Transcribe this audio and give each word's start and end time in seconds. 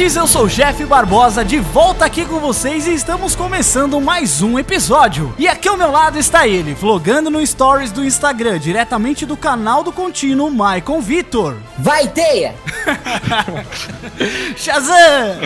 Ouvintes! 0.00 0.16
Eu 0.16 0.26
sou 0.26 0.44
o 0.44 0.48
Jeff 0.48 0.84
Barbosa, 0.84 1.44
de 1.44 1.58
volta 1.58 2.04
aqui 2.04 2.24
com 2.24 2.38
vocês 2.38 2.86
e 2.86 2.94
estamos 2.94 3.36
começando 3.36 4.00
mais 4.00 4.40
um 4.40 4.58
episódio. 4.58 5.34
E 5.38 5.46
aqui 5.46 5.68
ao 5.68 5.76
meu 5.76 5.90
lado 5.90 6.18
está 6.18 6.46
ele, 6.46 6.74
vlogando 6.74 7.30
no 7.30 7.44
Stories 7.46 7.92
do 7.92 8.04
Instagram, 8.04 8.58
diretamente 8.58 9.26
do 9.26 9.36
canal 9.36 9.82
do 9.82 9.92
contínuo 9.92 10.50
Maicon 10.50 11.00
Vitor. 11.00 11.56
Vai, 11.78 12.08
teia! 12.08 12.54
Shazam! 14.56 15.40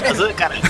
Shazam, 0.00 0.32
caralho. 0.32 0.62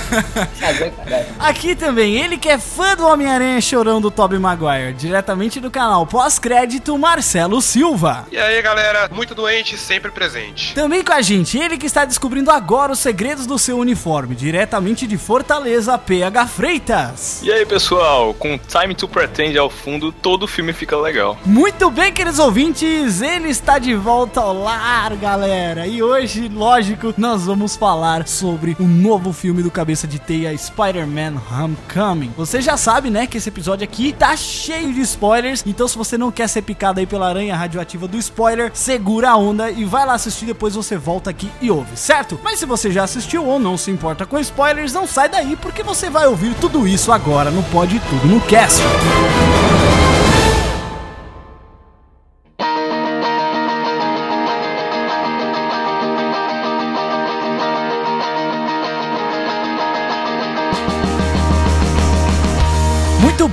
Aqui 1.39 1.75
também, 1.75 2.17
ele 2.17 2.39
que 2.39 2.49
é 2.49 2.59
fã 2.59 2.97
do 2.97 3.07
Homem-Aranha 3.07 3.61
Chorão 3.61 4.01
do 4.01 4.11
Tobey 4.11 4.39
Maguire, 4.39 4.95
diretamente 4.95 5.61
do 5.61 5.71
canal 5.71 6.07
pós-crédito 6.07 6.97
Marcelo 6.99 7.61
Silva. 7.61 8.27
E 8.31 8.39
aí, 8.39 8.61
galera, 8.63 9.09
muito 9.13 9.35
doente, 9.35 9.77
sempre 9.77 10.11
presente. 10.11 10.75
Também 10.75 11.03
com 11.03 11.13
a 11.13 11.23
gente, 11.23 11.59
ele 11.59 11.77
que 11.77 11.87
está 11.87 12.05
descobrindo 12.05 12.51
agora 12.51 12.93
os 12.93 12.99
segredos 13.19 13.49
do 13.49 13.59
seu 13.59 13.77
uniforme, 13.77 14.37
diretamente 14.37 15.05
de 15.05 15.19
Fortaleza, 15.19 15.99
PH 15.99 16.47
Freitas. 16.47 17.41
E 17.43 17.51
aí, 17.51 17.67
pessoal, 17.67 18.33
com 18.33 18.57
Time 18.57 18.95
to 18.95 19.09
Pretend 19.09 19.59
ao 19.59 19.69
fundo, 19.69 20.13
todo 20.13 20.45
o 20.45 20.47
filme 20.47 20.73
fica 20.73 20.97
legal. 20.97 21.37
Muito 21.45 21.91
bem, 21.91 22.13
queridos 22.13 22.39
ouvintes, 22.39 23.21
ele 23.21 23.49
está 23.49 23.81
de 23.81 23.93
volta 23.93 24.41
ao 24.41 24.53
lar, 24.53 25.17
galera. 25.17 25.85
E 25.85 26.01
hoje, 26.01 26.49
lógico, 26.49 27.13
nós 27.19 27.45
vamos 27.45 27.75
falar 27.75 28.25
sobre 28.29 28.77
o 28.79 28.85
novo 28.85 29.33
filme 29.33 29.65
do 29.65 29.71
Cabeça 29.71 30.07
de 30.07 30.21
Teia, 30.21 30.57
Spider-Man 30.57 31.43
Homecoming. 31.51 32.33
Você 32.37 32.61
já 32.61 32.77
sabe, 32.77 33.11
né, 33.11 33.27
que 33.27 33.39
esse 33.39 33.49
episódio 33.49 33.83
aqui 33.83 34.13
tá 34.13 34.37
cheio 34.37 34.93
de 34.93 35.01
spoilers, 35.01 35.65
então 35.67 35.89
se 35.89 35.99
você 35.99 36.17
não 36.17 36.31
quer 36.31 36.49
ser 36.49 36.63
picado 36.63 37.01
aí 37.01 37.07
pela 37.07 37.29
aranha 37.29 37.57
radioativa 37.57 38.07
do 38.07 38.17
spoiler, 38.17 38.71
segura 38.75 39.31
a 39.31 39.37
onda 39.37 39.73
e 39.73 39.85
vai 39.85 40.07
lá 40.07 40.13
assistir, 40.13 40.47
depois 40.47 40.77
você 40.77 40.97
volta 40.97 41.31
aqui 41.31 41.51
e 41.61 41.69
ouve, 41.69 41.97
certo? 41.97 42.39
Mas 42.45 42.61
se 42.61 42.65
você 42.65 42.93
já 42.93 43.08
assistiu 43.09 43.47
ou 43.47 43.59
não 43.59 43.79
se 43.79 43.91
importa 43.91 44.27
com 44.27 44.39
spoilers, 44.39 44.93
não 44.93 45.07
sai 45.07 45.31
daí 45.31 45.57
porque 45.57 45.83
você 45.83 46.11
vai 46.11 46.27
ouvir 46.27 46.55
tudo 46.55 46.87
isso 46.87 47.11
agora 47.11 47.51
no 47.51 47.63
Pode 47.65 47.99
Tudo 48.01 48.27
no 48.27 48.41
Cast. 48.43 48.83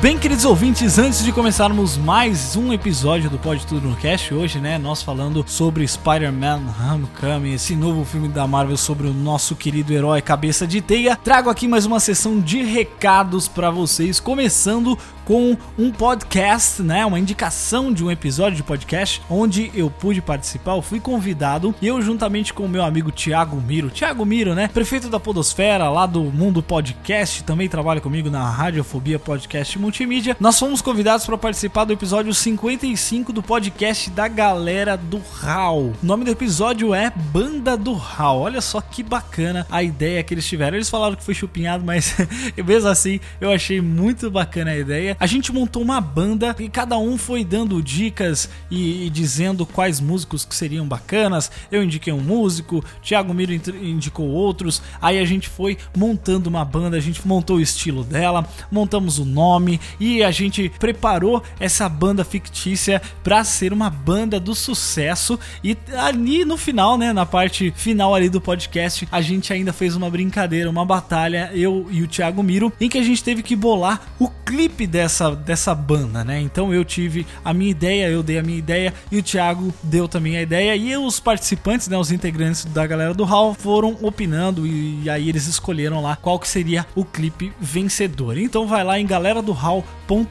Bem, 0.06 0.20
queridos 0.20 0.46
ouvintes, 0.46 1.00
antes 1.00 1.24
de 1.24 1.32
começarmos 1.32 1.98
mais 1.98 2.56
um 2.56 2.72
episódio 2.72 3.28
do 3.28 3.40
Pode 3.40 3.66
Tudo 3.66 3.90
no 3.90 3.96
Cast, 3.96 4.32
hoje, 4.36 4.60
né, 4.60 4.78
nós 4.78 5.02
falando 5.02 5.44
sobre 5.48 5.88
Spider-Man 5.88 6.62
Homecoming, 6.80 7.54
esse 7.54 7.76
novo 7.76 8.06
filme 8.06 8.28
da 8.28 8.46
Marvel 8.46 8.78
sobre 8.78 9.08
o 9.08 9.14
nosso 9.14 9.56
querido 9.56 9.92
herói 9.92 10.22
Cabeça 10.22 10.68
de 10.68 10.80
Teia, 10.80 11.16
trago 11.16 11.50
aqui 11.50 11.68
mais 11.68 11.88
uma 11.88 12.00
sessão 12.00 12.40
de 12.40 12.62
recados 12.62 13.48
para 13.48 13.72
vocês, 13.72 14.20
começando 14.20 14.96
com 15.26 15.58
um 15.78 15.92
podcast, 15.92 16.82
né, 16.82 17.06
uma 17.06 17.20
indicação 17.20 17.92
de 17.92 18.04
um 18.04 18.12
episódio 18.12 18.56
de 18.56 18.64
podcast 18.64 19.22
onde 19.30 19.72
eu 19.74 19.90
pude 19.90 20.22
participar, 20.22 20.76
eu 20.76 20.82
fui 20.82 21.00
convidado 21.00 21.74
e 21.82 21.88
eu 21.88 22.02
juntamente 22.02 22.54
com 22.54 22.64
o 22.64 22.70
meu 22.70 22.84
amigo 22.84 23.12
Thiago 23.12 23.60
Miro, 23.60 23.90
Thiago 23.90 24.24
Miro, 24.26 24.54
né, 24.54 24.68
prefeito 24.68 25.10
da 25.10 25.20
Podosfera, 25.20 25.90
lá 25.90 26.06
do 26.06 26.24
Mundo 26.24 26.62
Podcast, 26.62 27.44
também 27.44 27.68
trabalha 27.68 28.00
comigo 28.00 28.30
na 28.30 28.50
Radiofobia 28.50 29.18
Podcast 29.18 29.78
Multimídia. 29.80 30.38
Nós 30.40 30.60
fomos 30.60 30.82
convidados 30.82 31.26
para 31.26 31.38
participar 31.38 31.86
do 31.86 31.94
episódio 31.94 32.34
55 32.34 33.34
do 33.34 33.42
podcast 33.42 34.10
da 34.12 34.28
galera 34.28 34.96
do 34.96 35.22
HAL. 35.42 35.80
O 35.80 35.96
nome 36.04 36.24
do 36.24 36.32
episódio 36.32 36.94
é 36.94 37.12
Banda 37.32 37.76
do 37.76 37.96
HAL. 37.96 38.42
Olha 38.42 38.62
só 38.62 38.80
que 38.80 39.02
bacana 39.02 39.66
a 39.70 39.82
ideia 39.82 40.22
que 40.24 40.34
eles 40.34 40.46
tiveram. 40.46 40.78
Eles 40.78 40.90
falaram 40.90 41.16
que 41.16 41.24
foi 41.24 41.34
chupinhado, 41.34 41.84
mas 41.84 42.16
mesmo 42.66 42.90
assim 42.90 43.20
eu 43.42 43.52
achei 43.52 43.82
muito 43.82 44.30
bacana 44.30 44.72
a 44.72 44.78
ideia. 44.78 45.15
A 45.20 45.26
gente 45.26 45.52
montou 45.52 45.82
uma 45.82 46.02
banda 46.02 46.56
e 46.60 46.70
cada 46.70 46.98
um 46.98 47.18
foi 47.18 47.44
dando 47.44 47.82
dicas 47.82 48.50
e, 48.70 49.06
e 49.06 49.10
dizendo 49.10 49.66
quais 49.66 50.00
músicos 50.00 50.46
que 50.46 50.56
seriam 50.56 50.88
bacanas. 50.88 51.52
Eu 51.72 51.84
indiquei 51.84 52.12
um 52.12 52.22
músico, 52.22 52.84
Thiago 53.02 53.34
Miro 53.34 53.54
indicou 53.54 54.28
outros. 54.28 54.82
Aí 55.02 55.20
a 55.20 55.26
gente 55.26 55.48
foi 55.50 55.78
montando 55.96 56.50
uma 56.50 56.66
banda, 56.66 56.98
a 56.98 57.02
gente 57.02 57.26
montou 57.28 57.58
o 57.58 57.62
estilo 57.62 58.04
dela, 58.04 58.48
montamos 58.72 59.20
o 59.20 59.26
nome 59.26 59.80
e 60.00 60.24
a 60.24 60.32
gente 60.32 60.70
preparou 60.80 61.42
essa 61.60 61.88
banda 61.88 62.24
fictícia 62.24 63.02
para 63.24 63.44
ser 63.44 63.74
uma 63.74 63.90
banda 63.90 64.40
do 64.40 64.54
sucesso. 64.54 65.40
E 65.64 65.78
ali 65.98 66.44
no 66.46 66.58
final, 66.58 66.98
né, 66.98 67.14
na 67.14 67.26
parte 67.26 67.74
final 67.76 68.14
ali 68.14 68.30
do 68.30 68.42
podcast, 68.42 69.08
a 69.12 69.22
gente 69.22 69.54
ainda 69.54 69.74
fez 69.74 69.96
uma 69.96 70.10
brincadeira, 70.10 70.70
uma 70.70 70.86
batalha, 70.86 71.52
eu 71.54 71.88
e 71.90 72.02
o 72.02 72.08
Thiago 72.08 72.44
Miro, 72.44 72.72
em 72.80 72.90
que 72.90 72.98
a 72.98 73.04
gente 73.04 73.24
teve 73.24 73.42
que 73.42 73.56
bolar 73.56 74.02
o 74.20 74.30
clipe 74.30 74.88
dessa, 75.06 75.36
dessa 75.36 75.76
banda, 75.76 76.24
né? 76.24 76.42
Então 76.42 76.74
eu 76.74 76.84
tive 76.84 77.28
a 77.44 77.54
minha 77.54 77.70
ideia, 77.70 78.10
eu 78.10 78.24
dei 78.24 78.40
a 78.40 78.44
minha 78.44 78.58
ideia 78.58 78.94
e 79.12 79.20
o 79.20 79.24
Thiago 79.24 79.74
deu 79.84 80.08
também 80.08 80.36
a 80.38 80.42
ideia. 80.42 80.76
E 80.76 80.98
os 80.98 81.20
participantes, 81.20 81.88
né, 81.88 81.98
os 81.98 82.12
integrantes 82.12 82.66
da 82.66 82.86
galera 82.88 83.14
do 83.14 83.24
Hall 83.24 83.54
foram 83.54 83.96
opinando 84.02 84.66
e, 84.66 85.04
e 85.04 85.10
aí 85.10 85.30
eles 85.30 85.46
escolheram 85.48 86.02
lá 86.02 86.16
qual 86.16 86.40
que 86.40 86.48
seria 86.48 86.86
o 86.96 87.06
clipe 87.06 87.54
vencedor. 87.60 88.38
Então 88.38 88.68
vai 88.68 88.84
lá 88.84 89.00
em 89.00 89.06
galera 89.06 89.42
do 89.42 89.52
hall.com.br 89.52 90.26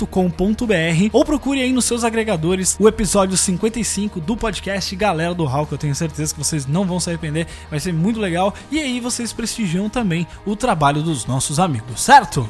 ou 1.12 1.24
procure 1.24 1.62
aí 1.62 1.72
nos 1.72 1.84
seus 1.84 2.02
agregadores 2.02 2.76
o 2.80 2.88
episódio 2.88 3.36
55 3.36 4.20
do 4.20 4.36
podcast 4.36 4.94
Galera 4.96 5.34
do 5.34 5.44
Hall, 5.44 5.66
que 5.66 5.74
eu 5.74 5.78
tenho 5.78 5.94
certeza 5.94 6.34
que 6.34 6.38
vocês 6.38 6.66
não 6.66 6.84
vão 6.84 6.98
se 6.98 7.08
arrepender, 7.10 7.46
vai 7.70 7.78
ser 7.78 7.92
muito 7.92 8.18
legal. 8.18 8.52
E 8.72 8.80
aí 8.80 8.98
vocês 8.98 9.32
prestigiam 9.32 9.88
também 9.88 10.26
o 10.44 10.56
trabalho 10.56 11.00
dos 11.02 11.26
nossos 11.26 11.60
amigos, 11.60 12.02
certo? 12.02 12.48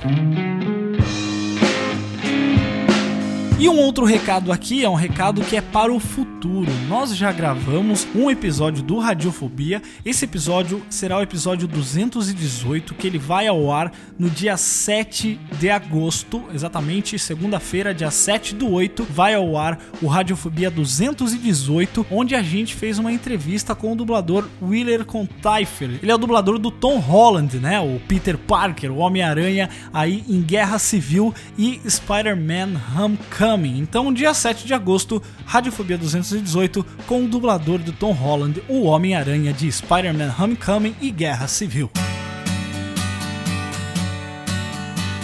E 3.64 3.68
um 3.70 3.78
outro 3.78 4.04
recado 4.04 4.52
aqui 4.52 4.84
é 4.84 4.88
um 4.90 4.94
recado 4.94 5.40
que 5.40 5.56
é 5.56 5.62
para 5.62 5.90
o 5.90 5.98
futuro. 5.98 6.70
Nós 6.86 7.16
já 7.16 7.32
gravamos 7.32 8.06
um 8.14 8.30
episódio 8.30 8.82
do 8.82 8.98
Radiofobia. 8.98 9.80
Esse 10.04 10.26
episódio 10.26 10.82
será 10.90 11.16
o 11.16 11.22
episódio 11.22 11.66
218, 11.66 12.92
que 12.94 13.06
ele 13.06 13.18
vai 13.18 13.46
ao 13.46 13.72
ar 13.72 13.90
no 14.18 14.28
dia 14.28 14.58
7 14.58 15.40
de 15.58 15.70
agosto, 15.70 16.44
exatamente 16.52 17.18
segunda-feira, 17.18 17.94
dia 17.94 18.10
7 18.10 18.54
do 18.54 18.70
8, 18.70 19.02
vai 19.02 19.32
ao 19.32 19.56
ar 19.56 19.78
o 20.02 20.08
Radiofobia 20.08 20.70
218, 20.70 22.06
onde 22.10 22.34
a 22.34 22.42
gente 22.42 22.74
fez 22.74 22.98
uma 22.98 23.12
entrevista 23.12 23.74
com 23.74 23.94
o 23.94 23.96
dublador 23.96 24.46
Willer 24.60 25.06
Contaifer. 25.06 26.00
Ele 26.02 26.12
é 26.12 26.14
o 26.14 26.18
dublador 26.18 26.58
do 26.58 26.70
Tom 26.70 26.98
Holland, 26.98 27.56
né? 27.56 27.80
O 27.80 27.98
Peter 28.06 28.36
Parker, 28.36 28.92
o 28.92 28.98
Homem-Aranha 28.98 29.70
aí 29.90 30.22
em 30.28 30.42
Guerra 30.42 30.78
Civil 30.78 31.32
e 31.56 31.80
Spider-Man 31.88 32.78
Homecoming. 32.94 33.53
Então, 33.56 34.12
dia 34.12 34.34
7 34.34 34.66
de 34.66 34.74
agosto, 34.74 35.22
Radiofobia 35.46 35.96
218 35.96 36.84
com 37.06 37.24
o 37.24 37.28
dublador 37.28 37.78
do 37.78 37.92
Tom 37.92 38.12
Holland, 38.12 38.62
o 38.68 38.82
Homem-Aranha 38.82 39.52
de 39.52 39.70
Spider-Man 39.70 40.34
Homecoming 40.38 40.96
e 41.00 41.10
Guerra 41.10 41.46
Civil. 41.46 41.90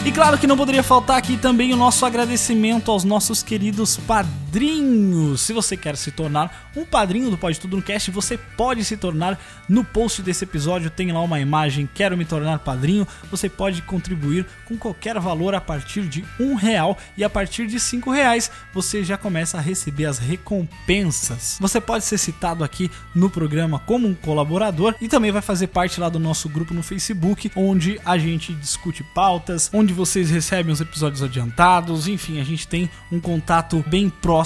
E 0.05 0.11
claro 0.11 0.38
que 0.38 0.47
não 0.47 0.56
poderia 0.56 0.82
faltar 0.82 1.19
aqui 1.19 1.37
também 1.37 1.75
o 1.75 1.77
nosso 1.77 2.06
agradecimento 2.06 2.91
aos 2.91 3.05
nossos 3.05 3.43
queridos 3.43 3.97
padrinhos 3.99 4.50
padrinhos. 4.50 5.41
Se 5.43 5.52
você 5.52 5.76
quer 5.76 5.97
se 5.97 6.11
tornar 6.11 6.70
um 6.76 6.85
padrinho 6.85 7.31
do 7.31 7.38
Pode 7.38 7.61
Tudo 7.61 7.76
no 7.76 7.82
Cast, 7.82 8.11
você 8.11 8.37
pode 8.37 8.85
se 8.85 8.97
tornar. 8.97 9.41
No 9.69 9.85
post 9.85 10.20
desse 10.23 10.43
episódio 10.43 10.91
tem 10.91 11.12
lá 11.12 11.20
uma 11.20 11.38
imagem, 11.38 11.88
quero 11.94 12.17
me 12.17 12.25
tornar 12.25 12.58
padrinho. 12.58 13.06
Você 13.31 13.49
pode 13.49 13.81
contribuir 13.82 14.44
com 14.67 14.76
qualquer 14.76 15.19
valor 15.20 15.55
a 15.55 15.61
partir 15.61 16.02
de 16.02 16.25
um 16.41 16.55
real 16.55 16.99
e 17.17 17.23
a 17.23 17.31
partir 17.31 17.69
de 17.69 17.79
cinco 17.79 18.11
reais 18.11 18.50
você 18.75 19.05
já 19.05 19.17
começa 19.17 19.56
a 19.56 19.61
receber 19.61 20.06
as 20.06 20.19
recompensas. 20.19 21.56
Você 21.61 21.81
pode 21.81 22.05
ser 22.05 22.19
citado 22.19 22.64
aqui 22.64 22.91
no 23.14 23.31
programa 23.31 23.79
como 23.79 24.08
um 24.08 24.14
colaborador 24.14 24.97
e 25.00 25.06
também 25.06 25.31
vai 25.31 25.43
fazer 25.43 25.69
parte 25.69 26.00
lá 26.00 26.08
do 26.08 26.19
nosso 26.19 26.49
grupo 26.49 26.75
no 26.75 26.82
Facebook, 26.82 27.52
onde 27.55 28.00
a 28.05 28.19
gente 28.19 28.52
discute 28.52 29.05
pautas, 29.14 29.70
onde 29.73 29.94
vocês 29.94 30.29
recebem 30.29 30.73
os 30.73 30.81
episódios 30.81 31.23
adiantados, 31.23 32.08
enfim, 32.08 32.41
a 32.41 32.44
gente 32.44 32.67
tem 32.67 32.91
um 33.12 33.20
contato 33.20 33.85
bem 33.87 34.11
próximo 34.11 34.40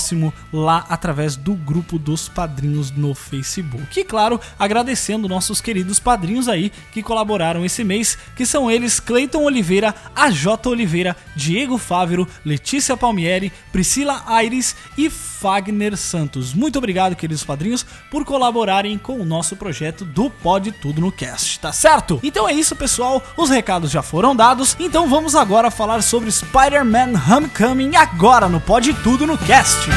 lá 0.52 0.84
através 0.88 1.36
do 1.36 1.54
grupo 1.54 1.98
dos 1.98 2.28
padrinhos 2.28 2.90
no 2.90 3.14
Facebook. 3.14 4.00
E 4.00 4.04
claro, 4.04 4.40
agradecendo 4.58 5.28
nossos 5.28 5.60
queridos 5.60 5.98
padrinhos 6.00 6.48
aí 6.48 6.72
que 6.92 7.02
colaboraram 7.02 7.64
esse 7.64 7.84
mês, 7.84 8.16
que 8.36 8.46
são 8.46 8.70
eles 8.70 9.00
Cleiton 9.00 9.42
Oliveira, 9.42 9.94
AJ 10.14 10.46
Oliveira, 10.66 11.16
Diego 11.36 11.78
Fávero, 11.78 12.26
Letícia 12.44 12.96
Palmieri, 12.96 13.52
Priscila 13.72 14.22
Aires 14.26 14.74
e 14.96 15.10
Fagner 15.10 15.96
Santos. 15.96 16.54
Muito 16.54 16.78
obrigado, 16.78 17.16
queridos 17.16 17.44
padrinhos, 17.44 17.84
por 18.10 18.24
colaborarem 18.24 18.96
com 18.96 19.20
o 19.20 19.24
nosso 19.24 19.56
projeto 19.56 20.04
do 20.04 20.30
Pode 20.30 20.72
Tudo 20.72 21.00
no 21.00 21.12
Cast, 21.12 21.60
tá 21.60 21.72
certo? 21.72 22.18
Então 22.22 22.48
é 22.48 22.52
isso, 22.52 22.74
pessoal. 22.74 23.22
Os 23.36 23.50
recados 23.50 23.90
já 23.90 24.02
foram 24.02 24.34
dados, 24.34 24.76
então 24.78 25.08
vamos 25.08 25.34
agora 25.34 25.70
falar 25.70 26.02
sobre 26.02 26.30
Spider-Man 26.30 27.12
Homecoming 27.28 27.96
agora 27.96 28.48
no 28.48 28.60
Pode 28.60 28.94
Tudo 28.94 29.26
no 29.26 29.36
Cast. 29.36 29.83
What's 29.86 29.96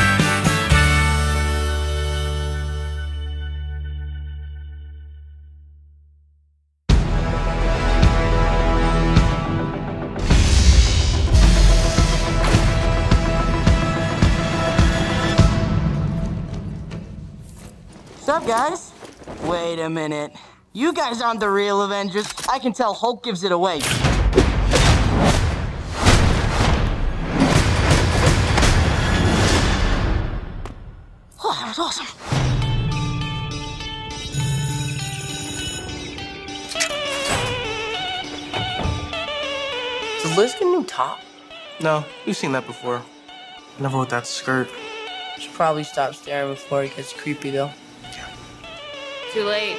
up, 18.27 18.45
guys? 18.45 18.91
Wait 19.45 19.79
a 19.79 19.89
minute. 19.89 20.33
You 20.73 20.91
guys 20.91 21.21
aren't 21.21 21.39
the 21.39 21.49
real 21.49 21.81
Avengers. 21.81 22.27
I 22.49 22.59
can 22.59 22.73
tell 22.73 22.93
Hulk 22.93 23.23
gives 23.23 23.45
it 23.45 23.53
away. 23.53 23.79
Was 31.77 31.99
awesome. 31.99 32.05
Does 40.23 40.37
Liz 40.37 40.53
get 40.53 40.61
a 40.63 40.65
new 40.65 40.83
top? 40.85 41.19
No, 41.81 42.03
we've 42.25 42.35
seen 42.35 42.51
that 42.53 42.65
before. 42.65 43.01
Never 43.79 43.99
with 43.99 44.09
that 44.09 44.25
skirt. 44.25 44.69
Should 45.37 45.53
probably 45.53 45.83
stop 45.83 46.15
staring 46.15 46.53
before 46.53 46.83
it 46.83 46.95
gets 46.95 47.13
creepy, 47.13 47.51
though. 47.51 47.71
Too 49.31 49.43
late. 49.43 49.77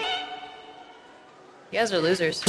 You 1.73 1.81
guys 1.81 1.93
are 1.93 1.99
losers. 1.99 2.43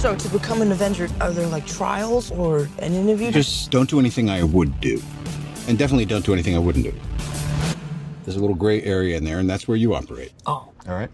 So, 0.00 0.16
to 0.16 0.28
become 0.28 0.62
an 0.62 0.72
Avenger, 0.72 1.08
are 1.20 1.30
there 1.30 1.46
like 1.46 1.66
trials 1.66 2.30
or 2.30 2.68
an 2.78 2.92
interview? 2.92 3.30
Just 3.30 3.70
don't 3.70 3.88
do 3.88 3.98
anything 3.98 4.30
I 4.30 4.42
would 4.42 4.80
do. 4.80 5.02
And 5.68 5.78
definitely 5.78 6.04
don't 6.06 6.24
do 6.24 6.32
anything 6.32 6.54
I 6.54 6.58
wouldn't 6.58 6.84
do. 6.84 6.92
There's 8.24 8.36
a 8.36 8.40
little 8.40 8.56
gray 8.56 8.82
area 8.82 9.16
in 9.16 9.24
there, 9.24 9.38
and 9.38 9.48
that's 9.48 9.66
where 9.66 9.76
you 9.76 9.94
operate. 9.94 10.32
Oh. 10.46 10.68
All 10.88 10.94
right? 10.94 11.10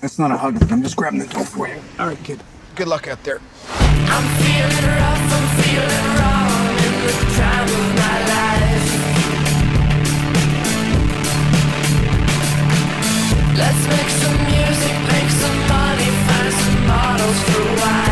That's 0.00 0.18
not 0.18 0.30
a 0.30 0.36
hug. 0.36 0.62
I'm 0.70 0.82
just 0.82 0.96
grabbing 0.96 1.20
the 1.20 1.26
door 1.26 1.44
for 1.44 1.68
you. 1.68 1.80
All 1.98 2.06
right, 2.06 2.22
kid. 2.24 2.42
Good 2.74 2.88
luck 2.88 3.08
out 3.08 3.22
there. 3.24 3.40
Let's 13.56 13.86
make 13.88 14.08
some 14.08 14.38
music, 14.46 14.96
make 15.12 15.30
some 15.30 15.58
money, 15.68 16.08
find 16.26 16.52
some 16.54 16.86
models 16.86 17.40
for 17.44 17.62
wives. 17.82 18.09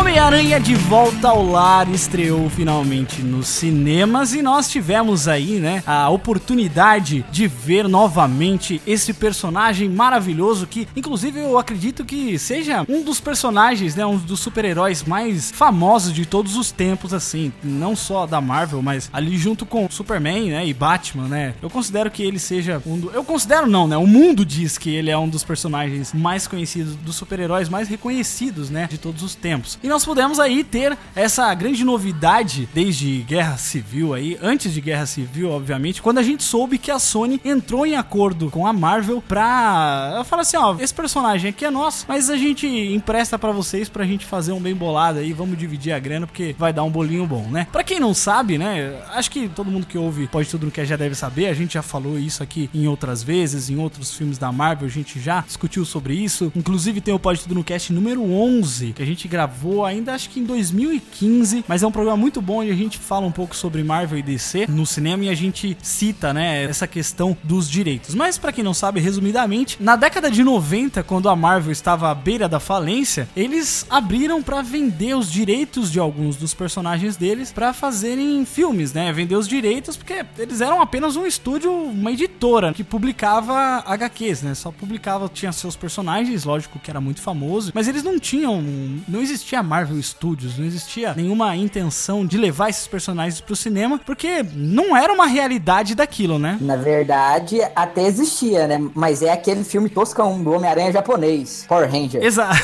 Homem-Aranha 0.00 0.58
de 0.58 0.74
Volta 0.74 1.28
ao 1.28 1.44
Lar 1.44 1.86
estreou 1.90 2.48
finalmente 2.48 3.20
nos 3.20 3.46
cinemas 3.46 4.32
e 4.32 4.40
nós 4.40 4.66
tivemos 4.66 5.28
aí, 5.28 5.60
né, 5.60 5.82
a 5.86 6.08
oportunidade 6.08 7.22
de 7.30 7.46
ver 7.46 7.86
novamente 7.86 8.80
esse 8.86 9.12
personagem 9.12 9.90
maravilhoso 9.90 10.66
que, 10.66 10.88
inclusive, 10.96 11.40
eu 11.40 11.58
acredito 11.58 12.02
que 12.02 12.38
seja 12.38 12.82
um 12.88 13.02
dos 13.02 13.20
personagens, 13.20 13.94
né, 13.94 14.06
um 14.06 14.16
dos 14.16 14.40
super-heróis 14.40 15.04
mais 15.04 15.50
famosos 15.50 16.14
de 16.14 16.24
todos 16.24 16.56
os 16.56 16.72
tempos, 16.72 17.12
assim, 17.12 17.52
não 17.62 17.94
só 17.94 18.26
da 18.26 18.40
Marvel, 18.40 18.80
mas 18.80 19.10
ali 19.12 19.36
junto 19.36 19.66
com 19.66 19.86
Superman, 19.90 20.48
né, 20.48 20.66
e 20.66 20.72
Batman, 20.72 21.28
né. 21.28 21.54
Eu 21.60 21.68
considero 21.68 22.10
que 22.10 22.22
ele 22.22 22.38
seja 22.38 22.82
um 22.86 22.98
do... 22.98 23.10
Eu 23.10 23.22
considero 23.22 23.66
não, 23.66 23.86
né, 23.86 23.98
o 23.98 24.06
mundo 24.06 24.46
diz 24.46 24.78
que 24.78 24.88
ele 24.88 25.10
é 25.10 25.18
um 25.18 25.28
dos 25.28 25.44
personagens 25.44 26.14
mais 26.14 26.46
conhecidos, 26.46 26.96
dos 26.96 27.16
super-heróis 27.16 27.68
mais 27.68 27.86
reconhecidos, 27.86 28.70
né, 28.70 28.88
de 28.90 28.96
todos 28.96 29.22
os 29.22 29.34
tempos. 29.34 29.78
E 29.82 29.89
nós 29.90 30.04
pudemos 30.04 30.38
aí 30.38 30.62
ter 30.64 30.96
essa 31.14 31.52
grande 31.52 31.84
novidade 31.84 32.68
desde 32.72 33.18
Guerra 33.22 33.56
Civil 33.56 34.14
aí, 34.14 34.38
antes 34.40 34.72
de 34.72 34.80
Guerra 34.80 35.04
Civil, 35.04 35.50
obviamente, 35.50 36.00
quando 36.00 36.18
a 36.18 36.22
gente 36.22 36.42
soube 36.42 36.78
que 36.78 36.90
a 36.90 36.98
Sony 36.98 37.40
entrou 37.44 37.84
em 37.84 37.96
acordo 37.96 38.50
com 38.50 38.66
a 38.66 38.72
Marvel 38.72 39.22
pra 39.26 40.10
ela 40.14 40.24
fala 40.24 40.42
assim, 40.42 40.56
ó, 40.56 40.76
esse 40.78 40.94
personagem 40.94 41.50
aqui 41.50 41.64
é 41.64 41.70
nosso, 41.70 42.04
mas 42.08 42.30
a 42.30 42.36
gente 42.36 42.66
empresta 42.66 43.38
pra 43.38 43.50
vocês 43.50 43.88
pra 43.88 44.04
gente 44.04 44.24
fazer 44.24 44.52
um 44.52 44.60
bem 44.60 44.74
bolado 44.74 45.18
aí, 45.18 45.32
vamos 45.32 45.58
dividir 45.58 45.92
a 45.92 45.98
grana 45.98 46.26
porque 46.26 46.54
vai 46.58 46.72
dar 46.72 46.84
um 46.84 46.90
bolinho 46.90 47.26
bom, 47.26 47.48
né? 47.50 47.66
Pra 47.72 47.82
quem 47.82 47.98
não 47.98 48.14
sabe, 48.14 48.56
né, 48.56 48.96
acho 49.12 49.30
que 49.30 49.48
todo 49.48 49.70
mundo 49.70 49.86
que 49.86 49.98
ouve 49.98 50.28
Pode 50.28 50.48
Tudo 50.48 50.66
no 50.66 50.72
que 50.72 50.84
já 50.84 50.96
deve 50.96 51.14
saber, 51.14 51.48
a 51.48 51.54
gente 51.54 51.74
já 51.74 51.82
falou 51.82 52.18
isso 52.18 52.42
aqui 52.42 52.70
em 52.72 52.86
outras 52.86 53.22
vezes, 53.22 53.68
em 53.68 53.76
outros 53.76 54.14
filmes 54.14 54.38
da 54.38 54.52
Marvel, 54.52 54.86
a 54.86 54.90
gente 54.90 55.18
já 55.18 55.40
discutiu 55.40 55.84
sobre 55.84 56.14
isso, 56.14 56.52
inclusive 56.54 57.00
tem 57.00 57.12
o 57.12 57.18
Pode 57.18 57.40
Tudo 57.40 57.56
no 57.56 57.64
Cast 57.64 57.92
número 57.92 58.22
11, 58.22 58.92
que 58.92 59.02
a 59.02 59.06
gente 59.06 59.26
gravou 59.26 59.79
ainda 59.84 60.14
acho 60.14 60.30
que 60.30 60.40
em 60.40 60.44
2015, 60.44 61.64
mas 61.66 61.82
é 61.82 61.86
um 61.86 61.92
programa 61.92 62.16
muito 62.16 62.40
bom 62.40 62.58
onde 62.58 62.70
a 62.70 62.74
gente 62.74 62.98
fala 62.98 63.26
um 63.26 63.32
pouco 63.32 63.54
sobre 63.54 63.82
Marvel 63.82 64.18
e 64.18 64.22
DC 64.22 64.66
no 64.68 64.86
cinema 64.86 65.24
e 65.24 65.28
a 65.28 65.34
gente 65.34 65.76
cita, 65.82 66.32
né, 66.32 66.64
essa 66.64 66.86
questão 66.86 67.36
dos 67.42 67.68
direitos. 67.68 68.14
Mas 68.14 68.38
pra 68.38 68.52
quem 68.52 68.64
não 68.64 68.74
sabe, 68.74 69.00
resumidamente, 69.00 69.76
na 69.80 69.96
década 69.96 70.30
de 70.30 70.42
90, 70.42 71.02
quando 71.02 71.28
a 71.28 71.36
Marvel 71.36 71.72
estava 71.72 72.10
à 72.10 72.14
beira 72.14 72.48
da 72.48 72.60
falência, 72.60 73.28
eles 73.36 73.86
abriram 73.88 74.42
pra 74.42 74.62
vender 74.62 75.14
os 75.14 75.30
direitos 75.30 75.90
de 75.90 75.98
alguns 75.98 76.36
dos 76.36 76.54
personagens 76.54 77.16
deles 77.16 77.52
pra 77.52 77.72
fazerem 77.72 78.44
filmes, 78.44 78.92
né? 78.92 79.12
Vender 79.12 79.36
os 79.36 79.48
direitos 79.48 79.96
porque 79.96 80.24
eles 80.38 80.60
eram 80.60 80.80
apenas 80.80 81.16
um 81.16 81.26
estúdio, 81.26 81.72
uma 81.72 82.12
editora 82.12 82.72
que 82.72 82.84
publicava 82.84 83.82
HQs, 83.86 84.42
né? 84.42 84.54
Só 84.54 84.70
publicava, 84.70 85.28
tinha 85.28 85.52
seus 85.52 85.76
personagens, 85.76 86.44
lógico 86.44 86.78
que 86.78 86.90
era 86.90 87.00
muito 87.00 87.20
famoso, 87.20 87.72
mas 87.74 87.88
eles 87.88 88.02
não 88.02 88.18
tinham, 88.18 88.62
não 89.08 89.20
existia 89.20 89.62
Marvel 89.70 90.02
Studios, 90.02 90.58
não 90.58 90.66
existia 90.66 91.14
nenhuma 91.14 91.54
intenção 91.54 92.26
de 92.26 92.36
levar 92.36 92.70
esses 92.70 92.88
personagens 92.88 93.40
pro 93.40 93.54
cinema, 93.54 94.00
porque 94.04 94.44
não 94.52 94.96
era 94.96 95.12
uma 95.12 95.26
realidade 95.26 95.94
daquilo, 95.94 96.40
né? 96.40 96.58
Na 96.60 96.74
verdade, 96.74 97.60
até 97.76 98.02
existia, 98.02 98.66
né? 98.66 98.84
Mas 98.96 99.22
é 99.22 99.30
aquele 99.30 99.62
filme 99.62 99.88
toscão 99.88 100.42
do 100.42 100.50
Homem-Aranha 100.50 100.90
japonês, 100.90 101.66
Power 101.68 101.88
Ranger. 101.88 102.20
Exato. 102.20 102.58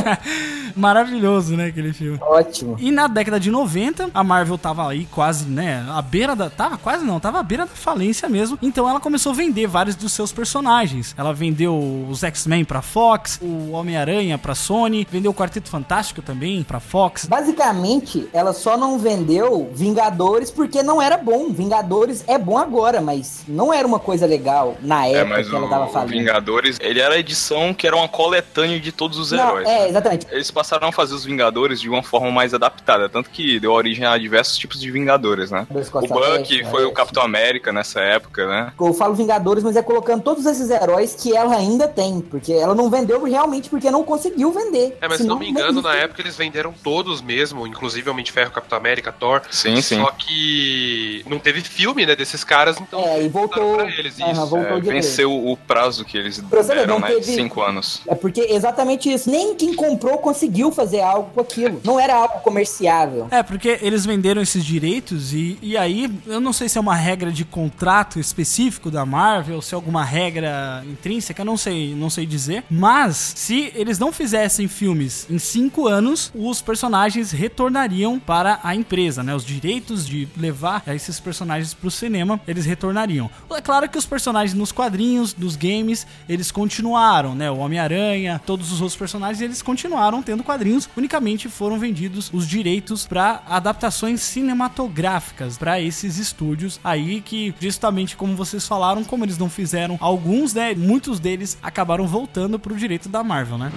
Maravilhoso, 0.74 1.56
né, 1.56 1.66
aquele 1.66 1.92
filme. 1.92 2.18
Ótimo. 2.22 2.76
E 2.78 2.90
na 2.90 3.06
década 3.06 3.38
de 3.38 3.50
90, 3.50 4.10
a 4.14 4.24
Marvel 4.24 4.56
tava 4.56 4.88
aí 4.88 5.06
quase, 5.10 5.44
né, 5.44 5.84
à 5.90 6.00
beira 6.00 6.34
da... 6.34 6.48
Tava 6.48 6.78
quase 6.78 7.04
não, 7.04 7.20
tava 7.20 7.40
à 7.40 7.42
beira 7.42 7.66
da 7.66 7.74
falência 7.74 8.28
mesmo. 8.30 8.58
Então 8.62 8.88
ela 8.88 9.00
começou 9.00 9.32
a 9.32 9.34
vender 9.34 9.66
vários 9.66 9.94
dos 9.94 10.12
seus 10.12 10.32
personagens. 10.32 11.14
Ela 11.18 11.34
vendeu 11.34 12.06
os 12.08 12.22
X-Men 12.22 12.64
pra 12.64 12.80
Fox, 12.80 13.38
o 13.42 13.72
Homem-Aranha 13.72 14.38
pra 14.38 14.54
Sony, 14.54 15.06
vendeu 15.10 15.32
o 15.32 15.34
Quarteto 15.34 15.68
Fantástico 15.68 16.19
também 16.22 16.62
pra 16.62 16.80
Fox. 16.80 17.26
Basicamente, 17.26 18.28
ela 18.32 18.52
só 18.52 18.76
não 18.76 18.98
vendeu 18.98 19.70
Vingadores 19.72 20.50
porque 20.50 20.82
não 20.82 21.00
era 21.00 21.16
bom. 21.16 21.50
Vingadores 21.50 22.24
é 22.26 22.38
bom 22.38 22.56
agora, 22.56 23.00
mas 23.00 23.42
não 23.46 23.72
era 23.72 23.86
uma 23.86 23.98
coisa 23.98 24.26
legal 24.26 24.76
na 24.80 25.06
É, 25.06 25.12
época 25.18 25.36
mas 25.36 25.48
que 25.48 25.54
ela 25.54 25.66
o, 25.66 25.68
tava 25.70 25.86
falando. 25.88 26.08
Vingadores, 26.10 26.78
ele 26.80 27.00
era 27.00 27.14
a 27.14 27.18
edição 27.18 27.72
que 27.74 27.86
era 27.86 27.96
uma 27.96 28.08
coletânea 28.08 28.80
de 28.80 28.92
todos 28.92 29.18
os 29.18 29.32
Não, 29.32 29.38
heróis. 29.38 29.68
é, 29.68 29.78
né? 29.80 29.88
exatamente. 29.88 30.26
Eles 30.30 30.50
passaram 30.50 30.88
a 30.88 30.92
fazer 30.92 31.14
os 31.14 31.24
Vingadores 31.24 31.80
de 31.80 31.88
uma 31.88 32.02
forma 32.02 32.30
mais 32.30 32.54
adaptada, 32.54 33.08
tanto 33.08 33.30
que 33.30 33.60
deu 33.60 33.72
origem 33.72 34.04
a 34.04 34.16
diversos 34.18 34.56
tipos 34.56 34.80
de 34.80 34.90
Vingadores, 34.90 35.50
né? 35.50 35.66
O 35.70 35.74
Buck 36.08 36.64
foi 36.70 36.84
o 36.84 36.92
Capitão 36.92 37.22
América 37.22 37.72
nessa 37.72 38.00
época, 38.00 38.46
né? 38.46 38.72
Eu 38.80 38.94
falo 38.94 39.14
Vingadores, 39.14 39.62
mas 39.62 39.76
é 39.76 39.82
colocando 39.82 40.22
todos 40.22 40.46
esses 40.46 40.70
heróis 40.70 41.14
que 41.14 41.36
ela 41.36 41.54
ainda 41.54 41.86
tem. 41.88 42.20
Porque 42.20 42.52
ela 42.52 42.74
não 42.74 42.90
vendeu 42.90 43.22
realmente 43.24 43.68
porque 43.68 43.90
não 43.90 44.02
conseguiu 44.02 44.52
vender. 44.52 44.96
É, 45.00 45.06
mas 45.08 45.18
se 45.18 45.22
Senão 45.22 45.34
não 45.36 45.40
me 45.40 45.48
engano, 45.48 45.80
na 45.82 45.94
época 45.94 46.09
eles 46.18 46.36
venderam 46.36 46.72
todos 46.82 47.20
mesmo, 47.20 47.66
inclusive 47.66 48.08
Homem 48.10 48.24
de 48.24 48.32
Ferro, 48.32 48.50
Capitão 48.50 48.78
América, 48.78 49.12
Thor. 49.12 49.42
Sim, 49.50 49.80
sim. 49.80 50.00
Só 50.00 50.10
que 50.10 51.24
não 51.28 51.38
teve 51.38 51.60
filme, 51.60 52.06
né, 52.06 52.16
desses 52.16 52.42
caras, 52.42 52.78
então 52.80 53.00
É, 53.00 53.22
e 53.24 53.28
voltou. 53.28 53.76
pra 53.76 53.90
eles 53.90 54.18
Aham, 54.20 54.32
isso. 54.32 54.46
voltou 54.46 54.78
É, 54.78 54.80
venceu 54.80 55.32
o 55.32 55.56
prazo 55.56 56.04
que 56.04 56.16
eles 56.16 56.40
Pra 56.40 56.62
deram, 56.62 56.98
né? 56.98 57.08
Teve- 57.08 57.22
cinco 57.34 57.60
anos. 57.62 58.00
É 58.06 58.14
porque 58.14 58.40
exatamente 58.40 59.12
isso. 59.12 59.30
Nem 59.30 59.54
quem 59.54 59.74
comprou 59.74 60.18
conseguiu 60.18 60.70
fazer 60.72 61.00
algo 61.00 61.30
com 61.34 61.40
aquilo. 61.40 61.80
Não 61.84 61.98
era 62.00 62.14
algo 62.14 62.40
comerciável. 62.40 63.28
É, 63.30 63.42
porque 63.42 63.78
eles 63.82 64.04
venderam 64.06 64.40
esses 64.42 64.64
direitos 64.64 65.32
e, 65.32 65.58
e 65.62 65.76
aí, 65.76 66.10
eu 66.26 66.40
não 66.40 66.52
sei 66.52 66.68
se 66.68 66.78
é 66.78 66.80
uma 66.80 66.94
regra 66.96 67.30
de 67.30 67.44
contrato 67.44 68.18
específico 68.18 68.90
da 68.90 69.04
Marvel, 69.04 69.60
se 69.62 69.74
é 69.74 69.76
alguma 69.76 70.04
regra 70.04 70.82
intrínseca, 70.86 71.44
não 71.44 71.56
sei, 71.56 71.94
não 71.94 72.08
sei 72.10 72.26
dizer. 72.26 72.64
Mas, 72.70 73.32
se 73.36 73.72
eles 73.74 73.98
não 73.98 74.12
fizessem 74.12 74.68
filmes 74.68 75.26
em 75.30 75.38
cinco 75.38 75.86
anos, 75.86 75.99
os 76.34 76.62
personagens 76.62 77.30
retornariam 77.30 78.18
para 78.18 78.60
a 78.62 78.74
empresa, 78.74 79.22
né? 79.22 79.34
Os 79.34 79.44
direitos 79.44 80.06
de 80.06 80.28
levar 80.36 80.82
esses 80.88 81.20
personagens 81.20 81.74
pro 81.74 81.90
cinema, 81.90 82.40
eles 82.46 82.64
retornariam. 82.64 83.30
É 83.50 83.60
claro 83.60 83.88
que 83.88 83.98
os 83.98 84.06
personagens 84.06 84.54
nos 84.54 84.72
quadrinhos, 84.72 85.32
dos 85.32 85.56
games, 85.56 86.06
eles 86.28 86.50
continuaram, 86.50 87.34
né? 87.34 87.50
O 87.50 87.58
Homem-Aranha, 87.58 88.40
todos 88.44 88.72
os 88.72 88.80
outros 88.80 88.96
personagens, 88.96 89.40
eles 89.40 89.62
continuaram 89.62 90.22
tendo 90.22 90.42
quadrinhos, 90.42 90.88
unicamente 90.96 91.48
foram 91.48 91.78
vendidos 91.78 92.30
os 92.32 92.46
direitos 92.46 93.06
para 93.06 93.42
adaptações 93.48 94.20
cinematográficas 94.20 95.58
para 95.58 95.80
esses 95.80 96.18
estúdios 96.18 96.80
aí 96.82 97.20
que 97.20 97.54
justamente 97.60 98.16
como 98.16 98.36
vocês 98.36 98.66
falaram, 98.66 99.04
como 99.04 99.24
eles 99.24 99.38
não 99.38 99.50
fizeram 99.50 99.98
alguns, 100.00 100.54
né, 100.54 100.74
muitos 100.74 101.20
deles 101.20 101.58
acabaram 101.62 102.06
voltando 102.06 102.58
pro 102.58 102.74
direito 102.74 103.08
da 103.08 103.22
Marvel, 103.22 103.58
né? 103.58 103.72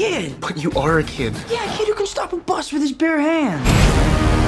Me. 0.00 0.09
But 0.40 0.56
you 0.62 0.72
are 0.72 0.98
a 0.98 1.04
kid. 1.04 1.34
Yeah, 1.48 1.72
a 1.72 1.76
kid 1.76 1.86
who 1.86 1.94
can 1.94 2.06
stop 2.06 2.32
a 2.32 2.36
bus 2.36 2.72
with 2.72 2.82
his 2.82 2.92
bare 2.92 3.20
hands. 3.20 4.39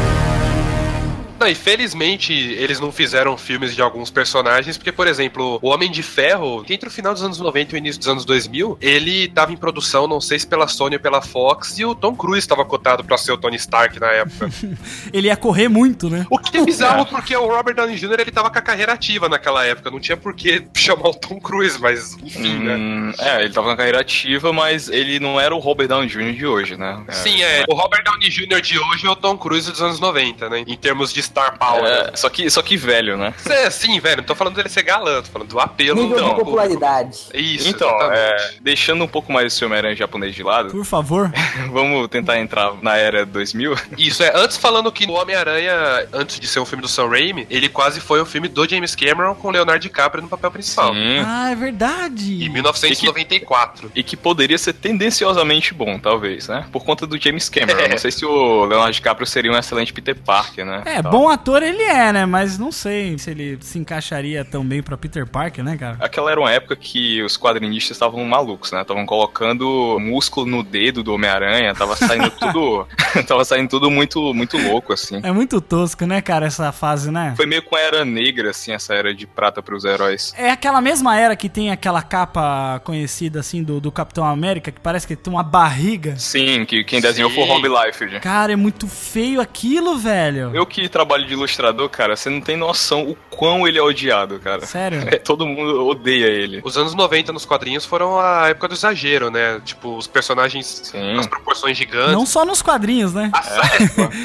Não, 1.42 1.48
e 1.48 1.56
felizmente 1.56 2.32
eles 2.32 2.78
não 2.78 2.92
fizeram 2.92 3.36
filmes 3.36 3.74
de 3.74 3.82
alguns 3.82 4.12
personagens, 4.12 4.78
porque, 4.78 4.92
por 4.92 5.08
exemplo, 5.08 5.58
o 5.60 5.70
Homem 5.70 5.90
de 5.90 6.00
Ferro, 6.00 6.62
que 6.62 6.72
entre 6.72 6.88
o 6.88 6.92
final 6.92 7.12
dos 7.12 7.20
anos 7.20 7.40
90 7.40 7.72
e 7.72 7.74
o 7.74 7.78
início 7.78 7.98
dos 7.98 8.06
anos 8.06 8.24
2000, 8.24 8.78
ele 8.80 9.26
tava 9.26 9.52
em 9.52 9.56
produção, 9.56 10.06
não 10.06 10.20
sei 10.20 10.38
se 10.38 10.46
pela 10.46 10.68
Sony 10.68 10.94
ou 10.94 11.02
pela 11.02 11.20
Fox, 11.20 11.80
e 11.80 11.84
o 11.84 11.96
Tom 11.96 12.14
Cruise 12.14 12.38
estava 12.38 12.64
cotado 12.64 13.02
pra 13.02 13.18
ser 13.18 13.32
o 13.32 13.36
Tony 13.36 13.56
Stark 13.56 13.98
na 13.98 14.06
época. 14.12 14.50
Ele 15.12 15.26
ia 15.26 15.36
correr 15.36 15.66
muito, 15.66 16.08
né? 16.08 16.24
O 16.30 16.38
que 16.38 16.56
é 16.56 16.64
bizarro, 16.64 17.06
porque 17.10 17.36
o 17.36 17.48
Robert 17.48 17.74
Downey 17.74 17.96
Jr. 17.96 18.20
ele 18.20 18.30
tava 18.30 18.48
com 18.48 18.58
a 18.58 18.62
carreira 18.62 18.92
ativa 18.92 19.28
naquela 19.28 19.66
época, 19.66 19.90
não 19.90 19.98
tinha 19.98 20.16
por 20.16 20.34
que 20.34 20.64
chamar 20.78 21.08
o 21.08 21.14
Tom 21.14 21.40
Cruise, 21.40 21.76
mas 21.80 22.16
enfim, 22.22 22.60
né? 22.60 22.76
Hum, 22.76 23.12
é, 23.18 23.42
ele 23.42 23.52
tava 23.52 23.66
na 23.66 23.76
carreira 23.76 24.00
ativa, 24.00 24.52
mas 24.52 24.88
ele 24.88 25.18
não 25.18 25.40
era 25.40 25.52
o 25.52 25.58
Robert 25.58 25.88
Downey 25.88 26.08
Jr. 26.08 26.34
de 26.34 26.46
hoje, 26.46 26.76
né? 26.76 27.02
Sim, 27.10 27.42
é. 27.42 27.64
O 27.68 27.74
Robert 27.74 28.04
Downey 28.04 28.30
Jr. 28.30 28.60
de 28.60 28.78
hoje 28.78 29.06
é 29.08 29.10
o 29.10 29.16
Tom 29.16 29.36
Cruise 29.36 29.68
dos 29.68 29.82
anos 29.82 29.98
90, 29.98 30.48
né? 30.48 30.64
Em 30.68 30.76
termos 30.76 31.12
de 31.12 31.31
star 31.32 31.58
power. 31.58 31.84
É, 31.84 32.12
só, 32.14 32.28
que, 32.28 32.48
só 32.50 32.62
que 32.62 32.76
velho, 32.76 33.16
né? 33.16 33.34
É, 33.48 33.70
sim, 33.70 33.98
velho. 34.00 34.18
Não 34.18 34.24
tô 34.24 34.34
falando 34.34 34.54
dele 34.54 34.68
ser 34.68 34.82
galã, 34.82 35.22
tô 35.22 35.30
falando 35.30 35.48
do 35.48 35.58
apelo 35.58 36.00
Nível 36.02 36.18
do 36.18 36.28
de 36.30 36.34
popularidade. 36.36 37.18
Isso, 37.34 37.68
Então, 37.68 37.88
é, 38.12 38.54
deixando 38.60 39.02
um 39.04 39.08
pouco 39.08 39.32
mais 39.32 39.52
esse 39.52 39.64
Homem-Aranha 39.64 39.96
japonês 39.96 40.34
de 40.34 40.42
lado, 40.42 40.70
Por 40.70 40.84
favor. 40.84 41.32
vamos 41.72 42.08
tentar 42.08 42.38
entrar 42.38 42.74
na 42.82 42.96
era 42.96 43.24
2000. 43.24 43.74
Isso, 43.96 44.22
é. 44.22 44.32
Antes 44.34 44.56
falando 44.56 44.90
que 44.92 45.06
o 45.06 45.12
Homem-Aranha, 45.12 46.06
antes 46.12 46.38
de 46.38 46.46
ser 46.46 46.60
um 46.60 46.64
filme 46.66 46.82
do 46.82 46.88
Sam 46.88 47.08
Raimi, 47.08 47.46
ele 47.50 47.68
quase 47.68 48.00
foi 48.00 48.20
um 48.20 48.26
filme 48.26 48.48
do 48.48 48.68
James 48.68 48.94
Cameron 48.94 49.34
com 49.34 49.48
o 49.48 49.50
Leonardo 49.50 49.80
DiCaprio 49.80 50.22
no 50.22 50.28
papel 50.28 50.50
principal. 50.50 50.92
Sim. 50.92 51.18
Ah, 51.24 51.50
é 51.50 51.54
verdade. 51.54 52.44
Em 52.44 52.48
1994. 52.48 53.90
E 53.94 54.02
que 54.02 54.16
poderia 54.16 54.58
ser 54.58 54.72
tendenciosamente 54.74 55.74
bom, 55.74 55.98
talvez, 55.98 56.48
né? 56.48 56.66
Por 56.72 56.84
conta 56.84 57.06
do 57.06 57.20
James 57.20 57.48
Cameron. 57.48 57.72
É. 57.82 57.88
Não 57.88 57.98
sei 57.98 58.12
se 58.12 58.24
o 58.24 58.64
Leonardo 58.64 58.92
DiCaprio 58.92 59.26
seria 59.26 59.50
um 59.50 59.56
excelente 59.56 59.92
Peter 59.92 60.14
Parker, 60.14 60.64
né? 60.64 60.82
É, 60.84 61.02
Tal. 61.02 61.10
bom 61.10 61.21
ator 61.28 61.62
ele 61.62 61.82
é, 61.82 62.12
né? 62.12 62.26
Mas 62.26 62.58
não 62.58 62.72
sei 62.72 63.18
se 63.18 63.30
ele 63.30 63.58
se 63.60 63.78
encaixaria 63.78 64.44
tão 64.44 64.64
bem 64.64 64.82
pra 64.82 64.96
Peter 64.96 65.26
Parker, 65.26 65.64
né, 65.64 65.76
cara? 65.76 65.96
Aquela 66.00 66.30
era 66.30 66.40
uma 66.40 66.50
época 66.50 66.76
que 66.76 67.22
os 67.22 67.36
quadrinistas 67.36 67.96
estavam 67.96 68.24
malucos, 68.24 68.72
né? 68.72 68.82
Estavam 68.82 69.04
colocando 69.06 69.98
músculo 70.00 70.46
no 70.46 70.62
dedo 70.62 71.02
do 71.02 71.14
Homem-Aranha, 71.14 71.74
tava 71.74 71.96
saindo 71.96 72.30
tudo. 72.38 72.86
tava 73.26 73.44
saindo 73.44 73.68
tudo 73.68 73.90
muito, 73.90 74.32
muito 74.34 74.56
louco, 74.58 74.92
assim. 74.92 75.20
É 75.22 75.32
muito 75.32 75.60
tosco, 75.60 76.06
né, 76.06 76.20
cara, 76.20 76.46
essa 76.46 76.72
fase, 76.72 77.10
né? 77.10 77.34
Foi 77.36 77.46
meio 77.46 77.62
com 77.62 77.76
a 77.76 77.80
era 77.80 78.04
negra, 78.04 78.50
assim, 78.50 78.72
essa 78.72 78.94
era 78.94 79.14
de 79.14 79.26
prata 79.26 79.62
pros 79.62 79.84
heróis. 79.84 80.34
É 80.36 80.50
aquela 80.50 80.80
mesma 80.80 81.18
era 81.18 81.36
que 81.36 81.48
tem 81.48 81.70
aquela 81.70 82.02
capa 82.02 82.80
conhecida, 82.84 83.40
assim, 83.40 83.62
do, 83.62 83.80
do 83.80 83.92
Capitão 83.92 84.24
América, 84.24 84.70
que 84.70 84.80
parece 84.80 85.06
que 85.06 85.16
tem 85.16 85.32
uma 85.32 85.42
barriga. 85.42 86.16
Sim, 86.16 86.64
que 86.64 86.84
quem 86.84 87.00
desenhou 87.00 87.30
foi 87.30 87.42
o 87.42 87.46
Sim. 87.46 87.52
Rob 87.52 87.68
Liefeld. 87.68 88.20
Cara, 88.20 88.52
é 88.52 88.56
muito 88.56 88.86
feio 88.86 89.40
aquilo, 89.40 89.98
velho. 89.98 90.50
Eu 90.54 90.66
que 90.66 90.88
trabalho 90.88 91.11
de 91.18 91.32
ilustrador, 91.32 91.88
cara, 91.88 92.16
você 92.16 92.28
não 92.30 92.40
tem 92.40 92.56
noção 92.56 93.02
o 93.08 93.16
quão 93.30 93.66
ele 93.66 93.78
é 93.78 93.82
odiado, 93.82 94.38
cara. 94.40 94.64
Sério? 94.66 95.02
É, 95.12 95.16
todo 95.18 95.46
mundo 95.46 95.86
odeia 95.86 96.26
ele. 96.26 96.60
Os 96.64 96.76
anos 96.78 96.94
90 96.94 97.32
nos 97.32 97.44
quadrinhos 97.44 97.84
foram 97.84 98.18
a 98.18 98.48
época 98.48 98.68
do 98.68 98.74
exagero, 98.74 99.30
né? 99.30 99.60
Tipo, 99.64 99.96
os 99.96 100.06
personagens 100.06 100.80
Sim. 100.84 101.14
com 101.14 101.20
as 101.20 101.26
proporções 101.26 101.76
gigantes. 101.76 102.12
Não 102.12 102.24
só 102.24 102.44
nos 102.44 102.62
quadrinhos, 102.62 103.12
né? 103.12 103.30
A 103.32 103.42
sa- 103.42 103.62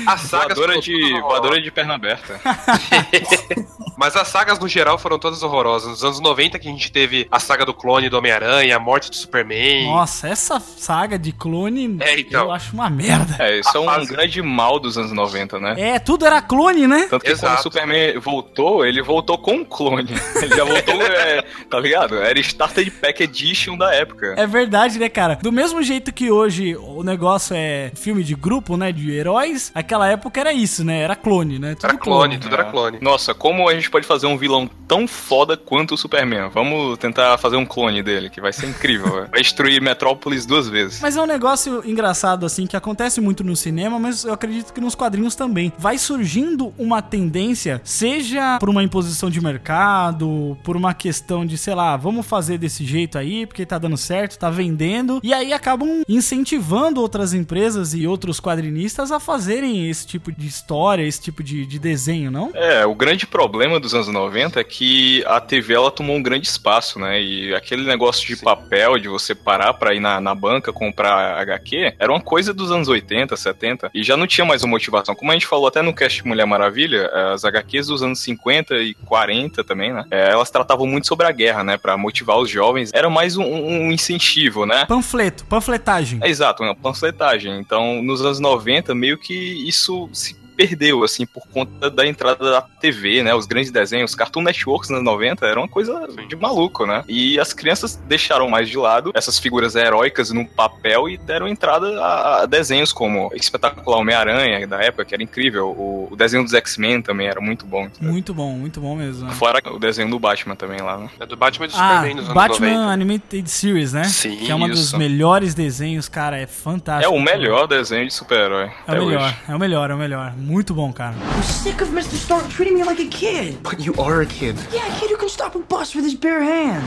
As 0.08 0.22
sagas 0.22 0.58
Voadora 0.58 0.80
de, 0.80 1.20
voadora 1.22 1.62
de 1.62 1.72
perna 1.72 1.96
aberta. 1.96 2.40
Mas 3.98 4.16
as 4.16 4.28
sagas 4.28 4.60
no 4.60 4.68
geral 4.68 4.98
foram 5.00 5.18
todas 5.18 5.42
horrorosas. 5.42 5.90
Nos 5.90 6.04
anos 6.04 6.20
90 6.20 6.60
que 6.60 6.68
a 6.68 6.72
gente 6.72 6.92
teve 6.92 7.28
a 7.32 7.40
saga 7.40 7.66
do 7.66 7.74
clone 7.74 8.10
do 8.10 8.18
Homem-Aranha, 8.18 8.76
a 8.76 8.80
morte 8.80 9.10
do 9.10 9.16
Superman. 9.16 9.88
Nossa, 9.88 10.28
essa 10.28 10.60
saga 10.60 11.18
de 11.18 11.32
clone 11.32 11.98
É, 12.02 12.20
então. 12.20 12.46
eu 12.46 12.52
acho 12.52 12.74
uma 12.76 12.90
merda. 12.90 13.36
É, 13.40 13.60
isso 13.60 13.76
é 13.76 13.80
um 13.80 13.86
fase. 13.86 14.08
grande 14.14 14.42
mal 14.42 14.80
dos 14.80 14.98
anos 14.98 15.12
90, 15.12 15.60
né? 15.60 15.76
É, 15.78 16.00
tudo 16.00 16.26
era 16.26 16.40
clone, 16.42 16.77
né? 16.86 17.08
Tanto 17.10 17.24
que 17.24 17.32
quando 17.32 17.38
Exato. 17.38 17.60
o 17.60 17.64
Superman 17.64 18.20
voltou, 18.20 18.86
ele 18.86 19.02
voltou 19.02 19.38
com 19.38 19.54
um 19.54 19.66
clone. 19.66 20.14
Ele 20.42 20.56
já 20.56 20.64
voltou, 20.64 21.02
é, 21.02 21.44
tá 21.70 21.80
ligado? 21.80 22.16
Era 22.18 22.40
Starter 22.40 22.92
Pack 22.92 23.24
Edition 23.24 23.78
da 23.78 23.94
época. 23.94 24.36
É 24.38 24.46
verdade, 24.46 25.00
né, 25.00 25.10
cara? 25.10 25.40
Do 25.42 25.52
mesmo 25.52 25.82
jeito 25.82 26.14
que 26.14 26.30
hoje 26.30 26.76
o 26.76 27.04
negócio 27.04 27.56
é 27.56 27.92
filme 27.96 28.24
de 28.24 28.36
grupo, 28.36 28.78
né, 28.78 28.92
de 28.92 29.12
heróis, 29.12 29.72
aquela 29.74 30.08
época 30.08 30.40
era 30.40 30.54
isso, 30.54 30.84
né? 30.84 31.02
Era 31.02 31.16
clone, 31.16 31.60
né? 31.60 31.76
Tudo 31.76 31.86
Era 31.86 31.98
clone, 31.98 32.38
tudo 32.38 32.54
era 32.54 32.66
clone. 32.66 33.00
Nossa, 33.02 33.34
como 33.34 33.68
a 33.68 33.74
gente 33.74 33.90
pode 33.90 34.06
fazer 34.06 34.28
um 34.28 34.38
vilão 34.38 34.70
tão 34.88 35.08
foda 35.08 35.58
quanto 35.58 35.94
o 35.94 35.98
Superman? 35.98 36.50
Vamos 36.54 36.98
tentar 36.98 37.38
fazer 37.38 37.56
um 37.56 37.66
clone 37.66 38.04
dele, 38.04 38.30
que 38.30 38.42
vai 38.42 38.54
ser 38.54 38.68
incrível. 38.68 39.28
vai 39.32 39.42
destruir 39.42 39.82
Metrópolis 39.82 40.46
duas 40.46 40.68
vezes. 40.68 41.00
Mas 41.02 41.16
é 41.16 41.22
um 41.22 41.26
negócio 41.26 41.84
engraçado, 41.86 42.46
assim, 42.46 42.66
que 42.66 42.76
acontece 42.76 43.22
muito 43.22 43.44
no 43.44 43.56
cinema, 43.56 44.00
mas 44.00 44.24
eu 44.24 44.34
acredito 44.34 44.74
que 44.74 44.82
nos 44.82 44.96
quadrinhos 44.96 45.36
também. 45.36 45.72
Vai 45.78 45.98
surgindo 45.98 46.57
uma 46.78 47.02
tendência, 47.02 47.82
seja 47.84 48.58
por 48.60 48.70
uma 48.70 48.84
imposição 48.84 49.30
de 49.30 49.42
mercado, 49.42 50.58
por 50.64 50.76
uma 50.76 50.94
questão 50.94 51.46
de, 51.46 51.58
sei 51.58 51.76
lá, 51.76 51.96
vamos 51.98 52.26
fazer 52.26 52.58
desse 52.58 52.86
jeito 52.86 53.18
aí, 53.18 53.46
porque 53.46 53.66
tá 53.66 53.78
dando 53.78 53.98
certo, 53.98 54.38
tá 54.38 54.50
vendendo, 54.50 55.20
e 55.24 55.34
aí 55.34 55.54
acabam 55.54 56.04
incentivando 56.08 57.02
outras 57.02 57.34
empresas 57.34 57.94
e 57.94 58.08
outros 58.08 58.40
quadrinistas 58.40 59.12
a 59.12 59.20
fazerem 59.20 59.90
esse 59.90 60.08
tipo 60.08 60.32
de 60.32 60.48
história, 60.48 61.04
esse 61.04 61.22
tipo 61.22 61.44
de, 61.44 61.66
de 61.66 61.80
desenho, 61.80 62.32
não? 62.32 62.52
É, 62.54 62.86
o 62.86 62.96
grande 62.96 63.28
problema 63.28 63.80
dos 63.80 63.94
anos 63.94 64.08
90 64.08 64.60
é 64.60 64.64
que 64.64 65.24
a 65.26 65.40
TV 65.40 65.74
ela 65.74 65.92
tomou 65.92 66.16
um 66.16 66.24
grande 66.24 66.48
espaço, 66.48 67.00
né? 67.00 67.22
E 67.22 67.54
aquele 67.54 67.86
negócio 67.86 68.26
de 68.26 68.36
papel, 68.42 68.98
de 68.98 69.08
você 69.08 69.36
parar 69.36 69.74
pra 69.74 69.94
ir 69.94 70.00
na, 70.00 70.20
na 70.20 70.34
banca 70.34 70.74
comprar 70.74 71.40
HQ, 71.42 71.96
era 72.00 72.12
uma 72.12 72.22
coisa 72.22 72.54
dos 72.54 72.72
anos 72.72 72.88
80, 72.88 73.36
70, 73.36 73.92
e 73.94 74.04
já 74.04 74.18
não 74.18 74.26
tinha 74.26 74.46
mais 74.46 74.64
uma 74.64 74.72
motivação. 74.72 75.16
Como 75.16 75.32
a 75.32 75.34
gente 75.34 75.48
falou 75.48 75.68
até 75.68 75.82
no 75.82 75.94
cast 75.94 76.26
Mulher 76.26 76.47
Maravilha, 76.48 77.08
as 77.34 77.46
HQs 77.46 77.88
dos 77.88 78.02
anos 78.02 78.20
50 78.20 78.76
e 78.76 78.94
40 78.94 79.64
também, 79.64 79.94
né? 79.94 80.06
É, 80.10 80.32
elas 80.32 80.50
tratavam 80.50 80.88
muito 80.88 81.08
sobre 81.08 81.28
a 81.28 81.32
guerra, 81.32 81.64
né? 81.64 81.78
Pra 81.78 81.98
motivar 81.98 82.38
os 82.38 82.50
jovens. 82.50 82.92
Era 82.94 83.10
mais 83.10 83.38
um, 83.38 83.44
um 83.44 83.92
incentivo, 83.92 84.66
né? 84.66 84.86
Panfleto, 84.86 85.46
panfletagem. 85.46 86.20
É 86.22 86.30
exato, 86.30 86.64
uma 86.64 86.76
panfletagem. 86.76 87.60
Então, 87.60 88.02
nos 88.02 88.22
anos 88.22 88.40
90, 88.40 88.96
meio 88.96 89.18
que 89.18 89.34
isso 89.68 90.10
se 90.14 90.36
perdeu, 90.58 91.04
assim, 91.04 91.26
por 91.26 91.48
conta 91.48 91.90
da 91.90 92.06
entrada 92.06 92.52
da 92.52 92.62
TV, 92.62 93.22
né? 93.22 93.34
Os 93.36 93.46
grandes 93.46 93.70
desenhos, 93.72 94.16
Cartoon 94.16 94.42
Networks 94.42 94.90
nos 94.90 94.98
anos 95.00 95.06
90 95.12 95.46
era 95.46 95.60
uma 95.60 95.68
coisa 95.68 96.08
de 96.28 96.36
maluco, 96.36 96.86
né? 96.86 97.04
E 97.08 97.40
as 97.40 97.54
crianças 97.54 97.96
deixaram 98.08 98.50
mais 98.50 98.68
de 98.68 98.78
lado 98.78 99.12
essas 99.14 99.38
figuras 99.38 99.76
heróicas 99.76 100.32
no 100.32 100.46
papel 100.46 101.08
e 101.08 101.18
deram 101.18 101.48
entrada 101.48 102.02
a, 102.04 102.42
a 102.42 102.46
desenhos 102.48 102.92
como 102.92 103.30
Espetacular 103.36 104.00
Homem-Aranha, 104.00 104.66
da 104.68 104.82
época, 104.82 105.06
que 105.06 105.14
era 105.14 105.22
incrível. 105.24 105.68
O, 105.70 106.08
o 106.12 106.16
desenho 106.16 106.44
dos 106.44 106.54
X-Men 106.54 107.02
também 107.04 107.28
era 107.28 107.40
muito 107.40 107.66
bom. 107.66 107.88
Muito 108.02 108.34
bom, 108.34 108.54
muito 108.54 108.82
bom 108.82 108.96
mesmo. 108.96 109.28
né? 109.28 109.34
Fora 109.36 109.62
o 109.72 109.78
desenho 109.78 110.10
do 110.10 110.18
Batman 110.20 110.56
também 110.56 110.82
lá, 110.82 110.98
né? 110.98 111.10
É 111.20 111.26
do 111.26 111.38
Batman 111.38 111.66
e 111.68 111.70
do 111.70 111.76
Ah, 111.76 111.78
Superman 111.96 112.16
nos 112.16 112.24
anos 112.26 112.34
Batman 112.34 112.68
90. 112.74 112.92
Animated 112.92 113.50
Series, 113.50 113.94
né? 113.94 114.04
Sim, 114.06 114.38
Que 114.38 114.52
é 114.52 114.56
um 114.56 114.68
dos 114.68 114.94
melhores 114.94 115.54
desenhos, 115.54 116.10
cara, 116.10 116.38
é 116.40 116.44
É 116.44 116.48
fantástico. 116.48 117.14
o 117.14 117.22
melhor 117.22 117.68
desenho 117.68 118.08
de 118.08 118.14
super-herói. 118.14 118.72
É 118.88 118.92
o 119.00 119.06
melhor, 119.06 119.24
hoje. 119.28 119.38
é 119.48 119.56
o 119.56 119.60
melhor, 119.60 119.92
é 119.92 119.94
o 119.94 119.98
melhor. 119.98 120.34
Muito 120.48 120.74
bom, 120.74 120.94
cara. 120.94 121.14
I'm 121.14 121.44
sick 121.44 121.82
of 121.82 121.90
Mr. 121.90 122.16
Stark 122.16 122.48
treating 122.48 122.76
me 122.76 122.84
like 122.86 123.02
a 123.02 123.10
kid. 123.10 123.62
But 123.62 123.82
you 123.82 123.94
are 124.02 124.22
a 124.22 124.26
kid. 124.26 124.56
Yeah, 124.72 124.88
a 124.88 124.98
kid 124.98 125.10
who 125.10 125.18
can 125.18 125.28
stop 125.28 125.56
a 125.56 125.60
bus 125.60 125.94
with 125.94 126.06
his 126.06 126.16
bare 126.16 126.42
hands. 126.42 126.86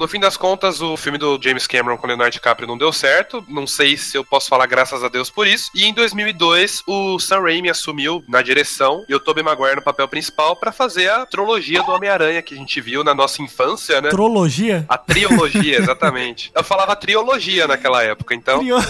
No 0.00 0.08
fim 0.08 0.18
das 0.18 0.34
contas, 0.34 0.80
o 0.80 0.96
filme 0.96 1.18
do 1.18 1.38
James 1.42 1.66
Cameron 1.66 1.98
com 1.98 2.06
Leonardo 2.06 2.32
DiCaprio 2.32 2.66
não 2.66 2.78
deu 2.78 2.90
certo. 2.90 3.44
Não 3.46 3.66
sei 3.66 3.98
se 3.98 4.16
eu 4.16 4.24
posso 4.24 4.48
falar 4.48 4.64
graças 4.64 5.04
a 5.04 5.08
Deus 5.08 5.28
por 5.28 5.46
isso. 5.46 5.70
E 5.74 5.84
em 5.84 5.92
2002, 5.92 6.82
o 6.86 7.18
Sam 7.18 7.42
Raimi 7.42 7.68
assumiu 7.68 8.24
na 8.26 8.40
direção 8.40 9.04
e 9.06 9.14
o 9.14 9.20
Tobey 9.20 9.44
Maguire 9.44 9.76
no 9.76 9.82
papel 9.82 10.08
principal 10.08 10.56
pra 10.56 10.72
fazer 10.72 11.10
a 11.10 11.26
trilogia 11.26 11.82
do 11.82 11.92
Homem-Aranha 11.92 12.40
que 12.40 12.54
a 12.54 12.56
gente 12.56 12.80
viu 12.80 13.04
na 13.04 13.14
nossa 13.14 13.42
infância, 13.42 14.00
né? 14.00 14.08
Trologia? 14.08 14.86
A 14.88 14.96
trilogia, 14.96 15.76
exatamente. 15.76 16.50
Eu 16.56 16.64
falava 16.64 16.96
trilogia 16.96 17.68
naquela 17.68 18.02
época, 18.02 18.34
então. 18.34 18.60
Trio. 18.60 18.78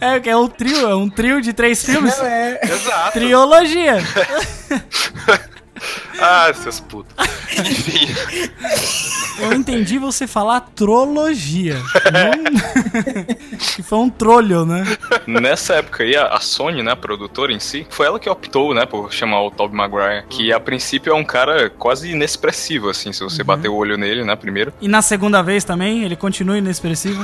é, 0.00 0.20
que 0.20 0.30
é 0.30 0.36
um 0.36 0.46
trio, 0.46 0.88
é 0.88 0.94
um 0.94 1.10
trio 1.10 1.42
de 1.42 1.52
três 1.52 1.84
filmes. 1.84 2.16
Não, 2.16 2.24
é. 2.24 2.60
Exato. 2.62 3.14
Triologia. 3.14 3.96
Ah, 6.20 6.52
seus 6.54 6.80
putos. 6.80 7.14
Enfim. 7.58 8.14
Eu 9.38 9.52
entendi 9.52 9.98
você 9.98 10.26
falar 10.26 10.60
trologia. 10.74 11.76
Não- 12.12 13.56
que 13.74 13.82
foi 13.84 13.98
um 13.98 14.08
trolho, 14.10 14.64
né? 14.64 14.84
Nessa 15.26 15.74
época 15.74 16.04
aí, 16.04 16.16
a 16.16 16.38
Sony, 16.40 16.82
né, 16.82 16.92
a 16.92 16.96
produtora 16.96 17.52
em 17.52 17.60
si, 17.60 17.86
foi 17.90 18.06
ela 18.06 18.18
que 18.18 18.28
optou, 18.28 18.74
né, 18.74 18.86
por 18.86 19.12
chamar 19.12 19.42
o 19.42 19.50
Tobey 19.50 19.76
Maguire, 19.76 20.24
que 20.28 20.52
a 20.52 20.58
princípio 20.60 21.12
é 21.12 21.14
um 21.14 21.24
cara 21.24 21.68
quase 21.70 22.10
inexpressivo, 22.12 22.88
assim, 22.88 23.12
se 23.12 23.22
você 23.22 23.44
bater 23.44 23.68
o 23.68 23.74
olho 23.74 23.96
nele, 23.98 24.24
né, 24.24 24.34
primeiro. 24.36 24.72
E 24.80 24.88
na 24.88 25.02
segunda 25.02 25.42
vez 25.42 25.64
também, 25.64 26.02
ele 26.04 26.16
continua 26.16 26.56
inexpressivo. 26.58 27.22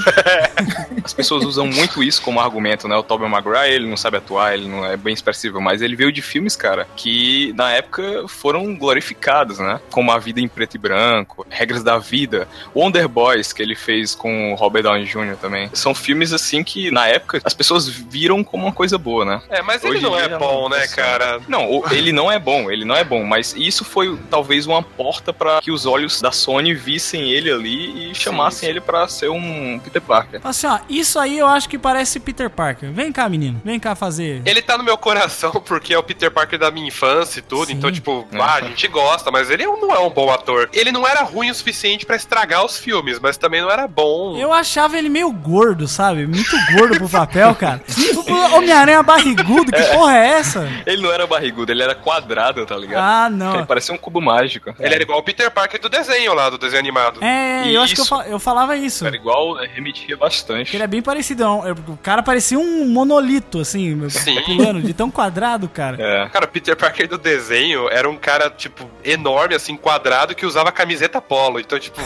As 1.04 1.12
pessoas 1.12 1.44
usam 1.44 1.66
muito 1.66 2.02
isso 2.02 2.21
como 2.23 2.40
argumento, 2.40 2.87
né, 2.87 2.97
o 2.97 3.02
Tobey 3.02 3.28
Maguire, 3.28 3.75
ele 3.75 3.88
não 3.88 3.97
sabe 3.97 4.18
atuar, 4.18 4.54
ele 4.54 4.68
não 4.68 4.85
é 4.85 4.97
bem 4.97 5.14
expressivo, 5.14 5.61
mas 5.61 5.80
ele 5.82 5.97
veio 5.97 6.12
de 6.12 6.21
filmes, 6.23 6.56
cara, 6.56 6.87
que 6.97 7.52
na 7.56 7.71
época 7.73 8.26
foram 8.43 8.75
glorificados, 8.75 9.61
né, 9.61 9.81
como 9.89 10.11
A 10.11 10.19
Vida 10.19 10.41
em 10.41 10.49
Preto 10.49 10.75
e 10.75 10.79
Branco, 10.79 11.47
Regras 11.49 11.85
da 11.85 11.97
Vida, 11.97 12.49
Wonder 12.75 13.07
Boys, 13.07 13.53
que 13.53 13.63
ele 13.63 13.77
fez 13.77 14.17
com 14.17 14.53
o 14.53 14.57
Robert 14.57 14.83
Downey 14.83 15.05
Jr. 15.05 15.37
também. 15.41 15.71
São 15.73 15.95
filmes, 15.95 16.33
assim, 16.33 16.65
que 16.65 16.91
na 16.91 17.07
época 17.07 17.41
as 17.45 17.55
pessoas 17.55 17.89
viram 17.89 18.43
como 18.43 18.65
uma 18.65 18.73
coisa 18.73 18.99
boa, 18.99 19.25
né? 19.25 19.41
É, 19.49 19.63
mas 19.63 19.85
ele 19.85 19.95
Hoje 19.95 20.03
não 20.03 20.19
em 20.19 20.23
é 20.23 20.29
bom, 20.37 20.69
né, 20.69 20.81
funciona. 20.81 21.09
cara? 21.09 21.41
Não, 21.47 21.85
ele 21.93 22.11
não 22.11 22.33
é 22.33 22.39
bom, 22.41 22.69
ele 22.69 22.85
não 22.85 22.97
é 22.97 23.05
bom, 23.05 23.23
mas 23.25 23.55
isso 23.57 23.85
foi 23.85 24.19
talvez 24.29 24.67
uma 24.67 24.83
porta 24.83 25.33
pra 25.33 25.61
que 25.61 25.71
os 25.71 25.87
olhos 25.87 26.21
da 26.21 26.33
Sony 26.33 26.75
vissem 26.75 27.31
ele 27.31 27.49
ali 27.49 28.11
e 28.11 28.15
chamassem 28.15 28.69
ele 28.69 28.81
pra 28.81 29.07
ser 29.07 29.31
um 29.31 29.79
Peter 29.79 30.03
Parker. 30.03 30.41
Assim, 30.43 30.67
ó, 30.67 30.81
isso 30.89 31.17
aí 31.21 31.39
eu 31.39 31.47
acho 31.47 31.69
que 31.69 31.79
parece 31.79 32.19
Peter 32.19 32.51
Parker. 32.51 32.91
Vem 32.91 33.13
cá, 33.13 33.29
menino. 33.29 33.61
Vem 33.65 33.79
cá 33.79 33.95
fazer. 33.95 34.43
Ele 34.45 34.61
tá 34.61 34.77
no 34.77 34.83
meu 34.83 34.99
coração 34.99 35.53
porque 35.65 35.95
é 35.95 35.99
o 35.99 36.03
Peter 36.03 36.31
Parker 36.31 36.59
da 36.59 36.73
minha 36.73 36.89
infância 36.89 37.39
e 37.39 37.43
tudo, 37.43 37.67
Sim. 37.67 37.75
então, 37.75 37.93
tipo, 37.93 38.27
ah, 38.41 38.55
a 38.55 38.61
gente 38.62 38.87
gosta, 38.89 39.31
mas 39.31 39.51
ele 39.51 39.65
não 39.67 39.93
é 39.95 39.99
um 39.99 40.11
bom 40.11 40.31
ator. 40.31 40.69
Ele 40.73 40.93
não 40.93 41.07
era 41.07 41.23
ruim 41.23 41.51
o 41.51 41.55
suficiente 41.55 42.05
pra 42.07 42.17
estragar 42.17 42.65
os 42.65 42.79
filmes, 42.79 43.19
mas 43.21 43.37
também 43.37 43.61
não 43.61 43.71
era 43.71 43.87
bom. 43.87 44.37
Eu 44.39 44.53
achava 44.53 44.97
ele 44.99 45.09
meio 45.09 45.31
gordo, 45.33 45.87
sabe? 45.89 46.27
Muito 46.27 46.57
gordo 46.77 46.97
pro 46.97 47.09
papel, 47.09 47.55
cara. 47.55 47.81
O 48.29 48.57
Homem-Aranha 48.57 49.03
barrigudo, 49.03 49.73
que 49.73 49.83
porra 49.83 50.17
é 50.17 50.27
essa? 50.39 50.69
Ele 50.87 51.03
não 51.03 51.12
era 51.12 51.27
barrigudo, 51.27 51.73
ele 51.73 51.83
era 51.83 51.95
quadrado, 51.95 52.65
tá 52.67 52.77
ligado? 52.77 53.03
Ah, 53.03 53.31
não. 53.31 53.57
Ele 53.57 53.67
parecia 53.67 53.95
um 53.95 53.99
cubo 53.99 54.21
mágico. 54.21 54.75
Ele 54.79 54.95
era 54.95 55.03
igual 55.03 55.19
o 55.19 55.23
Peter 55.23 55.51
Parker 55.51 55.81
do 55.81 55.89
desenho 55.89 56.35
lá, 56.35 56.49
do 56.51 56.59
desenho 56.59 56.81
animado. 56.81 57.23
É, 57.23 57.69
eu 57.71 57.81
acho 57.83 57.95
que 57.95 58.01
eu, 58.01 58.05
Isso. 58.05 58.17
fa- 58.17 58.27
eu 58.27 58.39
falava 58.39 58.77
isso. 58.77 59.07
Era 59.07 59.17
igual, 59.17 59.61
é, 59.62 59.67
remetia 59.67 60.17
bastante. 60.17 60.75
Ele 60.77 60.83
é 60.83 60.87
bem 60.87 61.03
parecido. 61.03 61.43
não. 61.45 61.67
É, 61.67 61.73
O 61.73 61.97
cara 62.03 62.23
parecia 62.23 62.59
um 62.59 62.87
monolito, 62.89 63.61
assim, 63.61 64.09
Sim. 64.11 64.41
pulando, 64.43 64.81
de 64.83 64.93
tão 64.95 65.11
quadrado, 65.11 65.69
cara. 65.69 65.97
É. 66.01 66.29
Cara, 66.29 66.45
o 66.45 66.49
Peter 66.49 66.77
Parker 66.77 67.09
do 67.09 67.19
desenho 67.19 67.89
era 67.91 68.09
um 68.09 68.17
cara, 68.23 68.49
tipo, 68.49 68.88
enorme, 69.05 69.55
assim, 69.57 69.76
quadrado, 69.76 70.35
que 70.35 70.47
usava 70.47 70.71
camiseta 70.71 71.21
polo. 71.21 71.59
Então, 71.59 71.79
tipo, 71.79 72.00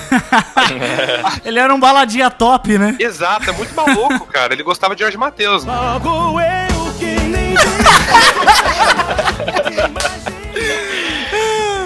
Ele 1.44 1.58
era 1.58 1.72
um 1.72 1.78
baladinha 1.78 2.30
top, 2.30 2.78
né? 2.78 2.96
exato, 2.98 3.50
é 3.50 3.52
muito 3.52 3.74
maluco, 3.74 4.26
cara. 4.26 4.54
Ele 4.54 4.62
gostava 4.62 4.96
de 4.96 5.02
Jorge 5.02 5.18
Matheus. 5.18 5.64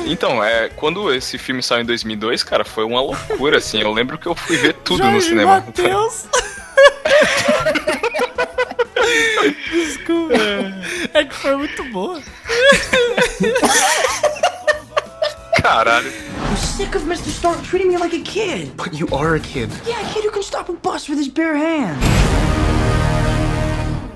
Então, 0.06 0.42
é, 0.42 0.68
quando 0.70 1.14
esse 1.14 1.38
filme 1.38 1.62
saiu 1.62 1.82
em 1.82 1.84
2002, 1.84 2.42
cara, 2.42 2.64
foi 2.64 2.82
uma 2.84 3.00
loucura, 3.00 3.58
assim. 3.58 3.80
Eu 3.80 3.92
lembro 3.92 4.18
que 4.18 4.26
eu 4.26 4.34
fui 4.34 4.56
ver 4.56 4.72
tudo 4.74 5.04
no 5.04 5.12
Jorge 5.12 5.28
cinema. 5.28 5.62
Mateus. 5.64 6.24
Desculpa. 9.70 10.34
É 11.14 11.24
que 11.24 11.34
foi 11.34 11.56
muito 11.56 11.84
boa. 11.84 12.20
Caralho. 15.60 16.10
I'm 16.48 16.56
sick 16.56 16.94
of 16.94 17.02
Mr. 17.02 17.28
Stark 17.28 17.62
treating 17.62 17.88
me 17.88 17.98
like 17.98 18.14
a 18.14 18.20
kid. 18.20 18.74
But 18.76 18.94
you 18.94 19.06
are 19.08 19.34
a 19.34 19.40
kid. 19.40 19.70
Yeah, 19.86 20.00
a 20.00 20.12
kid 20.12 20.24
who 20.24 20.30
can 20.30 20.42
stop 20.42 20.70
a 20.70 20.72
bus 20.72 21.08
with 21.08 21.18
his 21.18 21.28
bare 21.28 21.56
hands. 21.56 22.02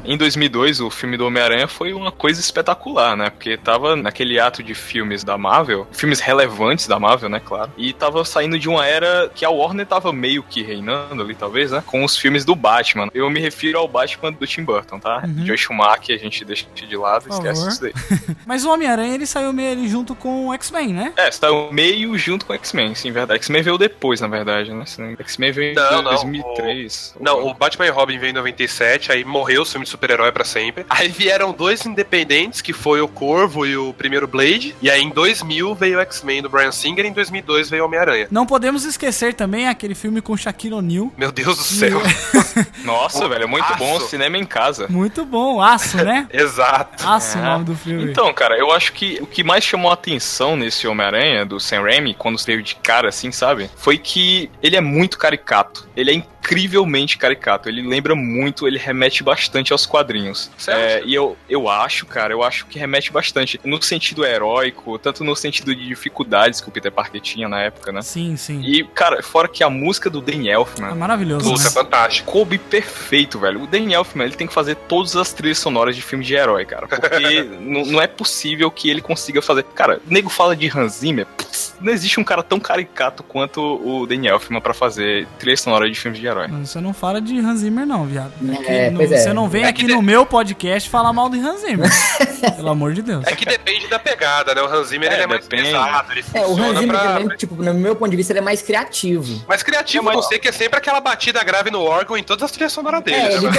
Em 0.04 0.16
2002, 0.16 0.80
o 0.80 0.90
filme 0.90 1.16
do 1.16 1.26
Homem-Aranha 1.26 1.66
foi 1.66 1.92
uma 1.92 2.12
coisa 2.12 2.40
espetacular, 2.40 3.16
né? 3.16 3.30
Porque 3.30 3.56
tava 3.56 3.96
naquele 3.96 4.38
ato 4.38 4.62
de 4.62 4.74
filmes 4.74 5.24
da 5.24 5.38
Marvel, 5.38 5.86
filmes 5.92 6.20
relevantes 6.20 6.86
da 6.86 6.98
Marvel, 6.98 7.28
né, 7.28 7.40
claro. 7.44 7.72
E 7.76 7.92
tava 7.92 8.24
saindo 8.24 8.58
de 8.58 8.68
uma 8.68 8.86
era 8.86 9.30
que 9.34 9.44
a 9.44 9.50
Warner 9.50 9.86
tava 9.86 10.12
meio 10.12 10.42
que 10.42 10.62
reinando 10.62 11.22
ali, 11.22 11.34
talvez, 11.34 11.70
né? 11.70 11.82
Com 11.86 12.04
os 12.04 12.16
filmes 12.16 12.44
do 12.44 12.54
Batman. 12.54 13.08
Eu 13.14 13.28
me 13.30 13.40
refiro 13.40 13.78
ao 13.78 13.88
Batman 13.88 14.32
do 14.32 14.46
Tim 14.46 14.62
Burton, 14.62 14.98
tá? 14.98 15.22
Uhum. 15.24 15.46
Joe 15.46 15.56
Schumacher, 15.56 16.16
a 16.16 16.18
gente 16.18 16.44
deixa 16.44 16.66
de 16.74 16.96
lado, 16.96 17.24
Por 17.24 17.32
esquece 17.34 17.60
favor. 17.60 17.72
isso 17.72 17.80
daí. 17.82 18.36
Mas 18.46 18.64
o 18.64 18.70
Homem-Aranha, 18.70 19.14
ele 19.14 19.26
saiu 19.26 19.52
meio 19.52 19.72
ali 19.72 19.88
junto 19.88 20.14
com 20.14 20.48
o 20.48 20.54
X-Men, 20.54 20.88
né? 20.92 21.12
É, 21.16 21.30
tá 21.30 21.48
meio 21.70 22.16
junto 22.18 22.44
com 22.44 22.52
X-Men, 22.54 22.94
sim, 22.94 23.10
verdade. 23.10 23.38
X-Men 23.38 23.62
veio 23.62 23.78
depois, 23.78 24.20
na 24.20 24.28
verdade, 24.28 24.72
né? 24.72 24.84
X-Men 25.18 25.52
veio 25.52 25.72
em 25.72 25.74
Não, 25.74 26.02
não, 26.02 26.10
2003. 26.10 27.14
Não, 27.20 27.46
o 27.46 27.54
Batman 27.54 27.86
e 27.86 27.90
Robin 27.90 28.18
veio 28.18 28.30
em 28.30 28.34
97, 28.34 29.12
aí 29.12 29.24
morreu 29.24 29.62
o 29.62 29.64
filme 29.64 29.84
de 29.84 29.93
super-herói 29.94 30.32
pra 30.32 30.44
sempre. 30.44 30.84
Aí 30.90 31.08
vieram 31.08 31.52
dois 31.52 31.86
independentes, 31.86 32.60
que 32.60 32.72
foi 32.72 33.00
o 33.00 33.08
Corvo 33.08 33.64
e 33.66 33.76
o 33.76 33.92
primeiro 33.92 34.26
Blade. 34.26 34.74
E 34.82 34.90
aí 34.90 35.00
em 35.02 35.10
2000 35.10 35.74
veio 35.74 35.98
o 35.98 36.00
X-Men 36.02 36.42
do 36.42 36.48
Brian 36.50 36.72
Singer 36.72 37.04
e 37.04 37.08
em 37.08 37.12
2002 37.12 37.70
veio 37.70 37.82
o 37.82 37.86
Homem-Aranha. 37.86 38.26
Não 38.30 38.44
podemos 38.46 38.84
esquecer 38.84 39.34
também 39.34 39.68
aquele 39.68 39.94
filme 39.94 40.20
com 40.20 40.36
Shaquille 40.36 40.74
O'Neal. 40.74 41.12
Meu 41.16 41.30
Deus 41.30 41.56
do 41.56 41.62
céu. 41.62 42.00
Nossa, 42.84 43.28
velho, 43.28 43.44
é 43.44 43.46
muito 43.46 43.64
Aço. 43.64 43.78
bom 43.78 44.00
cinema 44.00 44.36
em 44.38 44.44
casa. 44.44 44.86
Muito 44.88 45.24
bom, 45.24 45.60
Aço, 45.62 45.96
né? 45.98 46.26
Exato. 46.32 47.06
Aço 47.08 47.38
o 47.38 47.40
É. 47.40 47.44
nome 47.44 47.64
do 47.64 47.74
filme. 47.76 48.10
Então, 48.10 48.32
cara, 48.32 48.56
eu 48.58 48.72
acho 48.72 48.92
que 48.92 49.18
o 49.20 49.26
que 49.26 49.42
mais 49.44 49.64
chamou 49.64 49.90
a 49.90 49.94
atenção 49.94 50.56
nesse 50.56 50.86
Homem-Aranha, 50.86 51.44
do 51.46 51.58
Sam 51.60 51.82
Raimi, 51.82 52.14
quando 52.14 52.38
veio 52.44 52.62
de 52.62 52.74
cara, 52.76 53.08
assim, 53.08 53.30
sabe? 53.32 53.70
Foi 53.76 53.96
que 53.98 54.50
ele 54.62 54.76
é 54.76 54.80
muito 54.80 55.18
caricato. 55.18 55.88
Ele 55.96 56.10
é 56.10 56.14
incrivelmente 56.44 57.16
caricato. 57.16 57.68
Ele 57.68 57.80
lembra 57.82 58.14
muito, 58.14 58.68
ele 58.68 58.78
remete 58.78 59.22
bastante 59.22 59.72
aos 59.72 59.86
quadrinhos. 59.86 60.50
É, 60.68 61.02
e 61.04 61.14
eu, 61.14 61.36
eu 61.48 61.68
acho, 61.68 62.04
cara, 62.04 62.32
eu 62.32 62.42
acho 62.42 62.66
que 62.66 62.78
remete 62.78 63.10
bastante. 63.10 63.58
No 63.64 63.80
sentido 63.82 64.24
heróico, 64.24 64.98
tanto 64.98 65.24
no 65.24 65.34
sentido 65.34 65.74
de 65.74 65.86
dificuldades 65.86 66.60
que 66.60 66.68
o 66.68 66.72
Peter 66.72 66.92
Parker 66.92 67.20
tinha 67.20 67.48
na 67.48 67.62
época, 67.62 67.90
né? 67.90 68.02
Sim, 68.02 68.36
sim. 68.36 68.60
E, 68.62 68.84
cara, 68.84 69.22
fora 69.22 69.48
que 69.48 69.64
a 69.64 69.70
música 69.70 70.10
do 70.10 70.20
Dan 70.20 70.46
Elfman... 70.46 70.90
É 70.90 70.94
maravilhoso. 70.94 71.50
Puta, 71.50 71.62
é 71.62 71.64
né? 71.64 71.70
fantástico. 71.70 72.30
Coube 72.30 72.58
perfeito, 72.58 73.38
velho. 73.38 73.62
O 73.62 73.66
Dan 73.66 73.90
Elfman, 73.90 74.26
ele 74.26 74.36
tem 74.36 74.46
que 74.46 74.52
fazer 74.52 74.74
todas 74.74 75.16
as 75.16 75.32
trilhas 75.32 75.58
sonoras 75.58 75.96
de 75.96 76.02
filme 76.02 76.24
de 76.24 76.34
herói, 76.34 76.64
cara. 76.66 76.86
Porque 76.86 77.42
não 77.60 78.00
é 78.00 78.06
possível 78.06 78.70
que 78.70 78.90
ele 78.90 79.00
consiga 79.00 79.40
fazer. 79.40 79.64
Cara, 79.74 80.00
o 80.06 80.12
nego 80.12 80.28
fala 80.28 80.54
de 80.54 80.68
Hans 80.68 80.94
Zimmer. 80.94 81.26
putz, 81.26 81.74
não 81.80 81.92
existe 81.92 82.20
um 82.20 82.24
cara 82.24 82.42
tão 82.42 82.60
caricato 82.60 83.22
quanto 83.22 83.60
o 83.60 84.06
Dan 84.06 84.26
Elfman 84.26 84.60
pra 84.60 84.74
fazer 84.74 85.26
trilha 85.38 85.56
sonora 85.56 85.88
de 85.88 85.98
filmes 85.98 86.20
de 86.20 86.26
herói. 86.26 86.33
Mas 86.50 86.70
Você 86.70 86.80
não 86.80 86.92
fala 86.92 87.20
de 87.20 87.38
Hans 87.38 87.60
Zimmer, 87.60 87.86
não, 87.86 88.04
viado. 88.04 88.32
É, 88.66 88.86
Que 88.86 88.90
não- 88.90 88.96
pois 88.98 89.12
é. 89.12 89.18
Você 89.18 89.32
não 89.32 89.48
vem 89.48 89.64
É 89.64 89.68
aqui 89.68 89.86
de- 89.86 89.92
no 89.94 90.02
meu 90.02 90.26
podcast 90.26 90.88
falar 90.90 91.12
mal 91.12 91.28
de 91.28 91.38
Hans 91.38 91.60
Zimmer. 91.62 91.88
Pelo 92.56 92.70
amor 92.70 92.92
de 92.92 93.02
Deus. 93.02 93.24
É 93.26 93.34
que 93.34 93.44
depende 93.44 93.86
da 93.88 93.98
pegada, 93.98 94.54
né? 94.54 94.62
O 94.62 94.66
Hans 94.66 94.88
Zimmer 94.88 95.10
É, 95.10 95.14
ele 95.14 95.22
é 95.22 95.26
mais 95.26 95.42
depende. 95.42 95.62
pesado, 95.64 96.12
ele 96.12 96.24
É, 96.34 96.46
o 96.46 96.52
Hans 96.58 96.78
Zimmer 96.78 96.98
pra... 96.98 97.14
também, 97.14 97.36
tipo, 97.36 97.54
no 97.62 97.74
meu 97.74 97.96
ponto 97.96 98.10
de 98.10 98.16
vista, 98.16 98.32
ele 98.32 98.40
é 98.40 98.42
mais 98.42 98.60
criativo. 98.62 99.44
Mas 99.48 99.62
criativo 99.62 100.10
É, 100.10 100.14
mas- 100.14 100.24
você 100.24 100.38
que 100.38 100.48
é 100.48 100.52
sempre 100.52 100.78
aquela 100.78 101.00
batida 101.00 101.42
grave 101.42 101.70
no 101.70 101.82
órgão 101.82 102.16
em 102.16 102.22
todas 102.22 102.42
as 102.42 102.50
trilhas 102.50 102.72
sonoras 102.72 103.02
dele, 103.02 103.16
É, 103.16 103.34
ele 103.36 103.46
né? 103.46 103.52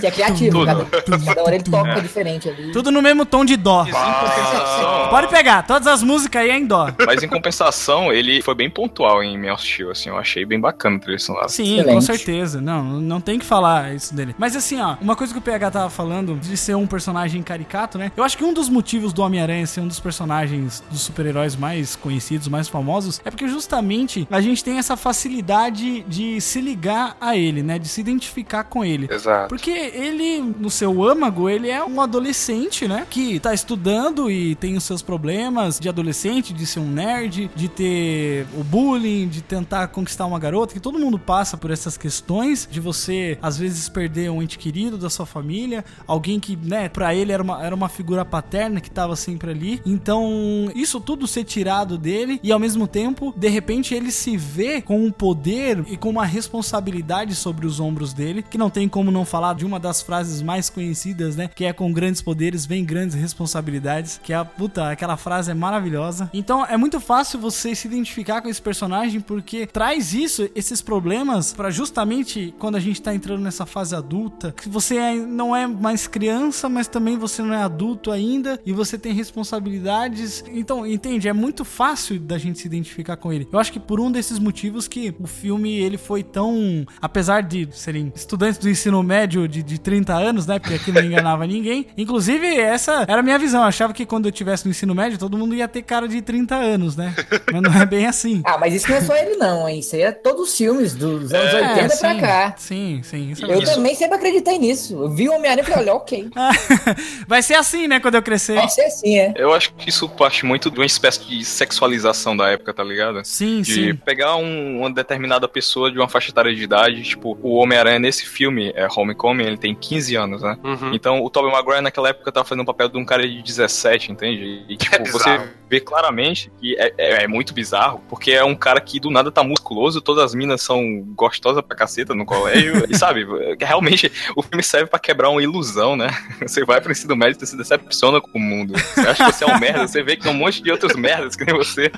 Que 0.00 0.06
é 0.06 0.10
criativo. 0.10 0.50
Tudo. 0.50 0.86
Cada, 0.86 1.18
cada 1.24 1.42
hora 1.42 1.54
ele 1.54 1.64
toca 1.64 2.00
diferente 2.00 2.48
ali. 2.48 2.72
Tudo 2.72 2.90
no 2.90 3.00
mesmo 3.02 3.24
tom 3.26 3.44
de 3.44 3.56
dó. 3.56 3.86
Ah, 3.94 5.08
Pode 5.10 5.28
pegar, 5.28 5.62
todas 5.66 5.86
as 5.86 6.02
músicas 6.02 6.42
aí 6.42 6.50
é 6.50 6.56
em 6.56 6.66
dó. 6.66 6.88
Mas 7.06 7.22
em 7.22 7.28
compensação, 7.28 8.12
ele 8.12 8.42
foi 8.42 8.54
bem 8.54 8.70
pontual 8.70 9.22
em 9.22 9.50
of 9.50 9.62
Steel, 9.66 9.90
assim. 9.90 10.08
Eu 10.08 10.18
achei 10.18 10.44
bem 10.44 10.60
bacana 10.60 10.96
a 10.96 11.00
trilha 11.00 11.18
sonora. 11.18 11.48
Sim, 11.48 11.69
Sim, 11.76 11.84
com 11.84 12.00
certeza. 12.00 12.60
Não, 12.60 13.00
não 13.00 13.20
tem 13.20 13.38
que 13.38 13.44
falar 13.44 13.94
isso 13.94 14.14
dele. 14.14 14.34
Mas 14.38 14.56
assim, 14.56 14.80
ó, 14.80 14.96
uma 15.00 15.16
coisa 15.16 15.32
que 15.32 15.38
o 15.38 15.42
PH 15.42 15.70
tava 15.70 15.90
falando 15.90 16.36
de 16.36 16.56
ser 16.56 16.74
um 16.74 16.86
personagem 16.86 17.42
caricato, 17.42 17.98
né? 17.98 18.12
Eu 18.16 18.24
acho 18.24 18.36
que 18.36 18.44
um 18.44 18.52
dos 18.52 18.68
motivos 18.68 19.12
do 19.12 19.22
Homem-Aranha 19.22 19.66
ser 19.66 19.80
um 19.80 19.88
dos 19.88 20.00
personagens 20.00 20.82
dos 20.90 21.00
super-heróis 21.00 21.56
mais 21.56 21.96
conhecidos, 21.96 22.48
mais 22.48 22.68
famosos, 22.68 23.20
é 23.24 23.30
porque 23.30 23.48
justamente 23.48 24.26
a 24.30 24.40
gente 24.40 24.62
tem 24.62 24.78
essa 24.78 24.96
facilidade 24.96 26.02
de 26.02 26.40
se 26.40 26.60
ligar 26.60 27.16
a 27.20 27.36
ele, 27.36 27.62
né? 27.62 27.78
De 27.78 27.88
se 27.88 28.00
identificar 28.00 28.64
com 28.64 28.84
ele. 28.84 29.08
Exato. 29.10 29.48
Porque 29.48 29.70
ele, 29.70 30.40
no 30.40 30.70
seu 30.70 31.02
âmago, 31.02 31.48
ele 31.48 31.68
é 31.70 31.84
um 31.84 32.00
adolescente, 32.00 32.86
né? 32.86 33.06
Que 33.08 33.38
tá 33.40 33.54
estudando 33.54 34.30
e 34.30 34.54
tem 34.56 34.76
os 34.76 34.84
seus 34.84 35.02
problemas 35.02 35.78
de 35.78 35.88
adolescente, 35.88 36.52
de 36.52 36.66
ser 36.66 36.80
um 36.80 36.90
nerd, 36.90 37.50
de 37.54 37.68
ter 37.68 38.46
o 38.56 38.64
bullying, 38.64 39.28
de 39.28 39.42
tentar 39.42 39.88
conquistar 39.88 40.26
uma 40.26 40.38
garota, 40.38 40.72
que 40.72 40.80
todo 40.80 40.98
mundo 40.98 41.18
passa 41.18 41.56
por 41.60 41.70
essas 41.70 41.96
questões, 41.96 42.68
de 42.70 42.80
você, 42.80 43.38
às 43.42 43.58
vezes, 43.58 43.88
perder 43.88 44.30
um 44.30 44.42
ente 44.42 44.58
querido 44.58 44.96
da 44.96 45.10
sua 45.10 45.26
família, 45.26 45.84
alguém 46.06 46.40
que, 46.40 46.56
né, 46.56 46.88
pra 46.88 47.14
ele 47.14 47.32
era 47.32 47.42
uma, 47.42 47.64
era 47.64 47.74
uma 47.74 47.88
figura 47.88 48.24
paterna 48.24 48.80
que 48.80 48.90
tava 48.90 49.14
sempre 49.16 49.50
ali. 49.50 49.80
Então, 49.84 50.70
isso 50.74 51.00
tudo 51.00 51.26
ser 51.26 51.44
tirado 51.44 51.98
dele 51.98 52.40
e, 52.42 52.50
ao 52.50 52.58
mesmo 52.58 52.86
tempo, 52.86 53.32
de 53.36 53.48
repente, 53.48 53.94
ele 53.94 54.10
se 54.10 54.36
vê 54.36 54.80
com 54.80 55.04
um 55.04 55.10
poder 55.10 55.84
e 55.88 55.96
com 55.96 56.08
uma 56.08 56.24
responsabilidade 56.24 57.34
sobre 57.34 57.66
os 57.66 57.78
ombros 57.78 58.12
dele, 58.12 58.42
que 58.42 58.58
não 58.58 58.70
tem 58.70 58.88
como 58.88 59.10
não 59.10 59.24
falar 59.24 59.54
de 59.54 59.64
uma 59.64 59.78
das 59.78 60.00
frases 60.00 60.42
mais 60.42 60.70
conhecidas, 60.70 61.36
né? 61.36 61.48
Que 61.54 61.64
é 61.64 61.72
com 61.72 61.92
grandes 61.92 62.22
poderes 62.22 62.66
vem 62.66 62.84
grandes 62.84 63.14
responsabilidades, 63.14 64.20
que 64.22 64.32
é 64.32 64.36
a 64.36 64.44
puta, 64.44 64.90
aquela 64.90 65.16
frase 65.16 65.50
é 65.50 65.54
maravilhosa. 65.54 66.30
Então 66.32 66.64
é 66.64 66.76
muito 66.76 67.00
fácil 67.00 67.38
você 67.38 67.74
se 67.74 67.86
identificar 67.86 68.40
com 68.40 68.48
esse 68.48 68.62
personagem 68.62 69.20
porque 69.20 69.66
traz 69.66 70.14
isso, 70.14 70.48
esses 70.54 70.80
problemas, 70.80 71.49
pra 71.52 71.70
justamente 71.70 72.54
quando 72.58 72.76
a 72.76 72.80
gente 72.80 73.00
tá 73.00 73.14
entrando 73.14 73.40
nessa 73.42 73.66
fase 73.66 73.94
adulta, 73.94 74.54
que 74.60 74.68
você 74.68 74.96
é- 74.96 75.14
não 75.14 75.54
é 75.54 75.66
mais 75.66 76.06
criança, 76.06 76.68
mas 76.68 76.88
também 76.88 77.16
você 77.16 77.42
não 77.42 77.54
é 77.54 77.62
adulto 77.62 78.10
ainda 78.10 78.60
e 78.64 78.72
você 78.72 78.98
tem 78.98 79.12
responsabilidades. 79.12 80.44
Então, 80.52 80.86
entende? 80.86 81.28
É 81.28 81.32
muito 81.32 81.64
fácil 81.64 82.18
da 82.18 82.38
gente 82.38 82.58
se 82.58 82.66
identificar 82.66 83.16
com 83.16 83.32
ele. 83.32 83.48
Eu 83.52 83.58
acho 83.58 83.72
que 83.72 83.80
por 83.80 84.00
um 84.00 84.10
desses 84.10 84.38
motivos 84.38 84.88
que 84.88 85.14
o 85.20 85.26
filme 85.26 85.74
ele 85.76 85.96
foi 85.98 86.22
tão, 86.22 86.84
apesar 87.00 87.42
de 87.42 87.68
serem 87.72 88.12
estudantes 88.14 88.58
do 88.58 88.68
ensino 88.68 89.02
médio 89.02 89.46
de, 89.48 89.62
de 89.62 89.78
30 89.78 90.14
anos, 90.14 90.46
né? 90.46 90.58
Porque 90.58 90.74
aqui 90.74 90.92
não 90.92 91.02
enganava 91.02 91.46
ninguém. 91.46 91.86
Inclusive, 91.96 92.46
essa 92.58 93.04
era 93.08 93.20
a 93.20 93.22
minha 93.22 93.38
visão. 93.38 93.60
Eu 93.62 93.66
achava 93.68 93.92
que 93.92 94.06
quando 94.06 94.26
eu 94.26 94.32
tivesse 94.32 94.64
no 94.64 94.70
ensino 94.70 94.94
médio, 94.94 95.18
todo 95.18 95.36
mundo 95.36 95.54
ia 95.54 95.68
ter 95.68 95.82
cara 95.82 96.08
de 96.08 96.20
30 96.22 96.54
anos, 96.56 96.96
né? 96.96 97.14
Mas 97.52 97.62
não 97.62 97.72
é 97.74 97.86
bem 97.86 98.06
assim. 98.06 98.42
Ah, 98.44 98.58
mas 98.58 98.74
isso 98.74 98.88
não 98.90 98.96
é 98.96 99.00
só 99.00 99.14
ele 99.16 99.36
não, 99.36 99.68
hein? 99.68 99.80
Isso 99.80 99.94
aí 99.96 100.02
é 100.02 100.12
todos 100.12 100.50
os 100.50 100.56
filmes 100.56 100.94
dos 100.94 101.29
anos 101.32 101.54
80 101.54 101.74
pra 101.74 101.84
É, 101.84 101.88
sim, 102.14 102.20
cá. 102.20 102.54
Sim, 102.56 103.00
sim. 103.02 103.30
Isso 103.30 103.42
é 103.42 103.44
Eu 103.44 103.48
verdade. 103.58 103.74
também 103.76 103.94
sempre 103.94 104.16
acreditei 104.16 104.58
nisso. 104.58 104.94
Eu 104.94 105.10
vi 105.10 105.28
o 105.28 105.32
Homem-Aranha 105.34 105.62
e 105.66 105.70
falei, 105.70 105.88
olha, 105.88 105.94
ok. 105.94 106.30
Vai 107.26 107.42
ser 107.42 107.54
assim, 107.54 107.86
né, 107.88 108.00
quando 108.00 108.14
eu 108.16 108.22
crescer. 108.22 108.54
Vai 108.56 108.68
ser 108.68 108.82
assim, 108.84 109.18
é. 109.18 109.32
Eu 109.36 109.52
acho 109.52 109.72
que 109.74 109.88
isso 109.88 110.08
parte 110.08 110.44
muito 110.44 110.70
de 110.70 110.78
uma 110.78 110.86
espécie 110.86 111.20
de 111.24 111.44
sexualização 111.44 112.36
da 112.36 112.48
época, 112.50 112.72
tá 112.74 112.82
ligado? 112.82 113.20
Sim, 113.24 113.62
de 113.62 113.72
sim. 113.74 113.94
pegar 113.94 114.36
um- 114.36 114.80
uma 114.80 114.90
determinada 114.92 115.46
pessoa 115.48 115.90
de 115.90 115.98
uma 115.98 116.08
faixa 116.08 116.30
etária 116.30 116.54
de 116.54 116.62
idade, 116.62 117.02
tipo, 117.02 117.38
o 117.42 117.56
Homem-Aranha 117.56 117.98
nesse 117.98 118.26
filme, 118.26 118.72
é 118.74 118.86
Homecoming, 118.94 119.44
ele 119.44 119.56
tem 119.58 119.74
15 119.74 120.16
anos, 120.16 120.42
né? 120.42 120.56
Uhum. 120.62 120.92
Então 120.94 121.22
o 121.22 121.30
Tobey 121.30 121.50
Maguire 121.50 121.80
naquela 121.80 122.08
época 122.10 122.30
tava 122.32 122.44
fazendo 122.46 122.62
o 122.62 122.66
papel 122.66 122.88
de 122.88 122.98
um 122.98 123.04
cara 123.04 123.26
de 123.26 123.42
17, 123.42 124.12
entende? 124.12 124.64
E 124.68 124.76
tipo, 124.76 124.96
É 124.96 125.04
você 125.10 125.40
vê 125.68 125.80
claramente 125.80 126.50
que 126.60 126.76
é, 126.78 126.92
é- 126.98 127.24
é 127.24 127.28
muito 127.28 127.54
bizarro, 127.54 128.00
porque 128.08 128.32
é 128.32 128.44
um 128.44 128.54
cara 128.54 128.80
que 128.80 128.98
do 128.98 129.10
nada 129.10 129.30
tá 129.30 129.42
musculoso, 129.42 130.00
todas 130.00 130.24
as 130.24 130.34
minas 130.34 130.62
são 130.62 131.02
gostosas 131.20 131.62
pra 131.62 131.76
caceta 131.76 132.14
no 132.14 132.24
colégio, 132.24 132.86
e 132.88 132.96
sabe, 132.96 133.26
realmente 133.60 134.10
o 134.34 134.42
filme 134.42 134.62
serve 134.62 134.86
pra 134.86 134.98
quebrar 134.98 135.28
uma 135.28 135.42
ilusão, 135.42 135.94
né? 135.94 136.08
Você 136.40 136.64
vai 136.64 136.80
pro 136.80 136.92
ensino 136.92 137.14
médio 137.14 137.38
e 137.42 137.46
se 137.46 137.56
decepciona 137.56 138.20
com 138.20 138.38
o 138.38 138.40
mundo. 138.40 138.72
Você 138.72 139.00
acha 139.00 139.26
que 139.26 139.32
você 139.32 139.44
é 139.44 139.46
um 139.46 139.58
merda, 139.58 139.86
você 139.86 140.02
vê 140.02 140.16
que 140.16 140.22
tem 140.22 140.32
um 140.32 140.34
monte 140.34 140.62
de 140.62 140.70
outros 140.70 140.96
merdas 140.96 141.36
que 141.36 141.44
nem 141.44 141.54
você. 141.54 141.92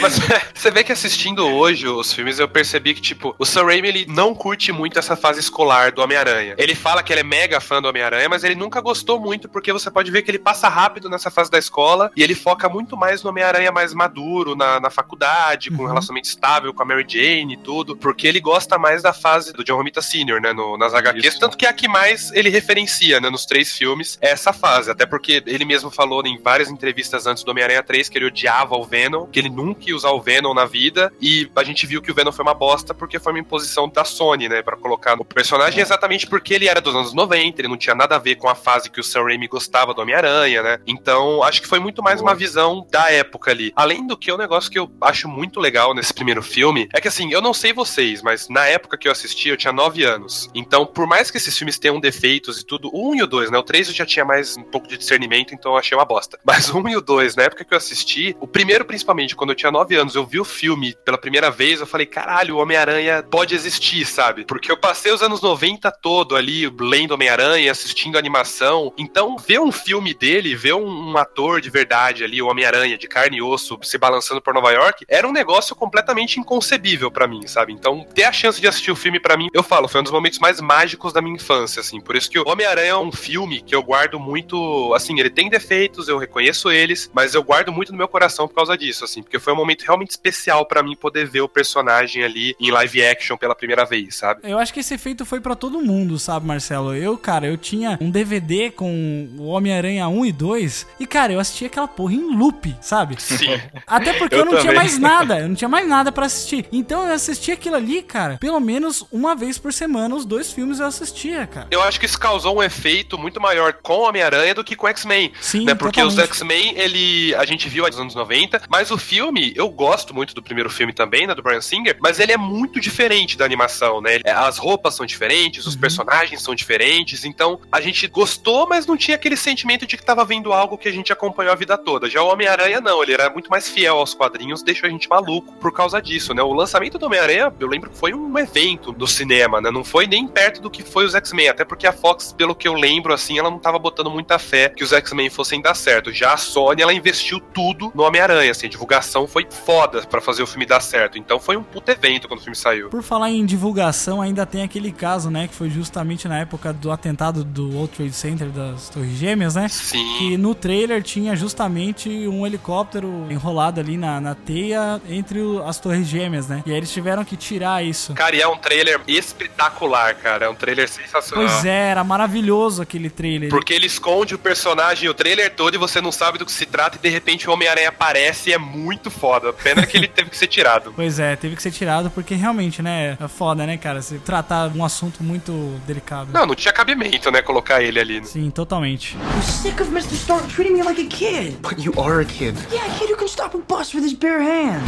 Mas 0.00 0.20
você 0.54 0.70
vê 0.70 0.84
que 0.84 0.92
assistindo 0.92 1.44
hoje 1.44 1.88
os 1.88 2.12
filmes, 2.12 2.38
eu 2.38 2.48
percebi 2.48 2.94
que, 2.94 3.00
tipo, 3.00 3.34
o 3.38 3.44
Sam 3.44 3.64
Raimi, 3.64 3.88
ele 3.88 4.06
não 4.08 4.34
curte 4.34 4.70
muito 4.70 4.98
essa 4.98 5.16
fase 5.16 5.40
escolar 5.40 5.90
do 5.90 6.00
Homem-Aranha. 6.00 6.54
Ele 6.56 6.74
fala 6.74 7.02
que 7.02 7.12
ele 7.12 7.20
é 7.20 7.24
mega 7.24 7.60
fã 7.60 7.82
do 7.82 7.88
Homem-Aranha, 7.88 8.28
mas 8.28 8.44
ele 8.44 8.54
nunca 8.54 8.80
gostou 8.80 9.18
muito, 9.18 9.48
porque 9.48 9.72
você 9.72 9.90
pode 9.90 10.10
ver 10.10 10.22
que 10.22 10.30
ele 10.30 10.38
passa 10.38 10.68
rápido 10.68 11.10
nessa 11.10 11.30
fase 11.30 11.50
da 11.50 11.58
escola 11.58 12.10
e 12.16 12.22
ele 12.22 12.34
foca 12.34 12.68
muito 12.68 12.96
mais 12.96 13.22
no 13.22 13.30
Homem-Aranha 13.30 13.72
mais 13.72 13.92
maduro, 13.92 14.54
na, 14.54 14.78
na 14.78 14.90
faculdade, 14.90 15.70
com 15.70 15.82
um 15.82 15.86
relacionamento 15.86 16.28
estável 16.28 16.72
com 16.72 16.82
a 16.82 16.86
Mary 16.86 17.04
Jane 17.08 17.54
e 17.54 17.56
tudo, 17.56 17.96
porque 17.96 18.27
ele 18.28 18.40
gosta 18.40 18.78
mais 18.78 19.02
da 19.02 19.12
fase 19.12 19.52
do 19.52 19.64
John 19.64 19.76
Romita 19.76 20.02
Sr., 20.02 20.40
né, 20.40 20.52
no- 20.52 20.76
nas 20.76 20.94
HQs, 20.94 21.24
Isso. 21.24 21.40
tanto 21.40 21.56
que 21.56 21.66
é 21.66 21.68
a 21.68 21.72
que 21.72 21.88
mais 21.88 22.30
ele 22.32 22.48
referencia, 22.50 23.20
né, 23.20 23.30
nos 23.30 23.44
três 23.46 23.72
filmes, 23.76 24.18
é 24.20 24.30
essa 24.30 24.52
fase, 24.52 24.90
até 24.90 25.06
porque 25.06 25.42
ele 25.46 25.64
mesmo 25.64 25.90
falou 25.90 26.24
em 26.26 26.38
várias 26.38 26.68
entrevistas 26.70 27.26
antes 27.26 27.42
do 27.42 27.50
Homem-Aranha 27.50 27.82
3 27.82 28.08
que 28.08 28.18
ele 28.18 28.26
odiava 28.26 28.76
o 28.76 28.84
Venom, 28.84 29.26
que 29.26 29.38
ele 29.38 29.48
nunca 29.48 29.88
ia 29.88 29.96
usar 29.96 30.10
o 30.10 30.20
Venom 30.20 30.54
na 30.54 30.64
vida, 30.64 31.12
e 31.20 31.50
a 31.56 31.64
gente 31.64 31.86
viu 31.86 32.02
que 32.02 32.10
o 32.10 32.14
Venom 32.14 32.32
foi 32.32 32.42
uma 32.44 32.54
bosta 32.54 32.92
porque 32.94 33.18
foi 33.18 33.32
uma 33.32 33.38
imposição 33.40 33.88
da 33.88 34.04
Sony, 34.04 34.48
né, 34.48 34.62
pra 34.62 34.76
colocar 34.76 35.16
no 35.16 35.24
personagem 35.24 35.80
exatamente 35.80 36.26
porque 36.26 36.54
ele 36.54 36.68
era 36.68 36.80
dos 36.80 36.94
anos 36.94 37.12
90, 37.14 37.60
ele 37.60 37.68
não 37.68 37.76
tinha 37.76 37.94
nada 37.94 38.16
a 38.16 38.18
ver 38.18 38.36
com 38.36 38.48
a 38.48 38.54
fase 38.54 38.90
que 38.90 39.00
o 39.00 39.04
Sam 39.04 39.24
Raimi 39.24 39.48
gostava 39.48 39.94
do 39.94 40.02
Homem-Aranha, 40.02 40.62
né, 40.62 40.78
então 40.86 41.42
acho 41.42 41.60
que 41.62 41.68
foi 41.68 41.78
muito 41.78 42.02
mais 42.02 42.20
uma 42.20 42.34
visão 42.34 42.86
da 42.90 43.10
época 43.10 43.50
ali. 43.50 43.72
Além 43.74 44.06
do 44.06 44.16
que, 44.16 44.30
o 44.32 44.36
negócio 44.36 44.70
que 44.70 44.78
eu 44.78 44.90
acho 45.00 45.28
muito 45.28 45.60
legal 45.60 45.94
nesse 45.94 46.12
primeiro 46.12 46.42
filme 46.42 46.88
é 46.92 47.00
que, 47.00 47.08
assim, 47.08 47.32
eu 47.32 47.40
não 47.40 47.54
sei 47.54 47.72
vocês, 47.72 48.17
mas 48.22 48.48
na 48.48 48.66
época 48.66 48.96
que 48.96 49.08
eu 49.08 49.12
assisti, 49.12 49.48
eu 49.48 49.56
tinha 49.56 49.72
9 49.72 50.04
anos. 50.04 50.50
Então, 50.54 50.86
por 50.86 51.06
mais 51.06 51.30
que 51.30 51.36
esses 51.36 51.56
filmes 51.56 51.78
tenham 51.78 52.00
defeitos 52.00 52.60
e 52.60 52.64
tudo, 52.64 52.90
o 52.92 53.10
1 53.12 53.14
e 53.16 53.22
o 53.22 53.26
2, 53.26 53.50
né? 53.50 53.58
O 53.58 53.62
3 53.62 53.88
eu 53.88 53.94
já 53.94 54.06
tinha 54.06 54.24
mais 54.24 54.56
um 54.56 54.62
pouco 54.62 54.88
de 54.88 54.96
discernimento, 54.96 55.54
então 55.54 55.72
eu 55.72 55.78
achei 55.78 55.96
uma 55.96 56.04
bosta. 56.04 56.38
Mas 56.44 56.68
o 56.70 56.78
1 56.78 56.88
e 56.88 56.96
o 56.96 57.00
2, 57.00 57.36
na 57.36 57.44
época 57.44 57.64
que 57.64 57.72
eu 57.72 57.78
assisti, 57.78 58.36
o 58.40 58.46
primeiro 58.46 58.84
principalmente, 58.84 59.36
quando 59.36 59.50
eu 59.50 59.56
tinha 59.56 59.70
9 59.70 59.94
anos, 59.96 60.14
eu 60.14 60.24
vi 60.24 60.40
o 60.40 60.44
filme 60.44 60.96
pela 61.04 61.18
primeira 61.18 61.50
vez, 61.50 61.80
eu 61.80 61.86
falei, 61.86 62.06
caralho, 62.06 62.56
o 62.56 62.58
Homem-Aranha 62.58 63.22
pode 63.22 63.54
existir, 63.54 64.04
sabe? 64.06 64.44
Porque 64.44 64.70
eu 64.70 64.76
passei 64.76 65.12
os 65.12 65.22
anos 65.22 65.40
90 65.40 65.90
todo 65.92 66.36
ali, 66.36 66.72
lendo 66.80 67.12
Homem-Aranha, 67.12 67.70
assistindo 67.70 68.18
animação. 68.18 68.92
Então, 68.96 69.36
ver 69.36 69.60
um 69.60 69.72
filme 69.72 70.14
dele, 70.14 70.54
ver 70.54 70.74
um, 70.74 71.10
um 71.10 71.16
ator 71.16 71.60
de 71.60 71.70
verdade 71.70 72.24
ali, 72.24 72.40
o 72.40 72.48
Homem-Aranha, 72.48 72.98
de 72.98 73.06
carne 73.06 73.38
e 73.38 73.42
osso, 73.42 73.78
se 73.82 73.98
balançando 73.98 74.40
por 74.40 74.54
Nova 74.54 74.72
York, 74.72 75.04
era 75.08 75.26
um 75.26 75.32
negócio 75.32 75.74
completamente 75.76 76.40
inconcebível 76.40 77.10
pra 77.10 77.26
mim, 77.26 77.46
sabe? 77.46 77.72
Então, 77.72 78.06
ter 78.14 78.24
a 78.24 78.32
chance 78.32 78.60
de 78.60 78.66
assistir 78.66 78.90
o 78.90 78.96
filme 78.96 79.20
pra 79.20 79.36
mim, 79.36 79.48
eu 79.52 79.62
falo, 79.62 79.88
foi 79.88 80.00
um 80.00 80.04
dos 80.04 80.12
momentos 80.12 80.38
mais 80.38 80.60
mágicos 80.60 81.12
da 81.12 81.20
minha 81.22 81.36
infância, 81.36 81.80
assim. 81.80 82.00
Por 82.00 82.16
isso 82.16 82.30
que 82.30 82.38
o 82.38 82.48
Homem-Aranha 82.48 82.90
é 82.90 82.96
um 82.96 83.12
filme 83.12 83.60
que 83.60 83.74
eu 83.74 83.82
guardo 83.82 84.18
muito, 84.18 84.92
assim, 84.94 85.18
ele 85.18 85.30
tem 85.30 85.48
defeitos, 85.48 86.08
eu 86.08 86.18
reconheço 86.18 86.70
eles, 86.70 87.10
mas 87.14 87.34
eu 87.34 87.42
guardo 87.42 87.72
muito 87.72 87.92
no 87.92 87.98
meu 87.98 88.08
coração 88.08 88.48
por 88.48 88.54
causa 88.54 88.76
disso, 88.76 89.04
assim, 89.04 89.22
porque 89.22 89.38
foi 89.38 89.52
um 89.52 89.56
momento 89.56 89.82
realmente 89.82 90.10
especial 90.10 90.66
pra 90.66 90.82
mim 90.82 90.96
poder 90.96 91.26
ver 91.26 91.40
o 91.40 91.48
personagem 91.48 92.24
ali 92.24 92.54
em 92.60 92.70
live 92.70 93.04
action 93.04 93.36
pela 93.36 93.54
primeira 93.54 93.84
vez, 93.84 94.16
sabe? 94.16 94.40
Eu 94.44 94.58
acho 94.58 94.72
que 94.72 94.80
esse 94.80 94.94
efeito 94.94 95.24
foi 95.24 95.40
pra 95.40 95.54
todo 95.54 95.80
mundo, 95.80 96.18
sabe, 96.18 96.46
Marcelo? 96.46 96.94
Eu, 96.94 97.16
cara, 97.16 97.46
eu 97.46 97.56
tinha 97.56 97.98
um 98.00 98.10
DVD 98.10 98.70
com 98.70 99.28
o 99.38 99.46
Homem-Aranha 99.48 100.08
1 100.08 100.26
e 100.26 100.32
2 100.32 100.86
e, 101.00 101.06
cara, 101.06 101.32
eu 101.32 101.40
assistia 101.40 101.66
aquela 101.68 101.88
porra 101.88 102.14
em 102.14 102.36
loop, 102.36 102.74
sabe? 102.80 103.20
Sim. 103.20 103.60
Até 103.86 104.12
porque 104.14 104.34
eu, 104.34 104.40
Eu 104.40 104.44
não 104.44 104.52
tinha 104.52 104.62
também. 104.72 104.76
mais 104.76 104.98
nada, 104.98 105.40
eu 105.40 105.48
não 105.48 105.54
tinha 105.54 105.68
mais 105.68 105.86
nada 105.88 106.10
pra 106.12 106.26
assistir. 106.26 106.66
Então 106.72 107.06
eu 107.06 107.12
assistia 107.12 107.54
aquilo 107.54 107.76
ali, 107.76 107.97
cara, 108.02 108.38
pelo 108.38 108.60
menos 108.60 109.04
uma 109.12 109.34
vez 109.34 109.58
por 109.58 109.72
semana, 109.72 110.14
os 110.14 110.24
dois 110.24 110.52
filmes 110.52 110.80
eu 110.80 110.86
assistia, 110.86 111.46
cara. 111.46 111.66
Eu 111.70 111.82
acho 111.82 111.98
que 112.00 112.06
isso 112.06 112.18
causou 112.18 112.58
um 112.58 112.62
efeito 112.62 113.18
muito 113.18 113.40
maior 113.40 113.72
com 113.74 113.94
o 113.94 114.08
Homem-Aranha 114.08 114.54
do 114.54 114.64
que 114.64 114.76
com 114.76 114.86
o 114.86 114.88
X-Men. 114.88 115.32
Sim, 115.40 115.64
né? 115.64 115.74
Porque 115.74 116.02
os 116.02 116.14
totalmente. 116.14 116.32
X-Men, 116.36 116.72
ele. 116.78 117.34
A 117.36 117.44
gente 117.44 117.68
viu 117.68 117.84
nos 117.86 117.98
anos 117.98 118.14
90, 118.14 118.62
mas 118.68 118.90
o 118.90 118.98
filme, 118.98 119.52
eu 119.56 119.68
gosto 119.68 120.14
muito 120.14 120.34
do 120.34 120.42
primeiro 120.42 120.68
filme 120.70 120.92
também, 120.92 121.26
né? 121.26 121.34
Do 121.34 121.42
Brian 121.42 121.60
Singer, 121.60 121.96
mas 122.00 122.18
ele 122.18 122.32
é 122.32 122.36
muito 122.36 122.80
diferente 122.80 123.36
da 123.36 123.44
animação, 123.44 124.00
né? 124.00 124.20
As 124.24 124.58
roupas 124.58 124.94
são 124.94 125.06
diferentes, 125.06 125.64
Uhum. 125.64 125.70
os 125.70 125.76
personagens 125.76 126.42
são 126.42 126.54
diferentes, 126.54 127.24
então 127.24 127.60
a 127.70 127.80
gente 127.80 128.06
gostou, 128.06 128.66
mas 128.68 128.86
não 128.86 128.96
tinha 128.96 129.14
aquele 129.14 129.36
sentimento 129.36 129.86
de 129.86 129.96
que 129.96 130.04
tava 130.04 130.24
vendo 130.24 130.52
algo 130.52 130.76
que 130.78 130.88
a 130.88 130.92
gente 130.92 131.12
acompanhou 131.12 131.52
a 131.52 131.56
vida 131.56 131.76
toda. 131.78 132.08
Já 132.08 132.22
o 132.22 132.28
Homem-Aranha, 132.28 132.80
não, 132.80 133.02
ele 133.02 133.12
era 133.12 133.30
muito 133.30 133.50
mais 133.50 133.68
fiel 133.68 133.98
aos 133.98 134.14
quadrinhos, 134.14 134.62
deixou 134.62 134.86
a 134.86 134.90
gente 134.90 135.08
maluco 135.08 135.52
por 135.54 135.72
causa 135.72 136.00
disso, 136.00 136.34
né? 136.34 136.42
O 136.42 136.52
lançamento 136.52 136.98
do 136.98 137.06
Homem-Aranha, 137.06 137.52
eu 137.58 137.66
lembro 137.68 137.87
foi 137.92 138.14
um 138.14 138.38
evento 138.38 138.92
do 138.92 139.06
cinema, 139.06 139.60
né? 139.60 139.70
Não 139.70 139.84
foi 139.84 140.06
nem 140.06 140.26
perto 140.26 140.60
do 140.60 140.70
que 140.70 140.82
foi 140.82 141.04
os 141.04 141.14
X-Men, 141.14 141.48
até 141.48 141.64
porque 141.64 141.86
a 141.86 141.92
Fox, 141.92 142.32
pelo 142.36 142.54
que 142.54 142.66
eu 142.68 142.74
lembro, 142.74 143.12
assim, 143.12 143.38
ela 143.38 143.50
não 143.50 143.58
tava 143.58 143.78
botando 143.78 144.10
muita 144.10 144.38
fé 144.38 144.68
que 144.68 144.84
os 144.84 144.92
X-Men 144.92 145.30
fossem 145.30 145.60
dar 145.60 145.74
certo. 145.74 146.12
Já 146.12 146.32
a 146.34 146.36
Sony, 146.36 146.82
ela 146.82 146.92
investiu 146.92 147.40
tudo 147.40 147.90
no 147.94 148.02
Homem-Aranha, 148.02 148.50
assim, 148.50 148.66
a 148.66 148.70
divulgação 148.70 149.26
foi 149.26 149.46
foda 149.50 150.02
pra 150.02 150.20
fazer 150.20 150.42
o 150.42 150.46
filme 150.46 150.66
dar 150.66 150.80
certo. 150.80 151.18
Então 151.18 151.38
foi 151.40 151.56
um 151.56 151.62
puto 151.62 151.90
evento 151.90 152.28
quando 152.28 152.40
o 152.40 152.42
filme 152.42 152.56
saiu. 152.56 152.88
Por 152.90 153.02
falar 153.02 153.30
em 153.30 153.44
divulgação, 153.44 154.20
ainda 154.20 154.44
tem 154.46 154.62
aquele 154.62 154.92
caso, 154.92 155.30
né, 155.30 155.48
que 155.48 155.54
foi 155.54 155.70
justamente 155.70 156.26
na 156.28 156.38
época 156.38 156.72
do 156.72 156.90
atentado 156.90 157.44
do 157.44 157.70
World 157.70 157.94
Trade 157.94 158.12
Center 158.12 158.48
das 158.48 158.88
Torres 158.88 159.12
Gêmeas, 159.16 159.54
né? 159.54 159.68
Sim. 159.68 160.04
Que 160.18 160.36
no 160.36 160.54
trailer 160.54 161.02
tinha 161.02 161.34
justamente 161.36 162.08
um 162.28 162.46
helicóptero 162.46 163.26
enrolado 163.30 163.80
ali 163.80 163.96
na, 163.96 164.20
na 164.20 164.34
teia 164.34 165.00
entre 165.08 165.40
o- 165.40 165.62
as 165.66 165.78
Torres 165.78 166.06
Gêmeas, 166.06 166.48
né? 166.48 166.62
E 166.66 166.70
aí 166.70 166.76
eles 166.76 166.90
tiveram 166.92 167.24
que 167.24 167.36
tirar 167.36 167.77
isso. 167.82 168.14
Cara, 168.14 168.36
e 168.36 168.40
é 168.40 168.48
um 168.48 168.56
trailer 168.56 169.00
espetacular, 169.06 170.14
cara. 170.14 170.46
É 170.46 170.48
um 170.48 170.54
trailer 170.54 170.88
sensacional. 170.88 171.46
Pois 171.46 171.64
é, 171.64 171.90
era 171.90 172.04
maravilhoso 172.04 172.82
aquele 172.82 173.10
trailer. 173.10 173.50
Porque 173.50 173.72
ele 173.72 173.86
esconde 173.86 174.34
o 174.34 174.38
personagem 174.38 175.08
o 175.08 175.14
trailer 175.14 175.54
todo 175.54 175.74
e 175.74 175.78
você 175.78 176.00
não 176.00 176.12
sabe 176.12 176.38
do 176.38 176.46
que 176.46 176.52
se 176.52 176.66
trata 176.66 176.96
e 176.96 177.00
de 177.00 177.08
repente 177.08 177.48
o 177.48 177.52
Homem-Aranha 177.52 177.88
aparece 177.88 178.50
e 178.50 178.52
é 178.52 178.58
muito 178.58 179.10
foda. 179.10 179.52
Pena 179.52 179.86
que 179.86 179.96
ele 179.96 180.08
teve 180.08 180.30
que 180.30 180.36
ser 180.36 180.46
tirado. 180.46 180.92
Pois 180.94 181.18
é, 181.18 181.36
teve 181.36 181.56
que 181.56 181.62
ser 181.62 181.70
tirado 181.70 182.10
porque 182.10 182.34
realmente, 182.34 182.82
né, 182.82 183.16
é 183.20 183.28
foda, 183.28 183.66
né, 183.66 183.76
cara? 183.76 184.02
Se 184.02 184.18
tratar 184.18 184.70
um 184.74 184.84
assunto 184.84 185.22
muito 185.22 185.52
delicado. 185.86 186.30
Não, 186.32 186.46
não 186.46 186.54
tinha 186.54 186.72
cabimento, 186.72 187.30
né, 187.30 187.42
colocar 187.42 187.82
ele 187.82 187.98
ali. 188.00 188.24
Sim, 188.26 188.50
totalmente. 188.50 189.16
I'm 189.16 189.42
sick 189.42 189.80
of 189.80 189.90
Mr. 189.90 190.14
Stark 190.14 190.48
treating 190.48 190.74
me 190.74 190.82
like 190.82 191.00
a 191.00 191.06
kid. 191.06 191.58
But 191.62 191.78
you 191.78 191.92
are 192.00 192.20
a 192.20 192.24
kid. 192.24 192.56
Yeah, 192.70 192.86
a 192.86 192.98
kid 192.98 193.10
who 193.10 193.16
can 193.16 193.28
stop 193.28 193.54
a 193.54 193.58
bus 193.58 193.94
with 193.94 194.04
his 194.04 194.14
bare 194.14 194.40
hands. 194.42 194.82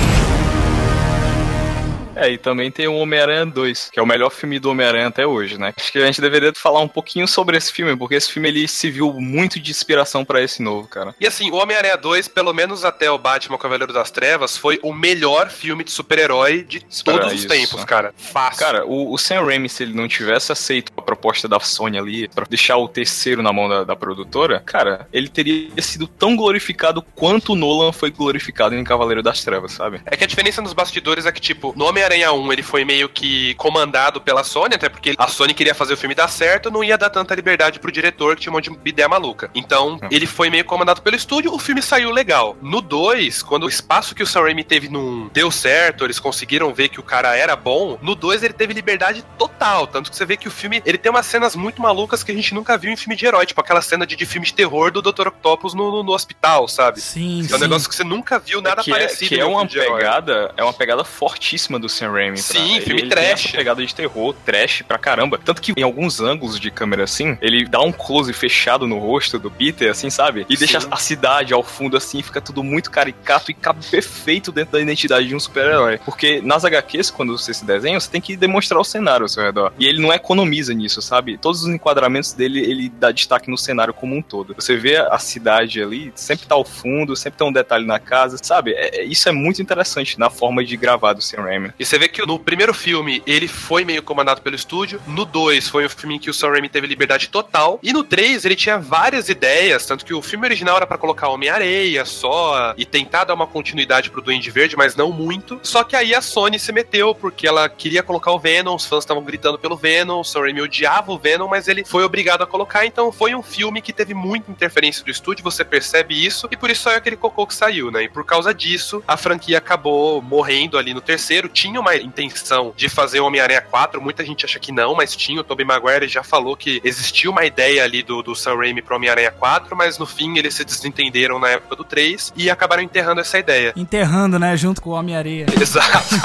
É, 2.21 2.31
e 2.31 2.37
também 2.37 2.71
tem 2.71 2.87
o 2.87 2.97
Homem-Aranha 2.97 3.47
2, 3.47 3.91
que 3.91 3.99
é 3.99 4.03
o 4.03 4.07
melhor 4.07 4.31
filme 4.31 4.59
do 4.59 4.71
Homem-Aranha 4.71 5.07
até 5.07 5.27
hoje, 5.27 5.57
né? 5.59 5.73
Acho 5.75 5.91
que 5.91 5.99
a 5.99 6.05
gente 6.05 6.21
deveria 6.21 6.53
falar 6.55 6.81
um 6.81 6.89
pouquinho 6.89 7.27
sobre 7.27 7.57
esse 7.57 7.73
filme, 7.73 7.97
porque 7.97 8.15
esse 8.15 8.31
filme 8.31 8.49
ele 8.49 8.69
se 8.69 8.91
viu 8.91 9.13
muito 9.15 9.59
de 9.59 9.71
inspiração 9.71 10.23
pra 10.23 10.43
esse 10.43 10.63
novo, 10.63 10.87
cara. 10.87 11.15
E 11.19 11.27
assim, 11.27 11.51
o 11.51 11.55
Homem-Aranha 11.55 11.97
2, 11.97 12.29
pelo 12.29 12.53
menos 12.53 12.85
até 12.85 13.11
o 13.11 13.17
Batman 13.17 13.57
Cavaleiro 13.57 13.93
das 13.93 14.11
Trevas, 14.11 14.55
foi 14.55 14.79
o 14.83 14.93
melhor 14.93 15.49
filme 15.49 15.83
de 15.83 15.91
super-herói 15.91 16.63
de 16.63 16.81
todos 17.03 17.29
os 17.29 17.41
isso. 17.41 17.49
tempos, 17.49 17.85
cara. 17.85 18.13
Fácil. 18.19 18.59
Cara, 18.59 18.85
o, 18.85 19.15
o 19.15 19.17
Sam 19.17 19.43
Raimi, 19.43 19.69
se 19.71 19.83
ele 19.83 19.95
não 19.95 20.07
tivesse 20.07 20.53
aceito 20.53 20.93
a 20.95 21.01
proposta 21.01 21.49
da 21.49 21.59
Sony 21.59 21.99
ali, 21.99 22.29
pra 22.29 22.45
deixar 22.45 22.77
o 22.77 22.87
terceiro 22.87 23.43
na 23.43 23.53
mão 23.53 23.67
da, 23.67 23.85
da 23.85 23.97
produtora, 23.97 24.61
cara, 24.61 25.09
ele 25.11 25.29
teria 25.29 25.71
sido 25.81 26.07
tão 26.07 26.37
glorificado 26.37 27.01
quanto 27.15 27.55
o 27.55 27.57
Nolan 27.57 27.93
foi 27.93 28.11
glorificado 28.11 28.75
em 28.75 28.85
Cavaleiro 28.85 29.23
das 29.23 29.43
Trevas, 29.43 29.73
sabe? 29.73 30.03
É 30.05 30.17
que 30.17 30.25
a 30.25 30.27
diferença 30.27 30.61
nos 30.61 30.75
bastidores 30.75 31.25
é 31.25 31.33
que, 31.33 31.41
tipo, 31.41 31.73
no 31.77 31.87
Homem-Aranha 32.11 32.33
1 32.33 32.53
ele 32.53 32.63
foi 32.63 32.85
meio 32.85 33.09
que 33.09 33.55
comandado 33.55 34.21
pela 34.21 34.43
Sony, 34.43 34.75
até 34.75 34.89
porque 34.89 35.15
a 35.17 35.29
Sony 35.29 35.55
queria 35.55 35.75
fazer 35.75 35.95
o 35.95 35.97
filme 35.97 36.15
dar 36.15 36.29
certo, 36.29 36.71
não 36.71 36.83
ia 36.83 36.99
dar 36.99 37.11
tanta 37.11 37.35
liberdade 37.35 37.79
pro 37.79 37.93
diretor 37.93 38.35
que 38.35 38.43
tinha 38.43 38.53
um 38.53 38.57
monte 38.57 38.71
de 38.71 38.91
ideia 38.91 39.09
maluca. 39.09 39.51
Então, 39.55 39.99
ele 40.11 40.27
foi 40.27 40.51
meio 40.51 40.65
comandado 40.65 41.03
pelo 41.03 41.15
estúdio, 41.15 41.55
o 41.55 41.59
filme 41.59 41.81
saiu 41.81 42.11
legal. 42.11 42.57
No 42.61 42.81
2, 42.81 43.43
quando 43.43 43.65
o 43.65 43.69
espaço 43.69 44.15
que 44.15 44.23
o 44.23 44.27
Sam 44.27 44.43
Raimi 44.43 44.65
teve 44.65 44.89
não 44.89 45.29
deu 45.33 45.51
certo, 45.51 46.05
eles 46.05 46.19
conseguiram 46.19 46.73
ver 46.75 46.89
que 46.89 46.99
o 46.99 47.03
cara 47.03 47.37
era 47.37 47.55
bom, 47.55 47.99
no 48.03 48.15
2 48.15 48.43
ele 48.43 48.55
teve 48.55 48.73
liberdade 48.73 49.25
total, 49.39 49.87
tanto 49.87 50.11
que 50.11 50.17
você 50.17 50.25
vê 50.25 50.37
que 50.37 50.49
o 50.49 50.51
filme, 50.51 50.83
ele 50.85 50.99
tem 50.99 51.11
umas 51.11 51.27
cenas 51.27 51.55
muito 51.55 51.81
malucas 51.81 52.25
que 52.25 52.33
a 52.33 52.35
gente 52.35 52.55
nunca 52.55 52.77
viu 52.77 52.91
em 52.91 52.97
filme 52.97 53.15
de 53.15 53.27
herói, 53.27 53.47
tipo 53.47 53.61
aquela 53.61 53.83
cena 53.83 54.07
de, 54.07 54.17
de 54.17 54.27
filme 54.27 54.47
de 54.47 54.55
terror 54.55 54.91
do 54.91 55.01
Dr. 55.01 55.29
Octopus 55.29 55.75
no, 55.75 55.91
no, 55.91 56.03
no 56.03 56.13
hospital, 56.13 56.67
sabe? 56.67 57.01
Sim, 57.01 57.47
É 57.51 57.55
um 57.55 57.59
negócio 57.59 57.89
que 57.89 57.95
você 57.95 58.05
nunca 58.05 58.39
viu 58.39 58.61
nada 58.61 58.83
que 58.83 58.91
é, 58.91 58.95
parecido. 58.95 59.29
que 59.29 59.41
é 59.41 59.45
um 59.45 59.61
uma 59.61 59.67
pegada, 59.67 60.53
é 60.57 60.63
uma 60.63 60.73
pegada 60.73 61.05
fortíssima 61.05 61.79
do 61.79 61.89
Sam 61.91 62.13
Raimi. 62.13 62.37
pra- 62.37 62.43
Sim, 62.43 62.77
ele, 62.77 62.81
filme 62.85 63.01
ele 63.03 63.09
tem 63.11 63.25
trash. 63.25 63.45
essa 63.47 63.57
pegada 63.57 63.85
de 63.85 63.95
terror, 63.95 64.35
trash 64.45 64.83
pra 64.87 64.99
caramba. 64.99 65.39
Tanto 65.45 65.61
que 65.61 65.73
em 65.77 65.83
alguns 65.83 66.21
ângulos 66.21 66.59
de 66.59 66.71
câmera 66.71 67.05
assim, 67.05 67.37
ele 67.41 67.65
dá 67.67 67.81
um 67.81 67.93
close 67.93 68.33
fechado 68.33 68.87
no 68.87 68.99
rosto 68.99 69.39
do 69.39 69.51
Peter, 69.51 69.91
assim, 69.91 70.09
sabe? 70.11 70.47
E 70.49 70.57
deixa 70.57 70.81
Sim. 70.81 70.89
a 70.91 70.97
cidade 70.97 71.53
ao 71.53 71.63
fundo 71.63 71.97
assim, 71.97 72.23
fica 72.23 72.41
tudo 72.41 72.63
muito 72.63 72.91
caricato 72.91 73.51
e 73.51 73.55
cabe 73.55 73.85
perfeito 73.91 74.53
dentro 74.53 74.73
da 74.73 74.81
identidade 74.81 75.27
de 75.29 75.35
um 75.35 75.41
super-herói. 75.41 75.99
Porque 76.05 76.41
nas 76.43 76.65
HQs, 76.65 77.11
quando 77.11 77.37
você 77.37 77.53
se 77.53 77.65
desenha, 77.65 77.99
você 77.99 78.11
tem 78.11 78.21
que 78.21 78.37
demonstrar 78.37 78.81
o 78.81 78.85
cenário 78.85 79.25
ao 79.25 79.29
seu 79.29 79.43
redor. 79.43 79.73
E 79.79 79.87
ele 79.87 80.01
não 80.01 80.13
economiza 80.13 80.73
nisso, 80.73 81.03
sabe? 81.03 81.37
Todos 81.37 81.63
os 81.63 81.69
enquadramentos 81.69 82.33
dele, 82.33 82.61
ele 82.61 82.89
dá 82.89 83.11
destaque 83.11 83.51
no 83.51 83.59
cenário 83.59 83.93
como 83.95 84.15
um 84.17 84.23
todo. 84.23 84.55
Você 84.55 84.77
vê 84.77 84.97
a 84.97 85.19
cidade 85.19 85.83
ali, 85.83 86.13
sempre 86.15 86.47
tá 86.47 86.55
ao 86.55 86.65
fundo, 86.65 87.17
sempre 87.17 87.39
tem 87.39 87.47
um 87.47 87.53
detalhe 87.53 87.87
na 87.87 87.99
casa, 87.99 88.37
sabe? 88.43 88.73
É- 88.73 89.01
é- 89.01 89.05
isso 89.05 89.29
é 89.29 89.33
muito 89.33 89.61
interessante 89.61 90.19
na 90.19 90.31
forma 90.31 90.65
de 90.65 90.77
gravar 90.77 91.13
do 91.13 91.21
Sam 91.23 91.43
Raimi. 91.43 91.71
E 91.81 91.87
você 91.87 91.99
vê 91.99 92.09
que 92.09 92.21
no 92.27 92.39
primeiro 92.39 92.75
filme 92.75 93.23
ele 93.27 93.49
foi 93.49 93.87
meio 93.87 94.03
comandado 94.03 94.43
pelo 94.43 94.55
estúdio. 94.55 95.01
No 95.07 95.25
2 95.25 95.67
foi 95.67 95.87
o 95.87 95.89
filme 95.89 96.17
em 96.17 96.19
que 96.19 96.29
o 96.29 96.35
Sam 96.35 96.51
Raimi 96.51 96.69
teve 96.69 96.87
liberdade 96.87 97.31
total. 97.31 97.81
E 97.83 97.91
no 97.91 98.05
3 98.05 98.45
ele 98.45 98.55
tinha 98.55 98.77
várias 98.77 99.31
ideias, 99.31 99.87
tanto 99.87 100.05
que 100.05 100.13
o 100.13 100.21
filme 100.21 100.45
original 100.45 100.77
era 100.77 100.87
pra 100.87 100.99
colocar 100.99 101.31
Homem-Areia 101.31 102.05
só 102.05 102.75
e 102.77 102.85
tentar 102.85 103.25
dar 103.25 103.33
uma 103.33 103.47
continuidade 103.47 104.11
pro 104.11 104.21
Duende 104.21 104.51
Verde, 104.51 104.77
mas 104.77 104.95
não 104.95 105.11
muito. 105.11 105.59
Só 105.63 105.83
que 105.83 105.97
aí 105.97 106.15
a 106.15 106.21
Sony 106.21 106.59
se 106.59 106.71
meteu 106.71 107.15
porque 107.15 107.49
ela 107.49 107.67
queria 107.67 108.03
colocar 108.03 108.33
o 108.33 108.39
Venom, 108.39 108.75
os 108.75 108.85
fãs 108.85 109.03
estavam 109.03 109.25
gritando 109.25 109.59
pelo 109.59 109.75
Venom, 109.75 110.21
o 110.21 110.25
Sam 110.25 110.41
Raimi 110.41 110.61
odiava 110.61 111.11
o 111.11 111.19
Venom, 111.19 111.49
mas 111.49 111.67
ele 111.67 111.83
foi 111.83 112.05
obrigado 112.05 112.43
a 112.43 112.47
colocar. 112.47 112.85
Então 112.85 113.11
foi 113.11 113.35
um 113.35 113.43
filme 113.43 113.81
que 113.81 113.95
teve 113.95 114.13
muita 114.13 114.51
interferência 114.51 115.03
do 115.03 115.11
estúdio, 115.11 115.43
você 115.43 115.65
percebe 115.65 116.27
isso, 116.27 116.47
e 116.51 116.59
por 116.59 116.69
isso 116.69 116.83
saiu 116.83 116.99
aquele 116.99 117.17
cocô 117.17 117.47
que 117.47 117.55
saiu, 117.55 117.91
né? 117.91 118.03
E 118.03 118.09
por 118.11 118.27
causa 118.27 118.53
disso, 118.53 119.03
a 119.09 119.17
franquia 119.17 119.57
acabou 119.57 120.21
morrendo 120.21 120.77
ali 120.77 120.93
no 120.93 121.01
terceiro. 121.01 121.49
Tinha 121.49 121.70
uma 121.79 121.95
intenção 121.97 122.73
de 122.77 122.89
fazer 122.89 123.21
o 123.21 123.27
Homem-Aranha 123.27 123.61
4, 123.61 124.01
muita 124.01 124.25
gente 124.25 124.45
acha 124.45 124.59
que 124.59 124.73
não, 124.73 124.95
mas 124.95 125.15
tinha. 125.15 125.41
O 125.41 125.45
Tobey 125.45 125.65
Maguire 125.65 126.09
já 126.09 126.23
falou 126.23 126.57
que 126.57 126.81
existia 126.85 127.31
uma 127.31 127.45
ideia 127.45 127.85
ali 127.85 128.03
do, 128.03 128.23
do 128.23 128.35
Sam 128.35 128.57
Raimi 128.57 128.83
pro 128.83 128.97
Homem-Aranha 128.97 129.31
4, 129.31 129.77
mas 129.77 129.99
no 129.99 130.07
fim 130.07 130.39
eles 130.39 130.55
se 130.55 130.65
desentenderam 130.65 131.39
na 131.39 131.49
época 131.51 131.77
do 131.77 131.85
3 131.85 132.33
e 132.37 132.51
acabaram 132.51 132.83
enterrando 132.83 133.21
essa 133.21 133.39
ideia. 133.39 133.73
Enterrando, 133.77 134.39
né, 134.39 134.57
junto 134.57 134.81
com 134.83 134.91
o 134.91 134.93
Homem-Areia. 134.95 135.47
Exato. 135.61 136.17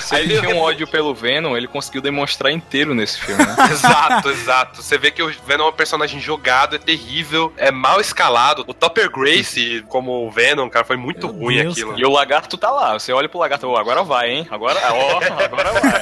Se 0.00 0.16
ele 0.16 0.38
tinha 0.38 0.54
um 0.54 0.58
ódio 0.58 0.86
pelo 0.86 1.14
Venom, 1.14 1.56
ele 1.56 1.66
conseguiu 1.66 2.02
demonstrar 2.02 2.52
inteiro 2.52 2.94
nesse 2.94 3.20
filme, 3.20 3.44
né? 3.44 3.56
exato, 3.70 4.28
exato. 4.30 4.82
Você 4.82 4.98
vê 4.98 5.10
que 5.10 5.22
o 5.22 5.32
Venom 5.46 5.66
é 5.66 5.68
um 5.68 5.72
personagem 5.72 6.20
jogado, 6.20 6.76
é 6.76 6.78
terrível, 6.78 7.52
é 7.56 7.70
mal 7.70 8.00
escalado. 8.00 8.64
O 8.66 8.74
Topper 8.74 9.10
Grace, 9.10 9.84
como 9.88 10.26
o 10.26 10.30
Venom, 10.30 10.68
cara, 10.68 10.84
foi 10.84 10.96
muito 10.96 11.26
ruim 11.28 11.62
Deus, 11.62 11.72
aquilo. 11.72 11.98
E 11.98 12.04
o 12.04 12.10
lagarto 12.10 12.56
tá 12.56 12.70
lá. 12.70 12.98
Você 12.98 13.12
olha 13.12 13.28
pro 13.28 13.38
lagarto, 13.38 13.66
"Ô, 13.66 13.76
agora 13.76 14.02
vai, 14.02 14.30
hein? 14.30 14.46
Agora, 14.50 14.80
ó, 14.92 15.18
agora 15.44 15.72
vai. 15.72 16.00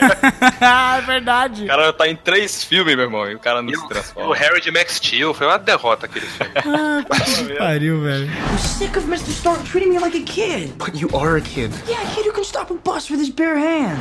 ah, 0.60 0.98
é 1.02 1.02
verdade. 1.02 1.64
O 1.64 1.66
cara 1.66 1.92
tá 1.92 2.08
em 2.08 2.16
três 2.16 2.62
filmes, 2.64 2.94
meu 2.96 3.04
irmão, 3.04 3.30
e 3.30 3.34
o 3.34 3.38
cara 3.38 3.62
não 3.62 3.70
se 3.72 3.78
O 3.84 3.88
transforma. 3.88 4.34
Harry 4.36 4.60
de 4.60 4.70
Max 4.70 4.96
Steel 4.96 5.32
foi 5.34 5.46
uma 5.46 5.58
derrota 5.58 6.06
aquele 6.06 6.26
filme. 6.26 6.52
Que 7.48 7.54
pariu, 7.54 8.02
velho. 8.02 8.26
I'm 8.26 8.58
sick 8.58 8.96
of 8.98 9.06
Mr. 9.08 9.30
Stark 9.30 9.64
treating 9.64 9.90
me 9.90 9.98
like 9.98 10.16
a 10.16 10.22
kid. 10.22 10.72
But 10.78 10.94
you 10.94 11.08
are 11.16 11.36
a 11.36 11.40
kid. 11.40 11.72
Yeah, 11.88 12.02
a 12.02 12.14
kid 12.14 12.26
who 12.26 12.32
can 12.32 12.44
stop 12.44 12.70
a 12.70 12.74
bus 12.74 13.10
with 13.10 13.20
his 13.20 13.30
bare 13.30 13.56
hands. 13.58 13.98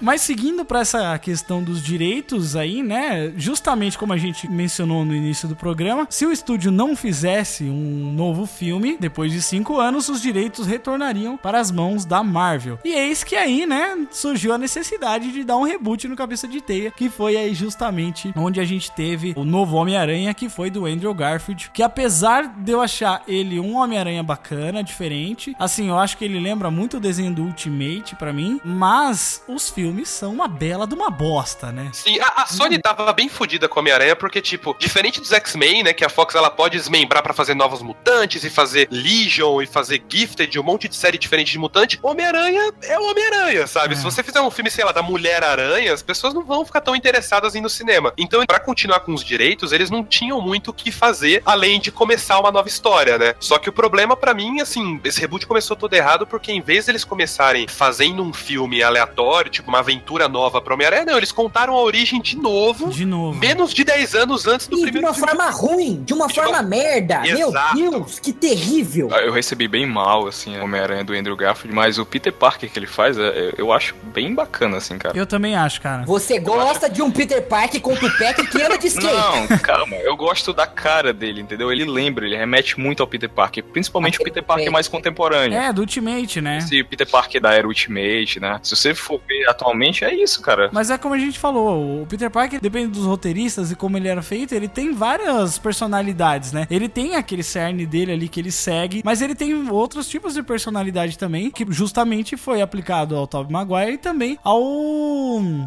Mas 0.00 0.22
seguindo 0.22 0.64
pra 0.64 0.80
essa 0.80 1.18
questão 1.18 1.62
dos 1.62 1.82
direitos 1.82 2.56
aí, 2.56 2.82
né? 2.82 3.32
Justamente 3.36 3.98
como 3.98 4.12
a 4.12 4.16
gente 4.16 4.48
mencionou 4.50 5.04
no 5.04 5.14
início 5.14 5.46
do 5.46 5.54
programa, 5.54 6.06
se 6.08 6.24
o 6.24 6.32
estúdio 6.32 6.70
não 6.70 6.96
fizesse 6.96 7.64
um 7.64 8.12
novo 8.12 8.46
filme, 8.46 8.96
depois 8.98 9.30
de 9.30 9.42
cinco 9.42 9.78
anos, 9.78 10.08
os 10.08 10.22
direitos 10.22 10.66
retornariam 10.66 11.36
para 11.36 11.60
as 11.60 11.70
mãos 11.70 12.04
da 12.04 12.22
Marvel. 12.22 12.78
E 12.84 12.92
eis 12.92 13.22
que 13.22 13.36
aí, 13.36 13.66
né, 13.66 14.06
surgiu 14.10 14.54
a 14.54 14.58
necessidade 14.58 15.30
de 15.32 15.44
dar 15.44 15.56
um 15.56 15.64
reboot 15.64 16.08
no 16.08 16.16
Cabeça 16.16 16.48
de 16.48 16.60
Teia, 16.60 16.90
que 16.90 17.10
foi 17.10 17.36
aí 17.36 17.54
justamente 17.54 18.32
onde 18.36 18.58
a 18.60 18.64
gente 18.64 18.90
teve 18.92 19.34
o 19.36 19.44
novo 19.44 19.76
Homem-Aranha, 19.76 20.32
que 20.32 20.48
foi 20.48 20.70
do 20.70 20.86
Andrew 20.86 21.12
Garfield, 21.12 21.70
que 21.74 21.82
apesar 21.82 22.46
de 22.46 22.72
eu 22.72 22.80
achar 22.80 23.22
ele 23.28 23.60
um 23.60 23.76
Homem-Aranha 23.76 24.22
bacana, 24.22 24.82
diferente, 24.82 25.54
assim, 25.58 25.88
eu 25.88 25.98
acho 25.98 26.16
que 26.16 26.24
ele 26.24 26.40
lembra 26.40 26.70
muito 26.70 26.96
o 26.96 27.00
desenho 27.00 27.34
do 27.34 27.42
Ultimate 27.42 28.16
pra 28.16 28.32
mim, 28.32 28.60
mas 28.64 29.42
os 29.46 29.68
filmes 29.68 29.89
são 30.04 30.32
uma 30.32 30.48
bela 30.48 30.86
de 30.86 30.94
uma 30.94 31.10
bosta, 31.10 31.72
né? 31.72 31.90
Sim, 31.92 32.18
a, 32.20 32.42
a 32.42 32.46
Sony 32.46 32.78
tava 32.78 33.12
bem 33.12 33.28
fodida 33.28 33.68
com 33.68 33.80
Homem-Aranha, 33.80 34.16
porque, 34.16 34.40
tipo, 34.40 34.76
diferente 34.78 35.20
dos 35.20 35.32
X-Men, 35.32 35.82
né, 35.82 35.92
que 35.92 36.04
a 36.04 36.08
Fox 36.08 36.34
ela 36.34 36.50
pode 36.50 36.76
desmembrar 36.78 37.22
pra 37.22 37.32
fazer 37.32 37.54
novos 37.54 37.82
mutantes 37.82 38.44
e 38.44 38.50
fazer 38.50 38.88
Legion 38.90 39.60
e 39.60 39.66
fazer 39.66 40.02
Gifted, 40.08 40.58
um 40.58 40.62
monte 40.62 40.88
de 40.88 40.96
série 40.96 41.18
diferente 41.18 41.52
de 41.52 41.58
mutante, 41.58 41.98
Homem-Aranha 42.02 42.72
é 42.82 42.98
o 42.98 43.10
Homem-Aranha, 43.10 43.66
sabe? 43.66 43.96
Se 43.96 44.02
você 44.02 44.22
fizer 44.22 44.40
um 44.40 44.50
filme, 44.50 44.70
sei 44.70 44.84
lá, 44.84 44.92
da 44.92 45.02
Mulher-Aranha, 45.02 45.92
as 45.92 46.02
pessoas 46.02 46.34
não 46.34 46.44
vão 46.44 46.64
ficar 46.64 46.80
tão 46.80 46.94
interessadas 46.94 47.54
em 47.54 47.58
ir 47.58 47.62
no 47.62 47.70
cinema. 47.70 48.12
Então, 48.16 48.44
pra 48.46 48.60
continuar 48.60 49.00
com 49.00 49.12
os 49.12 49.24
direitos, 49.24 49.72
eles 49.72 49.90
não 49.90 50.04
tinham 50.04 50.40
muito 50.40 50.70
o 50.70 50.74
que 50.74 50.90
fazer, 50.90 51.42
além 51.44 51.80
de 51.80 51.90
começar 51.90 52.38
uma 52.38 52.50
nova 52.50 52.68
história, 52.68 53.18
né? 53.18 53.34
Só 53.38 53.58
que 53.58 53.68
o 53.68 53.72
problema 53.72 54.16
pra 54.16 54.34
mim, 54.34 54.60
assim, 54.60 55.00
esse 55.04 55.20
reboot 55.20 55.46
começou 55.46 55.76
todo 55.76 55.94
errado, 55.94 56.26
porque 56.26 56.52
em 56.52 56.60
vez 56.60 56.86
deles 56.86 57.04
começarem 57.04 57.66
fazendo 57.68 58.22
um 58.22 58.32
filme 58.32 58.82
aleatório, 58.82 59.50
tipo 59.50 59.68
uma 59.68 59.79
aventura 59.80 60.28
nova 60.28 60.60
pro 60.60 60.74
Homem-Aranha, 60.74 61.04
não, 61.04 61.16
eles 61.16 61.32
contaram 61.32 61.74
a 61.74 61.80
origem 61.82 62.20
de 62.20 62.36
novo, 62.36 62.88
De 62.90 63.04
novo. 63.04 63.38
menos 63.38 63.72
de 63.74 63.84
10 63.84 64.14
anos 64.14 64.46
antes 64.46 64.66
do 64.66 64.76
E 64.76 64.80
de 64.80 64.82
primeiro 64.84 65.06
uma 65.08 65.14
filme. 65.14 65.28
forma 65.30 65.50
ruim, 65.50 66.02
de 66.04 66.12
uma 66.14 66.28
forma 66.28 66.62
merda. 66.62 67.22
Exato. 67.26 67.76
Meu 67.76 67.90
Deus, 67.90 68.18
que 68.18 68.32
terrível. 68.32 69.08
Eu 69.10 69.32
recebi 69.32 69.66
bem 69.68 69.86
mal, 69.86 70.26
assim, 70.26 70.56
o 70.58 70.64
Homem-Aranha 70.64 71.04
do 71.04 71.12
Andrew 71.14 71.36
Garfield, 71.36 71.74
mas 71.74 71.98
o 71.98 72.06
Peter 72.06 72.32
Parker 72.32 72.70
que 72.70 72.78
ele 72.78 72.86
faz, 72.86 73.18
é- 73.18 73.52
eu 73.58 73.72
acho 73.72 73.94
bem 74.14 74.34
bacana, 74.34 74.76
assim, 74.76 74.98
cara. 74.98 75.16
Eu 75.16 75.26
também 75.26 75.56
acho, 75.56 75.80
cara. 75.80 76.04
Você 76.04 76.38
gosta 76.38 76.88
de 76.88 77.02
um 77.02 77.10
Peter 77.10 77.42
Parker 77.42 77.80
com 77.80 77.94
tupete 77.96 78.46
que 78.46 78.62
anda 78.62 78.76
de 78.78 78.86
skate. 78.88 79.06
Não, 79.06 79.58
calma, 79.58 79.96
eu 79.96 80.16
gosto 80.16 80.52
da 80.52 80.66
cara 80.66 81.12
dele, 81.12 81.40
entendeu? 81.40 81.72
Ele 81.72 81.84
lembra, 81.84 82.26
ele 82.26 82.36
remete 82.36 82.78
muito 82.78 83.02
ao 83.02 83.06
Peter 83.06 83.28
Parker, 83.28 83.62
principalmente 83.64 84.14
o 84.14 84.16
Aquele 84.22 84.30
Peter 84.30 84.42
Parker 84.42 84.70
mais 84.70 84.88
contemporâneo. 84.88 85.58
É, 85.58 85.72
do 85.72 85.80
Ultimate, 85.80 86.40
né? 86.40 86.58
Esse 86.58 86.82
Peter 86.84 87.06
Parker 87.08 87.40
da 87.40 87.52
era 87.54 87.66
Ultimate, 87.66 88.38
né? 88.40 88.58
Se 88.62 88.76
você 88.76 88.94
for 88.94 89.20
ver 89.26 89.48
atualmente 89.48 89.69
normalmente 89.70 90.04
é 90.04 90.14
isso, 90.14 90.42
cara. 90.42 90.68
Mas 90.72 90.90
é 90.90 90.98
como 90.98 91.14
a 91.14 91.18
gente 91.18 91.38
falou, 91.38 92.02
o 92.02 92.06
Peter 92.06 92.30
Parker, 92.30 92.60
depende 92.60 92.88
dos 92.88 93.06
roteiristas 93.06 93.70
e 93.70 93.76
como 93.76 93.96
ele 93.96 94.08
era 94.08 94.22
feito, 94.22 94.54
ele 94.54 94.68
tem 94.68 94.92
várias 94.92 95.58
personalidades, 95.58 96.52
né? 96.52 96.66
Ele 96.70 96.88
tem 96.88 97.14
aquele 97.14 97.42
cerne 97.42 97.86
dele 97.86 98.12
ali 98.12 98.28
que 98.28 98.40
ele 98.40 98.50
segue, 98.50 99.02
mas 99.04 99.22
ele 99.22 99.34
tem 99.34 99.70
outros 99.70 100.08
tipos 100.08 100.34
de 100.34 100.42
personalidade 100.42 101.16
também, 101.16 101.50
que 101.50 101.64
justamente 101.70 102.36
foi 102.36 102.60
aplicado 102.60 103.16
ao 103.16 103.26
Tobey 103.26 103.52
Maguire 103.52 103.92
e 103.92 103.98
também 103.98 104.38
ao. 104.42 104.60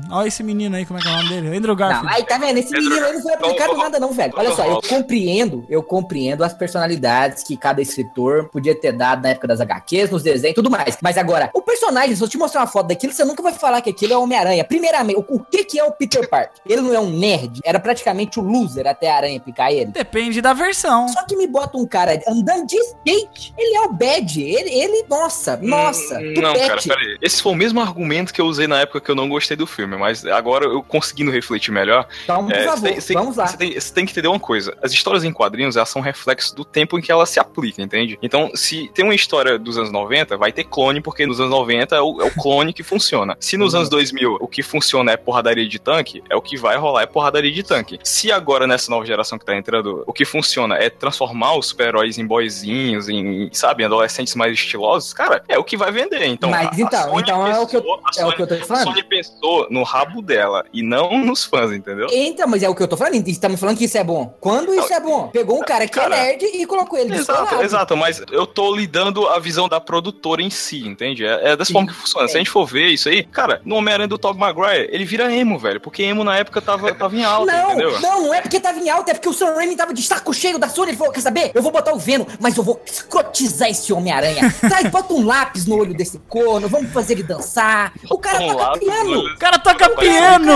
ao 0.09 0.27
esse 0.27 0.43
menino 0.43 0.75
aí, 0.75 0.85
como 0.85 0.99
é 0.99 1.01
que 1.01 1.07
é 1.07 1.11
o 1.11 1.15
nome 1.15 1.29
dele? 1.29 1.57
Andrew 1.57 1.75
Garfield. 1.75 2.05
Não, 2.05 2.13
aí 2.13 2.23
tá 2.23 2.37
vendo? 2.37 2.57
Esse 2.57 2.71
menino 2.71 3.05
aí 3.05 3.13
não 3.13 3.21
foi 3.21 3.33
aplicado 3.33 3.77
nada, 3.77 3.99
não, 3.99 4.11
velho. 4.11 4.33
Olha 4.35 4.51
só, 4.51 4.65
eu 4.65 4.81
compreendo, 4.81 5.65
eu 5.69 5.81
compreendo 5.81 6.43
as 6.43 6.53
personalidades 6.53 7.43
que 7.43 7.55
cada 7.55 7.81
escritor 7.81 8.49
podia 8.49 8.75
ter 8.75 8.91
dado 8.91 9.23
na 9.23 9.29
época 9.29 9.47
das 9.47 9.61
HQs, 9.61 10.09
nos 10.09 10.23
desenhos 10.23 10.51
e 10.51 10.55
tudo 10.55 10.69
mais. 10.69 10.97
Mas 11.01 11.17
agora, 11.17 11.49
o 11.53 11.61
personagem, 11.61 12.15
se 12.15 12.23
eu 12.23 12.27
te 12.27 12.37
mostrar 12.37 12.61
uma 12.61 12.67
foto 12.67 12.87
daquilo, 12.87 13.13
você 13.13 13.23
nunca 13.23 13.41
vai 13.41 13.53
falar 13.53 13.81
que 13.81 13.92
aquilo 13.93 14.13
é 14.13 14.17
Homem-Aranha. 14.17 14.63
Primeiramente, 14.63 15.17
o, 15.17 15.35
o 15.35 15.39
que, 15.39 15.63
que 15.63 15.79
é 15.79 15.83
o 15.83 15.91
Peter 15.91 16.27
Parker? 16.27 16.61
Ele 16.67 16.81
não 16.81 16.93
é 16.93 16.99
um 16.99 17.09
nerd, 17.09 17.61
era 17.63 17.79
praticamente 17.79 18.39
o 18.39 18.43
loser 18.43 18.87
até 18.87 19.09
a 19.09 19.15
aranha 19.15 19.39
picar 19.39 19.71
ele. 19.71 19.85
Depende 19.91 20.41
da 20.41 20.53
versão. 20.53 21.07
Só 21.09 21.23
que 21.25 21.35
me 21.35 21.47
bota 21.47 21.77
um 21.77 21.87
cara 21.87 22.21
andando 22.27 22.67
de 22.67 22.75
skate. 22.77 23.53
Ele 23.57 23.75
é 23.77 23.81
o 23.81 23.93
bad. 23.93 24.41
Ele, 24.41 24.69
ele 24.69 25.05
nossa, 25.09 25.57
nossa. 25.57 26.19
Hum, 26.19 26.33
Não, 26.41 26.53
tupete. 26.53 26.87
cara, 26.87 26.99
peraí. 26.99 27.17
Esse 27.21 27.41
foi 27.41 27.51
o 27.51 27.55
mesmo 27.55 27.79
argumento 27.79 28.33
que 28.33 28.41
eu 28.41 28.45
usei 28.45 28.67
na 28.67 28.79
época 28.81 29.01
que 29.01 29.09
eu 29.09 29.15
não 29.15 29.29
gostei 29.29 29.55
do 29.55 29.67
filme, 29.67 29.95
mas 29.97 30.25
agora 30.25 30.65
eu 30.65 30.83
conseguindo 30.83 31.31
refletir 31.31 31.71
melhor. 31.71 32.07
Então, 32.23 32.45
por 32.45 32.53
é, 32.53 32.63
favor, 32.63 32.89
tem- 32.91 33.15
vamos 33.15 33.37
lá. 33.37 33.47
Você 33.47 33.57
tem, 33.57 33.79
você 33.79 33.93
tem 33.93 34.05
que 34.05 34.11
entender 34.11 34.27
uma 34.27 34.39
coisa: 34.39 34.75
as 34.81 34.91
histórias 34.91 35.23
em 35.23 35.31
quadrinhos 35.31 35.75
elas 35.75 35.89
são 35.89 36.01
reflexo 36.01 36.55
do 36.55 36.65
tempo 36.65 36.97
em 36.97 37.01
que 37.01 37.11
ela 37.11 37.25
se 37.25 37.39
aplica, 37.39 37.81
entende? 37.81 38.17
Então, 38.21 38.51
se 38.55 38.89
tem 38.93 39.05
uma 39.05 39.15
história 39.15 39.57
dos 39.59 39.77
anos 39.77 39.91
90, 39.91 40.37
vai 40.37 40.51
ter 40.51 40.63
clone, 40.63 41.01
porque 41.01 41.25
nos 41.25 41.39
anos 41.39 41.51
90 41.51 41.95
é 41.95 42.01
o, 42.01 42.21
é 42.21 42.25
o 42.25 42.31
clone 42.31 42.73
que 42.73 42.83
funciona. 42.83 43.35
Se 43.39 43.57
nos 43.57 43.75
anos 43.75 43.82
2000 43.89 44.37
o 44.39 44.47
que 44.47 44.61
funciona 44.63 45.11
é 45.11 45.17
porradaria 45.17 45.67
de 45.67 45.79
tanque, 45.79 46.23
é 46.29 46.35
o 46.35 46.41
que 46.41 46.57
vai 46.57 46.77
rolar 46.77 47.03
é 47.03 47.05
porradaria 47.05 47.51
de 47.51 47.63
tanque. 47.63 47.99
Se 48.03 48.31
agora 48.31 48.65
nessa 48.67 48.89
nova 48.91 49.05
geração 49.05 49.37
que 49.37 49.45
tá 49.45 49.55
entrando, 49.55 50.03
o 50.05 50.13
que 50.13 50.25
funciona 50.25 50.75
é 50.75 50.89
transformar 50.89 51.55
os 51.57 51.67
super-heróis 51.67 52.17
em 52.17 52.25
boyzinhos, 52.25 53.09
em, 53.09 53.49
sabe, 53.53 53.83
adolescentes 53.83 54.35
mais 54.35 54.53
estilosos, 54.53 55.13
cara, 55.13 55.43
é 55.47 55.57
o 55.57 55.63
que 55.63 55.75
vai 55.77 55.91
vender. 55.91 56.25
Então, 56.25 56.49
Mas 56.49 56.67
a- 56.67 56.71
a 56.71 56.75
então, 56.79 57.03
Sony 57.09 57.21
então 57.21 57.47
é 57.47 57.59
o 57.59 57.67
que 57.67 57.75
eu, 57.77 57.81
pensou- 57.81 57.99
a 58.03 58.09
é 58.09 58.11
o 58.11 58.13
Sony- 58.13 58.35
que 58.35 58.41
eu 58.41 58.47
tô 58.47 58.53
a 58.53 58.65
falando. 58.65 58.83
Sony 58.85 59.03
pensou 59.03 59.67
no 59.69 59.83
rabo 59.83 60.21
dela 60.21 60.65
e 60.73 60.81
não 60.81 61.17
nos 61.23 61.43
fãs, 61.45 61.71
entendeu? 61.71 62.07
Então, 62.11 62.47
mas 62.47 62.63
é 62.63 62.69
o 62.69 62.75
que 62.75 62.83
eu 62.83 62.87
tô 62.87 62.97
falando. 62.97 63.23
Você 63.25 63.39
tá 63.39 63.49
me 63.49 63.57
falando 63.57 63.77
que 63.77 63.85
isso 63.85 63.97
é 63.97 64.03
bom. 64.03 64.35
Quando 64.39 64.73
isso 64.73 64.91
é 64.93 64.99
bom? 64.99 65.27
Pegou 65.29 65.57
um 65.59 65.63
cara 65.63 65.85
que 65.87 65.93
Cara, 65.93 66.15
é 66.15 66.23
nerd 66.37 66.43
e 66.45 66.65
colocou 66.65 66.97
ele 66.97 67.13
Exato, 67.15 67.61
exato, 67.63 67.95
mas 67.97 68.21
eu 68.31 68.45
tô 68.47 68.75
lidando 68.75 69.27
a 69.27 69.39
visão 69.39 69.67
da 69.69 69.79
produtora 69.79 70.41
em 70.41 70.49
si, 70.49 70.85
entende? 70.87 71.25
É, 71.25 71.49
é 71.51 71.55
dessa 71.55 71.65
Sim, 71.65 71.73
forma 71.73 71.87
que 71.89 71.93
funciona. 71.93 72.27
Se 72.27 72.35
a 72.35 72.37
gente 72.39 72.49
for 72.49 72.65
ver 72.65 72.87
isso 72.87 73.07
aí, 73.09 73.23
cara, 73.23 73.61
no 73.65 73.75
Homem-Aranha 73.75 74.07
do 74.07 74.17
Tobey 74.17 74.39
Maguire, 74.39 74.89
ele 74.91 75.05
vira 75.05 75.31
emo, 75.33 75.57
velho, 75.57 75.79
porque 75.79 76.03
emo 76.03 76.23
na 76.23 76.37
época 76.37 76.61
tava, 76.61 76.93
tava 76.93 77.15
em 77.15 77.23
alta, 77.23 77.51
Não, 77.51 77.71
entendeu? 77.71 77.99
não, 78.01 78.23
não 78.23 78.33
é 78.33 78.41
porque 78.41 78.59
tava 78.59 78.79
em 78.79 78.89
alta, 78.89 79.11
é 79.11 79.13
porque 79.13 79.29
o 79.29 79.33
Sam 79.33 79.53
Raimi 79.55 79.75
tava 79.75 79.93
de 79.93 80.01
saco 80.01 80.33
cheio 80.33 80.57
da 80.57 80.69
Sony. 80.69 80.89
Ele 80.91 80.97
falou: 80.97 81.13
quer 81.13 81.21
saber? 81.21 81.51
Eu 81.53 81.61
vou 81.61 81.71
botar 81.71 81.93
o 81.93 81.99
Venom, 81.99 82.25
mas 82.39 82.55
eu 82.57 82.63
vou 82.63 82.81
escrotizar 82.85 83.69
esse 83.69 83.91
Homem-Aranha. 83.93 84.53
Sai, 84.69 84.89
bota 84.89 85.13
um 85.13 85.25
lápis 85.25 85.65
no 85.65 85.77
olho 85.77 85.93
desse 85.93 86.19
corno, 86.29 86.67
vamos 86.67 86.91
fazer 86.91 87.13
ele 87.13 87.23
dançar. 87.23 87.93
O 88.09 88.17
cara 88.17 88.39
Um 88.41 88.55
toca 88.55 88.79
piano. 88.79 89.19
O 89.19 89.37
cara 89.37 89.59
toca 89.59 89.89
piano! 89.91 90.53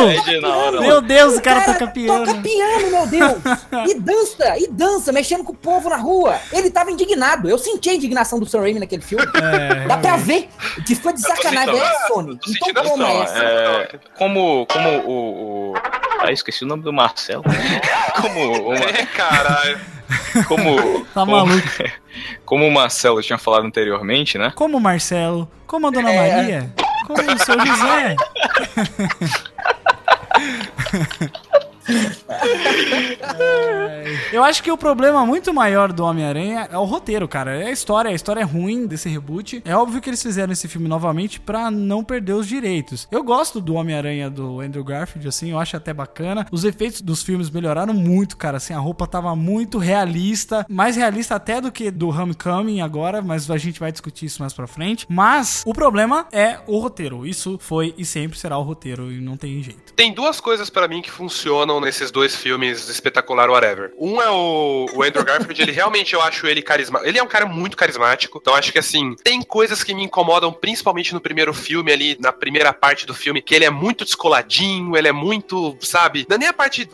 Meu. 0.82 1.02
Deus, 1.02 1.38
o 1.38 1.42
cara 1.42 1.62
toca 1.62 1.88
piano. 1.88 2.26
Toca 2.26 2.42
piano, 2.42 2.92
meu 2.92 3.08
Deus! 3.08 3.38
E 3.88 3.94
dança, 3.94 4.58
e 4.58 4.68
dança, 4.68 5.12
mexendo 5.12 5.44
com 5.44 5.52
o 5.54 5.56
povo 5.56 5.90
na 5.90 5.98
rua. 5.98 6.38
Ele 6.52 6.70
tava 6.70 6.92
indignado. 6.92 7.50
Eu 7.50 7.58
senti 7.58 7.90
a 7.90 7.94
indignação 7.94 8.40
do 8.40 8.46
Sam 8.46 8.62
Raimi 8.62 8.80
naquele 8.80 9.02
filme. 9.02 9.24
É, 9.36 9.88
Dá 9.88 9.98
pra 9.98 10.18
ver 10.18 10.50
que 10.86 10.96
foi 10.96 11.14
de 11.14 11.22
sacanagem. 11.22 11.78
É, 11.78 12.08
Sony. 12.08 12.38
Então 12.68 12.97
Então, 13.04 13.24
essa. 13.24 13.38
é, 13.44 13.90
como, 14.18 14.66
como 14.68 14.90
o, 15.00 15.72
o- 15.72 15.74
Ah, 16.20 16.32
esqueci 16.32 16.64
o 16.64 16.68
nome 16.68 16.84
do 16.84 16.92
Marcelo. 16.94 17.44
Como, 18.22 18.70
o, 18.70 18.74
É, 18.74 19.06
caralho. 19.06 19.80
como, 20.48 20.76
Tá 21.14 21.22
como, 21.22 21.32
maluco. 21.32 21.68
como 22.44 22.66
o 22.68 22.72
Marcelo 22.72 23.22
tinha 23.22 23.38
falado 23.38 23.66
anteriormente, 23.68 24.38
né? 24.40 24.52
Como 24.56 24.78
o 24.78 24.82
Marcelo, 24.82 25.50
como 25.68 25.88
a 25.88 25.92
Dona 25.92 26.12
É. 26.12 26.36
Maria, 26.36 26.74
como 27.06 27.22
o 27.22 27.38
seu 27.38 27.60
José. 27.64 28.16
Eu 34.32 34.44
acho 34.44 34.62
que 34.62 34.72
o 34.72 34.78
problema 34.78 35.26
muito 35.26 35.54
maior 35.54 35.92
do 35.92 36.04
Homem-Aranha 36.04 36.68
é 36.72 36.78
o 36.78 36.84
roteiro, 36.84 37.28
cara. 37.28 37.56
É 37.56 37.68
a 37.68 37.72
história. 37.72 38.12
A 38.12 38.14
história 38.14 38.42
é 38.42 38.44
ruim 38.44 38.86
desse 38.86 39.10
reboot. 39.10 39.62
É 39.66 39.76
óbvio 39.76 40.02
que 40.02 40.10
eles 40.10 40.22
fizeram 40.22 40.54
esse 40.54 40.68
filme 40.68 40.88
novamente 40.88 41.40
pra 41.40 41.72
não 41.72 42.04
perder 42.04 42.34
os 42.34 42.48
direitos. 42.48 43.08
Eu 43.12 43.24
gosto 43.24 43.62
do 43.62 43.76
Homem-Aranha 43.76 44.30
do 44.30 44.60
Andrew 44.60 44.84
Garfield, 44.84 45.28
assim, 45.28 45.52
eu 45.52 45.60
acho 45.60 45.78
até 45.78 45.94
bacana. 45.94 46.46
Os 46.52 46.64
efeitos 46.64 47.02
dos 47.02 47.24
filmes 47.24 47.50
melhoraram 47.50 47.94
muito, 47.94 48.38
cara. 48.38 48.58
Assim, 48.58 48.74
a 48.74 48.80
roupa 48.80 49.08
tava 49.08 49.36
muito 49.36 49.78
realista. 49.78 50.66
Mais 50.70 50.96
realista 50.96 51.36
até 51.36 51.62
do 51.62 51.72
que 51.72 51.92
do 51.92 52.10
Homecoming 52.10 52.82
agora, 52.82 53.22
mas 53.22 53.50
a 53.50 53.58
gente 53.58 53.80
vai 53.80 53.92
discutir 53.92 54.26
isso 54.26 54.42
mais 54.42 54.54
pra 54.54 54.68
frente. 54.68 55.06
Mas 55.10 55.64
o 55.66 55.74
problema 55.74 56.28
é 56.32 56.60
o 56.68 56.78
roteiro. 56.80 57.26
Isso 57.26 57.58
foi 57.62 57.94
e 57.98 58.06
sempre 58.06 58.38
será 58.38 58.58
o 58.58 58.64
roteiro 58.64 59.12
e 59.12 59.22
não 59.22 59.38
tem 59.38 59.62
jeito. 59.62 59.94
Tem 59.94 60.14
duas 60.14 60.40
coisas 60.40 60.70
pra 60.70 60.88
mim 60.88 61.02
que 61.02 61.12
funcionam 61.12 61.77
nesses 61.80 62.12
dois 62.12 62.36
filmes 62.36 62.90
espetacular 62.90 63.50
whatever. 63.50 63.92
Um 63.98 64.22
é 64.22 64.30
o, 64.30 64.86
o 64.94 65.04
Andrew 65.04 65.24
Garfield, 65.24 65.62
ele 65.62 65.72
realmente 65.72 66.14
eu 66.14 66.22
acho 66.22 66.48
ele 66.48 66.62
carismático. 66.62 67.08
Ele 67.08 67.20
é 67.20 67.24
um 67.24 67.28
cara 67.28 67.46
muito 67.46 67.78
carismático. 67.78 68.40
Então 68.42 68.56
acho 68.56 68.72
que 68.72 68.80
assim, 68.80 69.16
tem 69.24 69.42
coisas 69.42 69.84
que 69.84 69.94
me 69.94 70.04
incomodam 70.04 70.52
principalmente 70.52 71.14
no 71.14 71.22
primeiro 71.22 71.54
filme 71.54 71.92
ali, 71.92 72.18
na 72.20 72.32
primeira 72.32 72.74
parte 72.74 73.06
do 73.06 73.14
filme, 73.14 73.42
que 73.42 73.54
ele 73.54 73.66
é 73.66 73.70
muito 73.70 74.04
descoladinho, 74.04 74.98
ele 74.98 75.08
é 75.08 75.12
muito, 75.12 75.78
sabe? 75.82 76.26
Não 76.30 76.36
é 76.36 76.40
nem 76.40 76.48
a 76.48 76.54
parte 76.54 76.88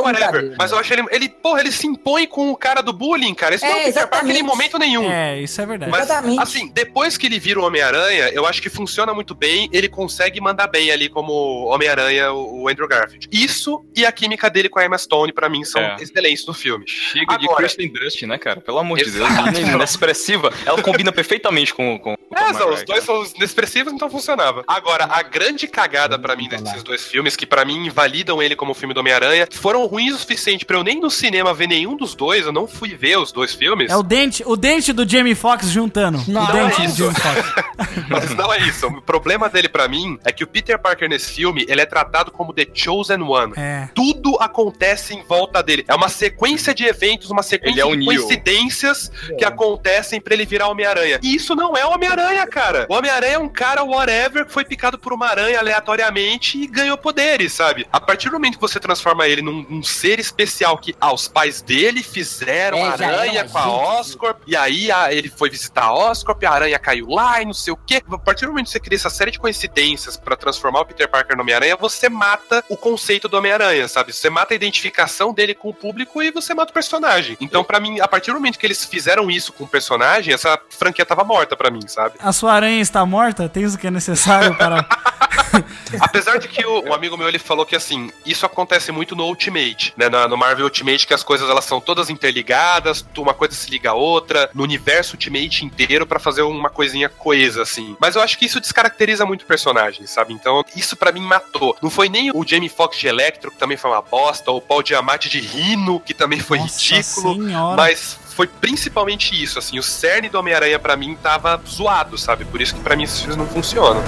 whatever, 0.00 0.54
mas 0.58 0.72
eu 0.72 0.78
acho 0.78 0.92
ele 0.92 1.04
ele, 1.10 1.28
porra, 1.28 1.60
ele 1.60 1.72
se 1.72 1.86
impõe 1.86 2.26
com 2.26 2.50
o 2.50 2.56
cara 2.56 2.80
do 2.80 2.92
bullying, 2.92 3.34
cara. 3.34 3.54
Esse 3.54 3.64
não 3.64 3.72
é 3.72 3.78
É, 3.78 3.82
o 3.82 3.86
Peter 3.86 4.08
Parker 4.08 4.36
em 4.36 4.42
momento 4.42 4.78
nenhum. 4.78 5.10
É, 5.10 5.40
isso 5.40 5.60
é 5.60 5.66
verdade. 5.66 5.90
Mas, 5.90 6.04
Exatamente. 6.04 6.40
assim, 6.40 6.70
depois 6.72 7.16
que 7.16 7.26
ele 7.26 7.38
vira 7.38 7.60
o 7.60 7.64
Homem-Aranha, 7.64 8.28
eu 8.28 8.46
acho 8.46 8.62
que 8.62 8.70
funciona 8.70 9.12
muito 9.12 9.34
bem. 9.34 9.68
Ele 9.72 9.88
consegue 9.88 10.40
mandar 10.40 10.68
bem 10.68 10.90
ali 10.90 11.08
como 11.08 11.66
Homem-Aranha, 11.66 12.32
o 12.32 12.52
o 12.62 12.68
Andrew 12.68 12.86
Garfield. 12.86 13.28
Isso 13.30 13.84
e 13.94 14.06
a 14.06 14.12
química 14.22 14.48
dele 14.48 14.68
com 14.68 14.78
a 14.78 14.84
Emma 14.84 14.96
Stone, 14.96 15.32
pra 15.32 15.48
mim, 15.48 15.64
são 15.64 15.80
É. 15.82 15.96
excelentes 16.00 16.46
no 16.46 16.54
filme. 16.54 16.84
Chega 16.86 17.36
de 17.36 17.44
Agora- 17.46 17.56
Kristen 17.62 17.92
Dust, 17.92 18.22
né, 18.22 18.38
cara? 18.38 18.60
Pelo 18.60 18.78
amor 18.78 18.98
de 18.98 19.10
Deus. 19.10 19.28
Menina 19.52 19.72
inexpressiva, 19.72 20.52
ela 20.64 20.80
combina 20.80 21.10
perfeitamente 21.10 21.74
com, 21.74 21.98
com, 21.98 22.14
É, 22.34 22.52
são, 22.54 22.70
os 22.72 22.82
dois 22.84 23.04
são 23.04 23.24
inexpressivos, 23.36 23.92
então 23.92 24.08
funcionava. 24.08 24.62
Agora, 24.66 25.06
a 25.10 25.22
grande 25.22 25.66
cagada 25.66 26.18
pra 26.18 26.36
mim 26.36 26.48
desses 26.48 26.82
dois 26.82 27.06
filmes, 27.06 27.34
que 27.36 27.44
pra 27.46 27.64
mim 27.64 27.86
invalidam 27.86 28.40
ele 28.42 28.54
como 28.54 28.74
filme 28.74 28.94
do 28.94 29.00
Homem-Aranha, 29.00 29.46
foram 29.50 29.84
ruins 29.86 30.14
o 30.14 30.18
suficiente 30.18 30.64
pra 30.64 30.76
eu 30.76 30.84
nem 30.84 31.00
no 31.00 31.10
cinema 31.10 31.52
ver 31.52 31.66
nenhum 31.66 31.96
dos 31.96 32.14
dois, 32.14 32.46
eu 32.46 32.52
não 32.52 32.66
fui 32.68 32.94
ver 32.94 33.18
os 33.18 33.32
dois 33.32 33.54
filmes. 33.54 33.90
É 33.90 33.96
o 33.96 34.02
dente, 34.02 34.42
o 34.46 34.56
dente 34.56 34.92
do 34.92 35.08
Jamie 35.08 35.34
Foxx 35.34 35.68
juntando. 35.70 36.22
Não, 36.28 36.44
o 36.44 36.52
dente 36.52 36.80
é 36.82 36.84
do 36.86 36.90
isso. 36.90 36.96
Jamie 36.96 37.14
Foxx. 37.14 37.52
Mas 38.08 38.34
não 38.34 38.52
é 38.52 38.58
isso. 38.60 38.86
O 38.86 39.02
problema 39.02 39.48
dele 39.48 39.68
pra 39.68 39.88
mim 39.88 40.18
é 40.24 40.32
que 40.32 40.44
o 40.44 40.46
Peter 40.46 40.78
Parker 40.78 41.08
nesse 41.08 41.32
filme, 41.32 41.64
ele 41.68 41.80
é 41.80 41.86
tratado 41.86 42.30
como 42.30 42.52
The 42.52 42.66
Chosen 42.72 43.22
One. 43.22 43.52
É. 43.56 43.88
Tudo 43.94 44.11
acontece 44.40 45.14
em 45.14 45.22
volta 45.22 45.62
dele. 45.62 45.84
É 45.88 45.94
uma 45.94 46.08
sequência 46.08 46.74
de 46.74 46.84
eventos, 46.84 47.30
uma 47.30 47.42
sequência 47.42 47.80
é 47.80 47.84
o 47.84 47.90
de 47.92 47.96
Neo. 47.98 48.06
coincidências 48.06 49.10
que 49.38 49.44
acontecem 49.44 50.20
pra 50.20 50.34
ele 50.34 50.44
virar 50.44 50.68
Homem-Aranha. 50.68 51.18
E 51.22 51.34
isso 51.34 51.54
não 51.54 51.76
é 51.76 51.84
Homem-Aranha, 51.86 52.46
cara. 52.46 52.86
O 52.88 52.94
Homem-Aranha 52.94 53.34
é 53.34 53.38
um 53.38 53.48
cara 53.48 53.82
whatever 53.84 54.44
que 54.46 54.52
foi 54.52 54.64
picado 54.64 54.98
por 54.98 55.12
uma 55.12 55.26
aranha 55.28 55.58
aleatoriamente 55.58 56.58
e 56.58 56.66
ganhou 56.66 56.96
poderes, 56.96 57.52
sabe? 57.52 57.86
A 57.92 58.00
partir 58.00 58.28
do 58.28 58.32
momento 58.34 58.54
que 58.56 58.60
você 58.60 58.80
transforma 58.80 59.26
ele 59.26 59.42
num, 59.42 59.64
num 59.68 59.82
ser 59.82 60.18
especial 60.18 60.76
que, 60.78 60.94
ah, 61.00 61.12
os 61.12 61.28
pais 61.28 61.62
dele 61.62 62.02
fizeram 62.02 62.78
É, 62.78 62.82
aranha 62.88 63.44
com 63.48 63.58
a. 63.58 64.00
Oscorp, 64.00 64.42
e 64.46 64.56
aí 64.56 64.90
a- 64.90 65.12
ele 65.12 65.28
foi 65.28 65.48
visitar 65.50 65.84
a 65.84 65.94
Oscorp, 66.10 66.42
a 66.44 66.50
aranha 66.50 66.78
caiu 66.78 67.08
lá 67.08 67.40
e 67.40 67.44
não 67.44 67.54
sei 67.54 67.72
o 67.72 67.76
quê. 67.76 68.02
A 68.10 68.18
partir 68.18 68.44
do 68.46 68.50
momento 68.52 68.66
que 68.66 68.72
você 68.72 68.80
cria 68.80 68.96
essa 68.96 69.10
série 69.10 69.30
de 69.30 69.38
coincidências 69.38 70.16
pra 70.16 70.36
transformar 70.36 70.80
o 70.80 70.84
Peter 70.86 71.08
Parker 71.08 71.36
no 71.36 71.42
Homem-Aranha, 71.42 71.76
você 71.76 72.08
mata 72.08 72.64
o 72.68 72.76
conceito 72.76 73.28
do 73.28 73.36
Homem-Aranha, 73.36 73.86
sabe? 73.88 74.01
Você 74.10 74.30
mata 74.30 74.54
a 74.54 74.56
identificação 74.56 75.32
dele 75.32 75.54
com 75.54 75.68
o 75.68 75.74
público 75.74 76.22
e 76.22 76.30
você 76.30 76.54
mata 76.54 76.70
o 76.70 76.74
personagem. 76.74 77.36
Então, 77.40 77.62
pra 77.62 77.78
mim, 77.80 78.00
a 78.00 78.08
partir 78.08 78.30
do 78.30 78.34
momento 78.34 78.58
que 78.58 78.66
eles 78.66 78.84
fizeram 78.84 79.30
isso 79.30 79.52
com 79.52 79.64
o 79.64 79.68
personagem, 79.68 80.32
essa 80.34 80.58
franquia 80.70 81.04
tava 81.04 81.24
morta 81.24 81.56
pra 81.56 81.70
mim, 81.70 81.86
sabe? 81.86 82.14
A 82.18 82.32
sua 82.32 82.52
aranha 82.52 82.80
está 82.80 83.04
morta? 83.04 83.48
Tens 83.48 83.74
o 83.74 83.78
que 83.78 83.86
é 83.86 83.90
necessário 83.90 84.54
para. 84.56 84.86
Apesar 86.00 86.38
de 86.38 86.48
que 86.48 86.64
o, 86.64 86.88
um 86.88 86.94
amigo 86.94 87.16
meu 87.16 87.28
ele 87.28 87.38
falou 87.38 87.64
que 87.66 87.76
assim, 87.76 88.10
isso 88.24 88.44
acontece 88.46 88.90
muito 88.92 89.14
no 89.14 89.24
Ultimate, 89.24 89.92
né? 89.96 90.08
Na- 90.08 90.26
no 90.28 90.36
Marvel 90.36 90.64
Ultimate, 90.64 91.06
que 91.06 91.14
as 91.14 91.22
coisas 91.22 91.48
elas 91.48 91.64
são 91.64 91.80
todas 91.80 92.08
interligadas, 92.10 93.04
uma 93.16 93.34
coisa 93.34 93.54
se 93.54 93.70
liga 93.70 93.90
à 93.90 93.94
outra, 93.94 94.50
no 94.54 94.62
universo 94.62 95.14
Ultimate 95.14 95.64
inteiro 95.64 96.06
pra 96.06 96.18
fazer 96.18 96.42
uma 96.42 96.70
coisinha 96.70 97.08
coesa, 97.08 97.62
assim. 97.62 97.96
Mas 98.00 98.16
eu 98.16 98.22
acho 98.22 98.38
que 98.38 98.46
isso 98.46 98.60
descaracteriza 98.60 99.24
muito 99.26 99.42
o 99.42 99.46
personagem, 99.46 100.06
sabe? 100.06 100.32
Então, 100.32 100.64
isso 100.74 100.96
pra 100.96 101.12
mim 101.12 101.20
matou. 101.20 101.76
Não 101.82 101.90
foi 101.90 102.08
nem 102.08 102.30
o 102.34 102.44
Jamie 102.46 102.68
Foxx 102.68 102.98
de 102.98 103.06
Electro, 103.08 103.50
que 103.50 103.58
também 103.58 103.76
foi 103.76 103.90
uma 103.92 104.02
bosta, 104.02 104.50
ou 104.50 104.58
o 104.58 104.60
Paul 104.60 104.82
Giamatti 104.84 105.28
de 105.28 105.40
Rino, 105.40 106.00
que 106.00 106.14
também 106.14 106.40
foi 106.40 106.58
Nossa 106.58 106.80
ridículo. 106.94 107.34
senhora. 107.34 107.76
Mas 107.76 108.18
foi 108.34 108.46
principalmente 108.46 109.40
isso, 109.40 109.58
assim, 109.58 109.78
o 109.78 109.82
cerne 109.82 110.28
do 110.28 110.38
Homem-Aranha 110.38 110.78
pra 110.78 110.96
mim 110.96 111.16
tava 111.22 111.60
zoado, 111.68 112.16
sabe? 112.16 112.44
Por 112.44 112.60
isso 112.60 112.74
que 112.74 112.80
pra 112.80 112.96
mim 112.96 113.04
esses 113.04 113.20
filmes 113.20 113.36
não 113.36 113.46
funcionam. 113.46 114.02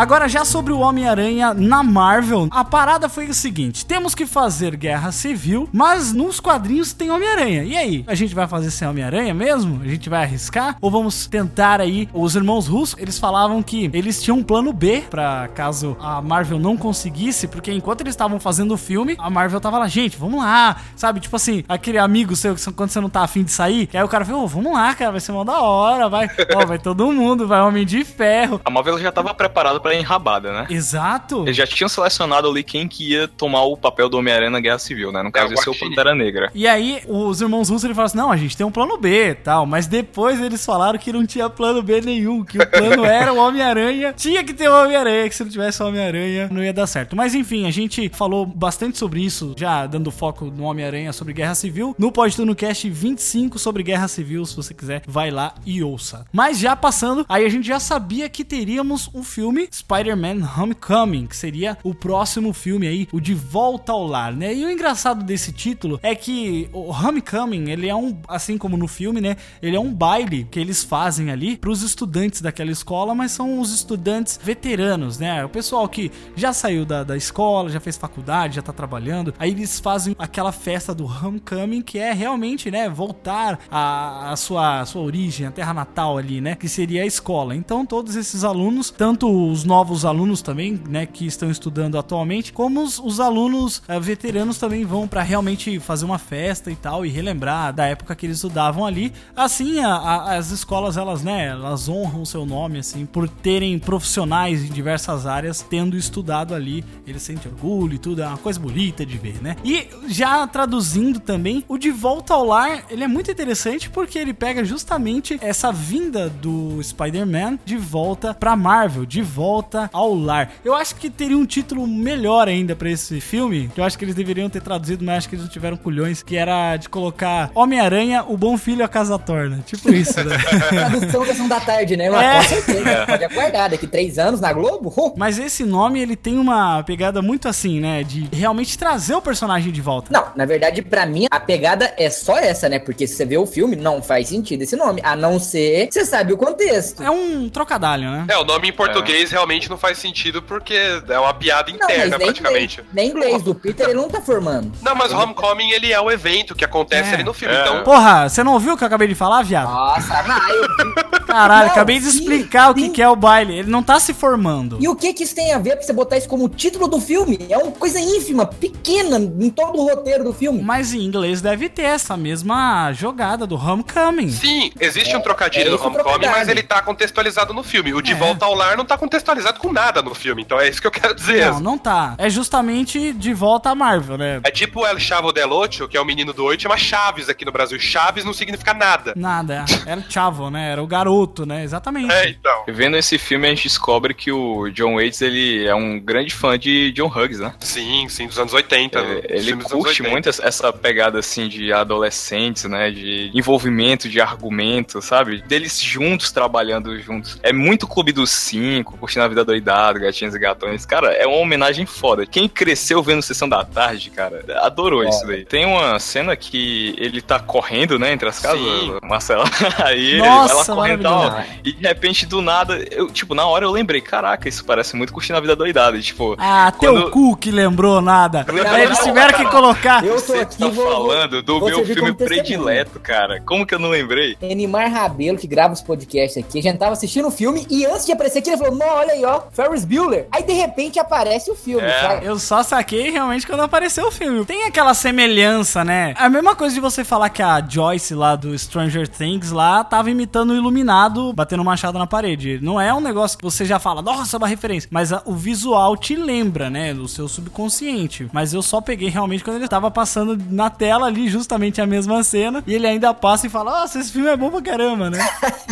Agora, 0.00 0.30
já 0.30 0.46
sobre 0.46 0.72
o 0.72 0.78
Homem-Aranha 0.78 1.52
na 1.52 1.82
Marvel, 1.82 2.48
a 2.50 2.64
parada 2.64 3.06
foi 3.06 3.26
o 3.26 3.34
seguinte: 3.34 3.84
temos 3.84 4.14
que 4.14 4.24
fazer 4.24 4.74
guerra 4.74 5.12
civil, 5.12 5.68
mas 5.70 6.14
nos 6.14 6.40
quadrinhos 6.40 6.94
tem 6.94 7.10
Homem-Aranha. 7.10 7.64
E 7.64 7.76
aí? 7.76 8.04
A 8.06 8.14
gente 8.14 8.34
vai 8.34 8.48
fazer 8.48 8.70
sem 8.70 8.88
Homem-Aranha 8.88 9.34
mesmo? 9.34 9.78
A 9.84 9.86
gente 9.86 10.08
vai 10.08 10.22
arriscar? 10.22 10.78
Ou 10.80 10.90
vamos 10.90 11.26
tentar 11.26 11.82
aí? 11.82 12.08
Os 12.14 12.34
irmãos 12.34 12.66
russos, 12.66 12.98
eles 12.98 13.18
falavam 13.18 13.62
que 13.62 13.90
eles 13.92 14.22
tinham 14.22 14.38
um 14.38 14.42
plano 14.42 14.72
B 14.72 15.04
pra 15.10 15.48
caso 15.48 15.94
a 16.00 16.22
Marvel 16.22 16.58
não 16.58 16.78
conseguisse, 16.78 17.46
porque 17.46 17.70
enquanto 17.70 18.00
eles 18.00 18.14
estavam 18.14 18.40
fazendo 18.40 18.72
o 18.72 18.78
filme, 18.78 19.16
a 19.18 19.28
Marvel 19.28 19.60
tava 19.60 19.76
lá, 19.76 19.86
gente, 19.86 20.16
vamos 20.16 20.42
lá, 20.42 20.78
sabe? 20.96 21.20
Tipo 21.20 21.36
assim, 21.36 21.62
aquele 21.68 21.98
amigo 21.98 22.34
seu 22.34 22.54
que 22.54 22.72
quando 22.72 22.88
você 22.88 23.02
não 23.02 23.10
tá 23.10 23.20
afim 23.20 23.44
de 23.44 23.52
sair, 23.52 23.86
aí 23.92 24.02
o 24.02 24.08
cara 24.08 24.24
falou, 24.24 24.44
ô, 24.44 24.48
vamos 24.48 24.72
lá, 24.72 24.94
cara, 24.94 25.10
vai 25.10 25.20
ser 25.20 25.32
mó 25.32 25.44
da 25.44 25.60
hora, 25.60 26.08
vai, 26.08 26.26
ó, 26.56 26.64
vai 26.64 26.78
todo 26.78 27.12
mundo, 27.12 27.46
vai 27.46 27.60
Homem 27.60 27.84
de 27.84 28.02
Ferro. 28.02 28.62
A 28.64 28.70
Marvel 28.70 28.98
já 28.98 29.12
tava 29.12 29.34
preparada 29.34 29.78
pra 29.78 29.90
enrabada, 30.00 30.52
né? 30.52 30.66
Exato. 30.70 31.42
Eles 31.44 31.56
já 31.56 31.66
tinham 31.66 31.88
selecionado 31.88 32.48
ali 32.48 32.62
quem 32.62 32.88
que 32.88 33.12
ia 33.12 33.28
tomar 33.28 33.62
o 33.62 33.76
papel 33.76 34.08
do 34.08 34.18
Homem-Aranha 34.18 34.50
na 34.50 34.60
Guerra 34.60 34.78
Civil, 34.78 35.12
né? 35.12 35.22
No 35.22 35.30
caso, 35.30 35.46
É, 35.46 35.48
o 35.50 35.52
ia 35.52 35.56
ser 35.62 35.70
o 35.70 35.72
Guaxinim. 35.72 35.90
Pantera 35.90 36.14
Negra. 36.14 36.50
E 36.54 36.66
aí, 36.66 37.02
os 37.08 37.40
irmãos 37.40 37.68
russos 37.68 37.84
ele 37.84 37.94
falaram 37.94 38.06
assim: 38.06 38.18
não, 38.18 38.32
a 38.32 38.36
gente 38.36 38.56
tem 38.56 38.66
um 38.66 38.70
plano 38.70 38.96
B 38.98 39.30
e 39.30 39.34
tal. 39.34 39.66
Mas 39.66 39.86
depois 39.86 40.40
eles 40.40 40.64
falaram 40.64 40.98
que 40.98 41.12
não 41.12 41.26
tinha 41.26 41.48
plano 41.48 41.82
B 41.82 42.00
nenhum, 42.00 42.44
que 42.44 42.58
o 42.58 42.66
plano 42.66 43.04
era 43.06 43.32
o 43.32 43.36
Homem-Aranha. 43.38 44.12
Tinha 44.16 44.42
que 44.44 44.52
ter 44.54 44.68
o 44.68 44.82
Homem-Aranha, 44.82 45.28
que 45.28 45.34
se 45.34 45.42
não 45.44 45.50
tivesse 45.50 45.82
o 45.82 45.86
Homem-Aranha 45.86 46.48
não 46.50 46.62
ia 46.62 46.72
dar 46.72 46.86
certo. 46.86 47.14
Mas 47.16 47.34
enfim, 47.34 47.66
a 47.66 47.70
gente 47.70 48.08
falou 48.14 48.44
bastante 48.46 48.98
sobre 48.98 49.20
isso, 49.20 49.54
já 49.56 49.86
dando 49.86 50.10
foco 50.10 50.46
no 50.46 50.64
Homem-Aranha 50.64 51.12
sobre 51.12 51.32
Guerra 51.32 51.54
Civil. 51.54 51.94
No 51.98 52.10
Pode 52.12 52.34
Tudo 52.36 52.46
no 52.46 52.54
Cast 52.54 52.88
25 52.88 53.58
sobre 53.58 53.82
Guerra 53.82 54.08
Civil, 54.08 54.44
se 54.46 54.56
você 54.56 54.72
quiser, 54.74 55.02
vai 55.06 55.30
lá 55.30 55.54
e 55.64 55.82
ouça. 55.82 56.24
Mas 56.32 56.58
já 56.58 56.74
passando, 56.76 57.24
aí 57.28 57.44
a 57.44 57.48
gente 57.48 57.66
já 57.66 57.78
sabia 57.80 58.28
que 58.28 58.44
teríamos 58.44 59.08
o 59.12 59.22
filme 59.22 59.68
Spider-Man 59.80 60.48
Homecoming, 60.56 61.26
que 61.26 61.36
seria 61.36 61.76
o 61.82 61.94
próximo 61.94 62.52
filme 62.52 62.86
aí, 62.86 63.08
o 63.12 63.20
De 63.20 63.34
Volta 63.34 63.92
ao 63.92 64.06
Lar, 64.06 64.34
né? 64.34 64.54
E 64.54 64.64
o 64.64 64.70
engraçado 64.70 65.24
desse 65.24 65.52
título 65.52 65.98
é 66.02 66.14
que 66.14 66.68
o 66.72 66.90
Homecoming, 66.90 67.70
ele 67.70 67.88
é 67.88 67.94
um, 67.94 68.16
assim 68.28 68.56
como 68.56 68.76
no 68.76 68.86
filme, 68.86 69.20
né? 69.20 69.36
Ele 69.62 69.76
é 69.76 69.80
um 69.80 69.92
baile 69.92 70.46
que 70.50 70.60
eles 70.60 70.84
fazem 70.84 71.30
ali 71.30 71.56
pros 71.56 71.82
estudantes 71.82 72.40
daquela 72.40 72.70
escola, 72.70 73.14
mas 73.14 73.32
são 73.32 73.60
os 73.60 73.72
estudantes 73.72 74.38
veteranos, 74.42 75.18
né? 75.18 75.44
O 75.44 75.48
pessoal 75.48 75.88
que 75.88 76.10
já 76.36 76.52
saiu 76.52 76.84
da, 76.84 77.02
da 77.02 77.16
escola, 77.16 77.70
já 77.70 77.80
fez 77.80 77.96
faculdade, 77.96 78.56
já 78.56 78.62
tá 78.62 78.72
trabalhando. 78.72 79.34
Aí 79.38 79.50
eles 79.50 79.80
fazem 79.80 80.14
aquela 80.18 80.52
festa 80.52 80.94
do 80.94 81.06
Homecoming, 81.06 81.82
que 81.82 81.98
é 81.98 82.12
realmente, 82.12 82.70
né, 82.70 82.88
voltar 82.88 83.58
à, 83.70 84.32
à 84.32 84.36
sua, 84.36 84.84
sua 84.84 85.02
origem, 85.02 85.46
a 85.46 85.50
terra 85.50 85.72
natal 85.72 86.18
ali, 86.18 86.40
né? 86.40 86.54
Que 86.54 86.68
seria 86.68 87.02
a 87.02 87.06
escola. 87.06 87.54
Então, 87.54 87.86
todos 87.86 88.16
esses 88.16 88.44
alunos, 88.44 88.90
tanto 88.90 89.30
os 89.50 89.64
novos 89.70 90.04
alunos 90.04 90.42
também, 90.42 90.80
né, 90.88 91.06
que 91.06 91.24
estão 91.26 91.48
estudando 91.48 91.96
atualmente, 91.96 92.52
como 92.52 92.82
os, 92.82 92.98
os 92.98 93.20
alunos 93.20 93.82
eh, 93.86 94.00
veteranos 94.00 94.58
também 94.58 94.84
vão 94.84 95.06
pra 95.06 95.22
realmente 95.22 95.78
fazer 95.78 96.04
uma 96.04 96.18
festa 96.18 96.70
e 96.72 96.74
tal, 96.76 97.06
e 97.06 97.08
relembrar 97.08 97.72
da 97.72 97.86
época 97.86 98.16
que 98.16 98.26
eles 98.26 98.38
estudavam 98.38 98.84
ali. 98.84 99.12
Assim, 99.36 99.78
a- 99.78 99.94
a- 99.94 100.34
as 100.36 100.50
escolas, 100.50 100.96
elas, 100.96 101.22
né, 101.22 101.46
elas 101.46 101.88
honram 101.88 102.22
o 102.22 102.26
seu 102.26 102.44
nome, 102.44 102.80
assim, 102.80 103.06
por 103.06 103.28
terem 103.28 103.78
profissionais 103.78 104.64
em 104.64 104.68
diversas 104.72 105.24
áreas 105.24 105.62
tendo 105.62 105.96
estudado 105.96 106.52
ali. 106.52 106.84
Eles 107.06 107.22
sentem 107.22 107.50
orgulho 107.52 107.94
e 107.94 107.98
tudo, 107.98 108.22
é 108.22 108.26
uma 108.26 108.38
coisa 108.38 108.58
bonita 108.58 109.06
de 109.06 109.16
ver, 109.16 109.40
né? 109.40 109.54
E 109.64 109.86
já 110.08 110.44
traduzindo 110.48 111.20
também, 111.20 111.64
o 111.68 111.78
De 111.78 111.92
Volta 111.92 112.34
ao 112.34 112.44
Lar, 112.44 112.84
ele 112.90 113.04
é 113.04 113.08
muito 113.08 113.30
interessante 113.30 113.88
porque 113.88 114.18
ele 114.18 114.34
pega 114.34 114.64
justamente 114.64 115.38
essa 115.40 115.70
vinda 115.70 116.28
do 116.28 116.82
Spider-Man 116.82 117.58
de 117.64 117.76
volta 117.76 118.34
pra 118.34 118.56
Marvel, 118.56 119.06
de 119.06 119.22
volta 119.22 119.59
ao 119.92 120.14
lar. 120.14 120.52
Eu 120.64 120.74
acho 120.74 120.94
que 120.96 121.10
teria 121.10 121.36
um 121.36 121.46
título 121.46 121.86
melhor 121.86 122.48
ainda 122.48 122.74
pra 122.74 122.90
esse 122.90 123.20
filme, 123.20 123.70
que 123.74 123.80
eu 123.80 123.84
acho 123.84 123.98
que 123.98 124.04
eles 124.04 124.14
deveriam 124.14 124.48
ter 124.48 124.60
traduzido, 124.62 125.04
mas 125.04 125.18
acho 125.18 125.28
que 125.28 125.34
eles 125.34 125.44
não 125.44 125.52
tiveram 125.52 125.76
culhões, 125.76 126.22
que 126.22 126.36
era 126.36 126.76
de 126.76 126.88
colocar 126.88 127.50
Homem-Aranha, 127.54 128.24
o 128.26 128.36
bom 128.36 128.56
filho 128.56 128.84
a 128.84 128.88
casa 128.88 129.18
torna. 129.18 129.62
Tipo 129.66 129.92
isso, 129.92 130.22
né? 130.24 130.36
Tradução 130.68 131.24
Sessão 131.26 131.48
da 131.48 131.60
Tarde, 131.60 131.96
né? 131.96 132.10
Mas 132.10 132.22
É. 132.22 132.40
Com 132.40 132.62
certeza. 132.62 133.06
Pode 133.06 133.24
aguardar. 133.24 133.70
Daqui 133.70 133.86
três 133.86 134.18
anos 134.18 134.40
na 134.40 134.52
Globo? 134.52 135.14
Mas 135.16 135.38
esse 135.38 135.64
nome, 135.64 136.00
ele 136.00 136.16
tem 136.16 136.38
uma 136.38 136.82
pegada 136.82 137.20
muito 137.22 137.48
assim, 137.48 137.80
né? 137.80 138.02
De 138.02 138.28
realmente 138.32 138.78
trazer 138.78 139.14
o 139.14 139.22
personagem 139.22 139.72
de 139.72 139.80
volta. 139.80 140.08
Não, 140.12 140.26
na 140.34 140.44
verdade, 140.44 140.82
pra 140.82 141.06
mim, 141.06 141.26
a 141.30 141.38
pegada 141.40 141.92
é 141.96 142.08
só 142.10 142.38
essa, 142.38 142.68
né? 142.68 142.78
Porque 142.78 143.06
se 143.06 143.14
você 143.14 143.24
vê 143.24 143.36
o 143.36 143.46
filme, 143.46 143.76
não 143.76 144.02
faz 144.02 144.28
sentido 144.28 144.62
esse 144.62 144.76
nome. 144.76 145.00
A 145.04 145.14
não 145.16 145.38
ser 145.38 145.88
você 145.90 146.04
sabe 146.04 146.32
o 146.32 146.36
contexto. 146.36 147.02
É 147.02 147.10
um 147.10 147.48
trocadalho, 147.48 148.10
né? 148.10 148.26
É, 148.28 148.36
o 148.38 148.44
nome 148.44 148.68
em 148.68 148.72
português 148.72 149.30
realmente 149.30 149.49
não 149.68 149.76
faz 149.78 149.98
sentido 149.98 150.40
porque 150.42 150.74
é 151.08 151.18
uma 151.18 151.34
piada 151.34 151.70
Não, 151.70 151.76
interna, 151.76 152.16
nem 152.18 152.26
praticamente. 152.28 152.80
inglês, 152.80 152.88
nem 152.92 153.08
inglês 153.10 153.42
do 153.42 153.54
Peter 153.54 153.86
ele 153.88 153.98
não 153.98 154.08
tá 154.08 154.20
formando. 154.20 154.72
Não, 154.82 154.94
mas 154.94 155.12
o 155.12 155.16
Homecoming, 155.18 155.70
ele 155.70 155.92
é 155.92 156.00
o 156.00 156.10
evento 156.10 156.54
que 156.54 156.64
acontece 156.64 157.10
É. 157.10 157.14
ali 157.14 157.24
no 157.24 157.32
filme, 157.34 157.54
É. 157.54 157.60
então... 157.62 157.82
Porra, 157.82 158.28
você 158.28 158.42
não 158.44 158.52
ouviu 158.52 158.74
o 158.74 158.76
que 158.76 158.84
eu 158.84 158.86
acabei 158.86 159.08
de 159.08 159.14
falar, 159.14 159.42
viado? 159.42 159.70
Nossa, 159.70 160.22
mas 160.22 160.48
eu. 160.54 161.20
Caralho, 161.26 161.66
Não, 161.66 161.72
acabei 161.72 161.98
de 162.00 162.10
sim, 162.10 162.18
explicar 162.18 162.70
o 162.70 162.74
que, 162.74 162.82
sim. 162.82 162.90
que 162.92 163.00
é 163.02 163.08
o 163.08 163.14
baile. 163.14 163.58
Ele 163.60 163.70
não 163.70 163.82
tá 163.82 164.00
se 164.00 164.12
formando. 164.12 164.78
E 164.80 164.88
o 164.88 164.96
que 164.96 165.12
que 165.12 165.22
isso 165.22 165.34
tem 165.34 165.52
a 165.52 165.58
ver 165.58 165.76
pra 165.76 165.82
você 165.82 165.92
botar 165.92 166.16
isso 166.16 166.28
como 166.28 166.48
título 166.48 166.88
do 166.88 167.00
filme? 167.00 167.38
É 167.48 167.56
uma 167.56 167.70
coisa 167.72 168.00
ínfima, 168.00 168.46
pequena, 168.46 169.16
em 169.18 169.48
todo 169.50 169.78
o 169.78 169.88
roteiro 169.88 170.24
do 170.24 170.32
filme. 170.32 170.60
Mas 170.60 170.92
em 170.92 171.00
inglês 171.04 171.40
deve 171.40 171.68
ter 171.68 171.82
essa 171.82 172.16
mesma 172.16 172.92
jogada 172.92 173.46
do 173.46 173.54
Homecoming. 173.56 174.28
Sim, 174.30 174.72
existe 174.80 175.14
um 175.14 175.20
é 175.20 175.22
trocadilho 175.22 175.70
no 175.70 175.76
o 175.76 175.80
Homecoming, 175.80 176.02
trocadilho. 176.04 176.32
mas 176.32 176.48
ele 176.48 176.62
tá 176.64 176.82
contextualizado 176.82 177.54
no 177.54 177.62
filme. 177.62 177.94
O 177.94 178.02
De 178.02 178.12
É. 178.12 178.14
Volta 178.16 178.44
ao 178.44 178.54
Lar 178.54 178.76
não 178.76 178.84
tá 178.84 178.98
contextualizado 178.98 179.39
com 179.58 179.72
nada 179.72 180.02
no 180.02 180.14
filme, 180.14 180.42
então 180.42 180.58
é 180.60 180.68
isso 180.68 180.80
que 180.80 180.86
eu 180.86 180.90
quero 180.90 181.14
dizer. 181.14 181.50
Não, 181.52 181.60
não 181.60 181.78
tá. 181.78 182.14
É 182.18 182.28
justamente 182.30 183.12
de 183.12 183.32
volta 183.34 183.70
à 183.70 183.74
Marvel, 183.74 184.16
né? 184.18 184.40
É 184.44 184.50
tipo 184.50 184.80
o 184.80 184.86
El 184.86 184.98
Chavo 184.98 185.32
del 185.32 185.50
Ocho, 185.52 185.88
que 185.88 185.96
é 185.96 186.00
o 186.00 186.04
menino 186.04 186.32
do 186.32 186.44
oito, 186.44 186.62
chama 186.62 186.76
Chaves 186.76 187.28
aqui 187.28 187.44
no 187.44 187.52
Brasil. 187.52 187.78
Chaves 187.78 188.24
não 188.24 188.32
significa 188.32 188.74
nada. 188.74 189.12
Nada. 189.16 189.64
Era 189.86 190.00
o 190.00 190.04
Chavo, 190.10 190.50
né? 190.50 190.72
Era 190.72 190.82
o 190.82 190.86
garoto, 190.86 191.44
né? 191.46 191.62
Exatamente. 191.64 192.12
É, 192.12 192.28
então. 192.30 192.64
Vendo 192.68 192.96
esse 192.96 193.18
filme, 193.18 193.46
a 193.46 193.50
gente 193.50 193.64
descobre 193.64 194.14
que 194.14 194.30
o 194.32 194.68
John 194.70 194.94
Waits, 194.96 195.20
ele 195.22 195.66
é 195.66 195.74
um 195.74 195.98
grande 195.98 196.34
fã 196.34 196.58
de 196.58 196.92
John 196.92 197.08
Hughes, 197.08 197.38
né? 197.40 197.54
Sim, 197.60 198.08
sim, 198.08 198.26
dos 198.26 198.38
anos 198.38 198.52
80. 198.52 198.98
É, 198.98 199.26
ele 199.36 199.56
curte 199.56 200.02
80. 200.02 200.08
muito 200.10 200.28
essa- 200.28 200.44
essa 200.46 200.72
pegada 200.72 201.18
assim 201.18 201.48
de 201.48 201.72
adolescentes, 201.72 202.64
né? 202.64 202.90
De 202.90 203.30
envolvimento, 203.34 204.08
de 204.08 204.20
argumento, 204.20 205.00
sabe? 205.02 205.42
Deles 205.42 205.80
juntos 205.80 206.32
trabalhando 206.32 206.98
juntos. 207.00 207.38
É 207.42 207.52
muito 207.52 207.86
Clube 207.86 208.12
dos 208.12 208.30
Cinco, 208.30 208.96
curtindo 208.96 209.24
a 209.24 209.28
vida 209.30 209.44
doidada, 209.44 209.98
gatinhos 209.98 210.34
e 210.34 210.38
gatões. 210.38 210.84
Cara, 210.84 211.12
é 211.12 211.26
uma 211.26 211.38
homenagem 211.38 211.86
foda. 211.86 212.26
Quem 212.26 212.48
cresceu 212.48 213.02
vendo 213.02 213.22
Sessão 213.22 213.48
da 213.48 213.64
Tarde, 213.64 214.10
cara, 214.10 214.44
adorou 214.62 215.02
isso 215.04 215.26
daí. 215.26 215.44
Tem 215.44 215.64
uma 215.64 215.98
cena 215.98 216.36
que 216.36 216.94
ele 216.98 217.20
tá 217.22 217.38
correndo, 217.40 217.98
né, 217.98 218.12
entre 218.12 218.28
as 218.28 218.38
casas, 218.38 218.60
Sim. 218.60 218.98
Marcelo. 219.02 219.44
Aí 219.84 220.10
ele 220.12 220.18
Nossa, 220.18 220.54
vai 220.54 220.56
lá 220.56 220.74
correndo 220.74 221.00
e 221.00 221.02
tal. 221.04 221.44
E 221.64 221.72
de 221.72 221.86
repente, 221.88 222.26
do 222.26 222.42
nada, 222.42 222.76
eu, 222.90 223.10
tipo, 223.10 223.34
na 223.34 223.46
hora 223.46 223.64
eu 223.64 223.70
lembrei, 223.70 224.00
caraca, 224.00 224.48
isso 224.48 224.64
parece 224.64 224.96
muito 224.96 225.12
curtindo 225.12 225.38
a 225.38 225.40
vida 225.40 225.56
doidada. 225.56 225.96
E, 225.96 226.02
tipo, 226.02 226.34
Ah, 226.38 226.72
teu 226.78 226.92
Quando- 226.92 227.10
cu 227.10 227.36
que 227.36 227.50
lembrou 227.50 228.00
nada. 228.00 228.44
Aí 228.70 228.82
eles 228.82 228.98
tiveram 228.98 229.32
que 229.38 229.44
colocar. 229.46 230.04
Eu 230.04 230.16
tô 230.16 230.20
você 230.32 230.38
aqui, 230.40 230.58
tá 230.58 230.68
vou, 230.68 230.84
falando 230.90 231.42
do 231.42 231.58
vou 231.60 231.68
meu 231.68 231.84
filme 231.84 232.12
predileto, 232.12 232.98
cara. 233.00 233.40
Como 233.40 233.66
que 233.66 233.74
eu 233.74 233.78
não 233.78 233.88
lembrei? 233.88 234.36
Enimar 234.40 234.90
Rabelo, 234.90 235.38
que 235.38 235.46
grava 235.46 235.72
os 235.72 235.80
podcasts 235.82 236.42
aqui, 236.42 236.58
a 236.58 236.62
gente 236.62 236.78
tava 236.78 236.92
assistindo 236.92 237.28
o 237.28 237.30
filme 237.30 237.66
e 237.70 237.84
antes 237.86 238.06
de 238.06 238.12
aparecer 238.12 238.38
aqui, 238.40 238.50
ele 238.50 238.56
falou: 238.58 238.74
Não, 238.74 238.86
olha 238.88 239.12
aí, 239.12 239.19
ó, 239.24 239.42
Ferris 239.52 239.84
Bueller. 239.84 240.26
Aí 240.32 240.42
de 240.42 240.52
repente 240.52 240.98
aparece 240.98 241.50
o 241.50 241.54
filme, 241.54 241.86
É. 241.86 242.00
sabe? 242.00 242.26
Eu 242.26 242.38
só 242.38 242.62
saquei 242.62 243.10
realmente 243.10 243.46
quando 243.46 243.60
apareceu 243.62 244.06
o 244.06 244.10
filme. 244.10 244.44
Tem 244.44 244.64
aquela 244.64 244.94
semelhança, 244.94 245.84
né? 245.84 246.14
A 246.16 246.28
mesma 246.28 246.54
coisa 246.54 246.74
de 246.74 246.80
você 246.80 247.04
falar 247.04 247.28
que 247.30 247.42
a 247.42 247.60
Joyce 247.66 248.14
lá 248.14 248.36
do 248.36 248.56
Stranger 248.58 249.08
Things 249.08 249.50
lá 249.50 249.82
tava 249.84 250.10
imitando 250.10 250.50
o 250.50 250.56
Iluminado 250.56 251.32
batendo 251.32 251.64
machado 251.64 251.98
na 251.98 252.06
parede. 252.06 252.58
Não 252.62 252.80
é 252.80 252.92
um 252.92 253.00
negócio 253.00 253.36
que 253.38 253.44
você 253.44 253.64
já 253.64 253.78
fala, 253.78 254.02
nossa, 254.02 254.36
é 254.36 254.38
uma 254.38 254.48
referência. 254.48 254.88
Mas 254.92 255.12
a- 255.12 255.22
o 255.24 255.34
visual 255.34 255.96
te 255.96 256.14
lembra, 256.16 256.68
né? 256.70 256.92
Do 256.94 257.08
seu 257.08 257.28
subconsciente. 257.28 258.28
Mas 258.32 258.52
eu 258.54 258.62
só 258.62 258.80
peguei 258.80 259.08
realmente 259.08 259.42
quando 259.44 259.56
ele 259.56 259.68
tava 259.68 259.90
passando 259.90 260.38
na 260.50 260.70
tela 260.70 261.06
ali 261.06 261.28
justamente 261.28 261.80
a 261.80 261.86
mesma 261.86 262.22
cena. 262.22 262.62
E 262.66 262.74
ele 262.74 262.86
ainda 262.86 263.12
passa 263.14 263.46
e 263.46 263.50
fala, 263.50 263.80
nossa, 263.80 263.98
esse 263.98 264.12
filme 264.12 264.28
é 264.28 264.36
bom 264.36 264.50
pra 264.50 264.62
caramba, 264.62 265.10
né? 265.10 265.18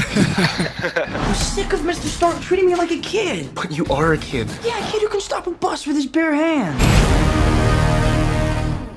I'm 0.08 1.34
sick 1.34 1.72
of 1.74 1.82
Mr. 1.84 2.06
Stark 2.08 2.40
treating 2.40 2.66
me 2.66 2.74
like 2.76 2.92
a 2.92 2.98
kid. 3.00 3.37
But 3.54 3.70
you 3.70 3.84
are 3.90 4.14
a 4.14 4.18
kid. 4.18 4.48
Yeah, 4.64 4.78
a 4.78 4.90
kid 4.90 5.02
who 5.02 5.08
can 5.08 5.20
stop 5.20 5.46
a 5.46 5.50
bus 5.50 5.86
with 5.86 5.96
his 5.96 6.06
bare 6.06 6.34
hands. 6.34 6.80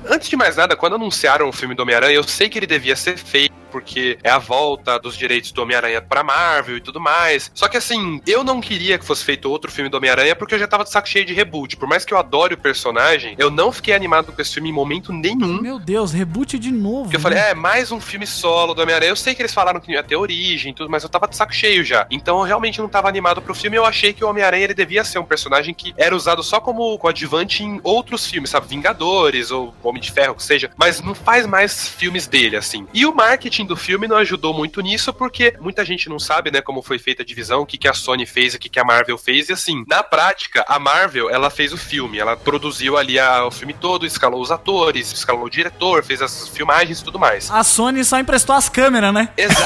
Antes 0.08 0.28
de 0.28 0.36
mais 0.36 0.56
nada, 0.56 0.76
quando 0.76 0.94
anunciaram 0.96 1.48
o 1.48 1.52
filme 1.52 1.74
do 1.74 1.82
Homem-Aranha, 1.82 2.14
eu 2.14 2.22
sei 2.22 2.48
que 2.48 2.58
ele 2.58 2.66
devia 2.66 2.96
ser 2.96 3.16
feito 3.16 3.52
porque 3.72 4.18
é 4.22 4.30
a 4.30 4.38
volta 4.38 4.98
dos 4.98 5.16
direitos 5.16 5.50
do 5.50 5.62
Homem-Aranha 5.62 6.02
pra 6.02 6.22
Marvel 6.22 6.76
e 6.76 6.80
tudo 6.80 7.00
mais. 7.00 7.50
Só 7.54 7.66
que 7.66 7.78
assim, 7.78 8.20
eu 8.26 8.44
não 8.44 8.60
queria 8.60 8.98
que 8.98 9.04
fosse 9.04 9.24
feito 9.24 9.50
outro 9.50 9.72
filme 9.72 9.88
do 9.88 9.96
Homem-Aranha 9.96 10.36
porque 10.36 10.54
eu 10.54 10.58
já 10.58 10.68
tava 10.68 10.84
de 10.84 10.90
saco 10.90 11.08
cheio 11.08 11.24
de 11.24 11.32
reboot. 11.32 11.76
Por 11.76 11.88
mais 11.88 12.04
que 12.04 12.12
eu 12.12 12.18
adore 12.18 12.54
o 12.54 12.58
personagem, 12.58 13.34
eu 13.38 13.50
não 13.50 13.72
fiquei 13.72 13.94
animado 13.94 14.32
com 14.32 14.42
esse 14.42 14.54
filme 14.54 14.68
em 14.68 14.72
momento 14.72 15.12
nenhum. 15.12 15.60
Meu 15.60 15.78
Deus, 15.78 16.12
reboot 16.12 16.58
de 16.58 16.70
novo. 16.70 17.04
Porque 17.04 17.16
eu 17.16 17.20
falei, 17.20 17.38
né? 17.38 17.50
é, 17.50 17.54
mais 17.54 17.90
um 17.90 18.00
filme 18.00 18.26
solo 18.26 18.74
do 18.74 18.82
Homem-Aranha. 18.82 19.10
Eu 19.10 19.16
sei 19.16 19.34
que 19.34 19.40
eles 19.40 19.54
falaram 19.54 19.80
que 19.80 19.92
ia 19.92 20.02
ter 20.02 20.16
origem 20.16 20.72
e 20.72 20.74
tudo, 20.74 20.90
mas 20.90 21.02
eu 21.02 21.08
tava 21.08 21.26
de 21.26 21.34
saco 21.34 21.54
cheio 21.54 21.84
já. 21.84 22.06
Então 22.10 22.38
eu 22.38 22.44
realmente 22.44 22.80
não 22.80 22.88
tava 22.88 23.08
animado 23.08 23.40
pro 23.40 23.54
filme. 23.54 23.76
Eu 23.76 23.84
achei 23.84 24.12
que 24.12 24.24
o 24.24 24.28
Homem-Aranha 24.28 24.64
ele 24.64 24.74
devia 24.74 25.04
ser 25.04 25.18
um 25.18 25.24
personagem 25.24 25.72
que 25.72 25.94
era 25.96 26.14
usado 26.14 26.42
só 26.42 26.60
como 26.60 26.98
coadjuvante 26.98 27.64
em 27.64 27.80
outros 27.82 28.26
filmes, 28.26 28.50
sabe? 28.50 28.66
Vingadores 28.68 29.50
ou 29.50 29.74
Homem 29.82 30.02
de 30.02 30.10
Ferro, 30.10 30.34
que 30.34 30.42
seja. 30.42 30.70
Mas 30.76 31.00
não 31.00 31.14
faz 31.14 31.46
mais 31.46 31.88
filmes 31.88 32.26
dele, 32.26 32.56
assim. 32.56 32.86
E 32.92 33.06
o 33.06 33.14
marketing 33.14 33.61
do 33.64 33.76
filme 33.76 34.06
não 34.08 34.16
ajudou 34.16 34.52
muito 34.54 34.80
nisso, 34.80 35.12
porque 35.12 35.54
muita 35.60 35.84
gente 35.84 36.08
não 36.08 36.18
sabe, 36.18 36.50
né, 36.50 36.60
como 36.60 36.82
foi 36.82 36.98
feita 36.98 37.22
a 37.22 37.26
divisão, 37.26 37.60
o 37.62 37.66
que, 37.66 37.78
que 37.78 37.88
a 37.88 37.94
Sony 37.94 38.26
fez 38.26 38.54
e 38.54 38.56
o 38.56 38.60
que, 38.60 38.68
que 38.68 38.78
a 38.80 38.84
Marvel 38.84 39.16
fez. 39.18 39.48
E 39.48 39.52
assim, 39.52 39.84
na 39.88 40.02
prática, 40.02 40.64
a 40.68 40.78
Marvel, 40.78 41.30
ela 41.30 41.50
fez 41.50 41.72
o 41.72 41.76
filme. 41.78 42.18
Ela 42.18 42.36
produziu 42.36 42.96
ali 42.96 43.18
a- 43.18 43.44
o 43.46 43.50
filme 43.50 43.74
todo, 43.74 44.06
escalou 44.06 44.40
os 44.40 44.50
atores, 44.50 45.12
escalou 45.12 45.44
o 45.44 45.50
diretor, 45.50 46.02
fez 46.04 46.22
as 46.22 46.48
filmagens 46.48 47.00
e 47.00 47.04
tudo 47.04 47.18
mais. 47.18 47.50
A 47.50 47.62
Sony 47.64 48.04
só 48.04 48.18
emprestou 48.18 48.54
as 48.54 48.68
câmeras, 48.68 49.12
né? 49.12 49.28
Exato. 49.36 49.62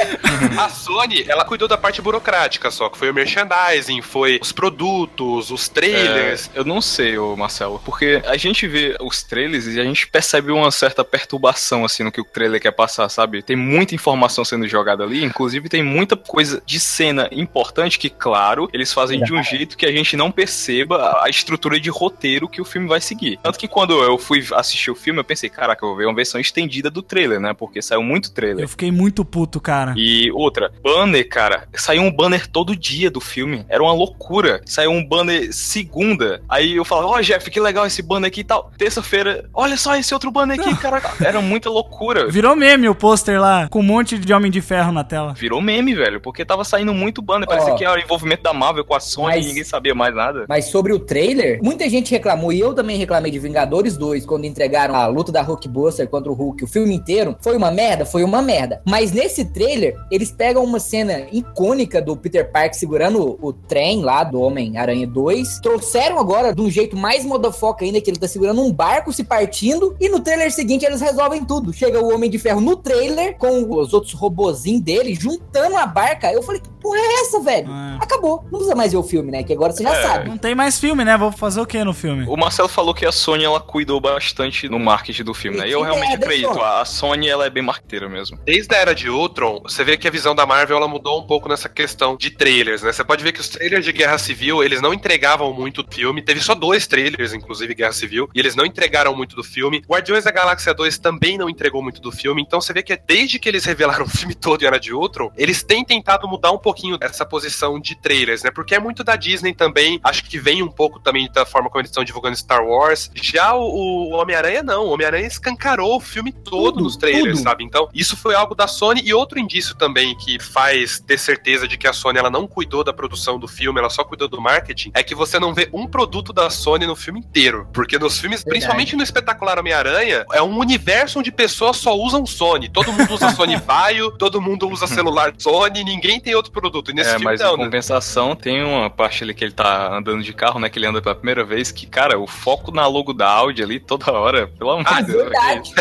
a 0.58 0.68
Sony, 0.68 1.24
ela 1.28 1.44
cuidou 1.44 1.68
da 1.68 1.76
parte 1.76 2.00
burocrática 2.00 2.70
só, 2.70 2.88
que 2.88 2.98
foi 2.98 3.10
o 3.10 3.14
merchandising, 3.14 4.02
foi 4.02 4.38
os 4.40 4.52
produtos, 4.52 5.50
os 5.50 5.68
trailers. 5.68 6.50
É, 6.54 6.58
eu 6.60 6.64
não 6.64 6.80
sei, 6.80 7.18
ô 7.18 7.36
Marcelo, 7.36 7.80
porque 7.84 8.22
a 8.26 8.36
gente 8.36 8.66
vê 8.66 8.96
os 9.00 9.22
trailers 9.22 9.66
e 9.66 9.80
a 9.80 9.84
gente 9.84 10.06
percebe 10.06 10.50
uma 10.52 10.70
certa 10.70 11.04
perturbação, 11.04 11.84
assim, 11.84 12.02
no 12.02 12.12
que 12.12 12.20
o 12.20 12.24
trailer 12.24 12.60
quer 12.60 12.70
passar, 12.72 13.08
sabe? 13.08 13.27
Tem 13.44 13.56
muita 13.56 13.94
informação 13.94 14.44
sendo 14.44 14.66
jogada 14.66 15.04
ali, 15.04 15.24
inclusive 15.24 15.68
tem 15.68 15.82
muita 15.82 16.16
coisa 16.16 16.62
de 16.64 16.80
cena 16.80 17.28
importante 17.32 17.98
que, 17.98 18.10
claro, 18.10 18.68
eles 18.72 18.92
fazem 18.92 19.22
de 19.22 19.32
um 19.32 19.42
jeito 19.42 19.76
que 19.76 19.86
a 19.86 19.92
gente 19.92 20.16
não 20.16 20.30
perceba 20.30 21.20
a 21.22 21.28
estrutura 21.28 21.78
de 21.80 21.90
roteiro 21.90 22.48
que 22.48 22.60
o 22.60 22.64
filme 22.64 22.88
vai 22.88 23.00
seguir. 23.00 23.38
Tanto 23.42 23.58
que 23.58 23.68
quando 23.68 23.92
eu 24.02 24.18
fui 24.18 24.44
assistir 24.54 24.90
o 24.90 24.94
filme, 24.94 25.20
eu 25.20 25.24
pensei, 25.24 25.48
caraca, 25.48 25.84
eu 25.84 25.90
vou 25.90 25.98
ver 25.98 26.06
uma 26.06 26.14
versão 26.14 26.40
estendida 26.40 26.90
do 26.90 27.02
trailer, 27.02 27.40
né? 27.40 27.52
Porque 27.52 27.82
saiu 27.82 28.02
muito 28.02 28.32
trailer. 28.32 28.64
Eu 28.64 28.68
fiquei 28.68 28.90
muito 28.90 29.24
puto, 29.24 29.60
cara. 29.60 29.94
E 29.96 30.30
outra, 30.32 30.72
banner, 30.82 31.28
cara, 31.28 31.68
saiu 31.74 32.02
um 32.02 32.10
banner 32.10 32.46
todo 32.46 32.76
dia 32.76 33.10
do 33.10 33.20
filme. 33.20 33.64
Era 33.68 33.82
uma 33.82 33.92
loucura. 33.92 34.60
Saiu 34.64 34.90
um 34.90 35.04
banner 35.04 35.52
segunda. 35.52 36.42
Aí 36.48 36.76
eu 36.76 36.84
falava, 36.84 37.08
ó, 37.08 37.20
Jeff, 37.20 37.50
que 37.50 37.60
legal 37.60 37.86
esse 37.86 38.02
banner 38.02 38.28
aqui 38.28 38.40
e 38.40 38.44
tal. 38.44 38.70
Terça-feira, 38.76 39.48
olha 39.52 39.76
só 39.76 39.96
esse 39.96 40.12
outro 40.14 40.30
banner 40.30 40.60
aqui, 40.60 40.74
cara. 40.78 41.02
Era 41.20 41.40
muita 41.40 41.70
loucura. 41.70 42.28
Virou 42.28 42.54
meme 42.56 42.88
o 42.88 42.94
pôster 43.18 43.40
lá, 43.40 43.68
com 43.68 43.80
um 43.80 43.82
monte 43.82 44.16
de 44.16 44.32
Homem 44.32 44.50
de 44.50 44.60
Ferro 44.60 44.92
na 44.92 45.02
tela. 45.02 45.34
Virou 45.34 45.60
meme, 45.60 45.94
velho, 45.94 46.20
porque 46.20 46.44
tava 46.44 46.62
saindo 46.62 46.94
muito 46.94 47.20
banner. 47.20 47.48
Parecia 47.48 47.74
que 47.74 47.84
era 47.84 47.98
o 47.98 48.02
envolvimento 48.02 48.42
da 48.44 48.52
Marvel 48.52 48.84
com 48.84 48.94
a 48.94 49.00
Sony 49.00 49.26
Mas- 49.28 49.44
e 49.44 49.48
ninguém 49.48 49.64
sabia 49.64 49.94
mais 49.94 50.14
nada. 50.14 50.44
Mas 50.48 50.66
sobre 50.66 50.92
o 50.92 51.00
trailer, 51.00 51.58
muita 51.62 51.88
gente 51.88 52.12
reclamou, 52.12 52.52
e 52.52 52.60
eu 52.60 52.72
também 52.74 52.96
reclamei 52.96 53.32
de 53.32 53.38
Vingadores 53.38 53.96
2, 53.96 54.24
quando 54.24 54.44
entregaram 54.44 54.94
a 54.94 55.06
luta 55.06 55.32
da 55.32 55.42
Hulkbuster 55.42 56.08
contra 56.08 56.30
o 56.30 56.34
Hulk, 56.34 56.62
o 56.62 56.66
filme 56.68 56.94
inteiro. 56.94 57.36
Foi 57.40 57.56
uma 57.56 57.70
merda? 57.72 58.06
Foi 58.06 58.22
uma 58.22 58.40
merda. 58.40 58.80
Mas 58.86 59.10
nesse 59.10 59.44
trailer, 59.46 59.96
eles 60.10 60.30
pegam 60.30 60.62
uma 60.62 60.78
cena 60.78 61.26
icônica 61.32 62.00
do 62.00 62.16
Peter 62.16 62.50
Parker 62.50 62.78
segurando 62.78 63.20
o, 63.20 63.48
o 63.48 63.52
trem 63.52 64.02
lá 64.02 64.22
do 64.22 64.40
Homem-Aranha 64.40 65.06
2, 65.06 65.60
trouxeram 65.60 66.18
agora 66.20 66.54
de 66.54 66.60
um 66.60 66.70
jeito 66.70 66.96
mais 66.96 67.24
modafoca 67.24 67.84
ainda, 67.84 68.00
que 68.00 68.08
ele 68.10 68.18
tá 68.18 68.28
segurando 68.28 68.62
um 68.62 68.72
barco 68.72 69.12
se 69.12 69.24
partindo, 69.24 69.96
e 70.00 70.08
no 70.08 70.20
trailer 70.20 70.52
seguinte 70.52 70.84
eles 70.84 71.00
resolvem 71.00 71.44
tudo. 71.44 71.72
Chega 71.72 72.00
o 72.00 72.14
Homem 72.14 72.30
de 72.30 72.38
Ferro 72.38 72.60
no 72.60 72.76
trailer, 72.76 73.07
com 73.38 73.78
os 73.80 73.92
outros 73.92 74.12
robozinhos 74.12 74.80
dele, 74.82 75.14
juntando 75.14 75.76
a 75.76 75.86
barca. 75.86 76.32
Eu 76.32 76.42
falei, 76.42 76.60
que 76.60 76.68
porra 76.80 76.98
é 76.98 77.20
essa, 77.22 77.40
velho? 77.40 77.68
Acabou. 78.00 78.42
Não 78.44 78.50
precisa 78.58 78.74
mais 78.74 78.92
ver 78.92 78.98
o 78.98 79.02
filme, 79.02 79.30
né? 79.30 79.42
Que 79.42 79.52
agora 79.52 79.72
você 79.72 79.82
já 79.82 79.94
É. 79.94 80.02
sabe. 80.02 80.28
Não 80.28 80.38
tem 80.38 80.54
mais 80.54 80.78
filme, 80.78 81.04
né? 81.04 81.16
Vou 81.16 81.32
fazer 81.32 81.60
o 81.60 81.66
que 81.66 81.82
no 81.84 81.92
filme? 81.94 82.24
O 82.28 82.36
Marcelo 82.36 82.68
falou 82.68 82.94
que 82.94 83.04
a 83.06 83.12
Sony 83.12 83.44
ela 83.44 83.60
cuidou 83.60 84.00
bastante 84.00 84.68
no 84.68 84.78
marketing 84.78 85.24
do 85.24 85.34
filme, 85.34 85.58
né? 85.58 85.68
E 85.68 85.72
eu 85.72 85.82
realmente 85.82 86.08
merda, 86.10 86.26
acredito. 86.26 86.60
A 86.62 86.84
Sony 86.84 87.28
ela 87.28 87.46
é 87.46 87.50
bem 87.50 87.62
marqueteira 87.62 88.08
mesmo. 88.08 88.38
Desde 88.44 88.74
a 88.74 88.78
era 88.78 88.94
de 88.94 89.08
Ultron, 89.10 89.60
você 89.62 89.82
vê 89.84 89.96
que 89.96 90.06
a 90.06 90.10
visão 90.10 90.34
da 90.34 90.46
Marvel 90.46 90.76
ela 90.76 90.88
mudou 90.88 91.18
um 91.20 91.26
pouco 91.26 91.48
nessa 91.48 91.68
questão 91.68 92.16
de 92.16 92.30
trailers, 92.30 92.82
né? 92.82 92.92
Você 92.92 93.04
pode 93.04 93.22
ver 93.24 93.32
que 93.32 93.40
os 93.40 93.48
trailers 93.48 93.84
de 93.84 93.92
Guerra 93.92 94.18
Civil, 94.18 94.62
eles 94.62 94.80
não 94.80 94.94
entregavam 94.94 95.52
muito 95.52 95.82
do 95.82 95.92
filme. 95.92 96.22
Teve 96.22 96.40
só 96.40 96.54
dois 96.54 96.86
trailers, 96.86 97.32
inclusive 97.32 97.74
Guerra 97.74 97.92
Civil, 97.92 98.28
e 98.34 98.38
eles 98.40 98.54
não 98.54 98.64
entregaram 98.64 99.14
muito 99.14 99.34
do 99.36 99.44
filme. 99.44 99.82
Guardiões 99.88 100.24
da 100.24 100.30
Galáxia 100.30 100.72
2 100.74 100.98
também 100.98 101.36
não 101.38 101.48
entregou 101.48 101.82
muito 101.82 102.00
do 102.00 102.10
filme. 102.12 102.42
Então 102.42 102.60
você 102.60 102.72
vê 102.72 102.82
que 102.82 102.87
desde 102.96 103.38
que 103.38 103.48
eles 103.48 103.64
revelaram 103.64 104.04
o 104.04 104.08
filme 104.08 104.34
todo 104.34 104.62
em 104.62 104.66
Era 104.66 104.78
de 104.78 104.92
Ultron, 104.92 105.30
eles 105.36 105.62
têm 105.62 105.84
tentado 105.84 106.26
mudar 106.28 106.52
um 106.52 106.58
pouquinho 106.58 106.96
essa 107.00 107.24
posição 107.24 107.78
de 107.80 107.94
trailers, 107.94 108.42
né? 108.42 108.50
Porque 108.50 108.74
é 108.74 108.78
muito 108.78 109.02
da 109.04 109.16
Disney 109.16 109.54
também. 109.54 110.00
Acho 110.02 110.24
que 110.24 110.38
vem 110.38 110.62
um 110.62 110.68
pouco 110.68 110.98
também 111.00 111.30
da 111.32 111.44
forma 111.44 111.68
como 111.68 111.80
eles 111.80 111.90
estão 111.90 112.04
divulgando 112.04 112.36
Star 112.36 112.64
Wars. 112.64 113.10
Já 113.14 113.54
o, 113.54 113.62
o 113.62 114.10
Homem-Aranha 114.10 114.62
não. 114.62 114.86
O 114.86 114.90
Homem-Aranha 114.90 115.26
escancarou 115.26 115.96
o 115.96 116.00
filme 116.00 116.32
todo 116.32 116.72
Tudo, 116.72 116.80
nos 116.84 116.96
trailers, 116.96 117.38
tudo. 117.38 117.42
sabe? 117.44 117.64
Então, 117.64 117.88
isso 117.94 118.16
foi 118.16 118.34
algo 118.34 118.54
da 118.54 118.66
Sony 118.66 119.02
e 119.04 119.12
outro 119.14 119.38
indício 119.38 119.74
também 119.74 120.16
que 120.16 120.38
faz 120.40 121.00
ter 121.00 121.18
certeza 121.18 121.66
de 121.66 121.76
que 121.76 121.86
a 121.86 121.92
Sony 121.92 122.18
ela 122.18 122.30
não 122.30 122.46
cuidou 122.46 122.84
da 122.84 122.92
produção 122.92 123.38
do 123.38 123.48
filme, 123.48 123.78
ela 123.78 123.90
só 123.90 124.04
cuidou 124.04 124.28
do 124.28 124.40
marketing, 124.40 124.90
é 124.94 125.02
que 125.02 125.14
você 125.14 125.38
não 125.38 125.54
vê 125.54 125.68
um 125.72 125.86
produto 125.86 126.32
da 126.32 126.50
Sony 126.50 126.86
no 126.86 126.96
filme 126.96 127.20
inteiro. 127.20 127.68
Porque 127.72 127.98
nos 127.98 128.18
filmes, 128.18 128.40
Verdade. 128.40 128.50
principalmente 128.50 128.96
no 128.96 129.02
espetacular 129.02 129.58
Homem-Aranha, 129.58 130.24
é 130.32 130.42
um 130.42 130.58
universo 130.58 131.18
onde 131.18 131.30
pessoas 131.30 131.76
só 131.76 131.94
usam 131.96 132.24
Sony. 132.26 132.68
Todo 132.78 132.92
mundo 132.92 133.14
usa 133.14 133.30
Sony 133.34 133.56
Vaio, 133.56 134.10
todo 134.12 134.40
mundo 134.40 134.68
usa 134.68 134.86
celular 134.86 135.32
Sony, 135.36 135.82
ninguém 135.82 136.20
tem 136.20 136.34
outro 136.34 136.52
produto. 136.52 136.90
E 136.90 136.94
nesse 136.94 137.10
é, 137.10 137.12
filme 137.12 137.24
mas 137.24 137.40
não, 137.40 137.54
em 137.54 137.58
né? 137.58 137.64
compensação 137.64 138.36
tem 138.36 138.62
uma 138.62 138.88
parte 138.88 139.24
ali 139.24 139.34
que 139.34 139.44
ele 139.44 139.52
tá 139.52 139.96
andando 139.96 140.22
de 140.22 140.32
carro, 140.32 140.60
né? 140.60 140.68
Que 140.68 140.78
ele 140.78 140.86
anda 140.86 141.02
pela 141.02 141.14
primeira 141.14 141.44
vez, 141.44 141.72
que, 141.72 141.86
cara, 141.86 142.18
o 142.18 142.26
foco 142.26 142.70
na 142.70 142.86
logo 142.86 143.12
da 143.12 143.28
Audi 143.28 143.62
ali 143.62 143.80
toda 143.80 144.12
hora, 144.12 144.46
pelo 144.46 144.70
amor 144.70 144.84
Ah, 144.86 145.00
de 145.00 145.12
Deus. 145.12 145.24
Verdade. 145.24 145.72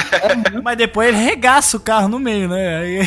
Mas 0.64 0.78
depois 0.78 1.10
ele 1.10 1.18
regaça 1.18 1.78
o 1.78 1.80
carro 1.80 2.08
no 2.08 2.20
meio, 2.20 2.50
né? 2.50 2.78
Aí, 2.80 3.00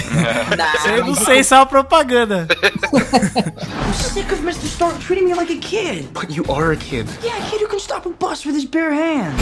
Não, 0.87 0.97
eu 0.97 1.05
não 1.07 1.15
sei 1.15 1.43
se 1.43 1.53
é 1.53 1.57
uma 1.57 1.67
propaganda. 1.67 2.47
I'm 2.93 3.93
sick 3.95 4.33
of 4.33 4.43
Mr. 4.43 4.67
Stark 4.67 4.99
treating 5.01 5.27
me 5.27 5.35
like 5.35 5.53
a 5.53 5.59
kid. 5.59 6.09
But 6.13 6.31
you 6.31 6.45
are 6.49 6.73
a 6.73 6.77
kid. 6.77 7.07
Yeah, 7.23 7.37
a 7.37 7.51
kid 7.51 7.61
who 7.63 7.69
can 7.69 7.79
stop 7.81 8.07
a 8.07 8.11
bus 8.11 8.45
with 8.47 8.55
his 8.55 8.65
bare 8.65 8.93
hands. 8.93 9.35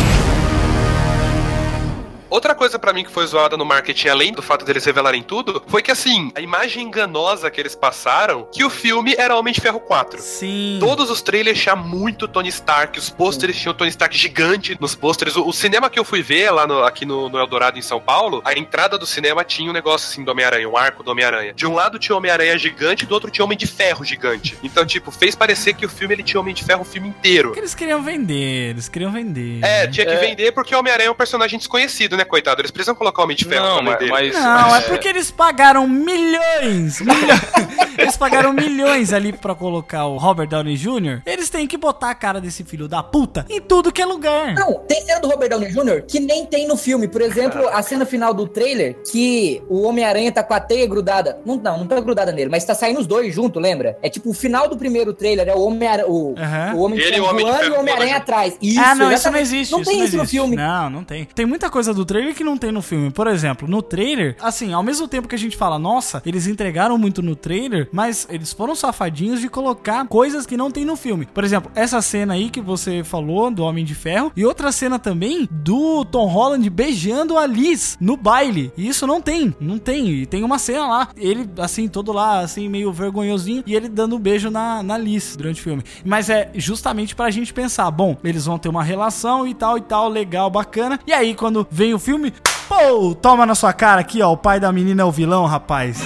Outra 2.30 2.54
coisa 2.54 2.78
pra 2.78 2.92
mim 2.92 3.04
que 3.04 3.10
foi 3.10 3.26
zoada 3.26 3.56
no 3.56 3.64
marketing, 3.64 4.08
além 4.08 4.32
do 4.32 4.42
fato 4.42 4.64
deles 4.64 4.84
revelarem 4.84 5.22
tudo, 5.22 5.62
foi 5.66 5.82
que 5.82 5.90
assim, 5.90 6.30
a 6.34 6.40
imagem 6.40 6.84
enganosa 6.84 7.50
que 7.50 7.60
eles 7.60 7.74
passaram, 7.74 8.46
que 8.52 8.64
o 8.64 8.70
filme 8.70 9.14
era 9.16 9.36
Homem 9.36 9.52
de 9.54 9.60
Ferro 9.60 9.80
4. 9.80 10.20
Sim. 10.20 10.76
Todos 10.80 11.10
os 11.10 11.22
trailers 11.22 11.60
tinham 11.60 11.76
muito 11.76 12.28
Tony 12.28 12.48
Stark, 12.48 12.98
os 12.98 13.08
pôsteres 13.10 13.56
tinham 13.58 13.74
Tony 13.74 13.90
Stark 13.90 14.16
gigante 14.16 14.76
nos 14.80 14.94
pôsteres. 14.94 15.36
O, 15.36 15.46
o 15.48 15.52
cinema 15.52 15.88
que 15.88 15.98
eu 15.98 16.04
fui 16.04 16.22
ver 16.22 16.50
lá 16.50 16.66
no- 16.66 16.84
aqui 16.84 17.04
no, 17.06 17.28
no 17.28 17.38
Eldorado, 17.38 17.78
em 17.78 17.82
São 17.82 18.00
Paulo, 18.00 18.42
a 18.44 18.52
entrada 18.52 18.98
do 18.98 19.06
cinema 19.06 19.42
tinha 19.44 19.70
um 19.70 19.72
negócio 19.72 20.08
assim 20.08 20.22
do 20.22 20.30
Homem-Aranha, 20.30 20.68
um 20.68 20.76
arco 20.76 21.02
do 21.02 21.10
Homem-Aranha. 21.10 21.54
De 21.54 21.66
um 21.66 21.74
lado 21.74 21.98
tinha 21.98 22.14
Homem-Aranha 22.16 22.58
gigante, 22.58 23.06
do 23.06 23.14
outro 23.14 23.30
tinha 23.30 23.44
Homem 23.44 23.56
de 23.56 23.66
Ferro 23.66 24.04
gigante. 24.04 24.56
Então, 24.62 24.84
tipo, 24.84 25.10
fez 25.10 25.34
parecer 25.34 25.72
que 25.74 25.86
o 25.86 25.88
filme 25.88 26.14
ele 26.14 26.22
tinha 26.22 26.40
Homem 26.40 26.54
de 26.54 26.62
Ferro 26.64 26.82
o 26.82 26.84
filme 26.84 27.08
inteiro. 27.08 27.48
Porque 27.48 27.60
eles 27.60 27.74
queriam 27.74 28.02
vender, 28.02 28.70
eles 28.70 28.88
queriam 28.88 29.10
vender. 29.12 29.64
É, 29.64 29.86
tinha 29.86 30.04
que 30.04 30.16
vender 30.16 30.52
porque 30.52 30.74
o 30.74 30.78
Homem-Aranha 30.78 31.08
é 31.08 31.10
um 31.10 31.14
personagem 31.14 31.58
desconhecido, 31.58 32.16
né, 32.18 32.24
coitado? 32.24 32.60
Eles 32.60 32.70
precisam 32.70 32.94
colocar 32.94 33.22
o 33.22 33.24
Homem 33.24 33.36
de 33.36 33.44
Ferro 33.44 33.64
Não, 33.64 33.82
mas, 33.82 33.98
dele. 33.98 34.10
mas 34.10 34.34
Não, 34.34 34.76
é 34.76 34.80
porque 34.82 35.08
eles 35.08 35.30
pagaram 35.30 35.86
milhões, 35.88 37.00
milhões. 37.00 37.40
Eles 37.98 38.16
pagaram 38.16 38.52
milhões 38.52 39.12
ali 39.12 39.32
pra 39.32 39.56
colocar 39.56 40.06
o 40.06 40.18
Robert 40.18 40.46
Downey 40.46 40.76
Jr. 40.76 41.20
Eles 41.26 41.50
têm 41.50 41.66
que 41.66 41.76
botar 41.76 42.10
a 42.10 42.14
cara 42.14 42.40
desse 42.40 42.62
filho 42.62 42.86
da 42.86 43.02
puta 43.02 43.44
em 43.50 43.60
tudo 43.60 43.90
que 43.90 44.00
é 44.00 44.06
lugar. 44.06 44.54
Não, 44.54 44.74
tem 44.86 45.04
cena 45.04 45.20
do 45.20 45.28
Robert 45.28 45.48
Downey 45.48 45.70
Jr. 45.72 46.04
que 46.06 46.20
nem 46.20 46.46
tem 46.46 46.68
no 46.68 46.76
filme. 46.76 47.08
Por 47.08 47.20
exemplo, 47.20 47.66
a 47.68 47.82
cena 47.82 48.06
final 48.06 48.32
do 48.32 48.46
trailer, 48.46 48.96
que 49.10 49.60
o 49.68 49.82
Homem-Aranha 49.82 50.30
tá 50.30 50.44
com 50.44 50.54
a 50.54 50.60
teia 50.60 50.86
grudada. 50.86 51.40
Não, 51.44 51.56
não, 51.56 51.78
não 51.78 51.86
tá 51.86 51.98
grudada 52.00 52.30
nele, 52.30 52.48
mas 52.48 52.64
tá 52.64 52.74
saindo 52.74 53.00
os 53.00 53.06
dois 53.06 53.34
junto, 53.34 53.58
lembra? 53.58 53.98
É 54.00 54.08
tipo 54.08 54.30
o 54.30 54.34
final 54.34 54.68
do 54.68 54.76
primeiro 54.76 55.12
trailer, 55.12 55.48
é 55.48 55.54
o 55.54 55.62
Homem-Aranha. 55.62 56.06
O, 56.08 56.34
o 56.76 56.80
Homem 56.80 56.98
de 57.00 57.04
Ele 57.04 57.16
e 57.16 57.20
o 57.20 57.24
Homem 57.24 57.44
de 57.44 57.50
voando 57.50 57.62
e 57.62 57.64
Ferro 57.64 57.76
o 57.76 57.80
Homem-Aranha 57.80 58.16
atrás. 58.16 58.56
Isso, 58.62 58.80
ah, 58.80 58.94
não, 58.94 59.12
isso 59.12 59.30
não 59.30 59.38
existe. 59.38 59.72
Não 59.72 59.82
tem 59.82 60.04
isso 60.04 60.16
no 60.16 60.26
filme. 60.26 60.54
Não, 60.56 60.88
não 60.88 61.04
tem. 61.04 61.24
Tem 61.24 61.46
muita 61.46 61.68
coisa 61.68 61.92
do 61.92 62.04
trailer 62.08 62.34
que 62.34 62.42
não 62.42 62.56
tem 62.56 62.72
no 62.72 62.80
filme. 62.80 63.10
Por 63.10 63.26
exemplo, 63.26 63.68
no 63.68 63.82
trailer, 63.82 64.34
assim, 64.40 64.72
ao 64.72 64.82
mesmo 64.82 65.06
tempo 65.06 65.28
que 65.28 65.34
a 65.34 65.38
gente 65.38 65.58
fala, 65.58 65.78
nossa, 65.78 66.22
eles 66.24 66.46
entregaram 66.46 66.96
muito 66.96 67.20
no 67.20 67.36
trailer, 67.36 67.86
mas 67.92 68.26
eles 68.30 68.50
foram 68.50 68.74
safadinhos 68.74 69.42
de 69.42 69.48
colocar 69.48 70.06
coisas 70.06 70.46
que 70.46 70.56
não 70.56 70.70
tem 70.70 70.86
no 70.86 70.96
filme. 70.96 71.26
Por 71.26 71.44
exemplo, 71.44 71.70
essa 71.74 72.00
cena 72.00 72.32
aí 72.32 72.48
que 72.48 72.62
você 72.62 73.04
falou 73.04 73.50
do 73.50 73.62
Homem 73.62 73.84
de 73.84 73.94
Ferro 73.94 74.32
e 74.34 74.44
outra 74.44 74.72
cena 74.72 74.98
também 74.98 75.46
do 75.50 76.02
Tom 76.06 76.26
Holland 76.26 76.68
beijando 76.70 77.36
a 77.36 77.46
Liz 77.46 77.98
no 78.00 78.16
baile. 78.16 78.72
E 78.74 78.88
isso 78.88 79.06
não 79.06 79.20
tem, 79.20 79.54
não 79.60 79.78
tem. 79.78 80.08
E 80.08 80.26
tem 80.26 80.42
uma 80.42 80.58
cena 80.58 80.86
lá, 80.86 81.08
ele 81.14 81.46
assim, 81.58 81.88
todo 81.88 82.10
lá, 82.10 82.40
assim, 82.40 82.70
meio 82.70 82.90
vergonhosinho, 82.90 83.62
e 83.66 83.74
ele 83.74 83.88
dando 83.88 84.16
um 84.16 84.18
beijo 84.18 84.50
na, 84.50 84.82
na 84.82 84.96
Liz 84.96 85.36
durante 85.36 85.60
o 85.60 85.64
filme. 85.64 85.82
Mas 86.02 86.30
é 86.30 86.50
justamente 86.54 87.14
pra 87.14 87.30
gente 87.30 87.52
pensar, 87.52 87.90
bom, 87.90 88.16
eles 88.24 88.46
vão 88.46 88.58
ter 88.58 88.70
uma 88.70 88.82
relação 88.82 89.46
e 89.46 89.52
tal 89.52 89.76
e 89.76 89.82
tal, 89.82 90.08
legal, 90.08 90.48
bacana. 90.48 90.98
E 91.06 91.12
aí, 91.12 91.34
quando 91.34 91.66
vem 91.70 91.92
o 91.92 91.97
o 91.98 92.00
filme, 92.00 92.32
pô, 92.68 93.14
toma 93.16 93.44
na 93.44 93.56
sua 93.56 93.72
cara 93.72 94.00
aqui, 94.00 94.22
ó, 94.22 94.32
o 94.32 94.36
pai 94.36 94.60
da 94.60 94.72
menina 94.72 95.02
é 95.02 95.04
o 95.04 95.10
vilão, 95.10 95.44
rapaz. 95.46 96.00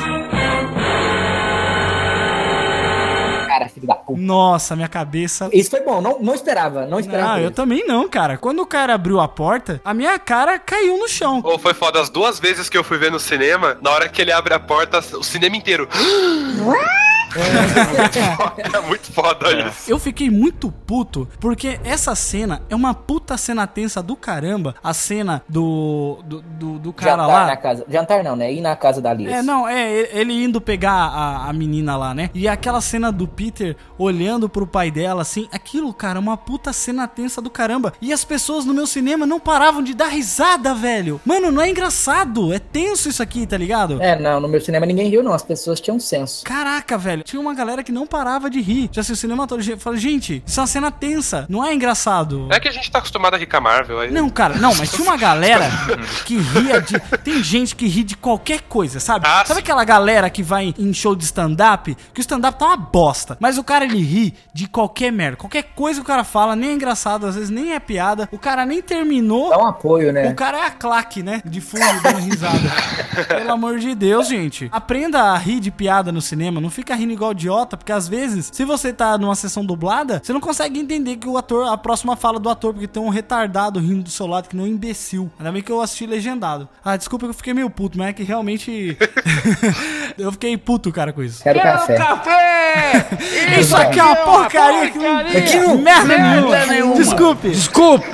Cara, 3.47 3.69
filho 3.69 3.87
da 3.87 3.95
puta. 3.95 4.19
Nossa, 4.19 4.75
minha 4.75 4.89
cabeça. 4.89 5.51
Isso 5.53 5.69
foi 5.69 5.83
bom, 5.83 6.01
não, 6.01 6.19
não 6.19 6.35
esperava, 6.35 6.87
não 6.87 6.99
esperava. 6.99 7.35
Ah, 7.35 7.41
eu 7.41 7.49
isso. 7.49 7.53
também 7.55 7.87
não, 7.87 8.09
cara. 8.09 8.39
Quando 8.39 8.61
o 8.61 8.67
cara 8.67 8.95
abriu 8.95 9.21
a 9.21 9.29
porta, 9.29 9.83
a 9.85 9.93
minha 9.93 10.19
cara 10.19 10.59
caiu 10.59 10.97
no 10.97 11.07
chão. 11.07 11.43
Ou 11.45 11.59
foi 11.59 11.75
foda 11.75 12.01
as 12.01 12.09
duas 12.09 12.41
vezes 12.41 12.71
que 12.71 12.79
eu 12.79 12.83
fui 12.83 12.97
ver 12.97 13.11
no 13.11 13.21
cinema, 13.21 13.77
na 13.83 13.91
hora 13.91 14.09
que 14.09 14.23
ele 14.23 14.33
abre 14.33 14.55
a 14.55 14.59
porta, 14.59 14.99
o 14.99 15.23
cinema 15.23 15.57
inteiro. 15.57 15.87
é 17.37 18.81
muito 18.87 19.13
foda 19.13 19.53
isso. 19.69 19.91
Eu 19.91 19.99
fiquei 19.99 20.31
muito 20.31 20.71
puto, 20.71 21.29
porque 21.41 21.79
essa 21.85 22.15
cena 22.15 22.63
é 22.69 22.75
uma 22.77 22.95
puta 22.95 23.37
cena 23.37 23.67
tensa 23.67 24.03
do 24.03 24.17
caramba. 24.17 24.75
A 24.83 24.93
cena 24.95 25.43
do, 25.49 26.19
do, 26.25 26.43
do, 26.43 26.79
do 26.79 26.93
cara 26.93 27.13
Jantar 27.23 27.27
lá. 27.29 27.47
na 27.47 27.57
casa. 27.57 27.85
Jantar 27.89 28.25
não, 28.25 28.37
né? 28.37 28.53
Ir 28.53 28.61
na 28.61 28.77
casa 28.77 29.01
da 29.01 29.13
Liz. 29.13 29.29
É, 29.33 29.43
não, 29.43 29.67
é 29.69 29.91
ele- 30.19 30.33
indo 30.45 30.61
pegar 30.61 30.93
a, 30.93 31.49
a 31.49 31.53
menina 31.53 31.97
lá, 31.97 32.15
né? 32.15 32.31
E 32.35 32.49
aquela 32.49 32.81
cena 32.81 33.11
do 33.13 33.27
Peter 33.29 33.77
olhando 33.99 34.49
pro 34.49 34.67
pai 34.67 34.91
dela, 34.91 35.23
assim, 35.23 35.49
aquilo, 35.53 35.93
cara, 35.93 36.19
é 36.19 36.21
uma 36.21 36.37
puta 36.37 36.73
cena 36.73 37.07
tensa 37.07 37.41
do 37.41 37.51
caramba. 37.51 37.93
E 38.01 38.13
as 38.13 38.25
pessoas 38.25 38.65
no 38.65 38.75
meu 38.75 38.87
cinema 38.87 39.27
não 39.27 39.39
paravam 39.41 39.83
de 39.83 39.95
dar 39.95 40.09
risada, 40.09 40.75
velho. 40.75 41.21
Mano, 41.25 41.51
não 41.51 41.63
é 41.63 41.69
engraçado, 41.71 42.53
é 42.53 42.59
tenso 42.59 43.09
isso 43.09 43.23
aqui, 43.23 43.47
tá 43.47 43.57
ligado? 43.57 44.01
É, 44.03 44.19
não, 44.19 44.41
no 44.41 44.49
meu 44.49 44.61
cinema 44.61 44.87
ninguém 44.87 45.09
riu, 45.09 45.23
não. 45.23 45.33
As 45.33 45.43
pessoas 45.43 45.81
tinham 45.81 45.99
senso. 46.01 46.45
Caraca, 46.45 46.97
velho, 46.99 47.22
tinha 47.23 47.41
uma 47.41 47.55
galera 47.55 47.83
que 47.83 47.93
não 47.93 48.07
parava 48.07 48.51
de 48.51 48.61
rir. 48.61 48.91
Já 48.93 49.01
assistiu 49.01 49.15
o 49.15 49.17
cinema 49.17 49.47
todo, 49.47 49.63
eu 49.63 49.79
falei, 49.79 50.01
gente, 50.01 50.43
isso 50.47 50.59
é 50.59 50.63
uma 50.63 50.67
cena 50.67 50.91
tensa, 50.91 51.47
não 51.49 51.65
é 51.65 51.75
engraçado. 51.75 52.49
É 52.51 52.61
que 52.61 52.69
a 52.69 52.73
gente 52.73 52.91
tá 52.91 52.99
acostumado 52.99 53.35
a 53.35 53.39
rir 53.39 53.47
com 53.47 53.57
a 53.57 53.61
Marvel 53.61 54.01
aí. 54.01 54.11
Não, 54.11 54.29
cara, 54.31 54.57
não, 54.57 54.75
mas 54.75 54.91
tinha 54.91 55.07
uma 55.07 55.17
galera 55.17 55.71
que 56.25 56.37
ria 56.39 56.81
de. 56.81 56.99
Tem 57.19 57.43
gente 57.43 57.75
que 57.77 57.87
ri 57.87 58.03
de 58.03 58.17
qualquer 58.17 58.63
coisa, 58.63 59.01
sabe? 59.01 59.27
Ah, 59.27 59.45
sabe 59.45 59.61
sim. 59.61 59.65
aquela 59.65 59.85
galera 59.85 60.29
que 60.31 60.43
vai 60.43 60.75
em 60.79 60.93
show 60.93 61.15
de 61.15 61.25
stand-up? 61.25 61.97
Que 62.13 62.21
o 62.21 62.23
stand-up 62.23 62.59
tá 62.59 62.67
uma 62.67 62.77
bosta. 62.77 63.37
Mas 63.41 63.59
o 63.59 63.65
cara 63.65 63.85
ele 63.85 64.03
ri 64.03 64.35
de 64.53 64.67
qualquer 64.67 65.13
merda. 65.13 65.37
Qualquer 65.37 65.63
coisa 65.75 66.01
que 66.01 66.05
o 66.05 66.07
cara 66.07 66.25
fala, 66.25 66.57
nem 66.57 66.71
é 66.71 66.73
engraçado, 66.75 67.27
às 67.27 67.35
vezes 67.35 67.51
nem 67.51 67.73
é 67.73 67.81
piada. 67.81 68.29
O 68.33 68.39
cara 68.39 68.67
nem 68.67 68.83
terminou. 68.83 69.51
Dá 69.51 69.59
um 69.59 69.67
apoio, 69.67 70.13
né? 70.13 70.29
O 70.31 70.35
cara 70.35 70.59
é 70.59 70.67
a 70.67 70.71
claque, 70.71 71.23
né? 71.23 71.43
De 71.45 71.61
fundo, 71.61 72.03
dando 72.03 72.19
risada. 72.19 72.59
Pelo 73.29 73.53
amor 73.53 73.79
de 73.79 73.95
Deus, 73.95 74.29
gente. 74.29 74.69
Aprenda 74.73 75.23
a 75.23 75.39
rir 75.39 75.61
de 75.61 75.71
piada 75.71 76.13
no 76.13 76.21
cinema. 76.21 76.61
Não 76.61 76.71
fica 76.71 76.95
rindo 76.95 77.12
igual 77.13 77.33
idiota, 77.33 77.77
porque 77.77 77.93
às 77.93 78.09
vezes, 78.09 78.51
se 78.53 78.65
você 78.65 78.93
tá 78.93 79.17
numa 79.19 79.35
sessão 79.35 79.65
dublada, 79.65 80.21
você 80.23 80.33
não 80.33 80.41
consegue 80.41 80.79
entender 80.79 81.17
que 81.17 81.29
o 81.29 81.37
ator, 81.37 81.67
a 81.67 81.77
próxima 81.77 82.17
fala 82.17 82.39
do 82.39 82.49
ator, 82.49 82.73
porque 82.73 82.89
tem 82.89 83.03
um 83.03 83.09
retardado 83.09 83.81
rindo 83.81 84.03
do 84.03 84.11
seu 84.11 84.27
lado, 84.27 84.49
que 84.49 84.57
não 84.57 84.65
é 84.65 84.69
um 84.69 84.71
imbecil. 84.71 85.31
Ainda 85.39 85.53
bem 85.53 85.63
que 85.63 85.71
eu 85.71 85.81
assisti 85.81 86.07
legendado. 86.07 86.69
Ah, 86.85 86.97
desculpa 86.97 87.27
que 87.27 87.31
eu 87.31 87.35
fiquei 87.35 87.55
meio 87.55 87.71
puto, 87.71 87.99
mas 87.99 88.09
é 88.09 88.13
que 88.13 88.23
realmente. 88.23 88.97
eu 90.19 90.33
fiquei 90.33 90.57
puto, 90.57 90.93
cara, 90.93 91.13
com 91.13 91.23
isso. 91.23 91.43
Quero 91.43 91.61
café. 91.61 91.97
Café! 91.97 93.09
Isso 93.61 93.77
aqui 93.77 93.99
é 93.99 94.03
uma 94.03 94.17
porcaria, 94.17 94.91
que 94.91 94.99
não... 94.99 95.79
merda 95.79 96.67
nenhuma. 96.67 96.95
Desculpe. 96.97 97.51
Desculpa! 97.51 98.07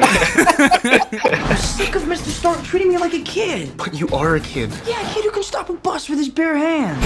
I'm 1.48 1.56
sick 1.56 1.96
of 1.96 2.06
Mr. 2.06 2.30
Stark 2.30 2.62
treating 2.64 2.88
me 2.88 2.98
like 2.98 3.14
a 3.14 3.22
kid. 3.22 3.76
But 3.76 3.94
you 3.94 4.08
are 4.12 4.36
a 4.36 4.40
kid. 4.40 4.70
Yeah, 4.86 5.00
a 5.00 5.14
kid 5.14 5.24
who 5.24 5.30
can 5.30 5.42
stop 5.42 5.70
a 5.70 5.74
bus 5.74 6.08
with 6.08 6.18
his 6.18 6.28
bare 6.28 6.56
hands. 6.56 6.98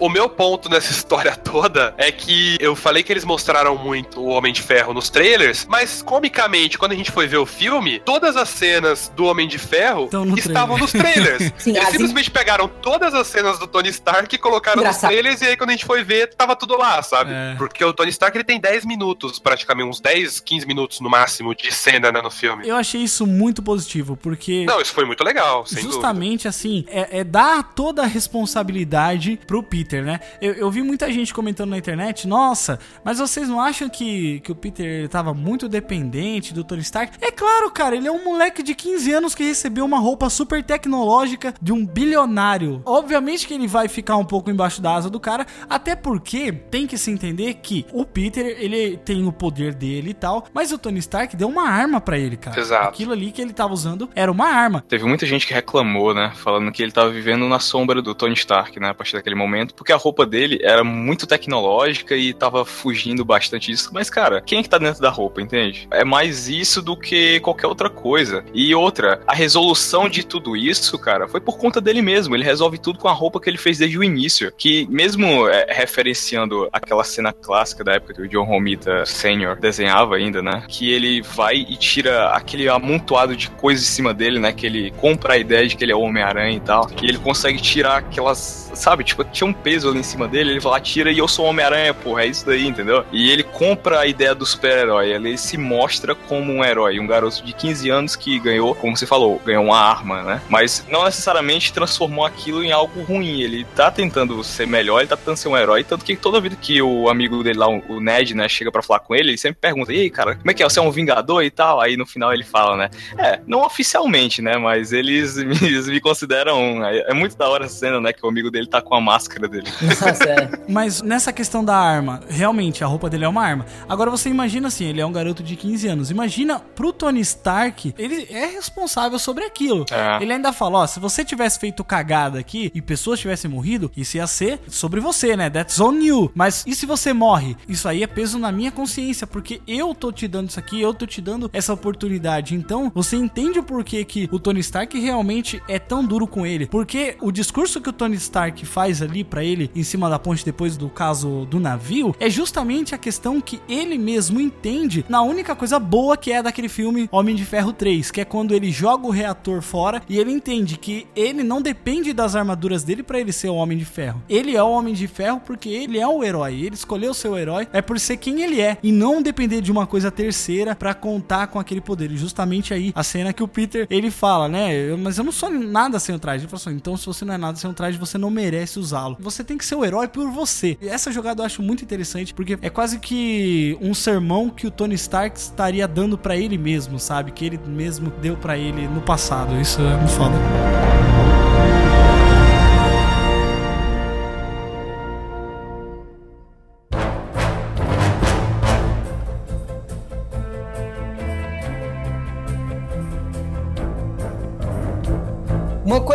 O 0.00 0.08
meu 0.08 0.28
ponto 0.28 0.68
nessa 0.68 0.90
história 0.92 1.36
toda 1.36 1.94
é 1.98 2.10
que 2.10 2.56
eu 2.60 2.74
falei 2.74 3.02
que 3.02 3.12
eles 3.12 3.24
mostraram 3.24 3.76
muito 3.76 4.20
o 4.20 4.28
Homem 4.28 4.52
de 4.52 4.62
Ferro 4.62 4.92
nos 4.94 5.10
trailers, 5.10 5.66
mas 5.68 6.02
comicamente, 6.02 6.78
quando 6.78 6.92
a 6.92 6.96
gente 6.96 7.10
foi 7.10 7.26
ver 7.26 7.36
o 7.36 7.46
filme, 7.46 8.00
todas 8.00 8.36
as 8.36 8.48
cenas 8.48 9.12
do 9.14 9.24
Homem 9.26 9.46
de 9.46 9.58
Ferro 9.58 10.08
no 10.12 10.38
estavam 10.38 10.76
trailer. 10.76 10.80
nos 10.80 10.92
trailers. 10.92 11.52
Sim, 11.58 11.70
eles 11.70 11.82
assim- 11.82 11.92
simplesmente 11.92 12.30
pegaram 12.30 12.66
todas 12.80 13.12
as 13.14 13.26
cenas 13.26 13.58
do 13.58 13.66
Tony 13.66 13.90
Stark 13.90 14.34
e 14.34 14.38
colocaram 14.38 14.76
nos 14.78 14.84
Engraçado. 14.84 15.10
trailers, 15.10 15.42
e 15.42 15.46
aí 15.46 15.56
quando 15.56 15.70
a 15.70 15.72
gente 15.72 15.84
foi 15.84 16.02
ver, 16.02 16.34
tava 16.34 16.56
tudo 16.56 16.76
lá, 16.76 17.02
sabe? 17.02 17.32
É. 17.32 17.54
Porque 17.58 17.84
o 17.84 17.92
Tony 17.92 18.10
Stark 18.10 18.36
ele 18.36 18.44
tem 18.44 18.58
10 18.58 18.84
minutos, 18.86 19.38
praticamente, 19.38 19.88
uns 19.88 20.00
10, 20.00 20.40
15 20.40 20.66
minutos 20.66 21.00
no 21.00 21.10
máximo 21.10 21.54
de 21.54 21.72
cena 21.72 22.10
né, 22.10 22.22
no 22.22 22.30
filme. 22.30 22.66
Eu 22.66 22.76
achei 22.76 23.02
isso 23.02 23.26
muito 23.26 23.62
positivo, 23.62 24.16
porque. 24.16 24.64
Não, 24.66 24.80
isso 24.80 24.92
foi 24.92 25.04
muito 25.04 25.22
legal, 25.22 25.66
sem 25.66 25.76
dúvida. 25.76 25.92
Justamente 25.92 26.48
assim, 26.48 26.84
é, 26.88 27.20
é 27.20 27.24
dar 27.24 27.62
toda 27.74 28.02
a 28.02 28.06
responsabilidade 28.06 29.38
pro 29.46 29.62
Peter, 29.62 29.89
né? 29.98 30.20
Eu, 30.40 30.52
eu 30.54 30.70
vi 30.70 30.82
muita 30.82 31.10
gente 31.10 31.34
comentando 31.34 31.70
na 31.70 31.78
internet, 31.78 32.28
nossa, 32.28 32.78
mas 33.04 33.18
vocês 33.18 33.48
não 33.48 33.60
acham 33.60 33.88
que, 33.88 34.40
que 34.40 34.52
o 34.52 34.54
Peter 34.54 34.86
ele 34.86 35.08
tava 35.08 35.34
muito 35.34 35.68
dependente 35.68 36.54
do 36.54 36.62
Tony 36.62 36.82
Stark? 36.82 37.18
É 37.20 37.30
claro, 37.30 37.70
cara, 37.70 37.96
ele 37.96 38.06
é 38.06 38.12
um 38.12 38.24
moleque 38.24 38.62
de 38.62 38.74
15 38.74 39.12
anos 39.12 39.34
que 39.34 39.42
recebeu 39.42 39.84
uma 39.84 39.98
roupa 39.98 40.30
super 40.30 40.62
tecnológica 40.62 41.54
de 41.60 41.72
um 41.72 41.84
bilionário. 41.84 42.82
Obviamente 42.84 43.46
que 43.46 43.54
ele 43.54 43.66
vai 43.66 43.88
ficar 43.88 44.16
um 44.16 44.24
pouco 44.24 44.50
embaixo 44.50 44.80
da 44.80 44.94
asa 44.94 45.10
do 45.10 45.18
cara, 45.18 45.46
até 45.68 45.96
porque 45.96 46.52
tem 46.52 46.86
que 46.86 46.96
se 46.96 47.10
entender 47.10 47.54
que 47.54 47.86
o 47.92 48.04
Peter, 48.04 48.44
ele 48.58 48.96
tem 48.98 49.26
o 49.26 49.32
poder 49.32 49.74
dele 49.74 50.10
e 50.10 50.14
tal, 50.14 50.46
mas 50.54 50.72
o 50.72 50.78
Tony 50.78 50.98
Stark 50.98 51.36
deu 51.36 51.48
uma 51.48 51.68
arma 51.68 52.00
pra 52.00 52.18
ele, 52.18 52.36
cara. 52.36 52.58
Exato. 52.58 52.88
Aquilo 52.88 53.12
ali 53.12 53.32
que 53.32 53.40
ele 53.40 53.52
tava 53.52 53.72
usando 53.72 54.08
era 54.14 54.30
uma 54.30 54.46
arma. 54.46 54.84
Teve 54.88 55.04
muita 55.04 55.26
gente 55.26 55.46
que 55.46 55.54
reclamou, 55.54 56.14
né? 56.14 56.32
Falando 56.36 56.70
que 56.70 56.82
ele 56.82 56.92
tava 56.92 57.10
vivendo 57.10 57.48
na 57.48 57.58
sombra 57.58 58.02
do 58.02 58.14
Tony 58.14 58.34
Stark, 58.34 58.78
né? 58.78 58.90
A 58.90 58.94
partir 58.94 59.14
daquele 59.14 59.34
momento, 59.36 59.74
porque 59.80 59.94
a 59.94 59.96
roupa 59.96 60.26
dele 60.26 60.60
era 60.62 60.84
muito 60.84 61.26
tecnológica 61.26 62.14
e 62.14 62.34
tava 62.34 62.66
fugindo 62.66 63.24
bastante 63.24 63.70
disso. 63.70 63.88
Mas, 63.94 64.10
cara, 64.10 64.42
quem 64.42 64.58
é 64.58 64.62
que 64.62 64.68
tá 64.68 64.76
dentro 64.76 65.00
da 65.00 65.08
roupa, 65.08 65.40
entende? 65.40 65.88
É 65.90 66.04
mais 66.04 66.50
isso 66.50 66.82
do 66.82 66.94
que 66.94 67.40
qualquer 67.40 67.66
outra 67.66 67.88
coisa. 67.88 68.44
E 68.52 68.74
outra, 68.74 69.22
a 69.26 69.34
resolução 69.34 70.06
de 70.06 70.22
tudo 70.22 70.54
isso, 70.54 70.98
cara, 70.98 71.26
foi 71.26 71.40
por 71.40 71.56
conta 71.56 71.80
dele 71.80 72.02
mesmo. 72.02 72.36
Ele 72.36 72.44
resolve 72.44 72.76
tudo 72.76 72.98
com 72.98 73.08
a 73.08 73.12
roupa 73.12 73.40
que 73.40 73.48
ele 73.48 73.56
fez 73.56 73.78
desde 73.78 73.98
o 73.98 74.04
início. 74.04 74.52
Que, 74.54 74.86
mesmo 74.90 75.48
é, 75.48 75.68
referenciando 75.70 76.68
aquela 76.70 77.02
cena 77.02 77.32
clássica 77.32 77.82
da 77.82 77.94
época 77.94 78.12
que 78.12 78.20
o 78.20 78.28
John 78.28 78.44
Romita 78.44 79.06
Sr. 79.06 79.58
desenhava 79.58 80.16
ainda, 80.16 80.42
né? 80.42 80.62
Que 80.68 80.92
ele 80.92 81.22
vai 81.22 81.54
e 81.56 81.74
tira 81.78 82.32
aquele 82.32 82.68
amontoado 82.68 83.34
de 83.34 83.48
coisa 83.48 83.82
em 83.82 83.86
cima 83.86 84.12
dele, 84.12 84.38
né? 84.38 84.52
Que 84.52 84.66
ele 84.66 84.90
compra 84.98 85.32
a 85.32 85.38
ideia 85.38 85.66
de 85.66 85.74
que 85.74 85.82
ele 85.82 85.92
é 85.92 85.96
Homem-Aranha 85.96 86.58
e 86.58 86.60
tal. 86.60 86.90
E 87.00 87.06
ele 87.06 87.16
consegue 87.16 87.58
tirar 87.62 87.96
aquelas. 87.96 88.70
Sabe? 88.74 89.02
Tipo, 89.02 89.24
tinha 89.24 89.48
um 89.48 89.52
peso 89.52 89.69
ali 89.78 90.00
em 90.00 90.02
cima 90.02 90.28
dele. 90.28 90.50
Ele 90.50 90.60
vai 90.60 90.72
lá, 90.72 90.80
tira 90.80 91.10
e 91.10 91.18
eu 91.18 91.28
sou 91.28 91.46
Homem-Aranha, 91.46 91.94
porra. 91.94 92.22
É 92.22 92.26
isso 92.26 92.44
daí, 92.46 92.66
entendeu? 92.66 93.04
E 93.12 93.30
ele 93.30 93.42
compra 93.42 94.00
a 94.00 94.06
ideia 94.06 94.34
do 94.34 94.44
super-herói. 94.44 95.12
Ele 95.12 95.36
se 95.36 95.56
mostra 95.56 96.14
como 96.14 96.52
um 96.52 96.64
herói. 96.64 96.98
Um 96.98 97.06
garoto 97.06 97.44
de 97.44 97.52
15 97.52 97.90
anos 97.90 98.16
que 98.16 98.38
ganhou, 98.38 98.74
como 98.74 98.96
você 98.96 99.06
falou, 99.06 99.40
ganhou 99.44 99.64
uma 99.64 99.78
arma, 99.78 100.22
né? 100.22 100.42
Mas 100.48 100.86
não 100.90 101.04
necessariamente 101.04 101.72
transformou 101.72 102.24
aquilo 102.24 102.62
em 102.62 102.72
algo 102.72 103.02
ruim. 103.02 103.40
Ele 103.40 103.64
tá 103.76 103.90
tentando 103.90 104.42
ser 104.42 104.66
melhor, 104.66 105.00
ele 105.00 105.08
tá 105.08 105.16
tentando 105.16 105.36
ser 105.36 105.48
um 105.48 105.56
herói. 105.56 105.84
Tanto 105.84 106.04
que 106.04 106.16
toda 106.16 106.40
vida 106.40 106.56
que 106.56 106.80
o 106.82 107.08
amigo 107.08 107.42
dele 107.42 107.58
lá, 107.58 107.68
o 107.68 108.00
Ned, 108.00 108.34
né, 108.34 108.48
chega 108.48 108.70
pra 108.70 108.82
falar 108.82 109.00
com 109.00 109.14
ele, 109.14 109.30
ele 109.30 109.38
sempre 109.38 109.58
pergunta: 109.60 109.92
E 109.92 110.00
aí, 110.00 110.10
cara, 110.10 110.36
como 110.36 110.50
é 110.50 110.54
que 110.54 110.62
é? 110.62 110.68
Você 110.68 110.78
é 110.78 110.82
um 110.82 110.90
vingador 110.90 111.42
e 111.42 111.50
tal? 111.50 111.80
Aí 111.80 111.96
no 111.96 112.06
final 112.06 112.32
ele 112.32 112.44
fala, 112.44 112.76
né? 112.76 112.90
É, 113.18 113.40
não 113.46 113.64
oficialmente, 113.64 114.42
né? 114.42 114.56
Mas 114.56 114.92
eles 114.92 115.36
me, 115.42 115.56
eles 115.62 115.88
me 115.88 116.00
consideram. 116.00 116.84
É, 116.84 117.10
é 117.10 117.14
muito 117.14 117.36
da 117.36 117.48
hora 117.48 117.66
a 117.66 117.68
cena, 117.68 118.00
né? 118.00 118.12
Que 118.12 118.24
o 118.24 118.28
amigo 118.28 118.50
dele 118.50 118.66
tá 118.66 118.80
com 118.80 118.94
a 118.94 119.00
máscara 119.00 119.48
dele. 119.50 119.68
Nossa, 119.82 120.24
é. 120.24 120.50
Mas 120.68 121.02
nessa 121.02 121.32
questão 121.32 121.64
da 121.64 121.76
arma, 121.76 122.20
realmente 122.28 122.82
a 122.84 122.86
roupa 122.86 123.10
dele 123.10 123.24
é 123.24 123.28
uma 123.28 123.42
arma. 123.42 123.66
Agora 123.88 124.10
você 124.10 124.28
imagina 124.28 124.68
assim, 124.68 124.84
ele 124.84 125.00
é 125.00 125.06
um 125.06 125.12
garoto 125.12 125.42
de 125.42 125.56
15 125.56 125.88
anos. 125.88 126.10
Imagina 126.10 126.60
pro 126.60 126.92
Tony 126.92 127.20
Stark, 127.20 127.94
ele 127.98 128.26
é 128.30 128.46
responsável 128.46 129.18
sobre 129.18 129.44
aquilo. 129.44 129.84
É. 129.90 130.22
Ele 130.22 130.32
ainda 130.32 130.52
fala, 130.52 130.78
ó, 130.78 130.86
se 130.86 131.00
você 131.00 131.24
tivesse 131.24 131.58
feito 131.58 131.84
cagada 131.84 132.38
aqui 132.38 132.70
e 132.74 132.80
pessoas 132.80 133.20
tivessem 133.20 133.50
morrido, 133.50 133.90
isso 133.96 134.16
ia 134.16 134.26
ser 134.26 134.60
sobre 134.68 135.00
você, 135.00 135.36
né? 135.36 135.50
That's 135.50 135.80
on 135.80 135.94
you. 135.94 136.30
Mas 136.34 136.64
e 136.66 136.74
se 136.74 136.86
você 136.86 137.12
morre? 137.12 137.56
Isso 137.68 137.88
aí 137.88 138.02
é 138.02 138.06
peso 138.06 138.38
na 138.38 138.52
minha 138.52 138.70
consciência, 138.70 139.26
porque 139.26 139.60
eu 139.66 139.94
tô 139.94 140.12
te 140.12 140.28
dando 140.28 140.50
isso 140.50 140.58
aqui, 140.58 140.80
eu 140.80 140.94
tô 140.94 141.06
te 141.06 141.20
dando 141.20 141.50
essa 141.52 141.72
oportunidade. 141.72 142.54
Então, 142.54 142.90
você 142.94 143.16
entende 143.16 143.58
o 143.58 143.62
porquê 143.62 144.04
que 144.04 144.28
o 144.30 144.38
Tony 144.38 144.60
Stark 144.60 144.98
realmente 144.98 145.62
é 145.68 145.78
tão 145.78 146.04
duro 146.04 146.26
com 146.26 146.46
ele? 146.46 146.66
Porque 146.66 147.16
o 147.20 147.32
discurso 147.32 147.80
que 147.80 147.88
o 147.88 147.92
Tony 147.92 148.16
Stark 148.16 148.64
faz 148.64 149.02
ali 149.02 149.24
pra 149.40 149.44
ele 149.44 149.70
em 149.74 149.82
cima 149.82 150.10
da 150.10 150.18
ponte 150.18 150.44
depois 150.44 150.76
do 150.76 150.88
caso 150.90 151.46
do 151.50 151.58
navio 151.58 152.14
é 152.20 152.28
justamente 152.28 152.94
a 152.94 152.98
questão 152.98 153.40
que 153.40 153.58
ele 153.66 153.96
mesmo 153.96 154.38
entende 154.40 155.02
na 155.08 155.22
única 155.22 155.56
coisa 155.56 155.78
boa 155.78 156.14
que 156.16 156.30
é 156.30 156.42
daquele 156.42 156.68
filme 156.68 157.08
Homem 157.10 157.34
de 157.34 157.44
Ferro 157.44 157.72
3, 157.72 158.10
que 158.10 158.20
é 158.20 158.24
quando 158.24 158.54
ele 158.54 158.70
joga 158.70 159.06
o 159.06 159.10
reator 159.10 159.62
fora 159.62 160.02
e 160.08 160.18
ele 160.18 160.30
entende 160.30 160.76
que 160.76 161.06
ele 161.16 161.42
não 161.42 161.62
depende 161.62 162.12
das 162.12 162.36
armaduras 162.36 162.84
dele 162.84 163.02
pra 163.02 163.18
ele 163.18 163.32
ser 163.32 163.48
o 163.48 163.54
Homem 163.54 163.78
de 163.78 163.84
Ferro. 163.86 164.22
Ele 164.28 164.54
é 164.54 164.62
o 164.62 164.70
Homem 164.70 164.92
de 164.92 165.06
Ferro 165.08 165.40
porque 165.44 165.68
ele 165.70 165.98
é 165.98 166.06
o 166.06 166.22
herói. 166.22 166.54
Ele 166.60 166.74
escolheu 166.74 167.14
ser 167.14 167.28
o 167.28 167.38
herói 167.38 167.66
é 167.72 167.80
por 167.80 167.98
ser 167.98 168.18
quem 168.18 168.42
ele 168.42 168.60
é 168.60 168.76
e 168.82 168.92
não 168.92 169.22
depender 169.22 169.60
de 169.62 169.72
uma 169.72 169.86
coisa 169.86 170.10
terceira 170.10 170.74
pra 170.76 170.92
contar 170.92 171.46
com 171.46 171.58
aquele 171.58 171.80
poder. 171.80 172.10
E 172.12 172.16
justamente 172.16 172.74
aí 172.74 172.92
a 172.94 173.02
cena 173.02 173.32
que 173.32 173.42
o 173.42 173.48
Peter 173.48 173.86
ele 173.88 174.10
fala, 174.10 174.48
né? 174.48 174.74
"Eu- 174.74 174.98
mas 174.98 175.16
eu 175.16 175.24
não 175.24 175.32
sou 175.32 175.48
nada 175.50 175.98
sem 175.98 176.14
o 176.14 176.18
traje. 176.18 176.44
Ele 176.44 176.50
fala 176.50 176.60
assim, 176.60 176.74
então 176.76 176.96
se 176.96 177.06
você 177.06 177.24
não 177.24 177.32
é 177.34 177.38
nada 177.38 177.56
sem 177.56 177.70
o 177.70 177.72
traje, 177.74 177.96
você 177.96 178.18
não 178.18 178.30
merece 178.30 178.78
usá-lo. 178.78 179.16
Você 179.30 179.44
tem 179.44 179.56
que 179.56 179.64
ser 179.64 179.76
o 179.76 179.84
herói 179.84 180.08
por 180.08 180.28
você. 180.30 180.76
E 180.80 180.88
essa 180.88 181.12
jogada 181.12 181.42
eu 181.42 181.46
acho 181.46 181.62
muito 181.62 181.84
interessante, 181.84 182.34
porque 182.34 182.58
é 182.60 182.68
quase 182.68 182.98
que 182.98 183.78
um 183.80 183.94
sermão 183.94 184.50
que 184.50 184.66
o 184.66 184.70
Tony 184.70 184.94
Stark 184.94 185.38
estaria 185.38 185.86
dando 185.86 186.18
pra 186.18 186.36
ele 186.36 186.58
mesmo, 186.58 186.98
sabe? 186.98 187.30
Que 187.30 187.46
ele 187.46 187.60
mesmo 187.66 188.10
deu 188.20 188.36
pra 188.36 188.58
ele 188.58 188.88
no 188.88 189.00
passado. 189.00 189.58
Isso 189.60 189.80
é 189.80 189.96
muito 189.96 190.12
foda. 190.12 191.39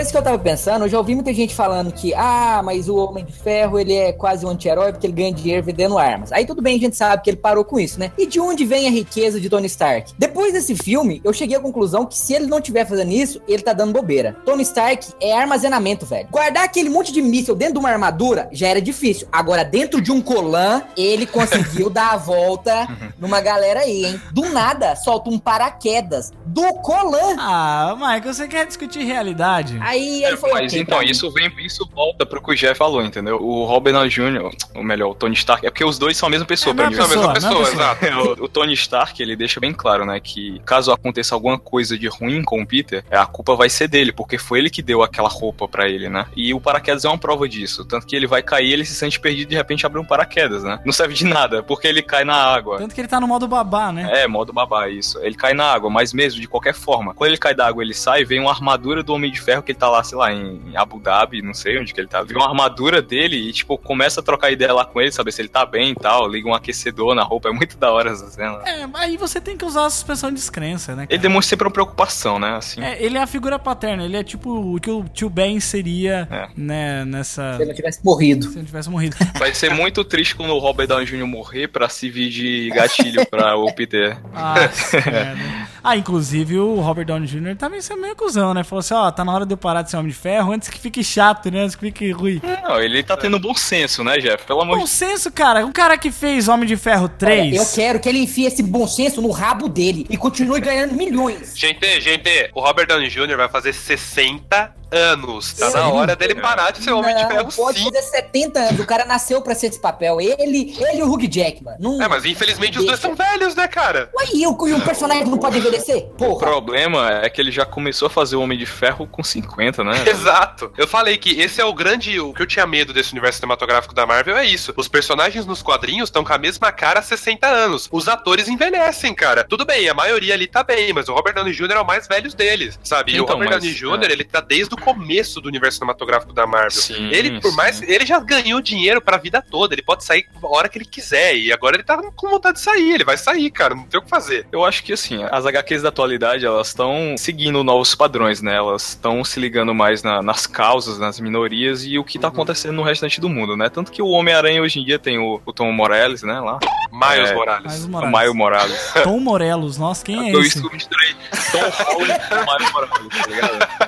Coisa 0.06 0.12
que 0.12 0.18
eu 0.20 0.24
tava 0.24 0.38
pensando, 0.38 0.86
eu 0.86 0.89
já 0.89 0.99
ouvi 0.99 1.16
muita 1.16 1.34
gente 1.34 1.56
falando 1.56 1.91
que, 1.91 2.14
ah, 2.14 2.62
mas 2.64 2.88
o 2.88 2.95
Homem 2.95 3.26
de 3.26 3.34
Ferro, 3.34 3.80
ele 3.80 3.91
é 3.91 4.14
quase 4.14 4.45
um 4.45 4.49
anti-herói 4.49 4.91
porque 4.91 5.08
ele 5.08 5.14
ganha 5.14 5.34
dinheiro 5.34 5.64
vendendo 5.64 5.97
armas. 5.97 6.32
Aí 6.32 6.45
tudo 6.45 6.62
bem, 6.62 6.78
a 6.78 6.80
gente 6.80 6.95
sabe 6.95 7.24
que 7.24 7.30
ele 7.32 7.38
parou 7.38 7.66
com 7.66 7.80
isso, 7.80 7.99
né? 7.99 8.12
E 8.16 8.28
de 8.28 8.39
onde 8.39 8.66
vem 8.66 8.88
a 8.88 8.91
riqueza 8.91 9.41
de 9.41 9.49
Tony 9.49 9.66
Stark? 9.66 10.14
Depois 10.16 10.53
desse 10.53 10.76
filme, 10.76 11.22
eu 11.24 11.34
cheguei 11.34 11.58
à 11.58 11.60
conclusão 11.60 12.06
que 12.06 12.16
se 12.16 12.36
ele 12.36 12.45
não 12.45 12.62
tiver 12.62 12.86
fazendo 12.86 13.12
isso, 13.12 13.41
ele 13.47 13.64
tá 13.64 13.74
dando 13.74 13.93
bobeira. 13.93 14.38
Tony 14.45 14.62
Stark 14.62 15.08
é 15.20 15.36
armazenamento, 15.36 16.06
velho. 16.06 16.28
Guardar 16.30 16.66
aquele 16.66 16.89
monte 16.89 17.12
de 17.12 17.24
míssil 17.24 17.56
dentro 17.56 17.74
de 17.74 17.80
uma 17.80 17.89
armadura 17.89 18.47
já 18.51 18.68
era 18.68 18.82
difícil. 18.82 19.28
Agora, 19.32 19.66
dentro 19.66 19.99
de 19.99 20.12
um 20.12 20.22
colan, 20.22 20.84
ele 20.95 21.26
conseguiu 21.26 21.89
dar 21.89 22.12
a 22.12 22.18
volta 22.18 22.88
numa 23.18 23.41
galera 23.41 23.80
aí, 23.80 24.06
hein? 24.06 24.22
Do 24.32 24.49
nada, 24.49 24.95
solta 24.95 25.32
um 25.32 25.39
paraquedas 25.39 26.32
do 26.45 26.76
colan. 26.76 27.36
Ah, 27.39 27.95
Michael, 27.97 28.34
você 28.34 28.47
quer 28.47 28.68
discutir 28.68 29.03
realidade? 29.03 29.80
Aí 29.82 29.94
ele 29.97 30.37
foi 30.37 30.51
Mas 30.51 30.71
ok, 30.71 30.81
então, 30.81 30.99
mim. 30.99 31.05
isso 31.05 31.29
vem, 31.31 31.51
isso 31.59 31.87
volta 31.93 32.25
pro 32.25 32.41
que 32.41 32.51
o 32.51 32.55
Jeff 32.55 32.75
falou, 32.77 33.03
entendeu? 33.03 33.37
O 33.41 33.65
Robert 33.65 33.93
Downey 33.93 34.09
Jr., 34.09 34.49
ou 34.75 34.83
melhor, 34.83 35.09
o 35.11 35.15
Tony 35.15 35.33
Stark, 35.35 35.65
é 35.65 35.69
porque 35.69 35.83
os 35.85 35.97
dois 35.97 36.17
são 36.17 36.27
a 36.27 36.29
mesma 36.29 36.45
pessoa 36.45 36.73
É 36.73 36.75
pra 36.75 36.89
mim. 36.89 36.95
mesma 36.95 37.07
São 37.07 37.29
a 37.29 37.33
mesma 37.33 37.49
pessoa, 37.49 37.65
pessoa, 37.65 37.97
é 38.01 38.05
exato. 38.07 38.41
o, 38.41 38.45
o 38.45 38.47
Tony 38.47 38.73
Stark, 38.73 39.21
ele 39.21 39.35
deixa 39.35 39.59
bem 39.59 39.73
claro, 39.73 40.05
né, 40.05 40.19
que 40.19 40.61
caso 40.65 40.91
aconteça 40.91 41.35
alguma 41.35 41.57
coisa 41.59 41.97
de 41.97 42.07
ruim 42.07 42.43
com 42.43 42.61
o 42.61 42.65
Peter, 42.67 43.03
a 43.11 43.25
culpa 43.25 43.55
vai 43.55 43.69
ser 43.69 43.87
dele, 43.87 44.11
porque 44.11 44.37
foi 44.37 44.59
ele 44.59 44.69
que 44.69 44.81
deu 44.81 45.01
aquela 45.03 45.29
roupa 45.29 45.67
pra 45.67 45.87
ele, 45.87 46.09
né? 46.09 46.25
E 46.35 46.53
o 46.53 46.59
paraquedas 46.59 47.05
é 47.05 47.09
uma 47.09 47.17
prova 47.17 47.47
disso, 47.47 47.85
tanto 47.85 48.05
que 48.05 48.15
ele 48.15 48.27
vai 48.27 48.41
cair, 48.43 48.73
ele 48.73 48.85
se 48.85 48.93
sente 48.95 49.19
perdido 49.19 49.47
e 49.47 49.49
de 49.51 49.55
repente 49.55 49.85
abre 49.85 49.99
um 49.99 50.05
paraquedas, 50.05 50.63
né? 50.63 50.79
Não 50.85 50.93
serve 50.93 51.13
de 51.13 51.25
nada, 51.25 51.63
porque 51.63 51.87
ele 51.87 52.01
cai 52.01 52.23
na 52.23 52.35
água. 52.35 52.77
Tanto 52.77 52.93
que 52.93 53.01
ele 53.01 53.07
tá 53.07 53.19
no 53.19 53.27
modo 53.27 53.47
babá, 53.47 53.91
né? 53.91 54.23
É, 54.23 54.27
modo 54.27 54.51
babá, 54.53 54.89
isso. 54.89 55.19
Ele 55.19 55.35
cai 55.35 55.53
na 55.53 55.65
água, 55.71 55.89
mas 55.89 56.13
mesmo, 56.13 56.39
de 56.41 56.47
qualquer 56.47 56.73
forma. 56.73 57.13
Quando 57.13 57.29
ele 57.29 57.37
cai 57.37 57.53
da 57.53 57.67
água, 57.67 57.83
ele 57.83 57.93
sai, 57.93 58.23
vem 58.25 58.39
uma 58.39 58.51
armadura 58.51 59.03
do 59.03 59.13
Homem 59.13 59.31
de 59.31 59.39
Ferro, 59.41 59.63
que 59.63 59.71
ele 59.71 59.79
tá 59.79 59.84
lá, 59.89 60.03
sei 60.03 60.17
lá, 60.17 60.31
em 60.33 60.75
Abu 60.75 60.99
Dhabi, 60.99 61.41
não 61.41 61.53
sei 61.53 61.79
onde 61.79 61.93
que 61.93 61.99
ele 61.99 62.07
tá. 62.07 62.21
Vem 62.23 62.36
uma 62.38 62.47
armadura 62.47 63.01
dele 63.01 63.36
e, 63.38 63.53
tipo, 63.53 63.77
começa 63.77 64.19
a 64.19 64.23
trocar 64.23 64.51
ideia 64.51 64.73
lá 64.73 64.86
com 64.86 64.99
ele, 65.01 65.11
saber 65.11 65.31
se 65.31 65.41
ele 65.41 65.49
tá 65.49 65.65
bem 65.65 65.91
e 65.91 65.95
tal. 65.95 66.27
Liga 66.27 66.47
um 66.49 66.53
aquecedor 66.53 67.13
na 67.15 67.23
roupa, 67.23 67.49
é 67.49 67.51
muito 67.51 67.77
da 67.77 67.91
hora 67.91 68.11
essa 68.11 68.27
cena. 68.29 68.61
É, 68.65 68.86
aí 68.93 69.17
você 69.17 69.39
tem 69.41 69.57
que 69.57 69.65
usar 69.65 69.86
a 69.86 69.89
suspensão 69.89 70.29
de 70.29 70.36
descrença, 70.36 70.95
né? 70.95 71.03
Ele 71.03 71.07
cara? 71.09 71.21
demonstra 71.21 71.49
sempre 71.49 71.67
uma 71.67 71.73
preocupação, 71.73 72.39
né, 72.39 72.55
assim. 72.55 72.81
É, 72.81 73.03
ele 73.03 73.17
é 73.17 73.21
a 73.21 73.27
figura 73.27 73.57
paterna, 73.59 74.03
ele 74.03 74.17
é 74.17 74.23
tipo 74.23 74.75
o 74.75 74.79
que 74.79 74.89
o 74.89 75.03
tio 75.13 75.29
Ben 75.29 75.59
seria, 75.59 76.27
É. 76.31 76.47
né, 76.55 77.05
nessa... 77.05 77.55
Se 77.55 77.61
ele 77.61 77.69
não 77.69 77.75
tivesse 77.75 78.03
morrido. 78.03 78.45
Se 78.49 78.57
ele 78.57 78.65
tivesse 78.65 78.89
morrido. 78.89 79.15
Vai 79.38 79.53
ser 79.53 79.73
muito 79.73 80.03
triste 80.03 80.36
quando 80.36 80.51
o 80.51 80.59
Robert 80.59 80.88
Downey 80.88 81.05
Jr. 81.05 81.25
morrer 81.25 81.67
pra 81.67 81.88
servir 81.89 82.29
de 82.29 82.69
gatilho 82.73 83.25
pra 83.27 83.55
o 83.57 83.71
Peter. 83.73 84.17
Ah, 84.33 84.55
merda. 84.93 85.67
ah, 85.83 85.97
inclusive 85.97 86.57
o 86.59 86.79
Robert 86.81 87.05
Downey 87.05 87.27
Jr. 87.27 87.55
também 87.57 87.81
sendo 87.81 88.01
meio 88.01 88.15
cuzão, 88.15 88.53
né? 88.53 88.63
Falou 88.63 88.79
assim, 88.79 88.93
ó, 88.93 89.09
tá 89.11 89.23
na 89.23 89.33
hora 89.33 89.45
de 89.45 89.53
eu 89.53 89.57
parar 89.57 89.74
de 89.82 89.91
ser 89.91 89.97
Homem 89.97 90.11
de 90.11 90.17
Ferro 90.17 90.51
antes 90.51 90.69
que 90.69 90.80
fique 90.80 91.03
chato, 91.03 91.49
né? 91.51 91.61
Antes 91.61 91.76
que 91.76 91.86
fique 91.86 92.11
ruim. 92.11 92.41
Não, 92.63 92.82
ele 92.82 93.03
tá 93.03 93.15
tendo 93.17 93.39
bom 93.39 93.53
senso, 93.53 94.03
né, 94.03 94.17
Jeff? 94.19 94.45
Pelo 94.45 94.61
amor 94.61 94.78
Bom 94.78 94.84
de 94.84 94.89
senso, 94.89 95.32
cara. 95.32 95.65
Um 95.65 95.71
cara 95.71 95.97
que 95.97 96.11
fez 96.11 96.47
Homem 96.47 96.67
de 96.67 96.78
Ferro 96.78 97.09
3... 97.09 97.41
Olha, 97.41 97.55
eu 97.57 97.65
quero 97.73 97.99
que 97.99 98.09
ele 98.09 98.19
enfie 98.19 98.45
esse 98.45 98.63
bom 98.63 98.88
senso 98.88 99.21
no 99.21 99.32
rabo 99.32 99.67
dele 99.67 100.05
e 100.09 100.17
continue 100.17 100.59
ganhando 100.59 100.93
milhões. 100.93 101.53
Gente, 101.55 101.99
gente, 102.01 102.49
o 102.53 102.61
Robert 102.61 102.88
Downey 102.88 103.09
Jr. 103.09 103.38
vai 103.38 103.49
fazer 103.49 103.73
60 103.73 104.73
anos. 104.91 105.53
Tá 105.53 105.69
na 105.71 105.89
hora 105.89 106.15
dele 106.15 106.36
parar 106.36 106.71
de 106.71 106.84
ser 106.84 106.91
Homem 106.91 107.15
de 107.15 107.21
Não, 107.21 107.30
Ferro 107.30 107.51
pode 107.53 107.80
sim. 107.80 107.86
fazer 107.86 108.01
70 108.01 108.59
anos. 108.59 108.80
O 108.80 108.86
cara 108.86 109.05
nasceu 109.05 109.41
pra 109.41 109.55
ser 109.55 109.67
esse 109.67 109.80
papel. 109.80 110.21
Ele, 110.21 110.76
ele 110.80 110.99
e 110.99 111.03
o 111.03 111.11
Hugh 111.11 111.28
Jackman. 111.30 111.76
Não... 111.80 112.01
É, 112.01 112.07
mas 112.07 112.26
infelizmente 112.26 112.80
os 112.80 112.86
dois 112.86 112.99
são 112.99 113.15
velhos, 113.15 113.55
né, 113.55 113.67
cara? 113.67 114.09
Ué, 114.17 114.28
e 114.34 114.47
o, 114.47 114.67
e 114.67 114.73
o 114.73 114.82
personagem 114.82 115.26
não 115.26 115.38
pode 115.38 115.57
envelhecer? 115.57 115.97
O 115.97 116.15
Porra. 116.15 116.39
problema 116.39 117.11
é 117.23 117.30
que 117.30 117.41
ele 117.41 117.51
já 117.51 117.65
começou 117.65 118.07
a 118.07 118.09
fazer 118.09 118.36
o 118.36 118.41
Homem 118.41 118.57
de 118.57 118.65
Ferro 118.65 119.07
com 119.07 119.23
50, 119.66 119.84
né? 119.84 120.03
Exato. 120.09 120.72
Eu 120.78 120.88
falei 120.88 121.18
que 121.18 121.39
esse 121.41 121.61
é 121.61 121.66
o 121.66 121.74
grande. 121.74 122.20
O 122.20 122.34
que 122.34 122.41
eu 122.41 122.45
tinha 122.47 122.66
medo 122.66 122.93
desse 122.93 123.11
universo 123.11 123.39
cinematográfico 123.39 123.93
da 123.93 124.05
Marvel 124.05 124.38
é 124.38 124.45
isso. 124.45 124.74
Os 124.76 124.88
personagens 124.88 125.45
nos 125.45 125.61
quadrinhos 125.61 126.09
estão 126.09 126.24
com 126.24 126.34
a 126.34 126.38
mesma 126.38 126.72
cara 126.72 126.99
há 126.99 127.03
60 127.03 127.47
anos. 127.47 127.88
Os 127.91 128.07
atores 128.07 128.47
envelhecem, 128.47 129.13
cara. 129.13 129.43
Tudo 129.43 129.66
bem, 129.66 129.89
a 129.89 129.93
maioria 129.93 130.34
ali 130.34 130.47
tá 130.47 130.63
bem, 130.63 130.93
mas 130.93 131.07
o 131.09 131.13
Robert 131.13 131.34
Downey 131.34 131.53
Jr. 131.53 131.72
é 131.72 131.80
o 131.80 131.86
mais 131.86 132.07
velho 132.07 132.34
deles, 132.36 132.80
sabe? 132.84 133.13
e 133.13 133.20
o 133.20 133.24
Então, 133.24 133.36
Robert 133.36 133.51
mas, 133.51 133.63
Downey 133.63 133.76
Jr., 133.76 134.09
é. 134.09 134.11
ele 134.11 134.24
tá 134.24 134.41
desde 134.41 134.74
o 134.74 134.78
começo 134.78 135.39
do 135.41 135.47
universo 135.47 135.78
cinematográfico 135.78 136.34
da 136.34 136.45
Marvel. 136.45 136.72
Sim, 136.72 137.09
ele, 137.11 137.39
por 137.39 137.51
sim. 137.51 137.55
mais. 137.55 137.82
Ele 137.82 138.05
já 138.05 138.20
ganhou 138.20 138.61
dinheiro 138.61 139.01
pra 139.01 139.18
vida 139.18 139.41
toda. 139.49 139.74
Ele 139.74 139.82
pode 139.84 140.03
sair 140.03 140.28
a 140.41 140.47
hora 140.47 140.70
que 140.70 140.78
ele 140.78 140.86
quiser. 140.86 141.36
E 141.36 141.51
agora 141.51 141.76
ele 141.76 141.84
tá 141.84 141.97
com 142.16 142.30
vontade 142.30 142.57
de 142.57 142.63
sair. 142.63 142.93
Ele 142.93 143.03
vai 143.03 143.18
sair, 143.18 143.49
cara. 143.51 143.76
Não 143.76 143.84
tem 143.86 143.99
o 143.99 144.03
que 144.03 144.09
fazer. 144.09 144.47
Eu 144.51 144.63
acho 144.66 144.84
que 144.84 144.93
assim, 144.93 145.24
as 145.32 145.45
HQs 145.45 145.82
da 145.82 145.89
atualidade, 145.89 146.45
elas 146.45 146.68
estão 146.68 147.16
seguindo 147.18 147.63
novos 147.63 147.95
padrões, 147.95 148.41
né? 148.41 148.55
Elas 148.55 148.89
estão 148.89 149.24
se 149.24 149.39
ligando 149.39 149.55
mais 149.64 150.03
na- 150.03 150.22
nas 150.22 150.45
causas, 150.47 150.97
nas 150.99 151.20
minorias 151.20 151.86
e 151.86 151.97
o 151.97 152.03
que 152.03 152.20
tá 152.20 152.28
acontecendo 152.28 152.74
no 152.74 152.84
restante 152.84 153.22
do 153.22 153.30
mundo, 153.30 153.56
né? 153.56 153.70
Tanto 153.70 153.91
que 153.91 154.01
o 154.01 154.08
Homem-Aranha 154.10 154.62
hoje 154.62 154.80
em 154.80 154.84
dia 154.86 154.99
tem 154.99 155.18
o, 155.18 155.39
o 155.45 155.53
Tom 155.53 155.72
Morales, 155.72 156.24
né? 156.24 156.39
Lá. 156.39 156.60
Miles 156.91 157.30
É, 157.30 157.34
Morales. 157.36 157.66
Miles 157.72 157.86
O 157.86 157.89
Morales. 157.89 158.12
Maio 158.12 158.36
Morales. 158.36 158.93
Tom 159.03 159.20
Morelos. 159.20 159.78
Nossa, 159.78 160.03
quem 160.03 160.30
é 160.30 160.36
eu 160.36 160.39
esse? 160.41 160.58
isso 160.58 160.70
misturei 160.72 161.14
Tom 161.51 161.84
Holland 161.93 162.20
com 162.30 162.36
Maio 162.45 162.74
Morales, 162.74 163.22
tá 163.22 163.28
ligado? 163.28 163.84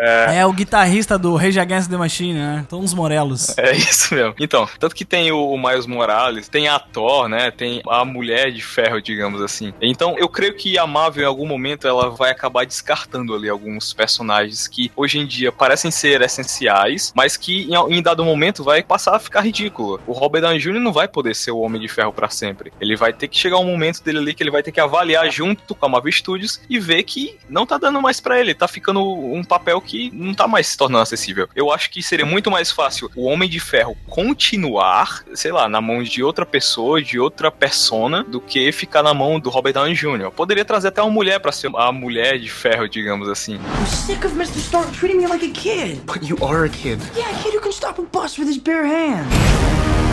É 0.00 0.46
o 0.46 0.52
guitarrista 0.52 1.18
do 1.18 1.36
Rage 1.36 1.60
Against 1.60 1.90
the 1.90 1.96
Machine, 1.96 2.34
né? 2.34 2.66
Tom 2.68 2.80
os 2.80 2.94
Morelos. 2.94 3.56
É 3.58 3.72
isso 3.76 4.14
mesmo. 4.14 4.34
Então, 4.38 4.68
tanto 4.78 4.94
que 4.94 5.04
tem 5.04 5.30
o, 5.30 5.50
o 5.50 5.58
Miles 5.58 5.86
Morales, 5.86 6.48
tem 6.48 6.68
a 6.68 6.78
Thor, 6.78 7.28
né? 7.28 7.50
Tem 7.50 7.82
a 7.88 8.04
Mulher 8.04 8.50
de 8.50 8.62
Ferro, 8.62 9.00
digamos 9.00 9.42
assim. 9.42 9.72
Então, 9.80 10.16
eu 10.18 10.28
creio 10.28 10.54
que 10.54 10.78
a 10.78 10.86
Marvel, 10.86 11.24
em 11.24 11.26
algum 11.26 11.46
momento, 11.46 11.86
ela 11.86 12.10
vai 12.10 12.30
acabar 12.30 12.64
descartando 12.64 13.34
ali 13.34 13.48
alguns 13.48 13.92
personagens 13.92 14.66
que 14.66 14.90
hoje 14.96 15.18
em 15.18 15.26
dia 15.26 15.52
parecem 15.52 15.90
ser 15.90 16.22
essenciais, 16.22 17.12
mas 17.14 17.36
que 17.36 17.68
em, 17.70 17.98
em 17.98 18.02
dado 18.02 18.24
momento 18.24 18.64
vai 18.64 18.82
passar 18.82 19.16
a 19.16 19.20
ficar 19.20 19.42
ridículo. 19.42 20.00
O 20.06 20.12
Robert 20.12 20.42
Downey 20.42 20.58
Jr. 20.58 20.80
não 20.80 20.92
vai 20.92 21.08
poder 21.08 21.34
ser 21.34 21.50
o 21.50 21.60
Homem 21.60 21.80
de 21.80 21.88
Ferro 21.88 22.12
pra 22.12 22.28
sempre. 22.28 22.72
Ele 22.80 22.96
vai 22.96 23.12
ter 23.12 23.28
que 23.28 23.38
chegar 23.38 23.58
um 23.58 23.64
momento 23.64 24.02
dele 24.02 24.18
ali 24.18 24.34
que 24.34 24.42
ele 24.42 24.50
vai 24.50 24.62
ter 24.62 24.72
que 24.72 24.80
avaliar 24.80 25.30
junto 25.30 25.74
com 25.74 25.86
a 25.86 25.88
Marvel 25.88 26.12
Studios 26.12 26.60
e 26.68 26.78
ver 26.78 27.02
que 27.02 27.38
não 27.48 27.66
tá 27.66 27.76
dando 27.78 28.00
mais 28.00 28.20
pra 28.20 28.40
ele, 28.40 28.54
tá 28.54 28.66
ficando 28.66 29.02
um 29.02 29.44
papel 29.44 29.80
que 29.80 29.89
não 30.12 30.34
tá 30.34 30.46
mais 30.46 30.68
se 30.68 30.76
tornando 30.76 31.02
acessível. 31.02 31.48
Eu 31.54 31.72
acho 31.72 31.90
que 31.90 32.02
seria 32.02 32.26
muito 32.26 32.50
mais 32.50 32.70
fácil 32.70 33.10
o 33.16 33.24
Homem 33.24 33.48
de 33.48 33.58
Ferro 33.58 33.96
continuar, 34.06 35.24
sei 35.34 35.52
lá, 35.52 35.68
na 35.68 35.80
mão 35.80 36.02
de 36.02 36.22
outra 36.22 36.46
pessoa, 36.46 37.02
de 37.02 37.18
outra 37.18 37.50
persona, 37.50 38.22
do 38.24 38.40
que 38.40 38.70
ficar 38.72 39.02
na 39.02 39.14
mão 39.14 39.40
do 39.40 39.50
Robert 39.50 39.72
Downey 39.72 39.94
Jr. 39.94 40.30
Poderia 40.34 40.64
trazer 40.64 40.88
até 40.88 41.02
uma 41.02 41.10
mulher 41.10 41.40
pra 41.40 41.52
ser 41.52 41.70
a 41.74 41.92
mulher 41.92 42.38
de 42.38 42.48
ferro, 42.48 42.88
digamos 42.88 43.28
assim. 43.28 43.54
I'm 43.54 43.86
sick 43.86 44.24
of 44.26 44.34
Mr. 44.34 44.58
Stark 44.58 44.92
treating 44.92 45.18
me 45.18 45.26
like 45.26 45.44
a 45.44 45.50
kid. 45.50 46.00
But 46.06 46.22
you 46.22 46.36
are 46.44 46.64
a 46.64 46.68
kid. 46.68 47.00
Yeah, 47.16 47.30
a 47.30 47.42
kid 47.42 47.54
who 47.54 47.60
can 47.60 47.72
stop 47.72 47.98
a 47.98 48.02
bus 48.02 48.38
with 48.38 48.48
his 48.48 48.58
bare 48.58 48.86
hands. 48.86 50.09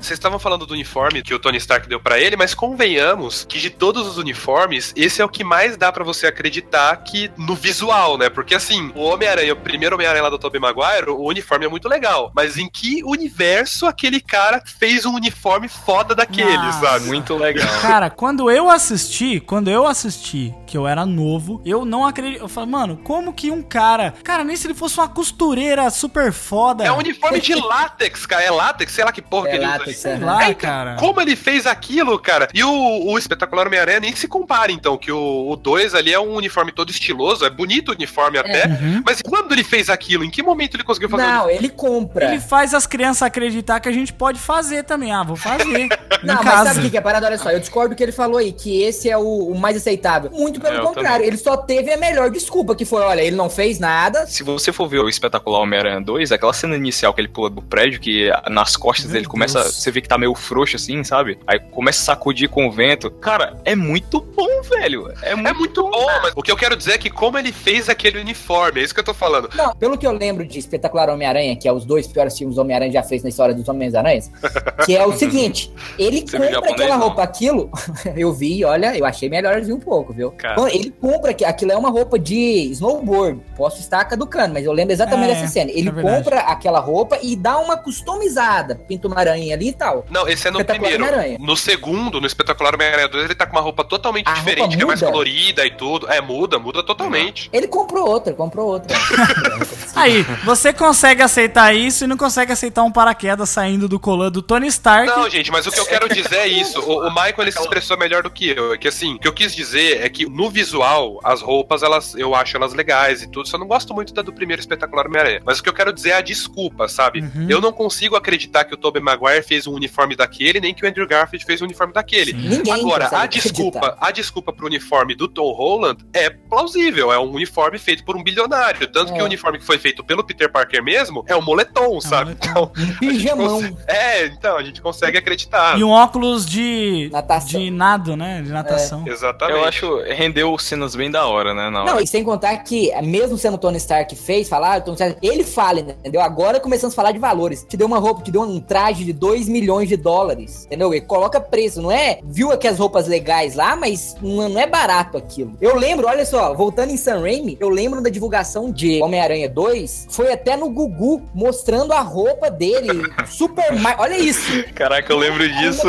Vocês 0.00 0.18
estavam 0.18 0.38
falando 0.38 0.64
do 0.64 0.74
uniforme 0.74 1.22
que 1.22 1.34
o 1.34 1.38
Tony 1.38 1.58
Stark 1.58 1.88
deu 1.88 2.00
pra 2.00 2.18
ele, 2.18 2.36
mas 2.36 2.54
convenhamos 2.54 3.44
que 3.48 3.58
de 3.58 3.70
todos 3.70 4.06
os 4.06 4.16
uniformes, 4.16 4.92
esse 4.96 5.20
é 5.20 5.24
o 5.24 5.28
que 5.28 5.44
mais 5.44 5.76
dá 5.76 5.92
pra 5.92 6.04
você 6.04 6.26
acreditar 6.26 6.96
que 6.98 7.30
no 7.36 7.54
visual, 7.54 8.16
né? 8.16 8.28
Porque 8.28 8.54
assim, 8.54 8.92
o 8.94 9.02
Homem-Aranha, 9.02 9.52
o 9.52 9.56
primeiro 9.56 9.96
Homem-Aranha 9.96 10.22
lá 10.22 10.30
do 10.30 10.38
Tobey 10.38 10.60
Maguire, 10.60 11.10
o 11.10 11.24
uniforme 11.24 11.66
é 11.66 11.68
muito 11.68 11.88
legal. 11.88 12.30
Mas 12.34 12.56
em 12.56 12.68
que 12.68 13.02
universo 13.04 13.86
aquele 13.86 14.20
cara 14.20 14.62
fez 14.64 15.04
um 15.04 15.14
uniforme 15.14 15.68
foda 15.68 16.14
daquele, 16.14 16.56
Nossa. 16.56 16.80
sabe? 16.80 17.06
Muito 17.06 17.36
legal. 17.36 17.68
Cara, 17.80 18.08
quando 18.10 18.50
eu 18.50 18.70
assisti, 18.70 19.40
quando 19.40 19.68
eu 19.68 19.86
assisti, 19.86 20.54
que 20.66 20.76
eu 20.76 20.86
era 20.86 21.04
novo, 21.04 21.60
eu 21.64 21.84
não 21.84 22.06
acredito. 22.06 22.40
Eu 22.40 22.48
falei, 22.48 22.70
mano, 22.70 23.00
como 23.02 23.32
que 23.32 23.50
um 23.50 23.62
cara. 23.62 24.14
Cara, 24.22 24.44
nem 24.44 24.56
se 24.56 24.66
ele 24.66 24.74
fosse 24.74 24.98
uma 24.98 25.08
costureira 25.08 25.88
super 25.90 26.32
foda. 26.32 26.84
É 26.84 26.92
um 26.92 26.98
uniforme 26.98 27.40
de 27.40 27.54
látex, 27.58 28.26
cara. 28.26 28.42
É 28.42 28.50
látex, 28.50 28.92
sei 28.92 29.04
lá 29.04 29.12
que 29.12 29.22
porra 29.22 29.48
É 29.48 29.50
que 29.50 29.56
ele 29.56 29.64
usa 29.64 29.72
látex. 29.72 29.87
Sei 29.94 30.18
lá, 30.18 30.42
É, 30.42 30.50
então, 30.50 30.54
cara. 30.60 30.96
Como 30.96 31.20
ele 31.20 31.36
fez 31.36 31.66
aquilo, 31.66 32.18
cara? 32.18 32.48
E 32.54 32.62
o, 32.64 33.06
o 33.06 33.18
espetacular 33.18 33.66
Homem-Aranha 33.66 34.00
nem 34.00 34.14
se 34.14 34.26
compara, 34.28 34.70
então, 34.72 34.96
que 34.96 35.10
o 35.12 35.56
2 35.56 35.94
ali 35.94 36.12
é 36.12 36.20
um 36.20 36.34
uniforme 36.34 36.72
todo 36.72 36.90
estiloso, 36.90 37.44
é 37.44 37.50
bonito 37.50 37.90
o 37.90 37.92
uniforme 37.94 38.38
até, 38.38 38.66
Uhum. 38.66 39.02
mas 39.04 39.22
quando 39.22 39.52
ele 39.52 39.64
fez 39.64 39.88
aquilo? 39.88 40.24
Em 40.24 40.30
que 40.30 40.42
momento 40.42 40.74
ele 40.76 40.84
conseguiu 40.84 41.08
fazer 41.08 41.22
Não, 41.22 41.48
ele 41.50 41.68
compra. 41.68 42.26
Ele 42.32 42.40
faz 42.40 42.74
as 42.74 42.86
crianças 42.86 43.22
acreditar 43.22 43.80
que 43.80 43.88
a 43.88 43.92
gente 43.92 44.12
pode 44.12 44.38
fazer 44.38 44.84
também. 44.84 45.12
Ah, 45.12 45.22
vou 45.22 45.36
fazer. 45.36 45.64
em 45.84 45.88
Não, 46.22 46.34
mas 46.36 46.44
casa. 46.44 46.74
sabe 46.74 46.86
o 46.86 46.90
que, 46.90 46.96
é 46.96 47.00
parada? 47.00 47.26
Olha 47.26 47.38
só, 47.38 47.50
eu 47.50 47.60
discordo 47.60 47.94
do 47.94 47.96
que 47.96 48.02
ele 48.02 48.12
falou 48.12 48.36
aí, 48.38 48.52
que 48.52 48.82
esse 48.82 49.08
é 49.08 49.16
o, 49.16 49.22
o 49.50 49.58
mais 49.58 49.76
aceitável. 49.76 50.30
Muito 50.30 50.60
pelo 50.60 50.76
É, 50.76 50.78
eu 50.78 50.82
contrário, 50.84 51.24
ele 51.24 51.36
só 51.36 51.56
teve 51.56 51.92
a 51.92 51.96
melhor 51.96 52.30
desculpa, 52.30 52.74
que 52.74 52.84
foi, 52.84 53.02
olha, 53.02 53.20
ele 53.22 53.36
não 53.36 53.48
fez 53.48 53.78
nada. 53.78 54.26
Se 54.26 54.42
você 54.42 54.72
for 54.72 54.88
ver 54.88 54.98
o 55.00 55.08
espetacular 55.08 55.60
Homem-Aranha 55.60 56.00
2, 56.00 56.32
aquela 56.32 56.52
cena 56.52 56.76
inicial 56.76 57.12
que 57.14 57.20
ele 57.20 57.28
pula 57.28 57.48
do 57.50 57.62
prédio, 57.62 58.00
que 58.00 58.30
nas 58.48 58.76
costas 58.76 59.06
Meu 59.06 59.14
dele 59.14 59.26
começa. 59.26 59.62
Você 59.78 59.90
vê 59.90 60.00
que 60.00 60.08
tá 60.08 60.18
meio 60.18 60.34
frouxo 60.34 60.76
assim, 60.76 61.02
sabe? 61.04 61.38
Aí 61.46 61.58
começa 61.58 62.00
a 62.02 62.04
sacudir 62.14 62.48
com 62.48 62.66
o 62.66 62.72
vento. 62.72 63.10
Cara, 63.10 63.56
é 63.64 63.74
muito 63.74 64.20
bom, 64.20 64.62
velho. 64.62 65.12
É 65.22 65.34
muito, 65.34 65.48
É 65.48 65.52
muito 65.52 65.82
bom, 65.82 66.06
mas 66.22 66.32
o 66.36 66.42
que 66.42 66.50
eu 66.50 66.56
quero 66.56 66.76
dizer 66.76 66.92
é 66.92 66.98
que 66.98 67.10
como 67.10 67.38
ele 67.38 67.52
fez 67.52 67.88
aquele 67.88 68.18
uniforme, 68.20 68.80
é 68.80 68.84
isso 68.84 68.94
que 68.94 69.00
eu 69.00 69.04
tô 69.04 69.14
falando. 69.14 69.48
Não, 69.54 69.74
pelo 69.76 69.96
que 69.96 70.06
eu 70.06 70.12
lembro 70.12 70.46
de 70.46 70.58
Espetacular 70.58 71.08
Homem-Aranha, 71.10 71.56
que 71.56 71.68
é 71.68 71.72
os 71.72 71.84
dois 71.84 72.06
piores 72.06 72.36
filmes 72.36 72.54
que 72.54 72.60
o 72.60 72.62
Homem-Aranha 72.62 72.92
já 72.92 73.02
fez 73.02 73.22
na 73.22 73.28
história 73.28 73.54
dos 73.54 73.68
Homens-Aranhas, 73.68 74.30
que 74.84 74.96
é 74.96 75.06
o 75.06 75.12
seguinte, 75.12 75.72
ele 75.98 76.20
Você 76.20 76.36
compra 76.36 76.52
japonês, 76.52 76.74
aquela 76.74 76.96
não? 76.96 77.06
roupa, 77.06 77.22
aquilo, 77.22 77.70
eu 78.16 78.32
vi, 78.32 78.64
olha, 78.64 78.96
eu 78.96 79.04
achei 79.04 79.28
melhorzinho 79.28 79.76
um 79.76 79.80
pouco, 79.80 80.12
viu? 80.12 80.30
Cara. 80.32 80.68
Ele 80.72 80.90
compra, 80.90 81.32
que 81.34 81.44
aquilo 81.44 81.72
é 81.72 81.76
uma 81.76 81.90
roupa 81.90 82.18
de 82.18 82.70
snowboard, 82.72 83.40
posso 83.56 83.80
estar 83.80 84.04
caducando, 84.04 84.54
mas 84.54 84.64
eu 84.64 84.72
lembro 84.72 84.92
exatamente 84.92 85.32
É, 85.32 85.34
dessa 85.34 85.46
cena. 85.48 85.70
Ele 85.70 85.88
é 85.88 85.92
compra 85.92 86.40
aquela 86.40 86.80
roupa 86.80 87.18
e 87.22 87.36
dá 87.36 87.58
uma 87.58 87.76
customizada, 87.76 88.74
pinta 88.88 89.08
uma 89.08 89.18
aranha 89.18 89.54
ali 89.54 89.67
e 89.68 89.72
tal. 89.72 90.06
Não, 90.10 90.28
esse 90.28 90.48
é 90.48 90.50
no 90.50 90.64
primeiro. 90.64 91.04
No 91.38 91.56
segundo, 91.56 92.20
no 92.20 92.26
Espetacular 92.26 92.74
Homem-Aranha 92.74 93.08
2, 93.08 93.24
ele 93.24 93.34
tá 93.34 93.46
com 93.46 93.52
uma 93.52 93.62
roupa 93.62 93.84
totalmente 93.84 94.28
A 94.28 94.34
diferente, 94.34 94.60
roupa 94.60 94.76
que 94.76 94.82
é 94.82 94.86
mais 94.86 95.00
colorida 95.00 95.66
e 95.66 95.70
tudo. 95.70 96.10
É, 96.10 96.20
muda, 96.20 96.58
muda 96.58 96.82
totalmente. 96.82 97.48
Ele 97.52 97.68
comprou 97.68 98.08
outra, 98.08 98.32
comprou 98.32 98.68
outra. 98.68 98.96
Aí, 99.94 100.22
você 100.44 100.72
consegue 100.72 101.22
aceitar 101.22 101.74
isso 101.74 102.04
e 102.04 102.06
não 102.06 102.16
consegue 102.16 102.52
aceitar 102.52 102.82
um 102.84 102.92
paraquedas 102.92 103.50
saindo 103.50 103.88
do 103.88 103.98
colã 103.98 104.30
do 104.30 104.42
Tony 104.42 104.68
Stark. 104.68 105.06
Não, 105.06 105.28
gente, 105.28 105.50
mas 105.50 105.66
o 105.66 105.70
que 105.70 105.80
eu 105.80 105.86
quero 105.86 106.08
dizer 106.08 106.36
é 106.36 106.46
isso. 106.46 106.80
O, 106.80 107.06
o 107.06 107.10
Michael 107.10 107.34
ele 107.38 107.52
se 107.52 107.60
expressou 107.60 107.98
melhor 107.98 108.22
do 108.22 108.30
que 108.30 108.50
eu. 108.50 108.74
É 108.74 108.78
que 108.78 108.88
assim, 108.88 109.14
o 109.14 109.18
que 109.18 109.28
eu 109.28 109.32
quis 109.32 109.54
dizer 109.54 110.04
é 110.04 110.08
que 110.08 110.26
no 110.26 110.50
visual, 110.50 111.18
as 111.24 111.40
roupas, 111.40 111.82
elas, 111.82 112.14
eu 112.14 112.34
acho 112.34 112.56
elas 112.56 112.72
legais 112.72 113.22
e 113.22 113.30
tudo. 113.30 113.48
Só 113.48 113.58
não 113.58 113.66
gosto 113.66 113.94
muito 113.94 114.14
da 114.14 114.22
do 114.22 114.32
primeiro 114.32 114.60
espetacular 114.60 115.06
Homem-Aranha. 115.06 115.42
Mas 115.44 115.58
o 115.58 115.62
que 115.62 115.68
eu 115.68 115.74
quero 115.74 115.92
dizer 115.92 116.10
é 116.10 116.14
a 116.14 116.20
desculpa, 116.20 116.88
sabe? 116.88 117.20
Uhum. 117.20 117.46
Eu 117.48 117.60
não 117.60 117.72
consigo 117.72 118.14
acreditar 118.14 118.64
que 118.64 118.74
o 118.74 118.76
Tobey 118.76 119.02
Maguire 119.02 119.42
fez 119.42 119.57
um 119.66 119.72
uniforme 119.72 120.14
daquele, 120.16 120.60
nem 120.60 120.72
que 120.74 120.84
o 120.84 120.88
Andrew 120.88 121.06
Garfield 121.06 121.44
fez 121.44 121.60
um 121.60 121.64
uniforme 121.64 121.92
daquele. 121.92 122.32
Ninguém 122.32 122.72
Agora, 122.72 123.08
a 123.12 123.26
desculpa, 123.26 123.78
acreditar. 123.78 124.06
a 124.06 124.10
desculpa 124.10 124.52
pro 124.52 124.66
uniforme 124.66 125.14
do 125.14 125.26
Tom 125.28 125.52
Holland 125.52 126.04
é 126.12 126.30
plausível. 126.30 127.12
É 127.12 127.18
um 127.18 127.30
uniforme 127.32 127.78
feito 127.78 128.04
por 128.04 128.16
um 128.16 128.22
bilionário. 128.22 128.86
Tanto 128.88 129.12
que 129.12 129.18
É. 129.18 129.22
o 129.22 129.26
uniforme 129.26 129.58
que 129.58 129.64
foi 129.64 129.78
feito 129.78 130.04
pelo 130.04 130.24
Peter 130.24 130.50
Parker 130.50 130.82
mesmo 130.82 131.24
é 131.26 131.36
um 131.36 131.42
moletom, 131.42 132.00
sabe? 132.00 132.36
moletom. 132.40 132.70
Então, 132.72 132.72
Pijamão. 132.98 133.76
É, 133.86 134.26
então, 134.26 134.56
a 134.56 134.62
gente 134.62 134.80
consegue 134.80 135.18
acreditar. 135.18 135.78
E 135.78 135.84
um 135.84 135.90
óculos 135.90 136.46
de. 136.46 137.08
Natação. 137.12 137.60
De 137.60 137.70
nado, 137.70 138.16
né? 138.16 138.42
De 138.42 138.50
natação. 138.50 139.06
Exatamente. 139.06 139.58
Eu 139.58 139.64
acho 139.64 140.02
rendeu 140.14 140.56
cenas 140.58 140.94
bem 140.94 141.10
da 141.10 141.26
hora, 141.26 141.54
né? 141.54 141.70
Na 141.70 141.82
hora. 141.82 141.92
Não, 141.94 142.00
e 142.00 142.06
sem 142.06 142.22
contar 142.24 142.56
que, 142.58 142.90
mesmo 143.02 143.36
sendo 143.38 143.54
o 143.54 143.58
Tony 143.58 143.76
Stark 143.78 144.14
que 144.14 144.20
fez, 144.20 144.48
falar, 144.48 144.78
o 144.80 144.82
Tony 144.82 144.94
Stark, 144.96 145.18
ele 145.26 145.44
fala, 145.44 145.80
entendeu? 145.80 146.20
Agora 146.20 146.60
começamos 146.60 146.94
a 146.94 146.96
falar 146.96 147.12
de 147.12 147.18
valores. 147.18 147.64
Te 147.68 147.76
deu 147.76 147.86
uma 147.86 147.98
roupa, 147.98 148.22
te 148.22 148.30
deu 148.30 148.42
um 148.42 148.60
traje 148.60 149.04
de 149.04 149.12
2 149.48 149.50
milhões 149.50 149.88
de 149.88 149.96
dólares, 149.96 150.66
entendeu? 150.66 150.92
Ele 150.92 151.00
coloca 151.00 151.40
preço, 151.40 151.82
não 151.82 151.90
é? 151.90 152.20
Viu 152.22 152.52
aqui 152.52 152.68
as 152.68 152.78
roupas 152.78 153.08
legais 153.08 153.54
lá, 153.54 153.74
mas 153.74 154.14
não, 154.22 154.58
é 154.58 154.66
barato 154.66 155.16
aquilo. 155.16 155.56
Eu 155.60 155.76
lembro, 155.76 156.06
olha 156.06 156.24
só, 156.24 156.54
voltando 156.54 156.90
em 156.90 156.96
Sam 156.96 157.20
Raimi, 157.20 157.56
eu 157.58 157.68
lembro 157.68 158.00
da 158.00 158.10
divulgação 158.10 158.70
de 158.70 159.02
Homem-Aranha 159.02 159.48
2, 159.48 160.08
foi 160.10 160.32
até 160.32 160.56
no 160.56 160.68
Gugu, 160.70 161.22
mostrando 161.34 161.92
a 161.92 162.00
roupa 162.00 162.50
dele, 162.50 163.02
super... 163.26 163.66
Olha 163.98 164.18
isso! 164.18 164.64
Caraca, 164.74 165.12
eu 165.12 165.18
lembro 165.18 165.48
disso. 165.48 165.88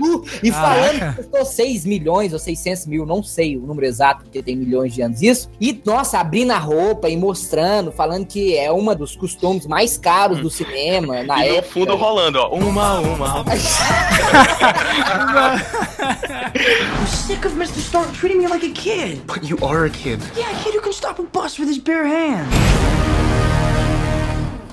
Uh, 0.00 0.24
e 0.42 0.50
Caraca. 0.50 0.74
falando 0.74 0.98
que 1.16 1.22
custou 1.22 1.44
6 1.44 1.84
milhões 1.84 2.32
ou 2.32 2.38
600 2.38 2.86
mil, 2.86 3.04
não 3.06 3.22
sei 3.22 3.56
o 3.56 3.60
número 3.60 3.86
exato, 3.86 4.24
porque 4.24 4.42
tem 4.42 4.56
milhões 4.56 4.94
de 4.94 5.02
anos 5.02 5.20
isso. 5.22 5.48
E, 5.60 5.80
nossa, 5.84 6.18
abrindo 6.18 6.52
a 6.52 6.58
roupa 6.58 7.08
e 7.08 7.16
mostrando, 7.16 7.90
falando 7.92 8.26
que 8.26 8.56
é 8.56 8.70
uma 8.70 8.94
dos 8.94 9.16
costumes 9.16 9.66
mais 9.66 9.96
caros 9.98 10.40
do 10.40 10.50
cinema 10.50 11.22
na 11.22 11.44
e 11.46 11.50
no 11.50 11.56
época. 11.56 11.72
fundo 11.72 11.96
rolando, 11.96 12.38
ó. 12.38 12.48
Uma, 12.54 12.98
uma. 13.00 13.44
I'm 16.08 17.06
sick 17.06 17.44
of 17.46 17.54
Mr. 17.56 17.80
Stark 17.80 18.12
treating 18.12 18.38
me 18.38 18.46
like 18.46 18.64
a 18.64 18.70
kid. 18.72 19.26
But 19.26 19.44
you 19.44 19.58
are 19.62 19.84
a 19.86 19.90
kid. 19.90 20.20
Yeah, 20.36 20.50
a 20.50 20.62
kid 20.62 20.74
who 20.74 20.80
can 20.80 20.92
stop 20.92 21.18
a 21.18 21.22
bus 21.22 21.58
with 21.58 21.68
his 21.68 21.78
bare 21.78 22.06
hands. 22.06 22.48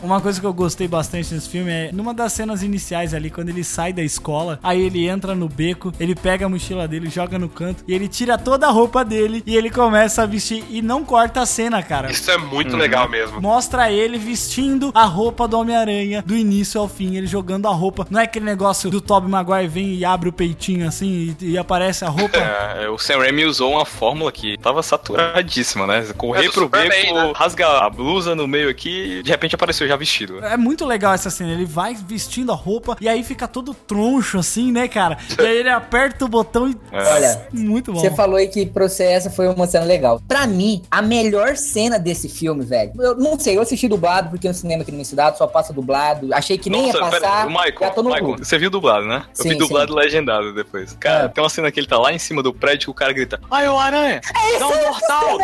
Uma 0.06 0.22
coisa 0.22 0.40
que 0.40 0.46
eu 0.46 0.54
gostei 0.54 0.88
bastante 0.88 1.34
nesse 1.34 1.50
filme 1.50 1.72
é 1.72 1.90
numa 1.92 2.14
das 2.14 2.32
cenas 2.32 2.62
iniciais 2.62 3.12
ali, 3.12 3.32
quando 3.32 3.50
ele 3.50 3.64
sai 3.64 3.92
da 3.92 4.04
escola, 4.04 4.60
aí 4.62 4.80
ele 4.80 5.08
entra 5.08 5.34
no 5.34 5.50
beco, 5.50 5.92
ele 6.00 6.14
pega 6.14 6.46
a 6.46 6.50
mochila 6.50 6.88
dele, 6.88 7.10
joga 7.10 7.40
no 7.40 7.50
canto 7.50 7.84
e 7.88 7.94
ele 7.94 8.08
tira 8.08 8.38
toda 8.38 8.68
a 8.68 8.70
roupa 8.70 9.04
dele 9.04 9.42
e 9.48 9.58
ele 9.58 9.72
começa 9.72 10.22
a 10.22 10.26
vestir 10.28 10.64
e 10.70 10.80
não 10.80 11.04
corta 11.04 11.42
a 11.42 11.46
cena, 11.46 11.82
cara. 11.82 12.12
Isso 12.12 12.30
é 12.30 12.38
muito 12.38 12.78
legal 12.78 13.10
mesmo. 13.10 13.42
Mostra 13.42 13.92
ele 13.92 14.20
vestindo 14.20 14.92
a 14.94 15.06
roupa 15.06 15.48
do 15.48 15.58
Homem-Aranha 15.58 16.22
do 16.22 16.36
início 16.36 16.80
ao 16.80 16.88
fim, 16.88 17.16
ele 17.16 17.26
jogando 17.26 17.68
a 17.68 17.72
roupa. 17.72 18.06
Não 18.08 18.20
é 18.20 18.26
aquele 18.26 18.46
negócio 18.46 18.92
do 18.92 19.02
Tobey 19.02 19.30
Maguire 19.30 19.68
vem 19.68 19.96
e 19.96 20.06
abre 20.06 20.30
o 20.30 20.34
peitinho 20.34 20.88
assim 20.88 21.36
e, 21.42 21.54
e 21.54 21.58
aparece 21.58 22.06
a 22.06 22.10
roupa. 22.10 22.38
É, 22.76 22.90
o 22.90 22.98
Sam 22.98 23.20
Raimi 23.20 23.46
usou 23.46 23.72
uma 23.72 23.86
fórmula 23.86 24.32
que 24.32 24.58
tava 24.58 24.84
saturadíssima, 24.84 25.88
né? 25.88 26.06
É 26.10 26.14
Correr 26.14 26.48
do 26.48 26.52
pro 26.52 26.70
beco, 26.70 27.14
né? 27.14 27.32
rasga 27.36 27.68
a 27.86 27.90
blusa 27.90 28.36
no 28.36 28.48
meio 28.48 28.70
aqui 28.70 29.20
e 29.20 29.24
de 29.24 29.30
repente 29.30 29.56
apareceu 29.56 29.88
já 29.88 29.95
vestido. 29.98 30.44
É 30.44 30.58
muito 30.58 30.86
legal 30.86 31.14
essa 31.14 31.30
cena. 31.30 31.52
Ele 31.52 31.66
vai 31.66 31.96
vestindo 31.96 32.52
a 32.52 32.56
roupa 32.56 32.98
e 33.00 33.08
aí 33.08 33.24
fica 33.24 33.48
todo 33.48 33.74
troncho 33.74 34.40
assim, 34.40 34.72
né, 34.72 34.88
cara? 34.88 35.18
E 35.40 35.42
aí 35.46 35.58
ele 35.58 35.70
aperta 35.70 36.26
o 36.26 36.28
botão 36.28 36.70
e. 36.70 36.76
É. 36.92 37.14
Olha, 37.14 37.48
muito 37.52 37.92
bom. 37.94 38.00
Você 38.00 38.12
falou 38.12 38.36
aí 38.38 38.48
que 38.48 38.66
pra 38.66 38.88
você 38.88 39.04
essa 39.04 39.30
foi 39.30 39.48
uma 39.48 39.68
cena 39.68 39.86
legal. 39.86 40.22
Pra 40.28 40.46
mim, 40.48 40.82
a 40.90 41.02
melhor 41.02 41.56
cena 41.56 41.98
desse 42.00 42.28
filme, 42.30 42.64
velho. 42.64 42.92
Eu 43.00 43.16
não 43.16 43.38
sei, 43.40 43.58
eu 43.58 43.62
assisti 43.62 43.88
dublado, 43.88 44.30
porque 44.30 44.48
no 44.48 44.54
cinema 44.54 44.82
aqui 44.82 44.92
na 44.92 44.96
minha 44.96 45.06
cidade 45.06 45.38
só 45.38 45.48
passa 45.48 45.72
dublado. 45.74 46.34
Achei 46.34 46.58
que 46.58 46.70
nem 46.70 46.88
ia 46.88 46.94
passar. 46.94 47.20
pera, 47.20 47.46
Michael, 47.48 47.76
já 47.80 47.90
tô 47.92 48.04
no 48.04 48.10
Michael, 48.10 48.38
você 48.38 48.58
viu 48.58 48.70
dublado, 48.70 49.06
né? 49.06 49.24
Eu 49.38 49.44
Sim, 49.44 49.50
vi 49.50 49.56
dublado 49.58 49.94
sim. 49.94 50.00
e 50.00 50.02
legendado 50.02 50.54
depois. 50.54 50.94
Cara, 51.00 51.26
É. 51.26 51.28
tem 51.28 51.44
uma 51.44 51.50
cena 51.50 51.72
que 51.72 51.80
ele 51.80 51.88
tá 51.88 51.98
lá 51.98 52.12
em 52.14 52.20
cima 52.20 52.42
do 52.44 52.54
prédio 52.54 52.86
que 52.86 52.92
o 52.92 52.94
cara 52.94 53.14
grita: 53.14 53.40
Ai, 53.50 53.68
ô 53.68 53.78
aranha! 53.78 54.22
Dá 54.60 54.68
um 54.68 54.82
mortal! 54.84 55.38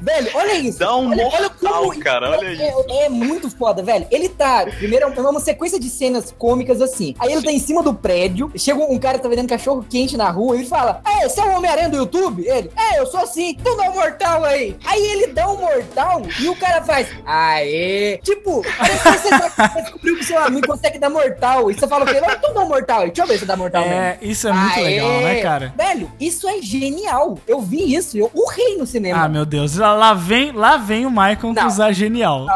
Velho, 0.00 0.30
olha 0.34 0.54
isso. 0.54 0.78
Dá 0.78 0.96
um 0.96 1.10
olha, 1.10 1.26
olha 1.26 1.40
mortal, 1.48 1.82
como- 1.88 2.00
cara, 2.00 2.30
olha 2.30 2.46
é, 2.46 2.52
isso. 2.52 2.84
É, 2.88 3.04
é 3.04 3.08
muito 3.08 3.50
foda, 3.50 3.82
velho. 3.82 4.06
Ele 4.10 4.28
tá. 4.28 4.66
Primeiro, 4.78 5.06
é 5.06 5.20
uma 5.20 5.40
sequência 5.40 5.78
de 5.80 5.88
cenas 5.88 6.32
cômicas 6.36 6.80
assim. 6.80 7.14
Aí 7.18 7.32
ele 7.32 7.42
tá 7.42 7.50
em 7.52 7.58
cima 7.58 7.82
do 7.82 7.92
prédio. 7.94 8.50
Chega 8.56 8.78
um 8.82 8.98
cara 8.98 9.18
que 9.18 9.22
tá 9.22 9.28
vendendo 9.28 9.48
cachorro 9.48 9.84
quente 9.88 10.16
na 10.16 10.30
rua. 10.30 10.56
Ele 10.56 10.66
fala: 10.66 11.00
É, 11.06 11.28
você 11.28 11.40
é 11.40 11.44
o 11.44 11.56
Homem-Aranha 11.56 11.88
do 11.88 11.96
YouTube? 11.96 12.44
Ele: 12.46 12.70
É, 12.76 12.98
eu 13.00 13.06
sou 13.06 13.20
assim. 13.20 13.56
Então 13.60 13.76
dá 13.76 13.90
um 13.90 13.94
mortal 13.94 14.44
aí. 14.44 14.76
Aí 14.84 15.02
ele 15.02 15.26
dá 15.28 15.50
um 15.50 15.56
mortal 15.56 16.22
e 16.40 16.48
o 16.48 16.56
cara 16.56 16.82
faz: 16.82 17.08
Aê. 17.26 18.18
Tipo, 18.22 18.62
parece 18.78 19.02
que 19.02 19.28
você 19.38 19.82
descobriu 19.82 20.16
que 20.16 20.24
seu 20.24 20.38
amigo 20.38 20.66
consegue 20.66 20.98
dar 20.98 21.10
mortal. 21.10 21.70
E 21.70 21.74
você 21.74 21.86
fala 21.86 22.04
pra 22.04 22.16
ele: 22.16 22.26
"Ah, 22.26 22.34
Então 22.38 22.54
dá 22.54 22.60
um 22.62 22.68
mortal 22.68 23.00
aí. 23.00 23.06
Deixa 23.08 23.22
eu 23.22 23.26
ver 23.26 23.34
se 23.34 23.40
você 23.40 23.46
dá 23.46 23.56
mortal 23.56 23.82
É, 23.84 24.18
mesmo. 24.20 24.32
isso 24.32 24.48
é 24.48 24.52
muito 24.52 24.78
Aê. 24.78 24.84
legal, 24.84 25.20
né, 25.20 25.40
cara? 25.42 25.74
Velho, 25.76 26.10
isso 26.20 26.48
é 26.48 26.60
genial. 26.62 27.38
Eu 27.46 27.60
vi 27.60 27.94
isso. 27.94 28.16
Eu 28.16 28.30
urrei 28.34 28.76
no 28.76 28.86
cinema. 28.86 29.24
Ah, 29.24 29.28
meu 29.28 29.44
Deus. 29.44 29.63
Lá, 29.76 29.94
lá 29.94 30.14
vem, 30.14 30.52
lá 30.52 30.76
vem 30.76 31.06
o 31.06 31.10
Michael 31.10 31.52
Não. 31.54 31.66
usar 31.66 31.92
genial. 31.92 32.46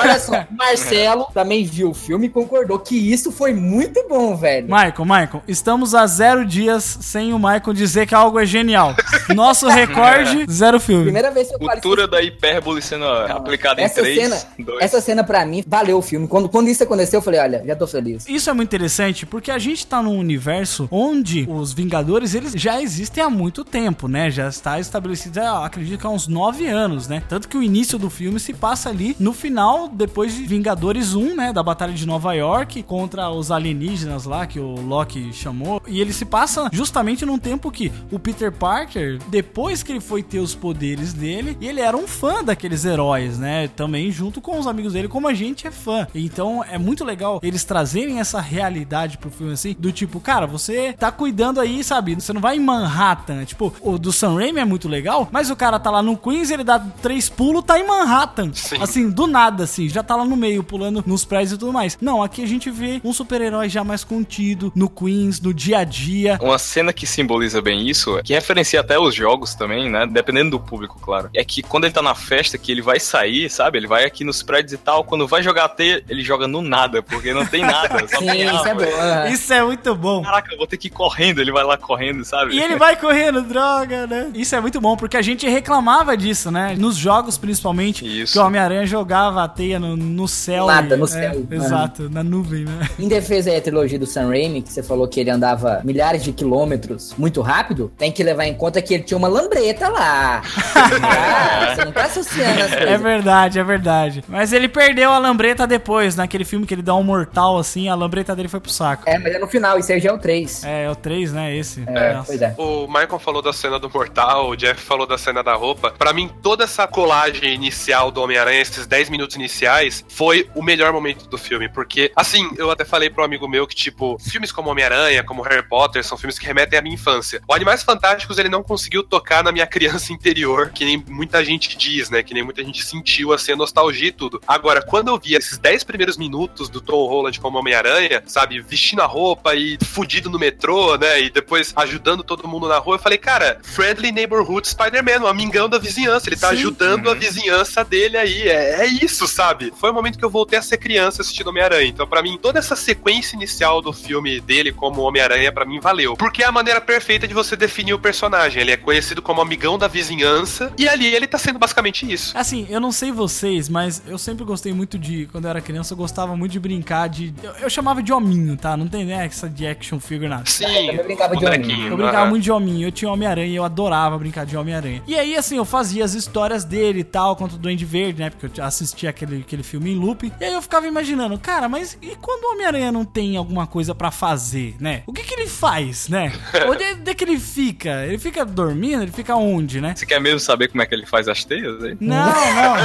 Olha 0.00 0.18
só, 0.18 0.44
Marcelo 0.50 1.26
também 1.32 1.64
viu 1.64 1.90
o 1.90 1.94
filme 1.94 2.26
e 2.26 2.30
concordou 2.30 2.78
que 2.78 2.96
isso 2.96 3.30
foi 3.32 3.52
muito 3.54 4.06
bom, 4.08 4.36
velho. 4.36 4.66
Michael, 4.66 5.04
Michael, 5.04 5.42
estamos 5.46 5.94
a 5.94 6.06
zero 6.06 6.44
dias 6.44 6.98
sem 7.00 7.32
o 7.32 7.38
Michael 7.38 7.72
dizer 7.72 8.06
que 8.06 8.14
algo 8.14 8.38
é 8.38 8.46
genial. 8.46 8.94
Nosso 9.34 9.66
recorde, 9.68 10.46
zero 10.50 10.78
filme. 10.80 11.04
Primeira 11.04 11.30
vez 11.30 11.48
que 11.48 11.54
eu. 11.54 11.58
Cultura 11.58 12.06
da 12.08 12.22
hipérbole 12.22 12.80
sendo 12.82 13.04
aplicada 13.04 13.82
em 13.82 13.88
3, 13.88 14.22
cena, 14.22 14.42
2. 14.58 14.82
essa 14.82 15.00
cena 15.00 15.22
pra 15.24 15.44
mim 15.44 15.62
valeu 15.66 15.98
o 15.98 16.02
filme. 16.02 16.26
Quando, 16.26 16.48
quando 16.48 16.68
isso 16.68 16.82
aconteceu, 16.82 17.18
eu 17.18 17.22
falei, 17.22 17.40
olha, 17.40 17.62
já 17.66 17.76
tô 17.76 17.86
feliz. 17.86 18.26
Isso 18.28 18.48
é 18.48 18.52
muito 18.52 18.68
interessante 18.68 19.26
porque 19.26 19.50
a 19.50 19.58
gente 19.58 19.86
tá 19.86 20.02
num 20.02 20.16
universo 20.18 20.88
onde 20.90 21.46
os 21.48 21.72
Vingadores 21.72 22.34
eles 22.34 22.52
já 22.52 22.80
existem 22.80 23.22
há 23.22 23.30
muito 23.30 23.64
tempo, 23.64 24.08
né? 24.08 24.30
Já 24.30 24.48
está 24.48 24.80
estabelecido, 24.80 25.38
eu 25.40 25.62
acredito 25.62 25.98
que 26.00 26.06
há 26.06 26.10
uns 26.10 26.26
nove 26.26 26.57
anos, 26.66 27.08
né? 27.08 27.22
Tanto 27.28 27.48
que 27.48 27.56
o 27.56 27.62
início 27.62 27.98
do 27.98 28.10
filme 28.10 28.38
se 28.40 28.52
passa 28.52 28.88
ali 28.88 29.16
no 29.18 29.32
final, 29.32 29.88
depois 29.88 30.34
de 30.34 30.42
Vingadores 30.42 31.14
1, 31.14 31.36
né? 31.36 31.52
Da 31.52 31.62
Batalha 31.62 31.92
de 31.92 32.06
Nova 32.06 32.32
York 32.34 32.82
contra 32.82 33.30
os 33.30 33.50
alienígenas 33.50 34.24
lá 34.24 34.46
que 34.46 34.60
o 34.60 34.80
Loki 34.80 35.32
chamou. 35.32 35.82
E 35.86 36.00
ele 36.00 36.12
se 36.12 36.24
passa 36.24 36.68
justamente 36.72 37.24
num 37.24 37.38
tempo 37.38 37.70
que 37.70 37.92
o 38.10 38.18
Peter 38.18 38.52
Parker, 38.52 39.18
depois 39.28 39.82
que 39.82 39.92
ele 39.92 40.00
foi 40.00 40.22
ter 40.22 40.38
os 40.38 40.54
poderes 40.54 41.12
dele, 41.12 41.56
ele 41.60 41.80
era 41.80 41.96
um 41.96 42.06
fã 42.06 42.42
daqueles 42.42 42.84
heróis, 42.84 43.38
né? 43.38 43.68
Também 43.68 44.10
junto 44.10 44.40
com 44.40 44.58
os 44.58 44.66
amigos 44.66 44.92
dele, 44.92 45.08
como 45.08 45.28
a 45.28 45.34
gente 45.34 45.66
é 45.66 45.70
fã. 45.70 46.06
Então 46.14 46.64
é 46.64 46.78
muito 46.78 47.04
legal 47.04 47.40
eles 47.42 47.64
trazerem 47.64 48.20
essa 48.20 48.40
realidade 48.40 49.18
pro 49.18 49.30
filme 49.30 49.52
assim, 49.52 49.76
do 49.78 49.92
tipo, 49.92 50.20
cara, 50.20 50.46
você 50.46 50.92
tá 50.92 51.10
cuidando 51.10 51.60
aí, 51.60 51.82
sabe? 51.84 52.14
Você 52.14 52.32
não 52.32 52.40
vai 52.40 52.56
em 52.56 52.60
Manhattan. 52.60 53.44
Tipo, 53.44 53.72
o 53.80 53.98
do 53.98 54.12
Sam 54.12 54.36
Raimi 54.36 54.60
é 54.60 54.64
muito 54.64 54.88
legal, 54.88 55.28
mas 55.30 55.50
o 55.50 55.56
cara 55.56 55.78
tá 55.78 55.90
lá 55.90 56.02
no 56.02 56.16
Queens, 56.16 56.47
ele 56.50 56.64
dá 56.64 56.78
três 56.78 57.28
pulos, 57.28 57.64
tá 57.64 57.78
em 57.78 57.86
Manhattan. 57.86 58.50
Assim, 58.80 59.10
do 59.10 59.26
nada, 59.26 59.64
assim, 59.64 59.88
já 59.88 60.02
tá 60.02 60.16
lá 60.16 60.24
no 60.24 60.36
meio, 60.36 60.62
pulando 60.62 61.02
nos 61.06 61.24
prédios 61.24 61.52
e 61.52 61.58
tudo 61.58 61.72
mais. 61.72 61.98
Não, 62.00 62.22
aqui 62.22 62.42
a 62.42 62.46
gente 62.46 62.70
vê 62.70 63.00
um 63.04 63.12
super-herói 63.12 63.68
já 63.68 63.84
mais 63.84 64.04
contido, 64.04 64.72
no 64.74 64.88
Queens, 64.88 65.40
no 65.40 65.52
dia 65.52 65.78
a 65.78 65.84
dia. 65.84 66.38
Uma 66.40 66.58
cena 66.58 66.92
que 66.92 67.06
simboliza 67.06 67.60
bem 67.60 67.88
isso, 67.88 68.20
que 68.22 68.32
referencia 68.32 68.80
até 68.80 68.98
os 68.98 69.14
jogos 69.14 69.54
também, 69.54 69.90
né? 69.90 70.06
Dependendo 70.06 70.50
do 70.50 70.60
público, 70.60 70.98
claro. 71.00 71.30
É 71.34 71.44
que 71.44 71.62
quando 71.62 71.84
ele 71.84 71.92
tá 71.92 72.02
na 72.02 72.14
festa, 72.14 72.58
que 72.58 72.70
ele 72.70 72.82
vai 72.82 73.00
sair, 73.00 73.50
sabe? 73.50 73.78
Ele 73.78 73.86
vai 73.86 74.04
aqui 74.04 74.24
nos 74.24 74.42
prédios 74.42 74.72
e 74.72 74.78
tal. 74.78 75.04
Quando 75.04 75.26
vai 75.26 75.42
jogar 75.42 75.64
a 75.64 75.68
teia, 75.68 76.02
ele 76.08 76.22
joga 76.22 76.46
no 76.46 76.62
nada, 76.62 77.02
porque 77.02 77.32
não 77.32 77.46
tem 77.46 77.62
nada. 77.62 78.06
só 78.08 78.18
Sim, 78.18 78.26
tem 78.26 78.46
isso 78.46 78.68
é 78.68 78.74
bom. 78.74 79.28
Isso 79.32 79.52
é 79.52 79.64
muito 79.64 79.94
bom. 79.94 80.22
Caraca, 80.22 80.52
eu 80.52 80.58
vou 80.58 80.66
ter 80.66 80.76
que 80.76 80.88
ir 80.88 80.90
correndo. 80.90 81.40
Ele 81.40 81.52
vai 81.52 81.64
lá 81.64 81.76
correndo, 81.76 82.24
sabe? 82.24 82.54
E 82.54 82.60
ele 82.60 82.76
vai 82.76 82.96
correndo, 82.96 83.42
droga, 83.42 84.06
né? 84.06 84.30
Isso 84.34 84.54
é 84.54 84.60
muito 84.60 84.80
bom, 84.80 84.96
porque 84.96 85.16
a 85.16 85.22
gente 85.22 85.48
reclamava 85.48 86.16
disso, 86.16 86.37
né? 86.46 86.74
Nos 86.78 86.96
jogos, 86.96 87.36
principalmente, 87.36 88.04
Isso. 88.22 88.32
que 88.32 88.38
o 88.38 88.42
Homem-Aranha 88.44 88.86
jogava 88.86 89.42
a 89.44 89.48
teia 89.48 89.78
no, 89.78 89.96
no 89.96 90.28
céu. 90.28 90.66
Nada, 90.66 90.96
no 90.96 91.04
É, 91.04 91.08
céu. 91.08 91.46
Exato, 91.50 92.08
na 92.10 92.22
nuvem, 92.22 92.64
né? 92.64 92.88
Em 92.98 93.08
defesa 93.08 93.50
aí 93.50 93.56
da 93.56 93.62
trilogia 93.62 93.98
do 93.98 94.06
Sam 94.06 94.28
Raimi, 94.28 94.62
que 94.62 94.72
você 94.72 94.82
falou 94.82 95.06
que 95.08 95.20
ele 95.20 95.30
andava 95.30 95.80
milhares 95.84 96.22
de 96.22 96.32
quilômetros 96.32 97.14
muito 97.18 97.40
rápido, 97.40 97.90
tem 97.98 98.10
que 98.12 98.22
levar 98.22 98.44
em 98.46 98.54
conta 98.54 98.80
que 98.80 98.94
ele 98.94 99.02
tinha 99.02 99.18
uma 99.18 99.28
lambreta 99.28 99.88
lá. 99.88 100.42
Ah, 100.74 101.74
você 101.76 101.84
não 101.84 101.92
tá 101.92 102.04
associando 102.04 102.62
as 102.62 102.70
coisas. 102.70 102.88
É 102.88 102.98
verdade, 102.98 103.58
é 103.58 103.64
verdade. 103.64 104.24
Mas 104.28 104.52
ele 104.52 104.68
perdeu 104.68 105.10
a 105.10 105.18
lambreta 105.18 105.66
depois, 105.66 106.16
naquele 106.16 106.44
filme 106.44 106.66
que 106.66 106.74
ele 106.74 106.82
dá 106.82 106.94
um 106.94 107.02
mortal 107.02 107.58
assim, 107.58 107.88
a 107.88 107.94
lambreta 107.94 108.34
dele 108.34 108.48
foi 108.48 108.60
pro 108.60 108.70
saco. 108.70 109.02
É, 109.06 109.18
mas 109.18 109.34
é 109.34 109.38
no 109.38 109.46
final, 109.46 109.78
isso 109.78 109.92
aí 109.92 110.00
já 110.00 110.10
é 110.10 110.12
o 110.12 110.18
3. 110.18 110.64
É, 110.64 110.84
é 110.84 110.90
o 110.90 110.96
3, 110.96 111.32
né? 111.32 111.56
Esse. 111.56 111.84
É, 111.86 112.14
Nossa. 112.14 112.26
pois 112.26 112.42
é. 112.42 112.54
O 112.58 112.86
Michael 112.86 113.18
falou 113.18 113.42
da 113.42 113.52
cena 113.52 113.78
do 113.78 113.90
Mortal, 113.90 114.48
o 114.50 114.56
Jeff 114.56 114.80
falou 114.80 115.06
da 115.06 115.16
cena 115.18 115.42
da 115.42 115.54
roupa. 115.54 115.92
Pra 115.98 116.12
mim, 116.12 116.17
toda 116.26 116.64
essa 116.64 116.86
colagem 116.86 117.54
inicial 117.54 118.10
do 118.10 118.22
Homem-Aranha, 118.22 118.62
esses 118.62 118.86
10 118.86 119.10
minutos 119.10 119.36
iniciais, 119.36 120.04
foi 120.08 120.48
o 120.54 120.62
melhor 120.62 120.92
momento 120.92 121.28
do 121.28 121.36
filme. 121.36 121.68
Porque, 121.68 122.10
assim, 122.16 122.50
eu 122.56 122.70
até 122.70 122.84
falei 122.84 123.10
pro 123.10 123.22
amigo 123.22 123.46
meu 123.46 123.66
que, 123.66 123.76
tipo, 123.76 124.18
filmes 124.18 124.50
como 124.50 124.70
Homem-Aranha, 124.70 125.22
como 125.22 125.42
Harry 125.42 125.68
Potter, 125.68 126.02
são 126.02 126.16
filmes 126.18 126.38
que 126.38 126.46
remetem 126.46 126.78
à 126.78 126.82
minha 126.82 126.94
infância. 126.94 127.40
O 127.46 127.54
Animais 127.54 127.82
Fantásticos, 127.82 128.38
ele 128.38 128.48
não 128.48 128.62
conseguiu 128.62 129.02
tocar 129.02 129.44
na 129.44 129.52
minha 129.52 129.66
criança 129.68 130.12
interior, 130.12 130.70
que 130.70 130.84
nem 130.84 131.04
muita 131.08 131.44
gente 131.44 131.76
diz, 131.76 132.10
né? 132.10 132.22
Que 132.22 132.34
nem 132.34 132.42
muita 132.42 132.64
gente 132.64 132.84
sentiu, 132.84 133.32
assim, 133.32 133.52
a 133.52 133.56
nostalgia 133.56 134.08
e 134.08 134.12
tudo. 134.12 134.40
Agora, 134.48 134.82
quando 134.82 135.08
eu 135.08 135.18
vi 135.18 135.34
esses 135.34 135.58
10 135.58 135.84
primeiros 135.84 136.16
minutos 136.16 136.68
do 136.68 136.80
Tom 136.80 137.06
Holland 137.06 137.38
como 137.38 137.58
Homem-Aranha, 137.58 138.22
sabe, 138.26 138.60
vestindo 138.60 139.02
a 139.02 139.06
roupa 139.06 139.54
e 139.54 139.78
fudido 139.84 140.30
no 140.30 140.38
metrô, 140.38 140.96
né? 140.96 141.20
E 141.20 141.30
depois 141.30 141.72
ajudando 141.76 142.24
todo 142.24 142.48
mundo 142.48 142.66
na 142.66 142.78
rua, 142.78 142.96
eu 142.96 143.00
falei, 143.00 143.18
cara, 143.18 143.60
Friendly 143.62 144.10
Neighborhood 144.10 144.66
Spider-Man, 144.66 145.24
o 145.24 145.26
amigão 145.26 145.68
da 145.68 145.78
vizinhança. 145.78 146.07
Ele 146.26 146.36
tá 146.36 146.48
Sim. 146.50 146.54
ajudando 146.56 147.10
a 147.10 147.14
vizinhança 147.14 147.84
dele 147.84 148.16
aí. 148.16 148.42
É, 148.48 148.82
é 148.82 148.86
isso, 148.86 149.26
sabe? 149.26 149.72
Foi 149.78 149.90
o 149.90 149.94
momento 149.94 150.18
que 150.18 150.24
eu 150.24 150.30
voltei 150.30 150.58
a 150.58 150.62
ser 150.62 150.76
criança 150.78 151.22
assistindo 151.22 151.48
Homem-Aranha. 151.48 151.88
Então, 151.88 152.06
pra 152.06 152.22
mim, 152.22 152.38
toda 152.40 152.58
essa 152.58 152.74
sequência 152.76 153.36
inicial 153.36 153.80
do 153.82 153.92
filme 153.92 154.40
dele 154.40 154.72
como 154.72 155.02
Homem-Aranha, 155.02 155.52
pra 155.52 155.64
mim, 155.64 155.80
valeu. 155.80 156.14
Porque 156.16 156.42
é 156.42 156.46
a 156.46 156.52
maneira 156.52 156.80
perfeita 156.80 157.26
de 157.28 157.34
você 157.34 157.56
definir 157.56 157.92
o 157.94 157.98
personagem. 157.98 158.60
Ele 158.62 158.72
é 158.72 158.76
conhecido 158.76 159.20
como 159.22 159.40
amigão 159.40 159.78
da 159.78 159.88
vizinhança. 159.88 160.72
E 160.78 160.88
ali 160.88 161.06
ele 161.14 161.26
tá 161.26 161.38
sendo 161.38 161.58
basicamente 161.58 162.10
isso. 162.10 162.36
Assim, 162.36 162.66
eu 162.70 162.80
não 162.80 162.92
sei 162.92 163.12
vocês, 163.12 163.68
mas 163.68 164.02
eu 164.06 164.18
sempre 164.18 164.44
gostei 164.44 164.72
muito 164.72 164.98
de. 164.98 165.26
Quando 165.30 165.44
eu 165.44 165.50
era 165.50 165.60
criança, 165.60 165.92
eu 165.92 165.96
gostava 165.96 166.36
muito 166.36 166.52
de 166.52 166.60
brincar 166.60 167.08
de. 167.08 167.34
Eu, 167.42 167.52
eu 167.62 167.70
chamava 167.70 168.02
de 168.02 168.12
hominho, 168.12 168.56
tá? 168.56 168.76
Não 168.76 168.88
tem 168.88 169.04
né, 169.04 169.26
essa 169.26 169.48
de 169.48 169.66
action 169.66 169.98
figure 170.00 170.28
nada. 170.28 170.44
Sim, 170.46 170.90
Eu 170.90 171.04
brincava 171.04 171.36
de 171.36 171.44
hominho. 171.44 171.88
Eu 171.88 171.96
brincava 171.96 172.18
aham. 172.22 172.30
muito 172.30 172.42
de 172.42 172.50
hominho, 172.52 172.88
eu 172.88 172.92
tinha 172.92 173.10
Homem-Aranha 173.10 173.46
e 173.48 173.56
eu 173.56 173.64
adorava 173.64 174.16
brincar 174.18 174.46
de 174.46 174.56
Homem-Aranha. 174.56 175.02
E 175.06 175.14
aí, 175.14 175.36
assim, 175.36 175.56
eu 175.56 175.64
fazia 175.64 175.97
as 176.02 176.14
histórias 176.14 176.64
dele 176.64 177.00
e 177.00 177.04
tal, 177.04 177.36
contra 177.36 177.56
o 177.56 177.58
Duende 177.58 177.84
Verde, 177.84 178.20
né? 178.22 178.30
Porque 178.30 178.60
eu 178.60 178.64
assistia 178.64 179.10
aquele, 179.10 179.40
aquele 179.40 179.62
filme 179.62 179.92
em 179.92 179.96
loop. 179.96 180.32
E 180.40 180.44
aí 180.44 180.52
eu 180.52 180.62
ficava 180.62 180.86
imaginando, 180.86 181.38
cara, 181.38 181.68
mas 181.68 181.98
e 182.00 182.16
quando 182.16 182.44
o 182.44 182.52
Homem-Aranha 182.52 182.92
não 182.92 183.04
tem 183.04 183.36
alguma 183.36 183.66
coisa 183.66 183.94
pra 183.94 184.10
fazer, 184.10 184.76
né? 184.80 185.02
O 185.06 185.12
que 185.12 185.22
que 185.22 185.34
ele 185.34 185.46
faz, 185.46 186.08
né? 186.08 186.32
Onde 186.68 187.10
é 187.10 187.14
que 187.14 187.24
ele 187.24 187.38
fica? 187.38 188.06
Ele 188.06 188.18
fica 188.18 188.44
dormindo? 188.44 189.02
Ele 189.02 189.12
fica 189.12 189.34
onde, 189.36 189.80
né? 189.80 189.94
Você 189.96 190.06
quer 190.06 190.20
mesmo 190.20 190.40
saber 190.40 190.68
como 190.68 190.82
é 190.82 190.86
que 190.86 190.94
ele 190.94 191.06
faz 191.06 191.28
as 191.28 191.44
teias? 191.44 191.82
Aí? 191.82 191.96
Não, 192.00 192.16
não. 192.54 192.76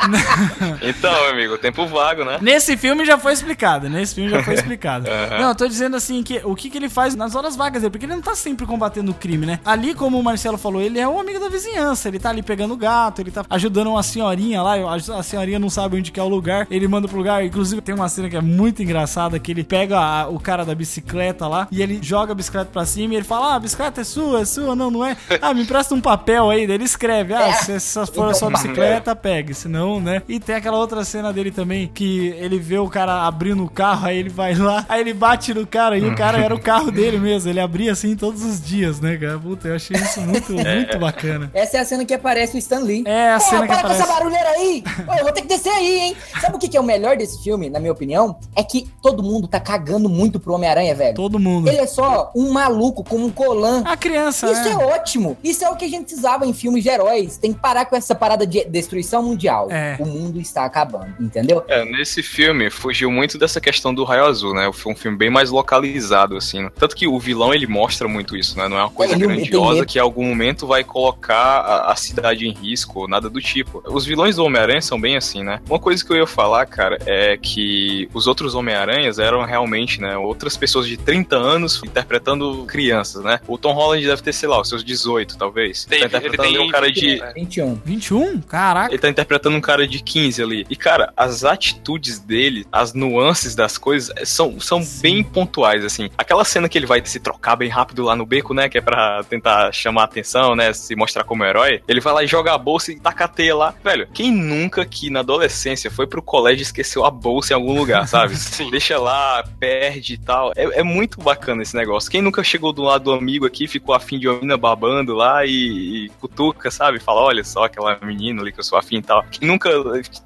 Então, 0.82 1.28
amigo, 1.28 1.58
tempo 1.58 1.86
vago, 1.86 2.24
né? 2.24 2.38
Nesse 2.40 2.76
filme 2.76 3.04
já 3.04 3.18
foi 3.18 3.32
explicado, 3.32 3.88
nesse 3.88 4.14
filme 4.14 4.30
já 4.30 4.42
foi 4.42 4.54
explicado. 4.54 5.08
Aham. 5.08 5.38
Não, 5.38 5.48
eu 5.50 5.54
tô 5.54 5.66
dizendo 5.66 5.96
assim 5.96 6.22
que 6.22 6.40
o 6.44 6.54
que, 6.54 6.70
que 6.70 6.78
ele 6.78 6.88
faz 6.88 7.14
nas 7.14 7.34
horas 7.34 7.56
vagas 7.56 7.82
dele, 7.82 7.90
porque 7.90 8.06
ele 8.06 8.14
não 8.14 8.22
tá 8.22 8.34
sempre 8.34 8.66
combatendo 8.66 9.10
o 9.10 9.14
crime, 9.14 9.46
né? 9.46 9.60
Ali, 9.64 9.94
como 9.94 10.18
o 10.18 10.22
Marcelo 10.22 10.56
falou, 10.58 10.80
ele 10.80 10.98
é 10.98 11.06
um 11.06 11.20
amigo 11.20 11.38
da 11.38 11.48
vizinhança, 11.50 12.08
ele 12.08 12.18
tá 12.18 12.30
ali 12.30 12.42
pegando 12.42 12.76
gato, 12.76 13.20
ele 13.20 13.30
tá 13.30 13.44
ajudando 13.50 13.88
uma 13.88 14.02
senhorinha 14.02 14.62
lá, 14.62 14.74
a 14.76 15.18
a 15.18 15.22
senhorinha 15.22 15.58
não 15.58 15.68
sabe 15.70 15.96
onde 15.96 16.10
que 16.12 16.20
é 16.20 16.22
o 16.22 16.28
lugar, 16.28 16.66
ele 16.70 16.86
manda 16.88 17.08
pro 17.08 17.16
lugar, 17.18 17.44
inclusive 17.44 17.80
tem 17.82 17.94
uma 17.94 18.08
cena 18.08 18.28
que 18.30 18.36
é 18.36 18.40
muito 18.40 18.82
engraçada, 18.82 19.38
que 19.38 19.50
ele 19.50 19.64
pega 19.64 19.98
a- 19.98 20.28
o 20.28 20.38
cara 20.38 20.64
da 20.64 20.74
bicicleta 20.74 21.46
lá, 21.48 21.66
e 21.70 21.82
ele 21.82 21.98
joga 22.02 22.32
a 22.32 22.34
bicicleta 22.34 22.70
pra 22.72 22.84
cima, 22.84 23.14
e 23.14 23.16
ele 23.16 23.24
fala, 23.24 23.52
ah, 23.52 23.56
a 23.56 23.60
bicicleta 23.60 24.00
é 24.00 24.04
sua, 24.04 24.40
é 24.40 24.44
sua, 24.44 24.74
não, 24.76 24.90
não 24.90 25.04
é? 25.04 25.16
Ah, 25.42 25.52
me 25.54 25.62
empresta 25.62 25.94
um 25.94 26.00
papel 26.00 26.48
aí, 26.50 26.66
daí 26.66 26.76
ele 26.76 26.84
escreve, 26.84 27.34
ah, 27.34 27.52
se 27.54 27.72
essa 27.72 28.06
for 28.06 28.28
a 28.28 28.34
sua 28.34 28.50
bicicleta, 28.50 29.16
pegue, 29.16 29.54
senão, 29.54 30.00
né? 30.00 30.22
E 30.28 30.38
tem 30.38 30.54
aquela 30.56 30.76
outra 30.78 31.04
cena 31.04 31.32
dele 31.32 31.50
também, 31.50 31.90
que 31.92 32.28
ele 32.38 32.58
vê 32.58 32.78
o 32.78 32.88
cara 32.88 33.26
abrindo 33.26 33.64
o 33.64 33.70
carro, 33.70 34.06
aí 34.06 34.18
ele 34.18 34.28
vai 34.28 34.54
lá, 34.54 34.84
aí 34.88 35.00
ele 35.00 35.14
bate 35.14 35.52
no 35.54 35.66
cara, 35.66 35.96
e 35.98 36.04
o 36.06 36.14
cara 36.14 36.38
era 36.38 36.54
o 36.54 36.60
carro 36.60 36.90
dele 36.90 37.18
mesmo, 37.18 37.48
ele 37.50 37.60
abria 37.60 37.92
assim 37.92 38.14
todos 38.14 38.44
os 38.44 38.60
dias, 38.62 39.00
né, 39.00 39.16
cara? 39.16 39.38
Puta, 39.38 39.68
eu 39.68 39.76
achei 39.76 39.96
isso 39.96 40.20
muito, 40.20 40.52
muito 40.52 40.98
bacana. 40.98 41.39
Essa 41.54 41.78
é 41.78 41.80
a 41.80 41.84
cena 41.84 42.04
que 42.04 42.12
aparece 42.14 42.56
o 42.56 42.58
Stan 42.58 42.80
Lee. 42.80 43.04
É 43.06 43.30
a 43.32 43.38
Pô, 43.38 43.44
cena 43.44 43.60
que 43.62 43.66
para 43.68 43.76
com 43.80 43.86
aparece. 43.86 44.02
essa 44.02 44.12
barulheira 44.12 44.48
aí! 44.50 44.84
Ô, 45.08 45.14
eu 45.14 45.24
vou 45.24 45.32
ter 45.32 45.42
que 45.42 45.48
descer 45.48 45.70
aí, 45.72 45.98
hein? 46.00 46.16
Sabe 46.40 46.56
o 46.56 46.58
que, 46.58 46.68
que 46.68 46.76
é 46.76 46.80
o 46.80 46.84
melhor 46.84 47.16
desse 47.16 47.42
filme, 47.42 47.68
na 47.70 47.78
minha 47.80 47.92
opinião? 47.92 48.38
É 48.56 48.62
que 48.62 48.88
todo 49.02 49.22
mundo 49.22 49.46
tá 49.48 49.58
cagando 49.60 50.08
muito 50.08 50.38
pro 50.40 50.54
Homem-Aranha, 50.54 50.94
velho. 50.94 51.14
Todo 51.14 51.38
mundo. 51.38 51.68
Ele 51.68 51.78
é 51.78 51.86
só 51.86 52.30
um 52.34 52.50
maluco 52.52 53.02
com 53.04 53.16
um 53.16 53.30
colã. 53.30 53.82
A 53.84 53.96
criança, 53.96 54.50
Isso 54.50 54.64
né? 54.64 54.70
é 54.72 54.76
ótimo. 54.76 55.36
Isso 55.42 55.64
é 55.64 55.70
o 55.70 55.76
que 55.76 55.84
a 55.84 55.88
gente 55.88 56.04
precisava 56.04 56.46
em 56.46 56.52
filmes 56.52 56.82
de 56.82 56.88
heróis. 56.88 57.36
Tem 57.36 57.52
que 57.52 57.58
parar 57.60 57.84
com 57.86 57.96
essa 57.96 58.14
parada 58.14 58.46
de 58.46 58.64
destruição 58.64 59.22
mundial. 59.22 59.68
É. 59.70 59.96
O 60.00 60.06
mundo 60.06 60.40
está 60.40 60.64
acabando, 60.64 61.14
entendeu? 61.20 61.64
É, 61.68 61.84
nesse 61.84 62.22
filme 62.22 62.70
fugiu 62.70 63.10
muito 63.10 63.38
dessa 63.38 63.60
questão 63.60 63.92
do 63.94 64.04
raio 64.04 64.24
azul, 64.26 64.54
né? 64.54 64.70
Foi 64.72 64.92
um 64.92 64.96
filme 64.96 65.16
bem 65.16 65.30
mais 65.30 65.50
localizado, 65.50 66.36
assim. 66.36 66.62
né? 66.64 66.70
Tanto 66.78 66.94
que 66.96 67.06
o 67.06 67.18
vilão 67.18 67.52
ele 67.54 67.66
mostra 67.66 68.08
muito 68.08 68.36
isso, 68.36 68.56
né? 68.58 68.68
Não 68.68 68.78
é 68.78 68.82
uma 68.82 68.90
coisa 68.90 69.14
Ele- 69.14 69.26
tem 69.26 69.36
grandiosa 69.36 69.86
que 69.86 69.98
em 69.98 70.02
algum 70.02 70.24
momento 70.26 70.66
vai 70.66 70.82
colocar 70.84 71.29
a, 71.36 71.92
a 71.92 71.96
cidade 71.96 72.46
em 72.46 72.52
risco 72.52 73.00
ou 73.00 73.08
nada 73.08 73.28
do 73.28 73.40
tipo. 73.40 73.82
Os 73.86 74.04
vilões 74.04 74.36
do 74.36 74.44
Homem-Aranha 74.44 74.80
são 74.80 75.00
bem 75.00 75.16
assim, 75.16 75.42
né? 75.42 75.60
Uma 75.68 75.78
coisa 75.78 76.04
que 76.04 76.12
eu 76.12 76.16
ia 76.16 76.26
falar, 76.26 76.66
cara, 76.66 76.98
é 77.06 77.36
que 77.36 78.08
os 78.12 78.26
outros 78.26 78.54
Homem-Aranhas 78.54 79.18
eram 79.18 79.44
realmente, 79.44 80.00
né? 80.00 80.16
Outras 80.16 80.56
pessoas 80.56 80.86
de 80.86 80.96
30 80.96 81.36
anos 81.36 81.80
interpretando 81.84 82.64
crianças, 82.66 83.22
né? 83.24 83.40
O 83.46 83.58
Tom 83.58 83.72
Holland 83.72 84.06
deve 84.06 84.22
ter, 84.22 84.32
sei 84.32 84.48
lá, 84.48 84.60
os 84.60 84.68
seus 84.68 84.84
18, 84.84 85.36
talvez. 85.36 85.84
Tem- 85.84 86.00
tá 86.00 86.06
interpretando 86.06 86.48
ele 86.48 86.58
tem 86.58 86.66
um 86.66 86.70
cara 86.70 86.90
de. 86.90 87.22
21. 87.34 87.74
21? 87.84 88.40
Caraca. 88.42 88.92
Ele 88.92 88.98
tá 89.00 89.08
interpretando 89.08 89.56
um 89.56 89.60
cara 89.60 89.86
de 89.86 90.02
15 90.02 90.42
ali. 90.42 90.66
E, 90.68 90.76
cara, 90.76 91.12
as 91.16 91.44
atitudes 91.44 92.18
dele, 92.18 92.66
as 92.72 92.92
nuances 92.94 93.54
das 93.54 93.78
coisas 93.78 94.10
eh, 94.16 94.24
são, 94.24 94.60
são 94.60 94.82
bem 95.00 95.22
pontuais, 95.22 95.84
assim. 95.84 96.10
Aquela 96.16 96.44
cena 96.44 96.68
que 96.68 96.76
ele 96.78 96.86
vai 96.86 97.00
se 97.04 97.20
trocar 97.20 97.56
bem 97.56 97.68
rápido 97.68 98.02
lá 98.04 98.16
no 98.16 98.26
beco, 98.26 98.54
né? 98.54 98.68
Que 98.68 98.78
é 98.78 98.80
pra 98.80 99.22
tentar 99.24 99.72
chamar 99.72 100.02
a 100.02 100.04
atenção, 100.04 100.54
né? 100.56 100.72
Se 100.72 100.94
mostrar 100.96 101.19
como 101.24 101.44
herói. 101.44 101.82
Ele 101.86 102.00
vai 102.00 102.12
lá 102.12 102.24
e 102.24 102.26
joga 102.26 102.54
a 102.54 102.58
bolsa 102.58 102.92
e 102.92 103.00
taca 103.00 103.24
a 103.24 103.28
teia 103.28 103.54
lá. 103.54 103.74
Velho, 103.82 104.08
quem 104.12 104.32
nunca 104.32 104.84
que 104.84 105.10
na 105.10 105.20
adolescência 105.20 105.90
foi 105.90 106.06
pro 106.06 106.22
colégio 106.22 106.62
e 106.62 106.62
esqueceu 106.62 107.04
a 107.04 107.10
bolsa 107.10 107.52
em 107.52 107.56
algum 107.56 107.76
lugar, 107.76 108.06
sabe? 108.06 108.36
Sim. 108.36 108.70
Deixa 108.70 108.98
lá, 108.98 109.44
perde 109.58 110.14
e 110.14 110.18
tal. 110.18 110.52
É, 110.56 110.80
é 110.80 110.82
muito 110.82 111.20
bacana 111.20 111.62
esse 111.62 111.76
negócio. 111.76 112.10
Quem 112.10 112.22
nunca 112.22 112.42
chegou 112.42 112.72
do 112.72 112.82
lado 112.82 113.04
do 113.04 113.12
amigo 113.12 113.46
aqui, 113.46 113.66
ficou 113.66 113.94
afim 113.94 114.18
de 114.18 114.28
uma 114.28 114.36
menina 114.36 114.56
babando 114.56 115.14
lá 115.14 115.44
e, 115.44 116.06
e 116.06 116.08
cutuca, 116.20 116.70
sabe? 116.70 116.98
Fala, 116.98 117.20
olha 117.20 117.44
só 117.44 117.64
aquela 117.64 117.98
menina 118.02 118.42
ali 118.42 118.52
que 118.52 118.60
eu 118.60 118.64
sou 118.64 118.78
afim 118.78 118.96
e 118.96 119.02
tal. 119.02 119.24
Quem 119.30 119.48
nunca 119.48 119.70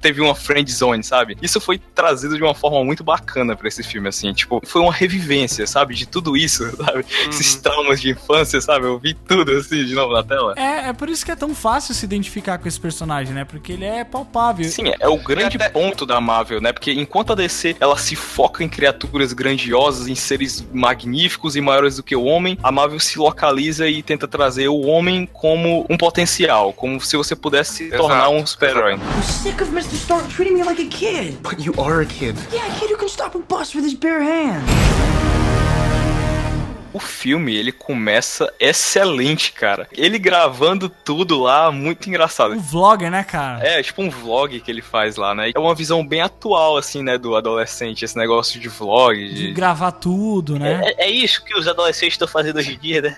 teve 0.01 0.21
uma 0.21 0.35
friend 0.35 0.71
zone, 0.71 1.03
sabe? 1.03 1.37
Isso 1.41 1.59
foi 1.59 1.77
trazido 1.77 2.37
de 2.37 2.43
uma 2.43 2.53
forma 2.53 2.83
muito 2.83 3.03
bacana 3.03 3.55
pra 3.55 3.67
esse 3.67 3.83
filme, 3.83 4.09
assim. 4.09 4.33
Tipo, 4.33 4.61
foi 4.65 4.81
uma 4.81 4.93
revivência, 4.93 5.65
sabe? 5.67 5.95
De 5.95 6.05
tudo 6.05 6.35
isso, 6.35 6.63
sabe? 6.77 6.99
Uhum. 6.99 7.29
Esses 7.29 7.55
traumas 7.55 8.01
de 8.01 8.11
infância, 8.11 8.59
sabe? 8.61 8.85
Eu 8.85 8.99
vi 8.99 9.13
tudo, 9.13 9.51
assim, 9.51 9.85
de 9.85 9.93
novo 9.93 10.13
na 10.13 10.23
tela. 10.23 10.53
É, 10.57 10.84
é 10.85 10.93
por 10.93 11.09
isso 11.09 11.25
que 11.25 11.31
é 11.31 11.35
tão 11.35 11.53
fácil 11.55 11.93
se 11.93 12.05
identificar 12.05 12.57
com 12.57 12.67
esse 12.67 12.79
personagem, 12.79 13.33
né? 13.33 13.43
Porque 13.43 13.73
ele 13.73 13.85
é 13.85 14.03
palpável. 14.03 14.65
Sim, 14.65 14.93
é 14.99 15.07
o 15.07 15.17
grande 15.17 15.57
ponto 15.71 16.05
da 16.05 16.21
Marvel, 16.21 16.61
né? 16.61 16.71
Porque 16.71 16.91
enquanto 16.91 17.33
a 17.33 17.35
DC 17.35 17.75
ela 17.79 17.97
se 17.97 18.15
foca 18.15 18.63
em 18.63 18.69
criaturas 18.69 19.33
grandiosas, 19.33 20.07
em 20.07 20.15
seres 20.15 20.65
magníficos 20.71 21.55
e 21.55 21.61
maiores 21.61 21.95
do 21.97 22.03
que 22.03 22.15
o 22.15 22.23
homem, 22.23 22.57
a 22.61 22.71
Marvel 22.71 22.99
se 22.99 23.17
localiza 23.17 23.87
e 23.87 24.03
tenta 24.03 24.27
trazer 24.27 24.67
o 24.67 24.81
homem 24.81 25.27
como 25.31 25.85
um 25.89 25.97
potencial, 25.97 26.71
como 26.73 27.01
se 27.01 27.17
você 27.17 27.35
pudesse 27.35 27.89
se 27.89 27.89
tornar 27.89 28.29
um 28.29 28.45
super-herói. 28.45 28.93
I'm 28.93 29.23
sick 29.23 29.61
of 29.61 29.71
Mr. 29.71 29.95
Stark 29.95 30.27
treating 30.29 30.55
me 30.55 30.63
like 30.63 30.81
a 30.81 30.87
kid. 30.87 31.37
But 31.41 31.59
you 31.59 31.73
are 31.81 32.01
a 32.01 32.05
kid. 32.05 32.35
Yeah, 32.51 32.67
a 32.67 32.79
kid 32.79 32.91
who 32.91 32.97
can 32.97 33.09
stop 33.09 33.35
a 33.35 33.39
bus 33.39 33.73
with 33.73 33.85
his 33.85 33.95
bare 33.95 34.21
hands. 34.21 34.63
O 36.95 36.99
filme, 36.99 37.53
ele 37.55 37.71
começa 37.73 38.51
excelente, 38.57 39.51
cara. 39.51 39.85
Ele 39.91 40.17
gravando 40.17 40.87
tudo 40.87 41.41
lá, 41.41 41.69
muito 41.71 42.07
engraçado. 42.07 42.53
Um 42.53 42.59
vlogger, 42.59 43.11
né, 43.11 43.23
cara? 43.23 43.61
É, 43.67 43.83
tipo 43.83 44.01
um 44.01 44.09
vlog 44.09 44.59
que 44.61 44.71
ele 44.71 44.81
faz 44.81 45.17
lá, 45.17 45.35
né? 45.35 45.51
É 45.53 45.59
uma 45.59 45.75
visão 45.75 46.05
bem 46.07 46.21
atual, 46.21 46.77
assim, 46.77 47.03
né, 47.03 47.17
do 47.17 47.35
adolescente, 47.35 48.05
esse 48.05 48.15
negócio 48.17 48.59
de 48.59 48.69
vlog. 48.69 49.15
De 49.17 49.47
De... 49.47 49.51
gravar 49.53 49.91
tudo, 49.91 50.57
né? 50.57 50.81
É, 50.97 51.05
é 51.05 51.09
isso 51.11 51.43
que 51.43 51.53
os 51.57 51.67
adolescentes 51.67 52.13
estão 52.13 52.27
fazendo 52.27 52.57
hoje 52.59 52.75
em 52.75 52.77
dia, 52.79 53.01
né? 53.01 53.17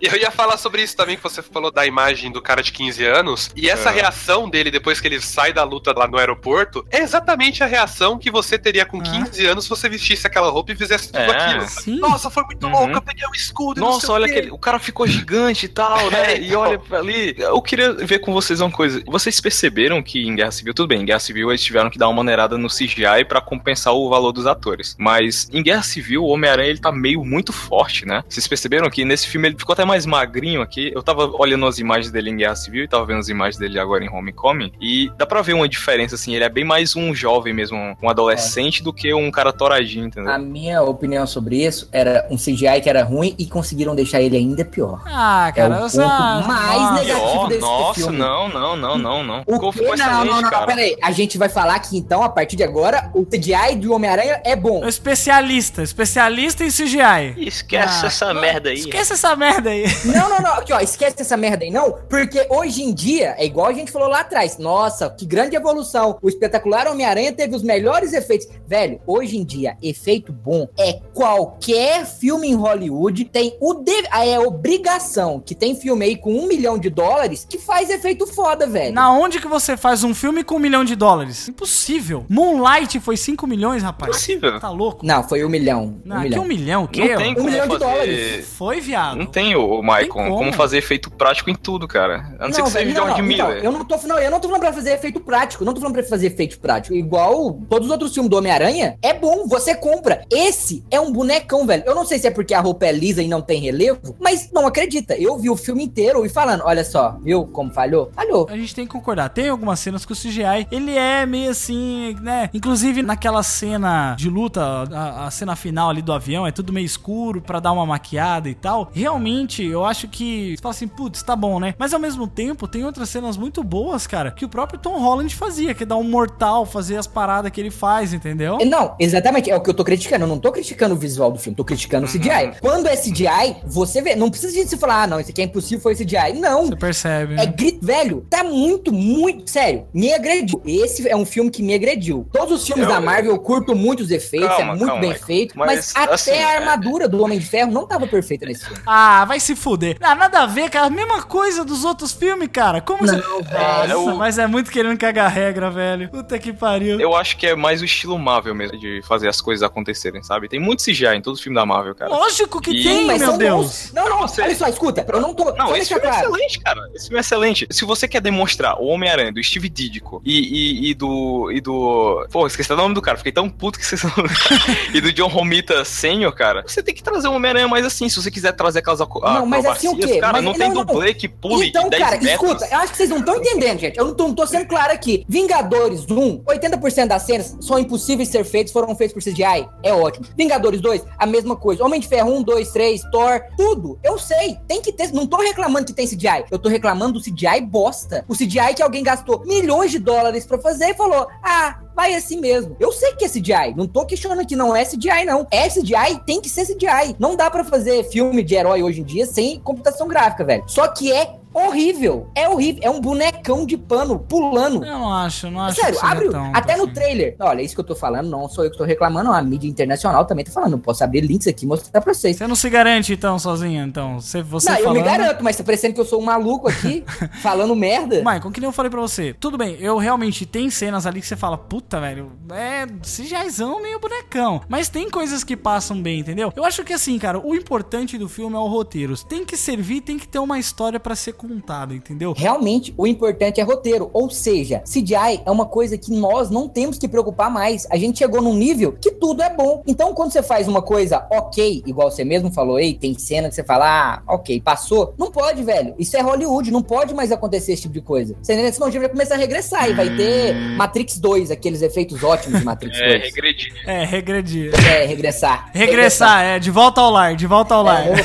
E 0.00 0.06
eu 0.08 0.16
ia 0.16 0.30
falar 0.30 0.56
sobre 0.56 0.82
isso 0.82 0.96
também, 0.96 1.16
que 1.16 1.22
você 1.22 1.42
falou 1.42 1.70
da 1.70 1.84
imagem 1.84 2.32
do 2.32 2.40
cara 2.40 2.62
de 2.62 2.72
15 2.72 3.04
anos. 3.04 3.50
E 3.54 3.68
essa 3.68 3.90
É. 3.90 3.92
reação 3.92 4.48
dele 4.48 4.70
depois 4.70 5.00
que 5.00 5.06
ele 5.08 5.20
sai 5.20 5.52
da 5.52 5.64
luta 5.64 5.92
lá 5.96 6.08
no 6.08 6.16
aeroporto 6.18 6.86
é 6.90 7.00
exatamente 7.00 7.62
a 7.62 7.66
reação 7.66 8.18
que 8.18 8.30
você 8.30 8.58
teria 8.58 8.86
com 8.86 9.02
15 9.02 9.44
anos 9.46 9.64
se 9.64 9.70
você 9.70 9.88
vestisse 9.88 10.26
aquela 10.26 10.48
roupa 10.50 10.72
e 10.72 10.76
fizesse 10.76 11.08
tudo 11.12 11.18
É. 11.20 11.30
aquilo. 11.30 11.68
Sim. 11.68 11.98
Nossa, 11.98 12.30
foi 12.30 12.42
muito 12.44 12.64
Uhum. 12.66 12.72
louco, 12.72 12.85
eu 12.94 13.02
peguei 13.02 13.26
o 13.26 13.34
escudo. 13.34 13.80
não 13.80 13.88
sei 13.92 13.94
Nossa, 13.96 14.12
o 14.12 14.14
olha 14.14 14.26
quê. 14.26 14.32
aquele. 14.32 14.50
O 14.50 14.58
cara 14.58 14.78
ficou 14.78 15.06
gigante 15.06 15.66
e 15.66 15.68
tal, 15.68 16.10
né? 16.10 16.16
É, 16.36 16.40
E 16.40 16.48
então. 16.48 16.60
olha 16.60 16.78
pra 16.78 16.98
ali. 16.98 17.34
Eu 17.38 17.60
queria 17.62 17.92
ver 17.92 18.18
com 18.20 18.32
vocês 18.32 18.60
uma 18.60 18.70
coisa. 18.70 19.02
Vocês 19.06 19.40
perceberam 19.40 20.02
que 20.02 20.26
em 20.26 20.34
Guerra 20.34 20.50
Civil, 20.50 20.74
tudo 20.74 20.88
bem, 20.88 21.02
em 21.02 21.04
Guerra 21.04 21.18
Civil 21.20 21.50
eles 21.50 21.62
tiveram 21.62 21.88
que 21.90 21.98
dar 21.98 22.08
uma 22.08 22.16
maneirada 22.16 22.56
no 22.58 22.68
CGI 22.68 23.24
pra 23.28 23.40
compensar 23.40 23.94
o 23.94 24.08
valor 24.08 24.32
dos 24.32 24.46
atores. 24.46 24.96
Mas 24.98 25.48
em 25.52 25.62
Guerra 25.62 25.82
Civil, 25.82 26.24
o 26.24 26.28
Homem-Aranha 26.28 26.70
ele 26.70 26.78
tá 26.80 26.90
meio 26.90 27.24
muito 27.24 27.52
forte, 27.52 28.04
né? 28.06 28.24
Vocês 28.28 28.46
perceberam 28.48 28.88
que 28.90 29.04
nesse 29.04 29.26
filme 29.28 29.48
ele 29.48 29.56
ficou 29.58 29.72
até 29.72 29.84
mais 29.84 30.04
magrinho 30.06 30.60
aqui. 30.62 30.90
Eu 30.94 31.02
tava 31.02 31.26
olhando 31.38 31.66
as 31.66 31.78
imagens 31.78 32.10
dele 32.10 32.30
em 32.30 32.36
Guerra 32.36 32.56
Civil 32.56 32.84
e 32.84 32.88
tava 32.88 33.04
vendo 33.06 33.18
as 33.20 33.28
imagens 33.28 33.56
dele 33.58 33.78
agora 33.78 34.04
em 34.04 34.08
Homecoming. 34.10 34.72
E 34.80 35.10
dá 35.16 35.26
pra 35.26 35.42
ver 35.42 35.52
uma 35.54 35.68
diferença, 35.68 36.14
assim. 36.14 36.34
Ele 36.34 36.44
é 36.44 36.48
bem 36.48 36.64
mais 36.64 36.96
um 36.96 37.14
jovem 37.14 37.52
mesmo, 37.54 37.96
um 38.02 38.08
adolescente, 38.10 38.82
do 38.82 38.92
que 38.92 39.12
um 39.14 39.30
cara 39.30 39.52
toradinho, 39.52 40.06
entendeu? 40.06 40.30
A 40.32 40.38
minha 40.38 40.82
opinião 40.82 41.26
sobre 41.26 41.64
isso 41.64 41.88
era 41.92 42.26
um 42.30 42.36
CGI 42.36 42.75
que 42.80 42.88
era 42.88 43.02
ruim 43.04 43.34
e 43.38 43.46
conseguiram 43.46 43.94
deixar 43.94 44.20
ele 44.20 44.36
ainda 44.36 44.64
pior. 44.64 45.02
Ah, 45.06 45.46
É 45.48 45.50
o 45.50 45.54
cara, 45.54 45.76
ponto 45.80 45.96
mais 45.96 46.80
Nossa. 46.80 46.92
negativo 47.04 47.30
Pior? 47.30 47.48
desse 47.48 47.60
Nossa, 47.60 47.94
filme. 48.00 48.18
não, 48.18 48.48
não, 48.48 48.76
não, 48.76 48.98
não, 48.98 49.22
não. 49.24 49.42
O 49.46 49.52
Ficou- 49.54 49.72
ficou 49.72 49.96
Não, 49.96 50.06
não, 50.06 50.22
excelente, 50.24 50.42
não, 50.42 50.50
cara. 50.50 50.66
peraí. 50.66 50.96
A 51.02 51.12
gente 51.12 51.38
vai 51.38 51.48
falar 51.48 51.78
que 51.80 51.96
então, 51.96 52.22
a 52.22 52.28
partir 52.28 52.56
de 52.56 52.62
agora, 52.62 53.10
o 53.14 53.24
CGI 53.24 53.76
do 53.76 53.92
Homem-Aranha 53.94 54.40
é 54.44 54.54
bom. 54.56 54.84
Um 54.84 54.88
especialista, 54.88 55.82
especialista 55.82 56.64
em 56.64 56.68
CGI. 56.70 57.34
Esquece 57.38 58.04
Ah, 58.04 58.06
essa 58.06 58.34
merda 58.34 58.70
aí. 58.70 58.76
Esquece 58.78 59.12
essa 59.14 59.34
merda 59.36 59.70
aí. 59.70 59.84
Não, 60.04 60.28
não, 60.28 60.40
não. 60.40 60.52
Aqui, 60.54 60.72
ó, 60.72 60.80
esquece 60.80 61.16
essa 61.20 61.36
merda 61.36 61.64
aí, 61.64 61.70
não. 61.70 61.92
Porque 62.08 62.46
hoje 62.50 62.82
em 62.82 62.92
dia, 62.94 63.34
é 63.38 63.44
igual 63.44 63.66
a 63.66 63.72
gente 63.72 63.90
falou 63.90 64.08
lá 64.08 64.20
atrás. 64.20 64.58
Nossa, 64.58 65.10
que 65.10 65.24
grande 65.26 65.56
evolução. 65.56 66.18
O 66.22 66.28
espetacular 66.28 66.86
Homem-Aranha 66.88 67.32
teve 67.32 67.54
os 67.54 67.62
melhores 67.62 68.12
efeitos. 68.12 68.46
Velho, 68.66 69.00
hoje 69.06 69.36
em 69.36 69.44
dia, 69.44 69.76
efeito 69.82 70.32
bom 70.32 70.66
é 70.78 71.00
qualquer 71.14 72.06
filme 72.06 72.48
em 72.48 72.54
Hollywood 72.66 73.24
tem 73.26 73.56
o 73.60 73.74
de... 73.74 73.92
ah, 74.10 74.24
é 74.26 74.38
obrigação 74.38 75.40
que 75.44 75.54
tem 75.54 75.74
filme 75.74 76.04
aí 76.04 76.16
com 76.16 76.32
um 76.34 76.46
milhão 76.46 76.78
de 76.78 76.90
dólares 76.90 77.46
que 77.48 77.58
faz 77.58 77.90
efeito 77.90 78.26
foda, 78.26 78.66
velho. 78.66 78.94
Na 78.94 79.12
onde 79.12 79.40
que 79.40 79.48
você 79.48 79.76
faz 79.76 80.04
um 80.04 80.14
filme 80.14 80.42
com 80.44 80.56
um 80.56 80.58
milhão 80.58 80.84
de 80.84 80.94
dólares? 80.94 81.48
Impossível. 81.48 82.24
Moonlight 82.28 82.98
foi 83.00 83.16
5 83.16 83.46
milhões, 83.46 83.82
rapaz. 83.82 84.10
Impossível. 84.10 84.60
Tá 84.60 84.70
louco? 84.70 85.04
Não, 85.04 85.22
foi 85.22 85.44
um 85.44 85.48
milhão. 85.48 85.96
Não, 86.04 86.16
um 86.16 86.18
aqui 86.20 86.28
milhão. 86.28 86.42
um 86.42 86.46
milhão, 86.46 86.84
o 86.84 86.88
quê? 86.88 87.08
Não 87.08 87.16
tem 87.16 87.32
Um 87.32 87.34
como 87.34 87.48
milhão 87.48 87.66
de 87.66 87.72
fazer... 87.72 87.84
dólares. 87.84 88.46
Foi, 88.56 88.80
viado. 88.80 89.16
Não 89.16 89.26
tem, 89.26 89.54
o 89.56 89.82
Maicon, 89.82 90.24
como. 90.24 90.36
como. 90.36 90.52
fazer 90.52 90.78
efeito 90.78 91.10
prático 91.10 91.50
em 91.50 91.54
tudo, 91.54 91.86
cara. 91.86 92.34
A 92.38 92.46
não, 92.48 92.54
ser 92.54 92.62
que 92.62 92.70
seja 92.70 92.90
George 92.90 93.20
não, 93.20 93.28
Miller. 93.28 93.58
então, 93.58 93.64
eu 93.64 93.72
não 93.72 93.84
tô 93.84 93.96
não, 94.06 94.18
eu 94.18 94.30
não 94.30 94.40
tô 94.40 94.48
falando 94.48 94.60
pra 94.62 94.72
fazer 94.72 94.92
efeito 94.92 95.20
prático, 95.20 95.64
não 95.64 95.74
tô 95.74 95.80
falando 95.80 95.94
pra 95.94 96.04
fazer 96.04 96.26
efeito 96.26 96.58
prático. 96.58 96.94
Igual 96.94 97.58
todos 97.68 97.86
os 97.86 97.92
outros 97.92 98.12
filmes 98.12 98.30
do 98.30 98.36
Homem-Aranha, 98.36 98.96
é 99.02 99.12
bom, 99.12 99.46
você 99.46 99.74
compra. 99.74 100.24
Esse 100.30 100.84
é 100.90 101.00
um 101.00 101.12
bonecão, 101.12 101.66
velho. 101.66 101.82
Eu 101.86 101.94
não 101.94 102.04
sei 102.04 102.18
se 102.18 102.26
é 102.26 102.30
porque 102.30 102.54
a 102.56 102.60
roupa 102.60 102.86
é 102.86 102.92
lisa 102.92 103.22
e 103.22 103.28
não 103.28 103.40
tem 103.40 103.60
relevo, 103.60 104.16
mas 104.20 104.50
não 104.52 104.66
acredita. 104.66 105.14
Eu 105.14 105.38
vi 105.38 105.50
o 105.50 105.56
filme 105.56 105.84
inteiro 105.84 106.24
e 106.24 106.28
falando, 106.28 106.62
olha 106.64 106.84
só, 106.84 107.16
viu 107.22 107.46
como 107.46 107.70
falhou? 107.70 108.10
Falhou. 108.14 108.46
A 108.50 108.56
gente 108.56 108.74
tem 108.74 108.86
que 108.86 108.92
concordar. 108.92 109.28
Tem 109.28 109.48
algumas 109.48 109.78
cenas 109.80 110.04
que 110.04 110.12
o 110.12 110.16
CGI, 110.16 110.66
ele 110.70 110.96
é 110.96 111.26
meio 111.26 111.50
assim, 111.50 112.16
né? 112.20 112.50
Inclusive 112.52 113.02
naquela 113.02 113.42
cena 113.42 114.14
de 114.18 114.28
luta, 114.28 114.62
a, 114.62 115.26
a 115.26 115.30
cena 115.30 115.54
final 115.54 115.90
ali 115.90 116.02
do 116.02 116.12
avião, 116.12 116.46
é 116.46 116.52
tudo 116.52 116.72
meio 116.72 116.86
escuro 116.86 117.40
pra 117.40 117.60
dar 117.60 117.72
uma 117.72 117.86
maquiada 117.86 118.48
e 118.48 118.54
tal. 118.54 118.90
Realmente, 118.92 119.64
eu 119.64 119.84
acho 119.84 120.08
que 120.08 120.56
você 120.56 120.62
fala 120.62 120.74
assim, 120.74 120.88
putz, 120.88 121.22
tá 121.22 121.36
bom, 121.36 121.60
né? 121.60 121.74
Mas 121.78 121.92
ao 121.92 122.00
mesmo 122.00 122.26
tempo, 122.26 122.66
tem 122.66 122.84
outras 122.84 123.08
cenas 123.08 123.36
muito 123.36 123.62
boas, 123.62 124.06
cara, 124.06 124.30
que 124.30 124.44
o 124.44 124.48
próprio 124.48 124.78
Tom 124.78 124.98
Holland 124.98 125.34
fazia, 125.34 125.74
que 125.74 125.82
é 125.82 125.86
dar 125.86 125.96
um 125.96 126.04
mortal, 126.04 126.64
fazer 126.64 126.96
as 126.96 127.06
paradas 127.06 127.50
que 127.50 127.60
ele 127.60 127.70
faz, 127.70 128.12
entendeu? 128.12 128.58
Não, 128.66 128.94
exatamente, 128.98 129.50
é 129.50 129.56
o 129.56 129.60
que 129.60 129.70
eu 129.70 129.74
tô 129.74 129.84
criticando. 129.84 130.24
Eu 130.24 130.28
não 130.28 130.38
tô 130.38 130.50
criticando 130.52 130.94
o 130.94 130.98
visual 130.98 131.30
do 131.30 131.38
filme, 131.38 131.56
tô 131.56 131.64
criticando 131.64 132.06
o 132.06 132.08
CGI. 132.08 132.35
Quando 132.60 132.86
é 132.86 132.96
CGI, 132.96 133.56
você 133.66 134.00
vê, 134.02 134.14
não 134.16 134.30
precisa 134.30 134.52
de 134.52 134.68
se 134.68 134.76
falar, 134.76 135.02
ah, 135.02 135.06
não, 135.06 135.20
isso 135.20 135.30
aqui 135.30 135.40
é 135.42 135.44
impossível, 135.44 135.80
foi 135.80 135.94
CGI. 135.94 136.34
Não. 136.34 136.66
Você 136.66 136.76
percebe, 136.76 137.34
É 137.34 137.36
né? 137.38 137.46
grito, 137.46 137.84
velho, 137.84 138.26
tá 138.30 138.42
muito, 138.44 138.92
muito, 138.92 139.50
sério, 139.50 139.86
me 139.92 140.12
agrediu. 140.12 140.60
Esse 140.66 141.08
é 141.08 141.16
um 141.16 141.24
filme 141.26 141.50
que 141.50 141.62
me 141.62 141.74
agrediu. 141.74 142.28
Todos 142.32 142.60
os 142.60 142.66
filmes 142.66 142.84
Eu- 142.86 142.90
da 142.94 143.00
Marvel 143.00 143.32
eu 143.32 143.38
curto 143.38 143.74
muito 143.74 144.00
os 144.02 144.10
efeitos, 144.10 144.48
Calma, 144.48 144.62
é 144.62 144.76
muito 144.76 144.86
calma, 144.86 145.00
bem 145.00 145.10
Michael. 145.10 145.26
feito, 145.26 145.58
mas, 145.58 145.66
Mas, 145.68 145.92
até 145.96 146.14
assim, 146.14 146.30
a 146.30 146.34
é- 146.52 146.56
armadura 146.58 147.08
do 147.08 147.22
Homem 147.22 147.38
de 147.38 147.46
Ferro 147.46 147.70
não 147.72 147.86
tava 147.86 148.06
perfeita 148.06 148.46
nesse 148.46 148.64
filme. 148.64 148.80
Ah, 148.86 149.24
vai 149.24 149.40
se 149.40 149.54
fuder. 149.56 149.96
Ah, 150.00 150.14
nada 150.14 150.40
a 150.42 150.46
ver, 150.46 150.70
cara. 150.70 150.86
A 150.86 150.90
mesma 150.90 151.22
coisa 151.22 151.64
dos 151.64 151.84
outros 151.84 152.12
filmes, 152.12 152.48
cara. 152.52 152.80
Como 152.80 153.04
Não, 153.04 153.14
você. 153.14 153.20
velho. 153.20 153.52
Nossa, 153.52 153.92
eu- 153.92 154.16
mas 154.16 154.38
é 154.38 154.46
muito 154.46 154.70
querendo 154.70 154.96
cagar 154.98 155.30
regra, 155.30 155.70
velho. 155.70 156.08
Puta 156.10 156.38
que 156.38 156.52
pariu. 156.52 157.00
Eu 157.00 157.14
acho 157.16 157.36
que 157.36 157.46
é 157.46 157.54
mais 157.56 157.80
o 157.82 157.84
estilo 157.84 158.18
Marvel 158.18 158.54
mesmo, 158.54 158.78
de 158.78 159.00
fazer 159.06 159.28
as 159.28 159.40
coisas 159.40 159.62
acontecerem, 159.62 160.22
sabe? 160.22 160.48
Tem 160.48 160.60
muito 160.60 160.82
CGI 160.82 161.16
em 161.16 161.20
todo 161.22 161.34
o 161.34 161.38
filme 161.38 161.56
da 161.56 161.64
Marvel, 161.66 161.94
cara. 161.94 162.10
Lógico 162.10 162.25
que 162.62 162.70
E- 162.70 162.82
tem, 162.82 163.06
mas 163.06 163.18
meu 163.20 163.28
são 163.30 163.38
Deus. 163.38 163.56
bons. 163.66 163.92
Não, 163.92 164.08
não, 164.08 164.20
Você- 164.28 164.42
olha 164.42 164.54
só, 164.54 164.66
escuta, 164.68 165.04
eu 165.12 165.20
não 165.20 165.34
tô. 165.34 165.52
Não, 165.54 165.76
esse 165.76 165.88
filme 165.88 166.04
é 166.04 166.08
claro. 166.08 166.26
excelente, 166.28 166.60
cara. 166.60 166.80
Esse 166.94 167.04
filme 167.06 167.18
é 167.18 167.20
excelente. 167.20 167.66
Se 167.70 167.84
você 167.84 168.08
quer 168.08 168.20
demonstrar 168.20 168.80
o 168.80 168.86
Homem-Aranha 168.86 169.32
do 169.32 169.42
Steve 169.42 169.68
Ditko 169.68 170.20
e, 170.24 170.38
e, 170.86 170.90
e 170.90 170.94
do. 170.94 171.50
e 171.52 171.60
do. 171.60 172.26
Pô, 172.30 172.46
esqueci 172.46 172.72
o 172.72 172.76
nome 172.76 172.94
do 172.94 173.02
cara, 173.02 173.16
fiquei 173.16 173.32
tão 173.32 173.48
puto 173.48 173.78
que 173.78 173.84
esqueci 173.84 174.06
o 174.06 174.12
nome 174.16 174.28
do 174.28 174.34
cara. 174.34 174.56
E 174.94 175.00
do 175.00 175.12
John 175.12 175.28
Romita 175.28 175.84
Senior, 175.84 176.32
cara, 176.32 176.64
você 176.66 176.82
tem 176.82 176.94
que 176.94 177.02
trazer 177.02 177.28
um 177.28 177.34
Homem-Aranha 177.34 177.68
mais 177.68 177.84
assim. 177.84 178.08
Se 178.08 178.16
você 178.16 178.30
quiser 178.30 178.52
trazer 178.52 178.78
aquelas 178.80 179.00
aco- 179.00 179.20
Não, 179.20 179.44
mas 179.46 179.64
assim 179.66 179.88
o 179.88 179.96
quê? 179.96 180.18
Cara, 180.18 180.34
Mas- 180.34 180.44
não 180.44 180.52
tem 180.54 180.68
não, 180.68 180.76
não. 180.76 180.84
dublê 180.84 181.12
que 181.14 181.28
pule 181.28 181.68
Então, 181.68 181.88
10 181.88 182.02
cara, 182.02 182.16
metros. 182.20 182.32
escuta, 182.50 182.68
eu 182.70 182.78
acho 182.78 182.90
que 182.92 182.96
vocês 182.96 183.08
não 183.10 183.18
estão 183.18 183.36
entendendo, 183.36 183.78
gente. 183.80 183.98
Eu 183.98 184.06
não 184.06 184.14
tô, 184.14 184.28
não 184.28 184.34
tô 184.34 184.46
sendo 184.46 184.66
claro 184.66 184.92
aqui. 184.92 185.24
Vingadores 185.28 186.06
1, 186.10 186.42
80% 186.44 187.08
das 187.08 187.22
cenas 187.22 187.56
são 187.60 187.78
impossíveis 187.78 188.28
de 188.28 188.32
ser 188.32 188.44
feitas, 188.44 188.72
foram 188.72 188.94
feitas 188.96 189.12
por 189.12 189.22
CGI. 189.22 189.68
É 189.82 189.92
ótimo. 189.92 190.26
Vingadores 190.36 190.80
2, 190.80 191.02
a 191.18 191.26
mesma 191.26 191.56
coisa. 191.56 191.84
Homem 191.84 192.00
de 192.00 192.08
Ferro 192.16 192.34
1, 192.34 192.42
2, 192.44 192.70
3, 192.70 193.02
Thor, 193.10 193.42
tudo. 193.58 193.98
Eu 194.02 194.18
sei, 194.18 194.56
tem 194.66 194.80
que 194.80 194.90
ter. 194.90 195.12
Não 195.12 195.26
tô 195.26 195.36
reclamando 195.36 195.84
que 195.84 195.92
tem 195.92 196.06
CGI. 196.06 196.46
Eu 196.50 196.58
tô 196.58 196.70
reclamando 196.70 197.18
do 197.18 197.20
CGI 197.20 197.60
bosta. 197.60 198.24
O 198.26 198.34
CGI 198.34 198.72
que 198.74 198.82
alguém 198.82 199.04
gastou 199.04 199.44
milhões 199.44 199.90
de 199.90 199.98
dólares 199.98 200.46
pra 200.46 200.56
fazer 200.58 200.86
e 200.86 200.94
falou: 200.94 201.28
ah, 201.42 201.78
vai 201.96 202.14
assim 202.14 202.38
mesmo. 202.38 202.76
Eu 202.78 202.92
sei 202.92 203.14
que 203.14 203.24
é 203.24 203.28
CGI. 203.28 203.74
Não 203.74 203.86
tô 203.86 204.04
questionando 204.04 204.46
que 204.46 204.54
não 204.54 204.76
é 204.76 204.84
CGI, 204.84 205.24
não. 205.24 205.46
É 205.50 205.66
CGI, 205.68 206.20
tem 206.26 206.42
que 206.42 206.48
ser 206.50 206.66
CGI. 206.66 207.16
Não 207.18 207.34
dá 207.34 207.50
pra 207.50 207.64
fazer 207.64 208.04
filme 208.10 208.42
de 208.42 208.54
herói 208.54 208.82
hoje 208.82 209.00
em 209.00 209.04
dia 209.04 209.24
sem 209.24 209.58
computação 209.58 210.06
gráfica, 210.06 210.44
velho. 210.44 210.62
Só 210.66 210.86
que 210.88 211.10
é 211.10 211.38
horrível. 211.56 212.28
É 212.34 212.48
horrível. 212.48 212.82
É 212.84 212.90
um 212.90 213.00
bonecão 213.00 213.64
de 213.64 213.76
pano 213.76 214.18
pulando. 214.18 214.84
Eu 214.84 214.98
não 214.98 215.12
acho, 215.12 215.50
não 215.50 215.62
acho 215.62 215.80
Sério, 215.80 215.98
abre. 216.02 216.28
Até 216.52 216.76
no 216.76 216.84
assim. 216.84 216.92
trailer. 216.92 217.36
Olha, 217.40 217.62
isso 217.62 217.74
que 217.74 217.80
eu 217.80 217.84
tô 217.84 217.94
falando, 217.94 218.28
não 218.28 218.48
sou 218.48 218.64
eu 218.64 218.70
que 218.70 218.76
tô 218.76 218.84
reclamando, 218.84 219.32
a 219.32 219.40
mídia 219.40 219.68
internacional 219.68 220.24
também 220.26 220.44
tá 220.44 220.52
falando. 220.52 220.72
Não 220.72 220.78
posso 220.78 221.02
abrir 221.02 221.22
links 221.22 221.46
aqui 221.46 221.64
e 221.64 221.68
mostrar 221.68 222.00
pra 222.00 222.12
vocês. 222.12 222.36
Você 222.36 222.46
não 222.46 222.54
se 222.54 222.68
garante, 222.68 223.12
então, 223.12 223.38
sozinho, 223.38 223.84
então. 223.84 224.20
Você, 224.20 224.42
você 224.42 224.70
não, 224.70 224.76
eu 224.76 224.84
falando... 224.84 224.98
me 224.98 225.04
garanto, 225.04 225.42
mas 225.42 225.56
tá 225.56 225.64
parecendo 225.64 225.94
que 225.94 226.00
eu 226.00 226.04
sou 226.04 226.20
um 226.20 226.24
maluco 226.24 226.68
aqui, 226.68 227.02
falando 227.40 227.74
merda. 227.74 228.16
Michael, 228.18 228.50
que 228.50 228.60
nem 228.60 228.68
eu 228.68 228.72
falei 228.72 228.90
pra 228.90 229.00
você. 229.00 229.34
Tudo 229.38 229.56
bem, 229.56 229.76
eu 229.80 229.96
realmente 229.96 230.44
tem 230.44 230.68
cenas 230.68 231.06
ali 231.06 231.20
que 231.20 231.26
você 231.26 231.36
fala, 231.36 231.56
puta, 231.56 231.85
velho, 232.00 232.32
é 232.52 232.86
CGIzão 232.86 233.80
meio 233.80 234.00
bonecão. 234.00 234.60
Mas 234.68 234.88
tem 234.88 235.08
coisas 235.08 235.44
que 235.44 235.56
passam 235.56 236.02
bem, 236.02 236.20
entendeu? 236.20 236.52
Eu 236.56 236.64
acho 236.64 236.84
que 236.84 236.92
assim, 236.92 237.18
cara, 237.18 237.38
o 237.38 237.54
importante 237.54 238.18
do 238.18 238.28
filme 238.28 238.56
é 238.56 238.58
o 238.58 238.66
roteiro. 238.66 239.16
Tem 239.24 239.44
que 239.44 239.56
servir, 239.56 240.00
tem 240.00 240.18
que 240.18 240.26
ter 240.26 240.38
uma 240.38 240.58
história 240.58 240.98
pra 240.98 241.14
ser 241.14 241.34
contada, 241.34 241.94
entendeu? 241.94 242.32
Realmente, 242.36 242.92
o 242.96 243.06
importante 243.06 243.60
é 243.60 243.64
roteiro. 243.64 244.10
Ou 244.12 244.28
seja, 244.28 244.80
CGI 244.80 245.42
é 245.44 245.50
uma 245.50 245.66
coisa 245.66 245.96
que 245.96 246.10
nós 246.12 246.50
não 246.50 246.68
temos 246.68 246.98
que 246.98 247.08
preocupar 247.08 247.50
mais. 247.50 247.86
A 247.90 247.96
gente 247.96 248.18
chegou 248.18 248.42
num 248.42 248.54
nível 248.54 248.92
que 249.00 249.12
tudo 249.12 249.42
é 249.42 249.54
bom. 249.54 249.82
Então, 249.86 250.12
quando 250.14 250.32
você 250.32 250.42
faz 250.42 250.66
uma 250.66 250.82
coisa 250.82 251.26
ok, 251.30 251.82
igual 251.86 252.10
você 252.10 252.24
mesmo 252.24 252.52
falou 252.52 252.76
aí, 252.76 252.94
tem 252.94 253.18
cena 253.18 253.48
que 253.48 253.54
você 253.54 253.64
fala, 253.64 253.86
ah, 253.86 254.22
ok, 254.34 254.60
passou. 254.60 255.14
Não 255.18 255.30
pode, 255.30 255.62
velho. 255.62 255.94
Isso 255.98 256.16
é 256.16 256.20
Hollywood, 256.20 256.70
não 256.70 256.82
pode 256.82 257.14
mais 257.14 257.30
acontecer 257.30 257.72
esse 257.72 257.82
tipo 257.82 257.94
de 257.94 258.00
coisa. 258.00 258.36
Senão, 258.42 258.72
senão 258.72 258.88
a 258.88 258.90
gente 258.90 259.00
vai 259.00 259.08
começar 259.08 259.34
a 259.34 259.38
regressar 259.38 259.88
e 259.88 259.94
vai 259.94 260.14
ter 260.16 260.54
Matrix 260.76 261.18
2, 261.18 261.50
aqueles 261.76 261.82
efeitos 261.82 262.22
ótimos 262.22 262.60
de 262.60 262.64
Matrix 262.64 262.98
2. 262.98 263.12
É, 263.12 263.18
regredir. 263.18 263.72
É, 263.86 264.04
regredir. 264.04 264.72
É, 264.86 265.06
regressar. 265.06 265.70
Regressar, 265.72 266.42
é, 266.42 266.58
de 266.58 266.70
volta 266.70 267.00
ao 267.00 267.10
lar, 267.10 267.36
de 267.36 267.46
volta 267.46 267.74
ao 267.74 267.82
lar. 267.82 268.04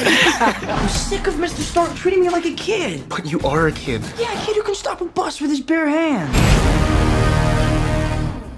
I'm 0.00 0.88
sick 0.88 1.26
of 1.28 1.36
Mr. 1.36 1.60
Stark 1.60 1.94
treating 1.94 2.20
me 2.22 2.30
like 2.30 2.46
a 2.46 2.54
kid. 2.54 3.06
But 3.08 3.26
you 3.26 3.38
are 3.44 3.66
a 3.66 3.72
kid. 3.72 4.02
Yeah, 4.18 4.32
a 4.32 4.46
kid 4.46 4.56
who 4.56 4.62
can 4.62 4.74
stop 4.74 5.00
a 5.02 5.04
bus 5.04 5.40
with 5.40 5.50
his 5.50 5.60
bare 5.60 5.88
hands. 5.88 6.34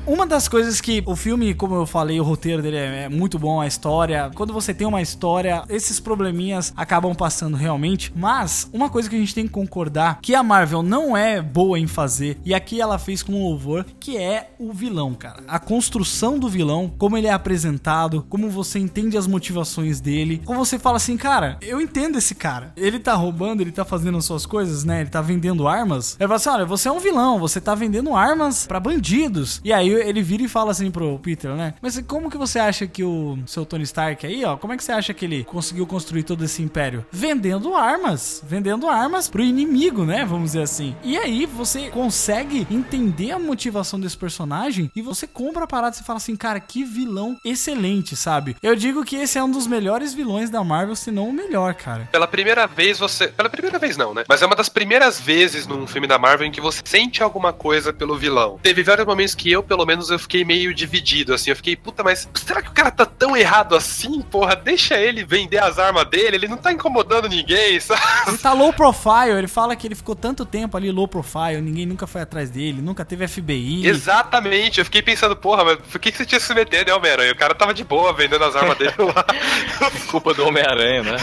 Uma 0.05 0.27
das 0.27 0.49
coisas 0.49 0.81
que 0.81 1.01
o 1.07 1.15
filme, 1.15 1.55
como 1.55 1.77
eu 1.77 1.87
falei, 1.87 2.19
o 2.19 2.25
roteiro 2.25 2.61
dele 2.61 2.77
é, 2.77 3.05
é 3.05 3.09
muito 3.09 3.39
bom, 3.39 3.61
a 3.61 3.69
história. 3.69 4.33
Quando 4.35 4.53
você 4.53 4.75
tem 4.75 4.85
uma 4.85 5.01
história, 5.01 5.63
esses 5.69 6.01
probleminhas 6.01 6.73
acabam 6.77 7.15
passando 7.15 7.57
realmente. 7.57 8.13
Mas, 8.17 8.69
uma 8.73 8.91
coisa 8.91 9.09
que 9.09 9.15
a 9.15 9.19
gente 9.19 9.35
tem 9.35 9.47
que 9.47 9.53
concordar, 9.53 10.19
que 10.21 10.35
a 10.35 10.43
Marvel 10.43 10.83
não 10.83 11.17
é 11.17 11.41
boa 11.41 11.79
em 11.79 11.87
fazer, 11.87 12.37
e 12.45 12.53
aqui 12.53 12.81
ela 12.81 12.99
fez 12.99 13.23
com 13.23 13.45
louvor, 13.45 13.87
que 14.01 14.17
é 14.17 14.51
o 14.59 14.73
vilão, 14.73 15.15
cara. 15.15 15.45
A 15.47 15.61
construção 15.61 16.37
do 16.37 16.49
vilão, 16.49 16.93
como 16.99 17.17
ele 17.17 17.29
é 17.29 17.33
apresentado, 17.33 18.27
como 18.29 18.51
você 18.51 18.81
entende 18.81 19.17
as 19.17 19.29
motivações 19.29 20.01
dele, 20.01 20.43
como 20.45 20.65
você 20.65 20.81
fala 20.81 20.97
assim, 20.97 21.17
cara, 21.17 21.59
eu 21.63 21.81
entendo 21.81 22.19
esse 22.19 22.35
cara. 22.35 22.73
Ele 22.77 22.99
tá 22.99 23.15
roubando, 23.15 23.61
ele 23.61 23.71
tá 23.71 23.85
fazendo 23.85 24.19
as 24.19 24.25
suas 24.25 24.47
coisas, 24.47 24.83
né? 24.83 25.03
Ele 25.03 25.11
tá 25.11 25.23
vendendo 25.23 25.69
armas. 25.69 26.17
Ele 26.19 26.27
fala 26.27 26.37
assim, 26.37 26.49
olha, 26.49 26.67
você 26.67 26.89
é 26.89 26.93
um 26.93 26.99
vilão, 26.99 27.39
você 27.39 27.61
tá 27.61 27.73
vendendo 27.73 28.17
armas 28.17 28.67
pra 28.67 28.81
bandidos. 28.81 29.61
E 29.65 29.73
aí 29.73 29.92
ele 29.99 30.23
vira 30.23 30.43
e 30.43 30.49
fala 30.49 30.71
assim 30.71 30.91
pro 30.91 31.19
Peter, 31.19 31.53
né? 31.55 31.75
Mas 31.81 31.99
como 32.07 32.31
que 32.31 32.39
você 32.39 32.59
acha 32.59 32.87
que 32.87 33.05
o 33.05 33.39
seu 33.47 33.65
Tony 33.65 33.85
Stark 33.85 34.27
aí, 34.27 34.45
ó, 34.45 34.57
como 34.57 34.73
é 34.73 34.77
que 34.77 34.85
você 34.85 34.93
acha 34.93 35.15
que 35.15 35.25
ele 35.25 35.45
conseguiu 35.45 35.87
construir 35.87 36.23
todo 36.23 36.45
esse 36.45 36.63
império? 36.63 37.05
Vendendo 37.11 37.75
armas, 37.75 38.43
vendendo 38.47 38.89
armas 38.89 39.29
pro 39.29 39.43
inimigo, 39.43 40.05
né? 40.05 40.25
Vamos 40.25 40.53
dizer 40.53 40.63
assim. 40.63 40.95
E 41.03 41.17
aí 41.17 41.47
você 41.47 41.91
consegue 41.91 42.67
entender 42.71 43.31
a 43.31 43.39
motivação 43.39 43.99
desse 43.99 44.17
personagem 44.17 44.91
e 44.95 45.03
você 45.03 45.27
compra 45.27 45.65
a 45.65 45.67
parada 45.67 45.97
e 45.99 46.05
fala 46.05 46.17
assim, 46.17 46.37
cara, 46.37 46.61
que 46.61 46.85
vilão 46.85 47.37
excelente, 47.45 48.17
sabe? 48.17 48.57
Eu 48.63 48.75
digo 48.77 49.05
que 49.05 49.17
esse 49.17 49.39
é 49.39 49.45
um 49.45 49.51
dos 49.51 49.67
melhores 49.67 50.15
vilões 50.15 50.51
da 50.51 50.63
Marvel, 50.65 50.97
se 50.97 51.11
não 51.11 51.29
o 51.29 51.33
melhor, 51.33 51.75
cara. 51.75 52.09
Pela 52.11 52.27
primeira 52.27 52.67
vez 52.67 52.99
você. 52.99 53.29
Pela 53.29 53.51
primeira 53.51 53.79
vez 53.79 53.97
não, 53.97 54.15
né? 54.15 54.25
Mas 54.29 54.43
é 54.43 54.47
uma 54.47 54.57
das 54.57 54.69
primeiras 54.69 55.21
vezes 55.21 55.67
num 55.67 55.87
filme 55.87 56.07
da 56.07 56.19
Marvel 56.19 56.47
em 56.47 56.51
que 56.51 56.61
você 56.61 56.81
sente 56.85 57.23
alguma 57.23 57.53
coisa 57.53 57.93
pelo 57.93 58.17
vilão. 58.17 58.59
Teve 58.63 58.83
vários 58.83 59.07
momentos 59.07 59.35
que 59.35 59.51
eu, 59.51 59.63
pelo 59.63 59.82
menos, 59.87 60.11
eu 60.11 60.19
fiquei 60.19 60.45
meio 60.45 60.75
dividido, 60.75 61.35
assim. 61.35 61.51
Eu 61.51 61.57
fiquei, 61.57 61.77
puta, 61.77 62.03
mas 62.03 62.29
será 62.35 62.63
que 62.63 62.69
o 62.69 62.73
cara 62.73 62.91
tá 62.91 63.07
tão 63.07 63.37
errado 63.37 63.75
assim? 63.75 64.21
Porra, 64.23 64.55
deixa 64.57 64.99
ele 64.99 65.25
vender 65.25 65.59
as 65.59 65.79
armas 65.79 66.05
dele, 66.09 66.37
ele 66.37 66.49
não 66.49 66.57
tá 66.57 66.73
incomodando 66.73 67.29
ninguém, 67.29 67.79
sabe? 67.81 68.01
Ele 68.29 68.39
tá 68.39 68.53
low 68.53 68.73
profile, 68.73 69.39
ele 69.39 69.49
fala 69.49 69.77
que 69.77 69.87
ele 69.87 69.95
ficou 69.95 70.15
tanto 70.15 70.45
tempo 70.45 70.77
ali 70.77 70.91
low 70.91 71.09
profile, 71.09 71.61
ninguém 71.61 71.87
nunca 71.87 72.07
foi 72.07 72.21
atrás 72.21 72.51
dele, 72.51 72.83
nunca 72.83 73.05
teve 73.05 73.27
FBI. 73.27 73.87
Exatamente, 73.87 74.79
eu 74.79 74.85
fiquei 74.85 75.03
pensando, 75.03 75.37
porra, 75.37 75.65
mas 75.65 75.77
por 75.79 75.99
que, 75.99 76.11
que 76.11 76.19
você 76.19 76.27
tinha 76.27 76.41
que 76.41 76.47
se 76.47 76.55
meter, 76.55 76.87
né, 76.87 76.95
Homem-Aranha? 76.95 77.33
O 77.33 77.37
cara 77.37 77.55
tava 77.55 77.73
de 77.73 77.85
boa 77.85 78.13
vendendo 78.13 78.45
as 78.45 78.55
armas 78.55 78.77
dele 78.77 78.95
lá. 78.99 79.25
Culpa 80.11 80.35
do 80.35 80.47
Homem-Aranha, 80.47 81.03
né? 81.03 81.17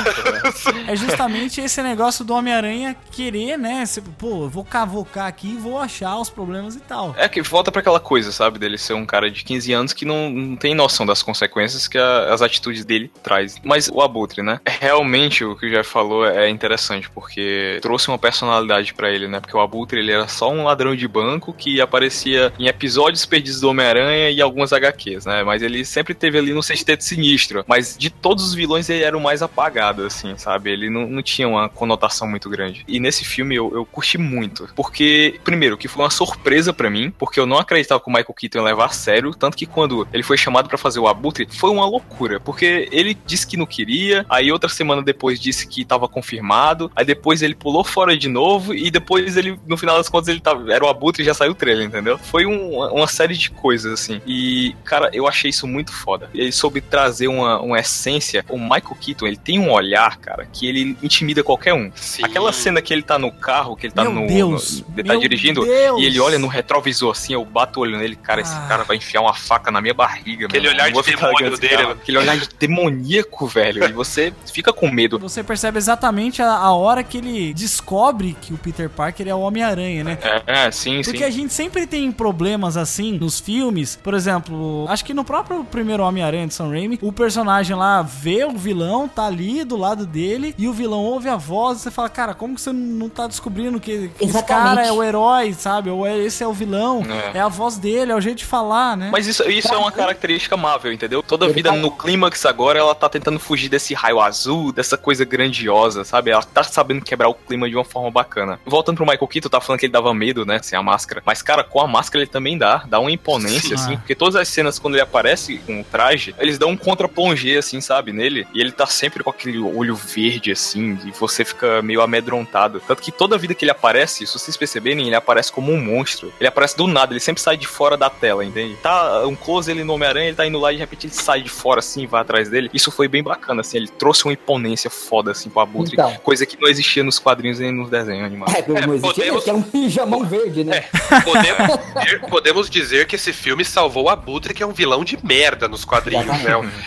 É 0.88 0.96
justamente 0.96 1.62
esse 1.62 1.82
negócio 1.84 2.26
do 2.26 2.34
Homem-Aranha 2.34 2.96
querer, 3.12 3.58
né? 3.58 3.84
Pô, 4.18 4.44
eu 4.44 4.50
vou 4.50 4.66
cavocar 4.66 5.28
aqui 5.28 5.50
e 5.50 5.58
vou 5.58 5.80
achar 5.80 6.18
os 6.18 6.30
problemas 6.30 6.76
e 6.76 6.80
tal. 6.80 7.14
É 7.18 7.28
que 7.30 7.42
volta 7.42 7.72
pra 7.72 7.82
aquela 7.82 8.00
coisa, 8.00 8.32
sabe? 8.32 8.49
Dele 8.58 8.78
ser 8.78 8.94
um 8.94 9.06
cara 9.06 9.30
de 9.30 9.44
15 9.44 9.72
anos 9.74 9.94
que 9.94 10.06
não, 10.06 10.30
não 10.30 10.56
tem 10.56 10.74
noção 10.74 11.06
das 11.06 11.22
consequências 11.22 11.88
que 11.88 11.98
a- 11.98 12.34
as 12.34 12.42
atitudes 12.42 12.84
dele 12.86 13.12
traz. 13.22 13.58
Mas 13.64 13.90
o 13.94 14.02
Abutre, 14.02 14.42
né? 14.42 14.60
Realmente 14.68 15.44
o 15.44 15.56
que 15.56 15.66
o 15.68 15.70
Jeff 15.70 15.90
falou 15.90 16.26
é 16.26 16.50
interessante, 16.50 17.10
porque 17.10 17.80
trouxe 17.82 18.08
uma 18.08 18.18
personalidade 18.18 18.94
pra 18.94 19.12
ele, 19.12 19.28
né? 19.28 19.40
Porque 19.40 19.56
o 19.56 19.60
Abutre 19.60 20.00
ele 20.00 20.12
era 20.12 20.28
só 20.28 20.50
um 20.52 20.64
ladrão 20.64 20.96
de 20.96 21.08
banco 21.08 21.54
que 21.54 21.80
aparecia 21.82 22.52
em 22.58 22.68
episódios 22.68 23.26
perdidos 23.26 23.60
do 23.62 23.70
Homem-Aranha 23.70 24.30
e 24.32 24.42
algumas 24.42 24.72
HQs, 24.74 25.26
né? 25.26 25.44
Mas 25.44 25.62
ele 25.62 25.84
sempre 25.86 26.14
teve 26.14 26.38
ali 26.38 26.54
no 26.54 26.64
sexteto 26.64 27.04
sinistro. 27.04 27.64
Mas 27.68 27.96
de 27.98 28.10
todos 28.10 28.44
os 28.46 28.54
vilões 28.54 28.90
ele 28.90 29.04
era 29.04 29.18
o 29.18 29.22
mais 29.22 29.42
apagado, 29.42 30.06
assim, 30.06 30.38
sabe? 30.38 30.72
Ele 30.72 30.90
não, 30.90 31.08
não 31.08 31.22
tinha 31.22 31.48
uma 31.48 31.70
conotação 31.70 32.28
muito 32.28 32.50
grande. 32.50 32.84
E 32.88 33.00
nesse 33.00 33.26
filme 33.26 33.56
eu, 33.56 33.72
eu 33.74 33.86
curti 33.86 34.18
muito. 34.18 34.70
Porque, 34.76 35.40
primeiro, 35.44 35.78
que 35.78 35.88
foi 35.88 36.04
uma 36.04 36.10
surpresa 36.10 36.72
pra 36.74 36.90
mim, 36.90 37.12
porque 37.18 37.40
eu 37.40 37.46
não 37.46 37.58
acreditava 37.58 38.00
que 38.02 38.08
o 38.08 38.12
Michael 38.12 38.34
Keaton 38.40 38.62
levar 38.64 38.86
a 38.86 38.90
sério. 38.90 39.32
Tanto 39.34 39.58
que 39.58 39.66
quando 39.66 40.08
ele 40.14 40.24
foi 40.24 40.38
chamado 40.38 40.70
pra 40.70 40.78
fazer 40.78 41.00
o 41.00 41.08
Abutre, 41.08 41.48
foi 41.52 41.70
uma 41.70 41.86
loucura. 41.86 42.40
Porque 42.40 42.88
ele 42.92 43.18
disse 43.26 43.46
que 43.46 43.58
não 43.58 43.66
queria, 43.66 44.26
aí 44.30 44.52
outra 44.52 44.70
semana 44.70 45.02
depois 45.02 45.40
disse 45.40 45.68
que 45.68 45.84
tava 45.84 46.08
confirmado, 46.08 46.92
aí 46.96 47.04
depois 47.06 47.42
ele 47.42 47.56
pulou 47.56 47.84
fora 47.84 48.18
de 48.18 48.28
novo, 48.30 48.74
e 48.74 48.90
depois 48.90 49.36
ele, 49.36 49.60
no 49.68 49.76
final 49.78 49.98
das 49.98 50.08
contas, 50.08 50.28
ele 50.30 50.40
tava, 50.40 50.72
era 50.72 50.84
o 50.86 50.88
Abutre 50.88 51.22
e 51.24 51.26
já 51.26 51.34
saiu 51.34 51.52
o 51.52 51.56
trailer, 51.56 51.86
entendeu? 51.88 52.18
Foi 52.18 52.46
um- 52.46 52.80
uma 52.94 53.08
série 53.08 53.36
de 53.36 53.50
coisas, 53.52 53.92
assim. 53.94 54.22
E, 54.26 54.76
cara, 54.86 55.10
eu 55.14 55.28
achei 55.28 55.50
isso 55.50 55.68
muito 55.68 55.92
foda. 55.92 56.30
Ele 56.34 56.52
soube 56.52 56.80
trazer 56.82 57.28
uma, 57.28 57.60
uma 57.62 57.80
essência. 57.80 58.46
O 58.50 58.58
Michael 58.58 58.96
Keaton, 59.02 59.28
ele 59.28 59.38
tem 59.38 59.60
um 59.60 59.72
olhar, 59.72 60.18
cara, 60.18 60.46
que 60.46 60.68
ele 60.68 60.98
intimida 61.04 61.44
qualquer 61.44 61.74
um. 61.74 61.92
Aquela 62.24 62.54
cena 62.54 62.82
que 62.82 62.94
ele 62.94 63.02
tá 63.02 63.18
no 63.20 63.32
carro, 63.32 63.76
que 63.76 63.88
ele 63.88 63.94
tá 63.94 64.04
Meu 64.04 64.14
no. 64.14 64.28
Deus, 64.28 64.82
no- 64.82 65.00
ele 65.00 65.08
tá 65.08 65.16
dirigindo 65.16 65.66
Deus. 65.66 66.02
e 66.02 66.06
ele 66.06 66.20
olha 66.20 66.38
no 66.40 66.48
retrovisor 66.48 67.12
assim, 67.12 67.34
eu 67.34 67.44
bato 67.44 67.80
o 67.80 67.84
olho 67.84 67.98
nele, 67.98 68.16
cara, 68.30 68.42
esse 68.42 68.54
Ah. 68.56 68.66
cara 68.68 68.84
vai 68.84 68.98
enfiar 68.98 69.22
uma 69.22 69.34
faca 69.34 69.72
na 69.72 69.82
minha 69.82 69.94
barriga, 69.94 70.46
Aquele 70.46 70.68
mano. 70.68 70.80
olhar 70.80 70.92
de 70.92 71.02
demônio 71.12 71.58
dele, 71.58 71.78
né? 71.78 71.92
Aquele 71.94 72.18
olhar 72.20 72.38
de 72.38 72.48
demoníaco, 72.60 73.48
velho. 73.48 73.84
E 73.84 73.92
você 73.92 74.32
fica 74.54 74.72
com 74.72 74.88
medo. 74.92 75.18
Você 75.18 75.44
percebe 75.44 75.80
exatamente 75.80 76.40
a, 76.42 76.52
a 76.54 76.72
hora 76.74 77.04
que 77.04 77.18
ele 77.18 77.54
descobre 77.56 78.38
que 78.40 78.54
o 78.54 78.58
Peter 78.58 78.88
Parker 78.88 79.28
é 79.28 79.34
o 79.34 79.40
Homem-Aranha, 79.40 80.04
né? 80.04 80.18
É, 80.46 80.66
é, 80.68 80.72
sim, 80.72 81.02
Porque 81.02 81.18
sim. 81.20 81.24
a 81.24 81.30
gente 81.32 81.52
sempre 81.54 81.88
tem 81.88 82.12
problemas 82.12 82.78
assim 82.78 83.14
nos 83.18 83.40
filmes. 83.40 83.96
Por 83.96 84.14
exemplo, 84.14 84.86
acho 84.90 85.04
que 85.04 85.14
no 85.14 85.24
próprio 85.24 85.64
primeiro 85.64 86.04
Homem-Aranha 86.04 86.46
de 86.48 86.54
Sam 86.54 86.70
Raimi, 86.70 87.00
o 87.02 87.12
personagem 87.12 87.76
lá 87.76 88.04
vê 88.04 88.44
o 88.46 88.52
vilão, 88.56 89.08
tá 89.08 89.26
ali 89.26 89.64
do 89.64 89.76
lado 89.76 90.06
dele, 90.06 90.54
e 90.58 90.68
o 90.68 90.74
vilão 90.74 91.00
ouve 91.04 91.30
a 91.30 91.36
voz 91.36 91.80
e 91.80 91.82
você 91.82 91.90
fala, 91.92 92.10
cara, 92.10 92.36
como 92.36 92.54
que 92.54 92.62
você 92.62 92.72
não 92.72 93.10
tá 93.10 93.26
descobrindo 93.26 93.80
que, 93.80 94.10
que 94.10 94.26
esse 94.26 94.44
cara 94.44 94.86
é 94.86 94.92
o 94.92 95.02
herói, 95.04 95.54
sabe? 95.54 95.90
Ou 95.90 96.06
é- 96.06 96.18
esse 96.20 96.44
é 96.44 96.48
o 96.48 96.54
vilão, 96.54 97.04
É. 97.34 97.38
é. 97.38 97.42
a 97.42 97.48
voz 97.48 97.78
dele, 97.78 98.12
é 98.12 98.16
o 98.20 98.22
jeito 98.22 98.40
de 98.40 98.46
falar, 98.46 98.96
né? 98.98 99.10
Mas 99.12 99.28
isso, 99.28 99.50
isso 99.50 99.74
é 99.74 99.78
uma 99.78 99.92
característica 99.92 100.56
Marvel, 100.58 100.92
entendeu? 100.94 101.24
Toda 101.24 101.46
Ele 101.46 101.54
vida 101.54 101.70
tá- 101.72 101.76
no 101.76 101.92
clímax 101.92 102.46
agora 102.46 102.80
ela 102.80 102.94
tá 102.96 103.10
tentando 103.10 103.40
fugir 103.40 103.70
desse 103.70 103.94
raio 103.94 104.20
azul, 104.20 104.72
dessa 104.72 104.98
coisa 104.98 105.26
grandiosa, 105.26 106.04
sabe? 106.04 106.32
Ela 106.32 106.44
tá 106.44 106.64
sabendo 106.64 107.04
quebrar 107.04 107.30
o 107.30 107.34
clima 107.34 107.70
de 107.70 107.76
uma 107.76 107.86
forma 107.86 108.12
bacana. 108.12 108.60
Voltando 108.66 108.98
pro 108.98 109.06
Michael 109.06 109.28
Keaton, 109.28 109.50
tá 109.50 109.60
falando 109.62 109.80
que 109.80 109.86
ele 109.86 109.94
dava 109.94 110.14
medo, 110.14 110.46
né? 110.46 110.60
Sem 110.62 110.78
a 110.78 110.84
máscara. 110.84 111.22
Mas, 111.26 111.42
cara, 111.42 111.64
com 111.64 111.80
a 111.82 111.88
máscara 111.88 112.24
ele 112.24 112.30
também 112.32 112.58
dá. 112.58 112.84
Dá 112.88 113.00
uma 113.00 113.12
imponência, 113.12 113.78
Sim. 113.78 113.84
assim. 113.84 113.98
Porque 113.98 114.16
todas 114.16 114.36
as 114.36 114.48
cenas, 114.48 114.78
quando 114.80 114.96
ele 114.96 115.02
aparece 115.04 115.58
com 115.66 115.82
o 115.82 115.84
traje, 115.84 116.36
eles 116.40 116.58
dão 116.58 116.70
um 116.70 116.78
contra-plongé, 116.78 117.58
assim, 117.58 117.80
sabe? 117.82 118.12
Nele. 118.12 118.48
E 118.54 118.60
ele 118.62 118.72
tá 118.72 118.86
sempre 118.86 119.24
com 119.24 119.30
aquele 119.30 119.60
olho 119.60 119.96
verde, 119.96 120.52
assim. 120.52 120.98
E 121.06 121.12
você 121.12 121.46
fica 121.46 121.82
meio 121.82 122.02
amedrontado. 122.02 122.82
Tanto 122.88 123.02
que 123.02 123.12
toda 123.12 123.38
vida 123.38 123.54
que 123.54 123.64
ele 123.66 123.72
aparece, 123.72 124.26
se 124.28 124.34
vocês 124.38 124.58
perceberem, 124.58 125.06
ele 125.08 125.16
aparece 125.16 125.52
como 125.52 125.72
um 125.72 125.82
monstro. 125.82 126.34
Ele 126.40 126.48
aparece 126.48 126.76
do 126.78 126.88
nada, 126.88 127.14
ele 127.14 127.20
sempre 127.20 127.42
sai 127.42 127.58
de 127.58 127.68
fora 127.68 127.96
da 127.98 128.09
tela, 128.10 128.44
entende? 128.46 128.76
Tá 128.82 129.26
um 129.28 129.36
close 129.36 129.70
ele 129.72 129.84
no 129.84 129.94
Homem-Aranha, 129.94 130.28
ele 130.28 130.36
tá 130.36 130.46
indo 130.46 130.60
lá 130.60 130.72
e 130.72 130.76
de 130.76 130.82
repente 130.82 131.08
ele 131.08 131.14
sai 131.14 131.42
de 131.42 131.50
fora, 131.50 131.80
assim, 131.80 132.04
e 132.04 132.08
vai 132.08 132.22
atrás 132.22 132.50
dele. 132.50 132.70
Isso 132.74 132.92
foi 132.92 133.08
bem 133.08 133.24
bacana, 133.24 133.62
assim. 133.62 133.78
Ele 133.78 133.88
trouxe 133.88 134.26
uma 134.26 134.34
imponência 134.34 134.90
foda, 134.90 135.32
assim, 135.32 135.50
pro 135.50 135.60
Abutre. 135.62 135.94
Então. 135.94 136.14
Coisa 136.24 136.46
que 136.46 136.60
não 136.60 136.68
existia 136.68 137.04
nos 137.04 137.20
quadrinhos 137.20 137.60
nem 137.60 137.72
nos 137.72 137.90
desenhos 137.90 138.26
animados. 138.26 138.54
É, 138.56 138.62
não 138.68 138.94
existia 138.94 139.02
podemos- 139.02 139.18
mesmo, 139.20 139.42
que 139.42 139.50
era 139.50 139.58
um 139.58 139.62
pijamão 139.62 140.24
verde, 140.26 140.64
né? 140.64 140.84
Podemos 141.24 141.78
dizer, 141.94 142.20
podemos 142.30 142.70
dizer 142.70 143.08
que 143.08 143.16
esse 143.16 143.34
filme 143.34 143.64
salvou 143.66 144.06
o 144.06 144.10
Abutre, 144.10 144.54
que 144.54 144.64
é 144.64 144.66
um 144.66 144.72
vilão 144.74 145.04
de 145.04 145.18
merda 145.24 145.68
nos 145.68 145.86
quadrinhos, 145.86 146.26
né? 146.26 146.40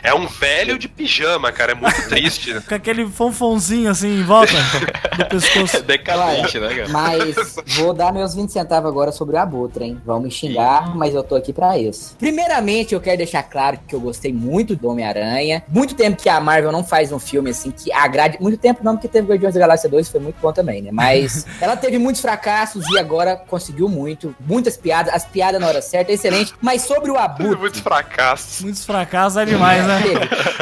É 0.02 0.14
um 0.14 0.26
velho 0.26 0.78
de 0.78 0.88
pijama, 0.88 1.50
cara. 1.52 1.72
É 1.72 1.74
muito 1.74 2.02
triste. 2.08 2.52
né? 2.54 2.62
Com 2.68 2.74
aquele 2.74 3.06
fonfonzinho 3.08 3.90
assim 3.90 4.20
em 4.20 4.22
volta 4.24 4.52
do 5.16 5.24
pescoço. 5.26 5.82
Decadente, 5.82 6.58
né, 6.58 6.68
cara? 6.74 6.88
Mas 6.88 7.56
vou 7.76 7.92
dar 7.92 8.12
meus 8.12 8.34
20 8.34 8.50
centavos 8.50 8.88
agora 8.88 9.12
sobre 9.12 9.36
o 9.36 9.38
Abutre, 9.38 9.84
hein? 9.84 10.00
Vão 10.04 10.20
me 10.20 10.30
xingar, 10.30 10.94
mas 10.96 11.11
mas 11.12 11.14
eu 11.14 11.22
tô 11.22 11.34
aqui 11.34 11.52
pra 11.52 11.78
isso. 11.78 12.16
Primeiramente, 12.18 12.94
eu 12.94 13.00
quero 13.00 13.18
deixar 13.18 13.42
claro 13.42 13.78
que 13.86 13.94
eu 13.94 14.00
gostei 14.00 14.32
muito 14.32 14.74
do 14.74 14.88
Homem-Aranha. 14.88 15.62
Muito 15.68 15.94
tempo 15.94 16.20
que 16.20 16.28
a 16.28 16.40
Marvel 16.40 16.72
não 16.72 16.82
faz 16.82 17.12
um 17.12 17.18
filme 17.18 17.50
assim 17.50 17.70
que 17.70 17.92
agrade. 17.92 18.38
Muito 18.40 18.58
tempo 18.58 18.82
não, 18.82 18.94
porque 18.96 19.08
teve 19.08 19.28
Guardiões 19.28 19.54
da 19.54 19.60
Galáxia 19.60 19.88
2, 19.88 20.08
foi 20.08 20.20
muito 20.20 20.36
bom 20.40 20.52
também, 20.52 20.80
né? 20.82 20.90
Mas 20.90 21.46
ela 21.60 21.76
teve 21.76 21.98
muitos 21.98 22.22
fracassos 22.22 22.88
e 22.90 22.98
agora 22.98 23.36
conseguiu 23.36 23.88
muito. 23.88 24.34
Muitas 24.40 24.76
piadas, 24.76 25.12
as 25.12 25.24
piadas 25.24 25.60
na 25.60 25.66
hora 25.66 25.82
certa, 25.82 26.10
excelente. 26.12 26.54
Mas 26.60 26.82
sobre 26.82 27.10
o 27.10 27.16
Abutre. 27.18 27.56
Muitos 27.56 27.80
fracassos. 27.80 28.62
Muitos 28.62 28.84
fracassos 28.84 29.36
é 29.36 29.44
demais, 29.44 29.86
né? 29.86 30.00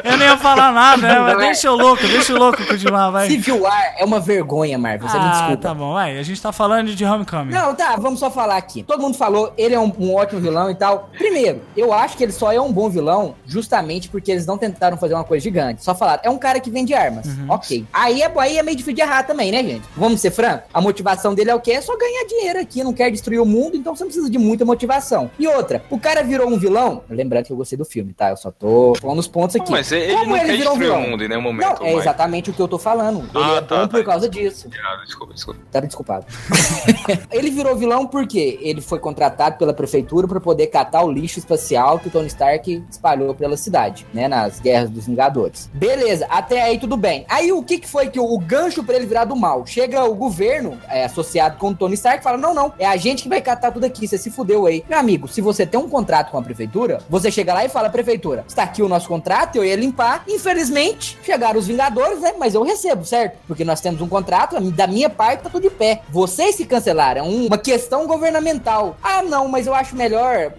Eu 0.05 0.17
nem 0.17 0.27
ia 0.29 0.37
falar 0.37 0.73
nada, 0.73 1.03
né? 1.03 1.19
Mas 1.21 1.35
é? 1.35 1.37
deixa 1.47 1.71
o 1.71 1.77
louco, 1.77 2.03
deixa 2.07 2.35
o 2.35 2.39
louco 2.39 2.65
continuar, 2.67 3.11
vai. 3.11 3.29
Civil 3.29 3.61
War 3.61 3.95
é 3.99 4.05
uma 4.05 4.19
vergonha, 4.21 4.79
Marvel. 4.79 5.09
Você 5.09 5.19
me 5.19 5.25
Ah, 5.25 5.31
desculpa. 5.31 5.57
tá 5.63 5.75
bom, 5.75 5.93
vai. 5.93 6.19
A 6.19 6.23
gente 6.23 6.41
tá 6.41 6.53
falando 6.53 6.95
de 6.95 7.05
Homecoming. 7.05 7.53
Não, 7.53 7.75
tá, 7.75 7.97
vamos 7.97 8.19
só 8.19 8.31
falar 8.31 8.57
aqui. 8.57 8.83
Todo 8.83 9.01
mundo 9.01 9.17
falou, 9.17 9.53
ele 9.57 9.75
é 9.75 9.79
um, 9.79 9.93
um 9.99 10.15
ótimo 10.15 10.30
vilão 10.39 10.71
e 10.71 10.75
tal. 10.75 11.09
Primeiro, 11.17 11.63
eu 11.77 11.93
acho 11.93 12.17
que 12.17 12.23
ele 12.23 12.33
só 12.33 12.53
é 12.53 12.61
um 12.61 12.73
bom 12.73 12.89
vilão 12.89 13.35
justamente 13.47 14.09
porque 14.09 14.31
eles 14.31 14.47
não 14.47 14.59
tentaram 14.59 14.97
fazer 14.97 15.15
uma 15.15 15.25
coisa 15.25 15.43
gigante. 15.43 15.83
Só 15.83 15.95
falaram, 15.95 16.21
é 16.25 16.31
um 16.31 16.39
cara 16.39 16.61
que 16.61 16.71
vende 16.71 16.95
armas. 16.95 17.27
Uhum. 17.27 17.47
Ok. 17.49 17.85
Aí 17.93 18.23
é, 18.23 18.33
aí 18.39 18.59
é 18.59 18.63
meio 18.63 18.77
difícil 18.77 18.95
de 18.95 19.01
errar 19.03 19.23
também, 19.25 19.51
né, 19.51 19.63
gente? 19.63 19.85
Vamos 19.97 20.21
ser 20.21 20.31
franco? 20.31 20.65
A 20.73 20.81
motivação 20.81 21.35
dele 21.35 21.51
é 21.51 21.55
o 21.55 21.61
quê? 21.61 21.73
É 21.73 21.81
só 21.81 21.97
ganhar 21.97 22.25
dinheiro 22.27 22.61
aqui, 22.61 22.85
não 22.85 22.93
quer 22.93 23.11
destruir 23.11 23.41
o 23.41 23.47
mundo, 23.47 23.77
então 23.77 23.95
você 23.97 24.05
não 24.05 24.09
precisa 24.11 24.31
de 24.31 24.39
muita 24.39 24.65
motivação. 24.65 25.31
E 25.39 25.47
outra, 25.49 25.83
o 25.91 25.99
cara 25.99 26.23
virou 26.23 26.49
um 26.49 26.59
vilão. 26.59 27.03
Lembrando 27.09 27.47
que 27.47 27.53
eu 27.53 27.57
gostei 27.57 27.79
do 27.79 27.85
filme, 27.85 28.13
tá? 28.13 28.31
Eu 28.31 28.37
só 28.37 28.51
tô 28.51 28.95
falando 29.01 29.19
os 29.19 29.29
pontos 29.29 29.57
aqui. 29.57 29.71
Mas 29.71 29.91
ele 29.93 30.13
Como 30.13 30.27
não 30.27 30.39
quer 30.39 30.45
virou 30.57 30.75
um 30.75 30.79
destruir 30.79 30.91
o 30.91 30.95
vilão? 30.97 31.11
mundo 31.11 31.25
em 31.25 31.29
nenhum 31.29 31.43
momento, 31.43 31.81
Não, 31.81 31.87
é 31.87 31.95
exatamente 31.95 32.51
o 32.51 32.53
que 32.53 32.61
eu 32.61 32.69
tô 32.69 32.79
falando. 32.79 33.21
Ele 33.21 33.45
Ah, 33.45 33.57
é 33.57 33.61
tá, 33.61 33.81
bom 33.83 33.89
por 33.89 34.01
tá. 34.01 34.07
causa 34.11 34.29
disso. 34.29 34.69
Ah, 34.85 35.03
desculpa, 35.05 35.33
desculpa. 35.35 35.61
Tá 35.71 35.81
desculpado. 35.81 36.27
ele 37.31 37.51
virou 37.51 37.77
vilão 37.77 38.07
porque 38.07 38.59
ele 38.61 38.81
foi 38.81 38.99
contratado 38.99 39.57
pela 39.57 39.73
prefeitura 39.73 40.20
para 40.29 40.41
poder 40.41 40.67
catar 40.69 41.03
o 41.05 41.11
lixo 41.11 41.39
espacial 41.39 41.99
que 41.99 42.09
o 42.09 42.11
Tony 42.11 42.27
Stark 42.29 42.85
espalhou 42.91 43.35
pela 43.35 43.57
cidade, 43.57 44.07
né, 44.13 44.29
nas 44.29 44.61
guerras 44.61 44.91
dos 44.91 45.07
Vingadores. 45.07 45.71
Beleza, 45.75 46.27
até 46.29 46.63
aí 46.63 46.79
tudo 46.79 46.97
bem. 46.97 47.25
Aí 47.29 47.53
o 47.53 47.63
que 47.63 47.79
que 47.79 47.89
foi 47.89 48.09
que 48.09 48.19
o, 48.21 48.25
o 48.25 48.39
gancho 48.39 48.83
para 48.85 48.97
ele 48.97 49.07
virar 49.07 49.25
do 49.25 49.37
mal? 49.37 49.67
Chega 49.67 50.05
o 50.05 50.15
governo 50.15 50.79
é, 50.89 51.05
associado 51.05 51.57
com 51.59 51.69
o 51.71 51.75
Tony 51.75 51.95
Stark 51.95 52.21
e 52.21 52.23
fala: 52.23 52.37
"Não, 52.39 52.55
não, 52.55 52.73
é 52.79 52.87
a 52.87 52.97
gente 52.97 53.23
que 53.25 53.29
vai 53.29 53.41
catar 53.41 53.71
tudo 53.73 53.85
aqui, 53.85 54.07
você 54.07 54.19
se 54.19 54.31
fudeu 54.31 54.67
aí". 54.67 54.85
Meu 54.89 54.99
amigo, 54.99 55.29
se 55.29 55.41
você 55.41 55.67
tem 55.67 55.79
um 55.79 55.89
contrato 55.89 56.31
com 56.31 56.39
a 56.39 56.43
prefeitura, 56.43 56.99
você 57.09 57.31
chega 57.31 57.55
lá 57.55 57.65
e 57.65 57.69
fala: 57.69 57.89
"Prefeitura, 57.91 58.45
está 58.49 58.63
aqui 58.65 58.83
o 58.83 58.89
nosso 58.89 59.09
contrato, 59.09 59.57
eu 59.57 59.65
ia 59.65 59.77
limpar". 59.77 60.25
Infelizmente, 60.29 61.19
chegaram 61.23 61.59
os 61.59 61.67
Vingadores, 61.67 62.21
né? 62.21 62.35
Mas 62.39 62.55
eu 62.55 62.63
recebo, 62.63 63.05
certo? 63.05 63.39
Porque 63.47 63.65
nós 63.65 63.81
temos 63.81 64.01
um 64.01 64.09
contrato, 64.09 64.61
da 64.73 64.87
minha 64.87 65.09
parte 65.09 65.43
tá 65.45 65.51
tudo 65.51 65.63
de 65.63 65.71
pé. 65.71 66.03
Vocês 66.11 66.55
se 66.57 66.65
cancelaram, 66.65 67.21
é 67.21 67.25
um- 67.29 67.47
uma 67.47 67.59
questão 67.59 68.07
governamental. 68.07 68.97
Ah, 69.03 69.23
não, 69.23 69.47
mas 69.49 69.67
eu 69.67 69.75
acho 69.75 69.95
melhor, 69.95 70.10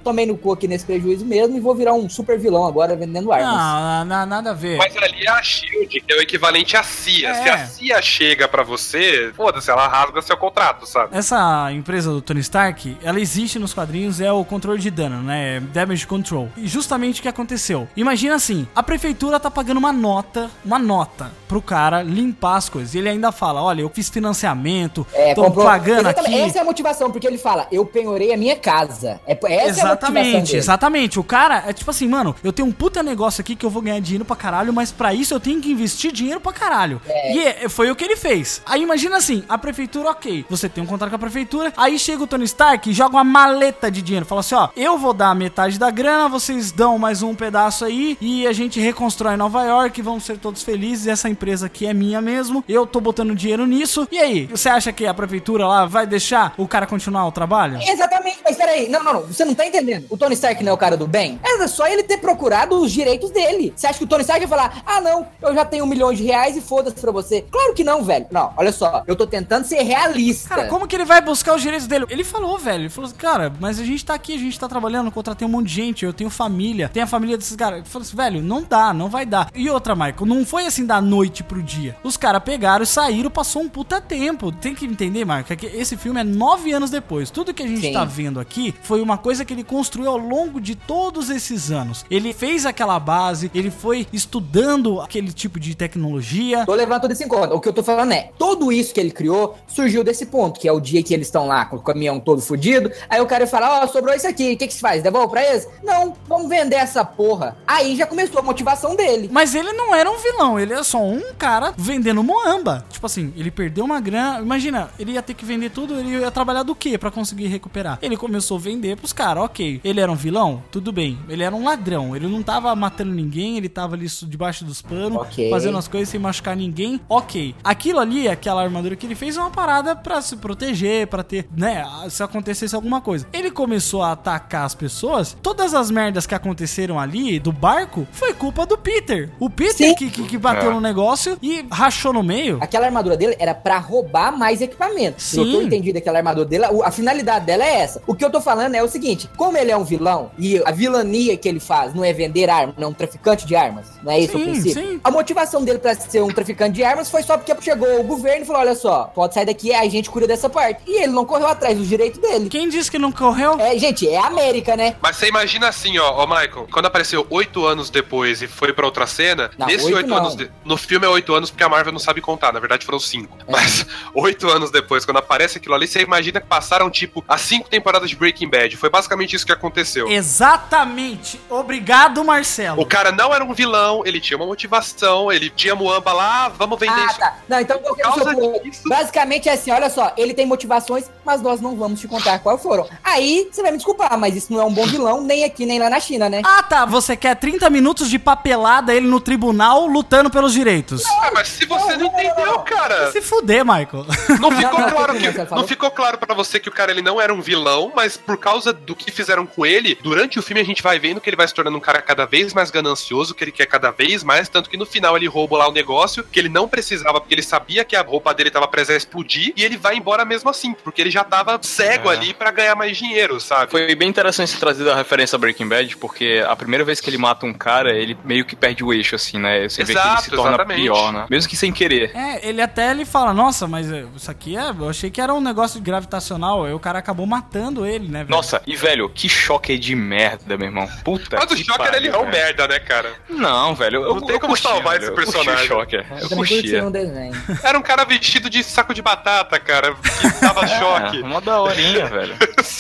tomei 0.04 0.26
no 0.26 0.38
cu 0.38 0.52
aqui 0.54 0.68
nesse 0.68 0.86
prejuízo 0.86 1.26
mesmo 1.26 1.56
e 1.58 1.60
vou 1.60 1.76
virar 1.76 1.94
um 1.94 2.10
super 2.10 2.38
vilão 2.40 2.66
agora 2.66 2.96
vendendo 2.96 3.32
armas. 3.32 3.48
Não, 3.56 4.06
não, 4.06 4.26
nada 4.26 4.52
a 4.52 4.54
ver. 4.54 4.78
Mas 4.78 4.96
ali 4.98 5.26
é 5.26 5.30
a 5.30 5.42
SHIELD, 5.42 6.02
que 6.02 6.14
é 6.14 6.16
o 6.18 6.22
equivalente 6.22 6.76
à 6.78 6.84
CIA. 6.84 7.34
Se 7.36 7.50
É. 7.50 7.54
a 7.54 7.66
CIA 7.68 8.02
chega 8.02 8.48
pra 8.48 8.64
você, 8.64 9.32
foda-se, 9.36 9.70
ela 9.70 9.88
rasga 9.88 10.22
seu 10.22 10.38
contrato, 10.38 10.86
sabe? 10.86 11.18
Essa 11.18 11.72
empresa 11.72 12.12
do 12.12 12.22
Tony 12.22 12.40
Stark, 12.42 12.98
ela 13.04 13.20
existe 13.20 13.58
nos 13.60 13.74
quadrinhos, 13.74 14.20
é 14.22 14.32
o 14.32 14.44
controle 14.46 14.80
de 14.80 14.90
dano, 14.92 15.22
né? 15.22 15.58
É 15.58 15.60
Damage 15.60 16.06
Control. 16.08 16.50
E 16.58 16.68
justamente 16.68 17.20
o 17.20 17.24
que 17.24 17.28
aconteceu. 17.30 17.88
Imagina 17.96 18.36
assim, 18.36 18.68
a 18.76 18.84
prefeitura 18.84 19.40
tá 19.40 19.50
pagando 19.52 19.78
uma 19.78 19.92
nota, 19.94 20.50
uma 20.64 20.80
nota 20.80 21.32
pro 21.48 21.62
cara 21.62 22.02
limpar 22.02 22.56
as 22.58 22.70
coisas. 22.70 22.94
E 22.94 22.98
ele 23.00 23.10
ainda 23.10 23.32
fala, 23.32 23.62
olha, 23.62 23.82
eu 23.82 23.90
fiz 23.90 24.10
financiamento, 24.10 25.06
É, 25.14 25.34
tô 25.34 25.44
comprou- 25.44 25.66
pagando 25.66 26.02
Exatamente, 26.02 26.34
aqui. 26.36 26.42
Essa 26.50 26.60
é 26.60 26.62
a 26.62 26.66
motivação, 26.66 27.12
porque 27.12 27.28
ele 27.28 27.38
fala, 27.38 27.68
eu 27.72 27.86
penhorei 27.86 28.34
a 28.34 28.38
minha 28.38 28.56
casa. 28.56 29.20
É, 29.26 29.36
essa 29.48 29.66
é 29.66 29.70
Exatamente, 29.70 30.46
dele. 30.48 30.58
exatamente. 30.58 31.20
O 31.20 31.24
cara 31.24 31.64
é 31.68 31.74
tipo 31.74 31.90
assim, 31.92 32.08
mano, 32.08 32.36
eu 32.44 32.52
tenho 32.54 32.68
um 32.68 32.72
puta 32.72 33.02
negócio 33.04 33.42
aqui 33.42 33.56
que 33.56 33.66
eu 33.66 33.70
vou 33.70 33.82
ganhar 33.82 34.00
dinheiro 34.00 34.26
pra 34.26 34.36
caralho, 34.36 34.74
mas 34.74 34.92
pra 34.92 35.14
isso 35.14 35.34
eu 35.34 35.40
tenho 35.40 35.60
que 35.62 35.72
investir 35.72 36.12
dinheiro 36.12 36.40
pra 36.40 36.52
caralho. 36.54 37.02
É. 37.08 37.34
E 37.36 37.48
é- 37.48 37.70
foi 37.70 37.90
o 37.92 37.96
que 37.96 38.04
ele 38.04 38.16
fez. 38.16 38.62
Aí 38.66 38.82
imagina 38.82 39.18
assim, 39.18 39.44
a 39.48 39.58
prefeitura, 39.58 40.10
ok, 40.10 40.46
você 40.50 40.68
tem 40.70 40.84
um 40.84 40.88
contrato 40.88 41.10
com 41.10 41.16
a 41.16 41.20
prefeitura, 41.20 41.74
aí 41.78 41.98
chega 42.00 42.24
o 42.24 42.28
Tony 42.28 42.46
Stark 42.46 42.90
e 42.90 42.94
joga 42.94 43.16
uma 43.18 43.24
maleta 43.24 43.90
de 43.92 44.02
dinheiro, 44.02 44.26
fala 44.26 44.42
assim, 44.42 44.56
ó, 44.56 44.70
eu 44.76 44.98
vou 44.98 45.14
dar 45.14 45.34
metade 45.36 45.78
da 45.80 45.90
grana, 45.90 46.28
vocês 46.30 46.72
dão 46.72 46.98
mais 46.98 47.22
um 47.22 47.34
pedaço 47.36 47.86
aí 47.86 48.18
e 48.22 48.46
a 48.48 48.54
gente 48.54 48.80
reconstrói 48.80 49.36
Nova 49.36 49.64
York, 49.64 50.02
vamos 50.02 50.24
ser 50.24 50.38
todos 50.38 50.64
felizes, 50.64 51.08
essa 51.08 51.30
empresa 51.30 51.66
aqui 51.68 51.86
é 51.86 51.94
minha 51.94 52.22
mesmo, 52.22 52.64
eu 52.68 52.86
tô 52.86 53.00
botando 53.00 53.36
dinheiro 53.36 53.66
nisso. 53.66 54.08
E 54.12 54.18
aí, 54.20 54.46
você 54.48 54.70
acha 54.70 54.92
que 54.92 55.06
a 55.06 55.14
prefeitura 55.14 55.66
lá 55.68 55.86
vai 55.86 56.06
deixar 56.06 56.54
o 56.58 56.68
cara 56.68 56.86
continuar 56.86 57.26
o 57.28 57.32
trabalho? 57.32 57.80
Exatamente, 57.82 58.40
mas 58.44 58.56
peraí, 58.58 58.90
não, 58.90 59.04
não, 59.04 59.14
não, 59.14 59.31
você 59.34 59.46
não 59.46 59.56
tá 59.56 59.66
entendendo. 59.66 60.06
O 60.10 60.18
Tony 60.18 60.34
Stark 60.34 60.64
não 60.64 60.72
é 60.72 60.74
o 60.74 60.78
cara 60.78 60.98
do 60.98 61.08
bem? 61.08 61.40
Era 61.44 61.68
só 61.68 61.88
ele 61.88 62.04
ter 62.04 62.18
procurado 62.18 62.80
os 62.80 62.92
direitos 62.92 63.32
dele. 63.32 63.74
Você 63.76 63.88
acha 63.88 63.98
que 63.98 64.04
o 64.04 64.08
Tony 64.08 64.22
Stark 64.22 64.42
ia 64.42 64.48
falar, 64.48 64.82
ah 64.86 65.02
não, 65.02 65.28
eu 65.42 65.54
já 65.54 65.66
tenho 65.66 65.84
um 65.84 65.88
milhão 65.88 66.14
de 66.14 66.24
reais 66.24 66.56
e 66.58 66.62
foda-se 66.62 67.00
pra 67.00 67.12
você? 67.12 67.46
Claro 67.50 67.74
que 67.74 67.84
não, 67.84 68.04
velho. 68.04 68.28
Não, 68.32 68.54
olha 68.58 68.72
só, 68.72 69.04
eu 69.08 69.16
tô 69.16 69.26
tentando 69.26 69.66
ser 69.66 69.82
realista. 69.82 70.50
Cara, 70.50 70.68
como 70.68 70.88
que 70.88 70.96
ele 70.96 71.06
vai 71.06 71.22
buscar 71.22 71.56
os 71.56 71.62
direitos 71.62 71.88
dele? 71.88 72.06
Ele 72.10 72.24
falou, 72.24 72.58
velho. 72.58 72.84
Ele 72.84 72.90
falou 72.90 73.08
assim, 73.08 73.18
cara, 73.18 73.54
mas 73.60 73.80
a 73.80 73.84
gente 73.84 74.04
tá 74.06 74.14
aqui, 74.14 74.36
a 74.36 74.38
gente 74.38 74.60
tá 74.60 74.68
trabalhando, 74.68 75.12
contratei 75.12 75.48
um 75.48 75.52
monte 75.52 75.68
de 75.68 75.74
gente, 75.74 76.06
eu 76.06 76.14
tenho 76.14 76.30
família, 76.30 76.90
tem 76.90 77.04
a 77.04 77.08
família 77.08 77.38
desses 77.38 77.56
caras. 77.56 77.80
Ele 77.80 77.88
falou 77.88 78.06
assim, 78.06 78.16
velho, 78.16 78.42
não 78.42 78.64
dá, 78.64 78.94
não 78.94 79.10
vai 79.10 79.26
dar. 79.26 79.50
E 79.54 79.70
outra, 79.70 79.96
Michael, 79.96 80.26
não 80.26 80.46
foi 80.46 80.66
assim 80.66 80.86
da 80.86 81.02
noite 81.02 81.44
pro 81.44 81.62
dia. 81.62 81.96
Os 82.04 82.18
caras 82.18 82.44
pegaram, 82.44 82.86
saíram, 82.86 83.30
passou 83.30 83.62
um 83.62 83.70
puta 83.70 84.02
tempo. 84.02 84.52
Tem 84.52 84.74
que 84.74 84.86
entender, 84.86 85.26
Michael, 85.26 85.58
que 85.58 85.66
esse 85.66 85.96
filme 85.98 86.20
é 86.20 86.24
nove 86.24 86.72
anos 86.72 86.90
depois. 86.90 87.30
Tudo 87.30 87.54
que 87.54 87.64
a 87.64 87.68
gente 87.68 87.82
Sim. 87.82 87.94
tá 87.94 88.06
vendo 88.06 88.40
aqui 88.40 88.74
foi 88.82 89.02
uma 89.02 89.18
coisa 89.22 89.46
que 89.46 89.54
ele 89.54 89.64
construiu 89.64 90.10
ao 90.10 90.18
longo 90.18 90.60
de 90.60 90.76
todos 90.76 91.30
esses 91.30 91.72
anos. 91.72 92.06
Ele 92.10 92.34
fez 92.34 92.66
aquela 92.66 93.00
base, 93.00 93.50
ele 93.54 93.72
foi 93.72 94.06
estudando 94.12 95.00
aquele 95.00 95.32
tipo 95.32 95.60
de 95.60 95.76
tecnologia. 95.76 96.66
Tô 96.66 96.74
levando 96.74 97.02
tudo 97.02 97.14
isso 97.14 97.24
em 97.24 97.28
conta. 97.28 97.54
O 97.54 97.62
que 97.62 97.70
eu 97.70 97.74
tô 97.74 97.84
falando 97.84 98.12
é, 98.12 98.32
tudo 98.38 98.72
isso 98.72 98.94
que 98.94 99.00
ele 99.00 99.12
criou 99.12 99.58
surgiu 99.68 100.04
desse 100.04 100.26
ponto, 100.26 100.60
que 100.60 100.68
é 100.68 100.72
o 100.72 100.80
dia 100.80 101.02
que 101.04 101.14
eles 101.14 101.28
estão 101.28 101.48
lá 101.48 101.66
com 101.66 101.78
o 101.78 101.82
caminhão 101.82 102.20
todo 102.20 102.42
fudido. 102.42 102.92
Aí 103.10 103.22
o 103.22 103.26
cara 103.26 103.48
fala, 103.48 103.84
ó, 103.84 103.88
sobrou 103.88 104.14
isso 104.14 104.28
aqui, 104.28 104.54
o 104.54 104.58
que 104.58 104.68
que 104.68 104.74
se 104.74 104.82
faz? 104.82 105.04
Devolve 105.04 105.30
pra 105.30 105.46
eles? 105.46 105.68
Não, 105.84 106.16
vamos 106.28 106.50
vender 106.50 106.76
essa 106.76 107.06
porra. 107.06 107.56
Aí 107.66 107.96
já 107.96 108.06
começou 108.06 108.40
a 108.40 108.44
motivação 108.44 108.96
dele. 108.96 109.30
Mas 109.32 109.54
ele 109.56 109.72
não 109.74 109.96
era 109.96 110.10
um 110.10 110.18
vilão, 110.18 110.60
ele 110.60 110.74
é 110.74 110.84
só 110.84 111.02
um 111.02 111.34
cara 111.38 111.74
vendendo 111.78 112.24
moamba. 112.24 112.86
Tipo 112.90 113.06
assim, 113.06 113.34
ele 113.38 113.52
perdeu 113.52 113.86
uma 113.86 114.00
grana. 114.00 114.40
Imagina, 114.40 114.90
ele 115.00 115.14
ia 115.14 115.22
ter 115.22 115.34
que 115.34 115.46
vender 115.46 115.70
tudo, 115.70 116.00
ele 116.00 116.18
ia 116.20 116.32
trabalhar 116.32 116.64
do 116.64 116.76
quê 116.76 116.98
pra 116.98 117.12
conseguir 117.12 117.48
recuperar? 117.48 118.00
Ele 118.02 118.18
começou 118.18 118.58
a 118.58 118.60
vender 118.60 118.98
pros 118.98 119.11
caras, 119.14 119.44
ok. 119.44 119.80
Ele 119.84 120.00
era 120.00 120.12
um 120.12 120.16
vilão? 120.16 120.64
Tudo 120.72 120.92
bem. 120.92 121.18
Ele 121.30 121.44
era 121.44 121.56
um 121.56 121.64
ladrão, 121.64 122.16
ele 122.16 122.28
não 122.28 122.42
tava 122.44 122.74
matando 122.76 123.12
ninguém, 123.14 123.58
ele 123.58 123.70
tava 123.70 123.96
ali 123.96 124.08
debaixo 124.24 124.64
dos 124.66 124.82
panos, 124.82 125.18
Ok. 125.22 125.50
fazendo 125.50 125.78
as 125.78 125.88
coisas 125.88 126.10
sem 126.10 126.20
machucar 126.20 126.56
ninguém, 126.56 127.00
ok. 127.10 127.56
Aquilo 127.64 128.00
ali, 128.00 128.28
aquela 128.28 128.62
armadura 128.62 128.96
que 128.96 129.06
ele 129.06 129.16
fez, 129.16 129.38
é 129.38 129.40
uma 129.40 129.50
parada 129.52 129.96
pra 129.96 130.22
se 130.22 130.36
proteger, 130.38 131.08
pra 131.08 131.24
ter, 131.24 131.48
né, 131.56 131.84
se 132.10 132.22
acontecesse 132.24 132.76
alguma 132.76 133.02
coisa. 133.02 133.28
Ele 133.34 133.52
começou 133.52 134.02
a 134.04 134.12
atacar 134.12 134.66
as 134.66 134.76
pessoas, 134.76 135.36
todas 135.42 135.74
as 135.74 135.90
merdas 135.92 136.26
que 136.26 136.36
aconteceram 136.36 137.00
ali 137.00 137.40
do 137.40 137.52
barco 137.52 138.08
foi 138.12 138.34
culpa 138.34 138.66
do 138.66 138.78
Peter. 138.78 139.30
O 139.40 139.50
Peter 139.50 139.90
Sim. 139.90 139.96
que, 139.96 140.10
que, 140.10 140.24
que 140.24 140.38
bateu 140.38 140.72
É. 140.72 140.74
no 140.74 140.82
negócio 140.82 141.38
e 141.42 141.66
rachou 141.72 142.14
no 142.14 142.24
meio. 142.24 142.58
Aquela 142.62 142.86
armadura 142.86 143.18
dele 143.18 143.36
era 143.40 143.54
pra 143.54 143.78
roubar 143.80 144.38
mais 144.38 144.62
equipamento. 144.62 145.22
Se 145.22 145.38
eu 145.38 145.46
tô 145.46 145.60
Sim. 145.60 145.66
entendido 145.66 145.98
aquela 145.98 146.18
armadura 146.20 146.46
dele, 146.48 146.66
a 146.84 146.92
finalidade 146.92 147.46
dela 147.46 147.64
é 147.64 147.82
essa. 147.82 148.02
O 148.08 148.14
que 148.16 148.24
eu 148.24 148.30
tô 148.30 148.40
falando 148.42 148.76
é 148.76 148.84
o 148.84 148.88
seguinte: 148.88 149.01
como 149.38 149.58
ele 149.58 149.72
é 149.72 149.78
um 149.78 149.84
vilão 149.84 150.32
e 150.38 150.62
a 150.66 150.72
vilania 150.72 151.36
que 151.38 151.48
ele 151.50 151.60
faz 151.60 151.94
não 151.94 152.04
é 152.04 152.14
vender 152.14 152.50
armas, 152.50 152.76
não 152.78 152.88
é 152.88 152.92
um 152.92 152.94
traficante 152.94 153.46
de 153.46 153.56
armas, 153.56 153.88
não 154.04 154.12
é 154.12 154.20
isso 154.20 154.34
Sim, 154.34 154.42
o 154.42 154.44
princípio? 154.44 154.82
sim. 154.84 155.00
A 155.04 155.12
motivação 155.12 155.64
dele 155.64 155.80
pra 155.80 155.94
ser 155.96 156.22
um 156.22 156.28
traficante 156.30 156.76
de 156.76 156.84
armas 156.84 157.10
foi 157.10 157.24
só 157.24 157.38
porque 157.38 157.54
chegou 157.62 158.00
o 158.00 158.04
governo 158.04 158.44
e 158.44 158.46
falou: 158.46 158.62
olha 158.62 158.76
só, 158.76 159.06
pode 159.06 159.34
sair 159.34 159.46
daqui, 159.46 159.74
a 159.74 159.88
gente 159.90 160.10
cura 160.10 160.28
dessa 160.28 160.50
parte. 160.50 160.82
E 160.88 161.04
ele 161.04 161.12
não 161.12 161.26
correu 161.26 161.48
atrás 161.48 161.78
dos 161.78 161.88
direitos 161.88 162.20
dele. 162.20 162.50
Quem 162.50 162.70
disse 162.70 162.90
que 162.90 162.98
não 163.00 163.12
correu? 163.12 163.60
É, 163.60 163.78
gente, 163.78 164.08
é 164.08 164.18
a 164.18 164.28
América, 164.28 164.76
né? 164.76 164.96
Mas 165.02 165.16
você 165.18 165.28
imagina 165.28 165.68
assim, 165.68 165.98
ó, 165.98 166.12
ó, 166.24 166.26
Michael, 166.28 166.68
quando 166.72 166.86
apareceu 166.86 167.26
oito 167.30 167.66
anos 167.66 167.90
depois 167.90 168.42
e 168.42 168.48
foi 168.48 168.72
pra 168.74 168.86
outra 168.86 169.06
cena, 169.08 169.50
Não, 169.58 169.68
nesse 169.68 169.92
oito 169.94 170.14
anos. 170.14 170.36
de- 170.36 170.50
No 170.64 170.78
filme 170.78 171.06
é 171.06 171.10
oito 171.10 171.34
anos 171.34 171.50
porque 171.50 171.64
a 171.64 171.70
Marvel 171.70 171.92
não 171.94 172.00
sabe 172.00 172.22
contar, 172.22 172.52
na 172.54 172.60
verdade 172.60 172.86
foram 172.86 173.00
cinco. 173.00 173.38
Mas 173.50 173.86
oito 174.14 174.48
anos 174.50 174.72
depois, 174.72 175.06
quando 175.06 175.18
aparece 175.18 175.58
aquilo 175.58 175.76
ali, 175.76 175.88
você 175.88 176.02
imagina 176.02 176.40
que 176.40 176.48
passaram, 176.48 176.90
tipo, 176.90 177.24
as 177.28 177.42
cinco 177.42 177.70
temporadas 177.70 178.10
de 178.10 178.16
Breaking 178.16 178.50
Bad. 178.50 178.76
Foi 178.78 178.90
basicamente 178.92 179.36
isso 179.36 179.46
que 179.46 179.52
aconteceu. 179.52 180.08
Exatamente. 180.10 181.40
Obrigado, 181.50 182.24
Marcelo. 182.24 182.82
O 182.82 182.86
cara 182.86 183.12
não 183.12 183.34
era 183.34 183.44
um 183.44 183.54
vilão, 183.54 184.04
ele 184.06 184.20
tinha 184.20 184.38
uma 184.38 184.46
motivação, 184.46 185.32
ele 185.32 185.50
tinha 185.50 185.74
Muamba 185.76 186.12
lá, 186.14 186.50
vamos 186.50 186.78
vender 186.80 187.00
Ah, 187.02 187.06
isso. 187.06 187.20
tá. 187.20 187.36
Não, 187.48 187.60
então 187.60 187.80
qual 187.80 187.96
é 187.98 188.04
Por 188.04 188.24
causa 188.24 188.60
disso- 188.62 188.88
Basicamente 188.88 189.48
é 189.50 189.54
assim, 189.54 189.72
olha 189.72 189.90
só, 189.90 190.14
ele 190.18 190.34
tem 190.34 190.46
motivações, 190.46 191.06
mas 191.26 191.42
nós 191.42 191.62
não 191.62 191.76
vamos 191.76 192.00
te 192.00 192.08
contar 192.08 192.40
quais 192.40 192.62
foram. 192.62 192.88
Aí, 193.04 193.48
você 193.52 193.62
vai 193.62 193.72
me 193.72 193.78
desculpar, 193.78 194.18
mas 194.20 194.36
isso 194.36 194.52
não 194.52 194.60
é 194.62 194.66
um 194.66 194.74
bom 194.74 194.86
vilão, 194.86 195.22
nem 195.22 195.44
aqui, 195.44 195.66
nem 195.66 195.80
lá 195.80 195.90
na 195.90 196.00
China, 196.00 196.30
né? 196.30 196.42
Ah, 196.44 196.62
tá. 196.64 196.86
Você 196.86 197.16
quer 197.16 197.36
30 197.36 197.70
minutos 197.70 198.10
de 198.10 198.20
papelada 198.20 198.94
ele 198.94 199.08
no 199.08 199.20
tribunal 199.20 199.86
lutando 199.88 200.30
pelos 200.30 200.54
direitos. 200.54 201.04
Ah, 201.06 201.32
mas 201.34 201.48
se 201.48 201.66
você 201.66 201.96
não, 201.98 202.08
entendeu, 202.08 202.60
cara. 202.60 203.12
Se 203.12 203.22
fuder, 203.22 203.64
Michael. 203.66 204.06
Não 204.40 204.52
ficou 204.52 204.80
Não, 204.80 204.88
não, 204.88 204.90
claro 204.92 205.14
não, 205.14 205.20
que 205.34 205.56
não 205.56 205.68
ficou 205.68 205.92
claro 205.92 206.18
para 206.18 206.34
você 206.34 206.60
que 206.60 206.70
o 206.70 206.72
cara 206.72 206.92
ele 206.92 207.02
não 207.02 207.20
era 207.22 207.34
um 207.34 207.42
vilão, 207.42 207.92
mas 207.96 208.18
por 208.18 208.38
causa 208.38 208.71
do 208.74 208.96
que 208.96 209.12
fizeram 209.12 209.46
com 209.46 209.66
ele, 209.66 209.98
durante 210.02 210.40
o 210.40 210.42
filme 210.42 210.62
a 210.62 210.66
gente 210.66 210.82
vai 210.82 211.00
vendo 211.00 211.20
que 211.22 211.30
ele 211.30 211.38
vai 211.38 211.48
se 211.48 211.54
tornando 211.54 211.78
um 211.78 211.82
cara 211.82 212.02
cada 212.02 212.26
vez 212.26 212.54
mais 212.54 212.72
ganancioso, 212.72 213.34
que 213.34 213.44
ele 213.44 213.52
quer 213.52 213.66
cada 213.66 213.92
vez 213.92 214.24
mais, 214.24 214.50
tanto 214.50 214.70
que 214.70 214.78
no 214.78 214.86
final 214.86 215.16
ele 215.18 215.28
rouba 215.28 215.58
lá 215.58 215.68
o 215.68 215.72
negócio, 215.72 216.24
que 216.24 216.40
ele 216.40 216.50
não 216.50 216.68
precisava, 216.68 217.20
porque 217.20 217.34
ele 217.36 217.42
sabia 217.44 217.84
que 217.84 217.96
a 217.96 218.02
roupa 218.02 218.34
dele 218.34 218.52
tava 218.52 218.68
prestes 218.68 218.94
a 218.94 218.98
explodir, 218.98 219.54
e 219.56 219.64
ele 219.64 219.78
vai 219.78 219.96
embora 219.96 220.26
mesmo 220.26 220.50
assim, 220.50 220.74
porque 220.74 221.02
ele 221.02 221.12
já 221.12 221.24
tava 221.24 221.60
cego 221.62 222.12
É. 222.12 222.16
ali 222.16 222.34
pra 222.34 222.52
ganhar 222.52 222.76
mais 222.76 222.98
dinheiro, 222.98 223.40
sabe? 223.40 223.72
Foi 223.72 223.94
bem 223.96 224.10
interessante 224.10 224.50
você 224.52 224.58
trazer 224.58 224.90
a 224.90 224.96
referência 224.96 225.36
a 225.36 225.40
Breaking 225.40 225.68
Bad, 225.68 225.98
porque 225.98 226.44
a 226.48 226.56
primeira 226.56 226.84
vez 226.84 227.00
que 227.00 227.10
ele 227.10 227.18
mata 227.18 227.46
um 227.46 227.54
cara, 227.54 227.92
ele 227.96 228.18
meio 228.24 228.46
que 228.46 228.56
perde 228.56 228.84
o 228.84 228.94
eixo, 228.94 229.16
assim, 229.16 229.38
né? 229.40 229.68
Você 229.68 229.84
vê 229.84 229.94
que 229.94 230.00
ele 230.00 230.08
Exato, 230.08 230.24
se 230.24 230.30
torna 230.32 230.50
exatamente. 230.52 230.82
pior, 230.82 231.14
né? 231.14 231.26
Mesmo 231.30 231.50
que 231.50 231.56
sem 231.58 231.72
querer. 231.72 232.12
É, 232.16 232.48
ele 232.48 232.62
até 232.62 232.92
ele 232.92 233.06
fala, 233.06 233.34
nossa, 233.34 233.68
mas 233.68 233.92
é, 233.92 234.06
isso 234.16 234.30
aqui 234.30 234.56
é. 234.58 234.70
Eu 234.70 234.90
achei 234.90 235.10
que 235.10 235.20
era 235.22 235.34
um 235.34 235.42
negócio 235.42 235.80
gravitacional. 235.82 236.66
Aí 236.66 236.74
o 236.74 236.80
cara 236.80 237.00
acabou 237.00 237.26
matando 237.26 237.86
ele, 237.86 238.08
né, 238.08 238.20
velho? 238.20 238.30
Nossa, 238.30 238.61
e 238.66 238.76
velho, 238.76 239.10
que 239.10 239.28
choque 239.30 239.78
de 239.78 239.96
merda, 239.96 240.58
meu 240.58 240.68
irmão. 240.68 240.88
Puta 241.04 241.38
Mas 241.38 241.52
o 241.52 241.58
Shocker 241.58 241.94
ele 241.96 242.08
é 242.10 242.18
um 242.18 242.26
merda, 242.28 242.68
né, 242.68 242.80
cara? 242.80 243.14
Não, 243.30 243.74
velho. 243.76 244.04
Eu, 244.04 244.16
Não 244.16 244.22
tem 244.22 244.36
eu 244.36 244.40
como 244.40 244.56
salvar 244.58 244.94
velho. 245.00 245.04
esse 245.06 245.12
personagem. 245.16 245.68
Shocker. 245.68 246.06
Eu 246.22 246.30
curtia. 246.30 246.86
um 246.86 246.92
desenho. 246.92 247.34
Era 247.64 247.78
um 247.78 247.82
cara 247.82 248.04
vestido 248.06 248.50
de 248.50 248.64
saco 248.64 248.94
de 248.94 249.02
batata, 249.02 249.60
cara, 249.60 249.94
que 249.96 250.42
dava 250.42 250.66
choque. 250.68 251.22
É, 251.22 251.24
uma 251.26 251.42
daorinha, 251.42 252.06
velho. 252.08 252.36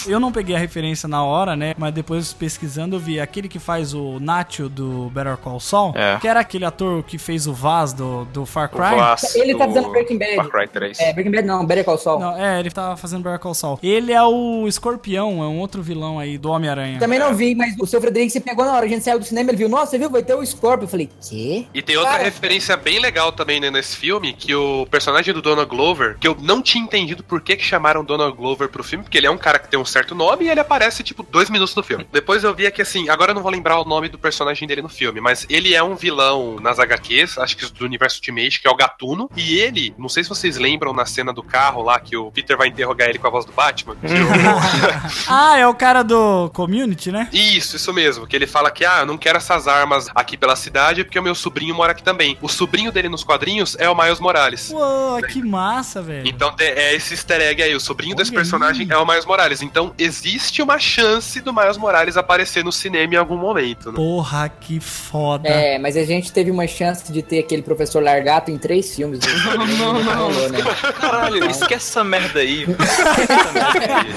Eu 0.07 0.19
não 0.19 0.31
peguei 0.31 0.55
a 0.55 0.59
referência 0.59 1.07
na 1.07 1.23
hora, 1.23 1.55
né? 1.55 1.73
Mas 1.77 1.93
depois 1.93 2.33
pesquisando 2.33 2.95
eu 2.95 2.99
vi 2.99 3.19
aquele 3.19 3.47
que 3.47 3.59
faz 3.59 3.93
o 3.93 4.19
Nacho 4.19 4.67
do 4.67 5.09
Better 5.13 5.37
Call 5.37 5.59
Saul, 5.59 5.93
É. 5.95 6.17
que 6.19 6.27
era 6.27 6.39
aquele 6.39 6.65
ator 6.65 7.03
que 7.03 7.17
fez 7.17 7.47
o 7.47 7.53
Vaz 7.53 7.93
do, 7.93 8.25
do 8.25 8.45
Far 8.45 8.65
O 8.71 8.77
Cry. 8.77 8.95
Vaz 8.97 9.35
Ele 9.35 9.55
tá 9.55 9.65
do 9.65 9.73
fazendo 9.73 9.91
Breaking 9.91 10.17
Bad. 10.17 10.35
Far 10.35 10.49
Cry 10.49 10.67
3. 10.67 10.99
É, 10.99 11.13
Breaking 11.13 11.31
Bad 11.31 11.47
não, 11.47 11.65
Better 11.65 11.85
Call 11.85 11.97
Saul. 11.97 12.19
Não, 12.19 12.37
é, 12.37 12.59
ele 12.59 12.71
tava 12.71 12.97
fazendo 12.97 13.23
Better 13.23 13.39
Call 13.39 13.53
Saul. 13.53 13.79
Ele 13.83 14.11
é 14.11 14.21
o 14.23 14.67
Escorpião, 14.67 15.43
é 15.43 15.47
um 15.47 15.59
outro 15.59 15.70
vilão 15.79 16.17
aí 16.19 16.37
do 16.37 16.49
Homem-Aranha. 16.49 16.99
Também 16.99 17.19
não 17.19 17.35
vi, 17.35 17.53
mas 17.53 17.75
o 17.79 17.85
seu 17.85 18.01
Frederico 18.01 18.31
se 18.31 18.39
pegou 18.39 18.65
na 18.65 18.73
hora. 18.73 18.85
A 18.85 18.89
gente 18.89 19.03
saiu 19.03 19.19
do 19.19 19.25
cinema, 19.25 19.51
ele 19.51 19.57
viu, 19.57 19.69
nossa, 19.69 19.91
você 19.91 19.97
viu? 19.99 20.09
Vai 20.09 20.23
ter 20.23 20.33
o 20.33 20.43
Scorpion. 20.45 20.85
Eu 20.85 20.89
falei, 20.89 21.09
quê? 21.29 21.67
E 21.73 21.81
tem 21.81 21.95
outra 21.97 22.13
Cara. 22.13 22.23
referência 22.23 22.75
bem 22.75 22.99
legal 22.99 23.31
também 23.31 23.59
né, 23.59 23.69
nesse 23.69 23.95
filme, 23.95 24.33
que 24.33 24.53
o 24.55 24.87
personagem 24.89 25.33
do 25.33 25.41
Donald 25.41 25.69
Glover, 25.69 26.17
que 26.19 26.27
eu 26.27 26.35
não 26.41 26.61
tinha 26.61 26.83
entendido 26.83 27.23
por 27.23 27.41
que, 27.41 27.55
que 27.55 27.63
chamaram 27.63 28.03
Donald 28.03 28.35
Glover 28.35 28.67
pro 28.69 28.83
filme, 28.83 29.03
porque 29.03 29.17
ele 29.17 29.27
é 29.27 29.31
um 29.31 29.37
cara 29.37 29.59
que 29.59 29.69
tem 29.69 29.79
um 29.79 29.85
certo 29.85 30.15
nome 30.15 30.45
e 30.45 30.49
ele 30.49 30.59
aparece, 30.59 31.03
tipo, 31.03 31.21
dois 31.23 31.49
minutos 31.49 31.75
no 31.75 31.83
filme. 31.83 32.07
Depois 32.11 32.43
eu 32.43 32.53
vi 32.55 32.69
que, 32.71 32.81
assim, 32.81 33.07
agora 33.09 33.31
eu 33.31 33.35
não 33.35 33.43
vou 33.43 33.51
lembrar 33.51 33.79
o 33.79 33.85
nome 33.85 34.09
do 34.09 34.17
personagem 34.17 34.67
dele 34.67 34.81
no 34.81 34.89
filme, 34.89 35.21
mas 35.21 35.45
ele 35.49 35.73
é 35.75 35.83
um 35.83 35.95
vilão 35.95 36.57
nas 36.59 36.79
HQs, 36.79 37.37
acho 37.37 37.55
que 37.57 37.65
do 37.71 37.85
universo 37.85 38.17
Ultimate, 38.17 38.59
que 38.61 38.67
é 38.67 38.71
o 38.71 38.75
Gatuno, 38.75 39.29
e 39.35 39.59
ele, 39.59 39.93
não 39.97 40.09
sei 40.09 40.23
se 40.23 40.29
vocês 40.29 40.57
lembram 40.57 40.93
na 40.93 41.05
cena 41.05 41.31
do 41.33 41.43
carro 41.43 41.81
lá, 41.83 41.99
que 41.99 42.15
o 42.17 42.31
Peter 42.31 42.57
vai 42.57 42.67
interrogar 42.67 43.09
ele 43.09 43.19
com 43.19 43.27
a 43.27 43.29
voz 43.29 43.45
do 43.45 43.51
Batman, 43.51 43.95
que 43.95 44.07
o- 44.13 45.27
Ah, 45.27 45.59
é 45.61 45.67
o 45.67 45.73
cara 45.73 46.03
do 46.03 46.49
Community, 46.53 47.11
né? 47.11 47.29
Isso, 47.31 47.75
isso 47.75 47.93
mesmo. 47.93 48.27
Que 48.27 48.35
ele 48.35 48.47
fala 48.47 48.71
que, 48.71 48.83
ah, 48.85 48.99
eu 48.99 49.05
não 49.05 49.17
quero 49.17 49.37
essas 49.37 49.67
armas 49.67 50.07
aqui 50.13 50.35
pela 50.37 50.55
cidade 50.55 51.03
porque 51.03 51.19
o 51.19 51.23
meu 51.23 51.35
sobrinho 51.35 51.73
mora 51.75 51.91
aqui 51.91 52.03
também. 52.03 52.37
O 52.41 52.47
sobrinho 52.49 52.91
dele 52.91 53.09
nos 53.09 53.23
quadrinhos 53.23 53.75
é 53.79 53.89
o 53.89 53.95
Miles 53.95 54.19
Morales. 54.19 54.69
Uou, 54.71 55.21
que 55.21 55.41
massa, 55.41 56.01
velho. 56.01 56.27
Então 56.27 56.53
é 56.59 56.95
esse 56.95 57.13
easter 57.13 57.41
egg 57.41 57.61
aí. 57.61 57.75
O 57.75 57.79
sobrinho 57.79 58.15
desse 58.15 58.31
Olha 58.31 58.39
personagem 58.39 58.87
aí. 58.89 58.91
é 58.91 58.97
o 58.97 59.05
Miles 59.05 59.25
Morales. 59.25 59.61
Então 59.61 59.93
existe 59.97 60.61
uma 60.61 60.79
chance 60.79 61.39
do 61.41 61.53
Miles 61.53 61.77
Morales 61.77 62.17
aparecer 62.17 62.63
no 62.63 62.71
cinema 62.71 63.13
em 63.13 63.17
algum 63.17 63.37
momento, 63.37 63.89
né? 63.91 63.95
Porra, 63.95 64.49
que 64.49 64.79
foda. 64.79 65.47
É, 65.47 65.77
mas 65.77 65.95
a 65.95 66.03
gente 66.03 66.31
teve 66.31 66.49
uma 66.51 66.67
chance 66.67 67.11
de 67.11 67.21
ter 67.21 67.39
aquele 67.39 67.61
professor 67.61 68.01
largato 68.01 68.51
em 68.51 68.57
três 68.57 68.95
filmes. 68.95 69.19
Não, 69.51 69.65
não, 69.67 70.03
não. 70.03 70.31
rolou, 70.31 70.49
né? 70.49 70.59
Caralho, 70.99 71.45
esquece 71.49 71.89
essa 71.89 72.03
merda 72.03 72.39
aí. 72.39 72.63
Esquece 72.65 73.33
essa 73.33 73.51
merda 73.51 73.95
aí. 74.07 74.15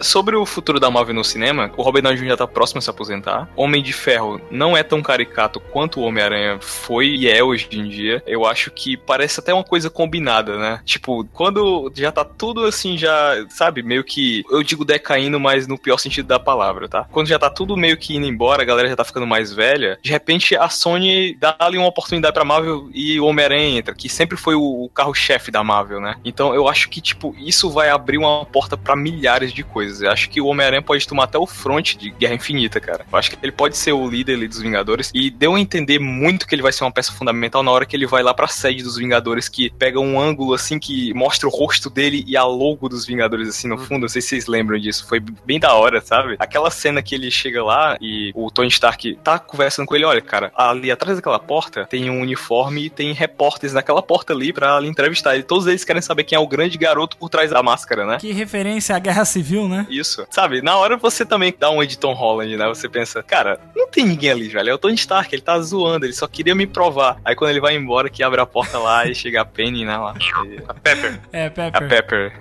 Sobre 0.02 0.36
o 0.36 0.46
futuro 0.46 0.80
da 0.80 0.90
Marvel 0.90 1.16
no 1.16 1.24
cinema, 1.24 1.72
o 1.78 1.82
Robert 1.82 2.04
Downey 2.04 2.20
Jr. 2.20 2.30
já 2.30 2.38
tá 2.38 2.48
próximo 2.48 2.80
a 2.80 2.82
se 2.82 2.90
aposentar. 2.90 3.50
Homem 3.56 3.82
de 3.82 3.94
Ferro 3.94 4.42
não 4.52 4.76
é 4.76 4.84
tão 4.84 5.02
caricato 5.02 5.60
quanto 5.60 6.00
o 6.00 6.04
Homem-Aranha 6.04 6.60
foi 6.60 7.08
e 7.08 7.28
é 7.30 7.44
hoje 7.44 7.68
em 7.72 7.88
dia. 7.88 8.22
Eu 8.26 8.46
acho 8.46 8.72
que 8.72 8.98
parece 8.98 9.40
até 9.40 9.54
uma 9.54 9.64
coisa 9.64 9.90
combinada, 9.90 10.58
né? 10.58 10.82
Tipo, 10.86 11.26
quando 11.34 11.92
já 11.96 12.12
tá 12.12 12.26
tudo 12.26 12.66
assim, 12.66 12.98
já, 12.98 13.46
sabe, 13.50 13.82
meio 13.84 14.04
que. 14.04 14.44
Eu 14.50 14.64
digo 14.64 14.84
decaindo, 14.86 15.40
mas 15.40 15.68
no 15.68 15.78
pior 15.78 15.98
sentido 15.98 16.28
da 16.28 16.40
palavra, 16.40 16.88
tá? 16.88 17.08
Quando 17.12 17.28
já 17.28 17.40
tá 17.40 17.50
tudo 17.50 17.78
meio 17.78 17.98
que 17.98 18.16
indo 18.16 18.26
embora, 18.26 18.62
a 18.62 18.66
galera 18.66 18.90
já 18.90 18.96
tá 18.96 19.04
ficando 19.04 19.28
mais 19.28 19.54
velha, 19.54 19.98
de 20.02 20.12
repente 20.12 20.56
a 20.56 20.70
Sony 20.70 21.36
dá 21.36 21.56
ali 21.60 21.78
uma 21.78 21.88
oportunidade 21.88 22.34
pra 22.34 22.44
Marvel 22.44 22.90
e 22.94 23.20
o 23.20 23.26
Homem-Aranha 23.26 23.78
entra, 23.78 23.96
que 23.96 24.10
sempre 24.10 24.38
foi 24.38 24.56
o 24.56 24.90
carro-chefe 24.94 25.52
da 25.52 25.64
Marvel, 25.64 26.02
né? 26.02 26.16
Então 26.24 26.54
eu 26.54 26.68
acho 26.68 26.90
que, 26.90 27.02
tipo, 27.02 27.36
isso 27.38 27.70
vai 27.70 27.90
abrir 27.90 28.18
uma 28.18 28.46
porta 28.46 28.78
pra 28.78 28.96
milhares 28.96 29.54
de 29.54 29.64
coisas. 29.64 29.85
Eu 30.02 30.12
acho 30.12 30.30
que 30.30 30.41
o 30.41 30.48
Homem-Aranha 30.48 30.82
pode 30.82 31.07
tomar 31.07 31.26
até 31.26 31.38
o 31.38 31.45
front 31.45 31.95
de 31.95 32.10
Guerra 32.12 32.36
Infinita, 32.36 32.80
cara. 32.80 33.06
Eu 33.12 33.18
acho 33.18 33.32
que 33.32 33.38
ele 33.41 33.52
pode 33.52 33.78
ser 33.78 33.94
o 33.94 34.07
líder 34.07 34.34
ali 34.34 34.48
dos 34.48 34.62
Vingadores. 34.62 35.12
E 35.14 35.30
deu 35.30 35.56
a 35.56 35.60
entender 35.60 35.99
muito 35.99 36.48
que 36.48 36.56
ele 36.56 36.62
vai 36.62 36.72
ser 36.72 36.84
uma 36.84 36.91
peça 36.91 37.12
fundamental 37.12 37.64
na 37.64 37.72
hora 37.72 37.86
que 37.86 37.95
ele 37.95 38.06
vai 38.06 38.24
lá 38.24 38.34
pra 38.34 38.48
sede 38.48 38.84
dos 38.84 38.98
Vingadores, 38.98 39.49
que 39.49 39.70
pega 39.72 39.99
um 39.99 40.20
ângulo 40.20 40.53
assim 40.53 40.80
que 40.80 41.14
mostra 41.14 41.48
o 41.48 41.52
rosto 41.52 41.90
dele 41.90 42.24
e 42.28 42.36
a 42.38 42.44
logo 42.44 42.90
dos 42.90 43.06
Vingadores 43.06 43.49
assim 43.49 43.68
no 43.68 43.78
fundo. 43.78 44.02
Não 44.02 44.10
sei 44.10 44.22
se 44.22 44.30
vocês 44.30 44.48
lembram 44.48 44.78
disso. 44.78 45.07
Foi 45.07 45.20
bem 45.20 45.60
da 45.60 45.74
hora, 45.74 46.02
sabe? 46.02 46.36
Aquela 46.40 46.70
cena 46.70 47.02
que 47.02 47.16
ele 47.16 47.30
chega 47.32 47.64
lá 47.64 47.98
e 48.02 48.32
o 48.36 48.49
Tony 48.52 48.70
Stark 48.70 49.18
tá 49.24 49.40
conversando 49.40 49.86
com 49.86 49.95
ele: 49.95 50.06
olha, 50.06 50.22
cara, 50.22 50.52
ali 50.56 50.91
atrás 50.91 51.18
daquela 51.18 51.40
porta 51.40 51.86
tem 51.86 52.10
um 52.10 52.22
uniforme 52.22 52.86
e 52.86 52.90
tem 52.90 53.14
repórteres 53.14 53.74
naquela 53.74 54.02
porta 54.02 54.34
ali 54.34 54.52
pra 54.53 54.80
lhe 54.80 54.88
entrevistar. 54.88 55.36
E 55.36 55.44
todos 55.44 55.68
eles 55.68 55.84
querem 55.84 56.02
saber 56.02 56.24
quem 56.24 56.36
é 56.36 56.40
o 56.40 56.48
grande 56.48 56.78
garoto 56.78 57.18
por 57.18 57.30
trás 57.30 57.52
da 57.52 57.62
máscara, 57.62 58.06
né? 58.06 58.18
Que 58.20 58.32
referência 58.32 58.95
à 58.95 58.99
Guerra 58.99 59.26
Civil, 59.26 59.68
né? 59.68 59.74
Isso. 59.89 60.26
Sabe, 60.30 60.61
na 60.61 60.77
hora 60.77 60.97
você 60.97 61.26
também 61.26 61.53
dá 61.57 61.69
um 61.69 61.84
de 61.85 61.97
Tom 61.97 62.14
Holland, 62.14 62.56
né? 62.57 62.68
Você 62.68 62.88
pensa, 62.89 63.22
cara, 63.23 63.60
não 63.76 63.88
tem 63.89 64.06
ninguém 64.06 64.31
ali, 64.31 64.47
velho. 64.47 64.69
É 64.69 64.73
o 64.73 64.77
Tony 64.77 64.95
Stark, 64.95 65.34
ele 65.34 65.41
tá 65.41 65.60
zoando, 65.60 66.06
ele 66.06 66.14
só 66.14 66.27
queria 66.27 66.56
me 66.56 66.65
provar. 66.68 67.18
Aí 67.23 67.35
quando 67.35 67.52
ele 67.52 67.60
vai 67.61 67.76
embora, 67.76 68.10
que 68.10 68.23
abre 68.23 68.39
a 68.41 68.45
porta 68.45 68.77
lá 68.80 69.06
e 69.07 69.14
chega 69.15 69.41
a 69.41 69.45
Penny, 69.45 69.85
né? 69.85 69.97
Lá. 69.97 70.14
E- 70.45 70.60
A 70.68 70.73
Pepper. 70.73 71.19
É, 71.34 71.45
A 71.47 71.52
Pepper. 71.52 71.88
Pepper. 71.89 72.34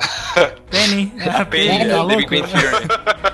Penny. 0.71 1.13
É, 1.19 1.29
A 1.31 1.45
Penny, 1.47 1.79
tá 1.81 1.97
da 1.97 2.03
louco? 2.03 2.17
Big 2.17 2.27
Bang 2.41 2.53
Theory. 2.53 2.87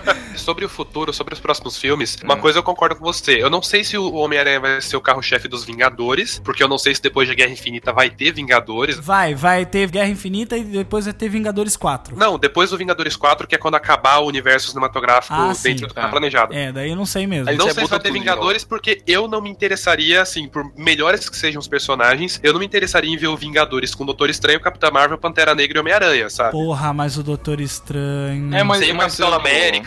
Sobre 0.36 0.64
o 0.64 0.68
futuro, 0.68 1.12
sobre 1.12 1.34
os 1.34 1.40
próximos 1.40 1.76
filmes, 1.76 2.16
Hum. 2.16 2.24
uma 2.24 2.36
coisa 2.36 2.58
eu 2.58 2.62
concordo 2.62 2.96
com 2.96 3.04
você. 3.04 3.42
Eu 3.42 3.50
não 3.50 3.60
sei 3.62 3.84
se 3.84 3.98
o 3.98 4.14
Homem-Aranha 4.14 4.58
vai 4.58 4.80
ser 4.80 4.96
o 4.96 5.00
carro-chefe 5.00 5.46
dos 5.48 5.64
Vingadores, 5.64 6.40
porque 6.42 6.62
eu 6.62 6.68
não 6.68 6.78
sei 6.78 6.94
se 6.94 7.02
depois 7.02 7.28
da 7.28 7.34
Guerra 7.34 7.52
Infinita 7.52 7.92
vai 7.92 8.08
ter 8.08 8.32
Vingadores. 8.32 8.96
Vai, 8.98 9.34
vai 9.34 9.66
ter 9.66 9.90
Guerra 9.90 10.08
Infinita 10.08 10.56
e 10.56 10.64
depois 10.64 11.04
vai 11.04 11.12
ter 11.14 11.28
Vingadores 11.28 11.76
4. 11.76 12.16
Não, 12.16 12.38
depois 12.38 12.70
do 12.70 12.78
Vingadores 12.78 13.16
4, 13.16 13.46
que 13.46 13.54
é 13.54 13.58
quando 13.58 13.74
acabar 13.74 14.18
o 14.20 14.26
universo 14.26 14.68
cinematográfico 14.68 15.34
Ah, 15.34 15.52
sim, 15.54 15.70
dentro 15.70 15.88
do 15.88 15.94
que 15.94 16.00
tá 16.00 16.08
planejado. 16.08 16.54
É, 16.54 16.72
daí 16.72 16.90
eu 16.90 16.96
não 16.96 17.06
sei 17.06 17.26
mesmo. 17.26 17.48
Aí 17.50 17.56
Não 17.56 17.70
sei 17.70 17.84
se 17.84 17.90
vai 17.90 18.00
ter 18.00 18.10
Vingadores, 18.12 18.64
porque 18.64 19.02
eu 19.06 19.28
não 19.28 19.42
me 19.42 19.50
interessaria, 19.50 20.22
assim, 20.22 20.48
por 20.48 20.64
melhores 20.76 21.28
que 21.28 21.36
sejam 21.36 21.60
os 21.60 21.68
personagens, 21.68 22.40
eu 22.42 22.52
não 22.52 22.60
me 22.60 22.66
interessaria 22.66 23.12
em 23.12 23.16
ver 23.16 23.26
o 23.28 23.36
Vingadores 23.36 23.94
com 23.94 24.04
o 24.04 24.06
Doutor 24.06 24.30
Estranho, 24.30 24.58
Capitão 24.60 24.90
Marvel, 24.90 25.18
Pantera 25.18 25.54
Negra 25.54 25.78
e 25.78 25.80
Homem-Aranha, 25.80 26.30
sabe? 26.30 26.52
Porra, 26.52 26.92
mas 26.94 27.16
o 27.18 27.22
Doutor 27.22 27.60
Estranho. 27.60 28.54
É, 28.54 28.62
mas- 28.62 28.78
sem 28.78 28.92
o 28.92 28.96
mas 28.96 29.12
Capitão 29.16 29.28
eu- 29.28 29.34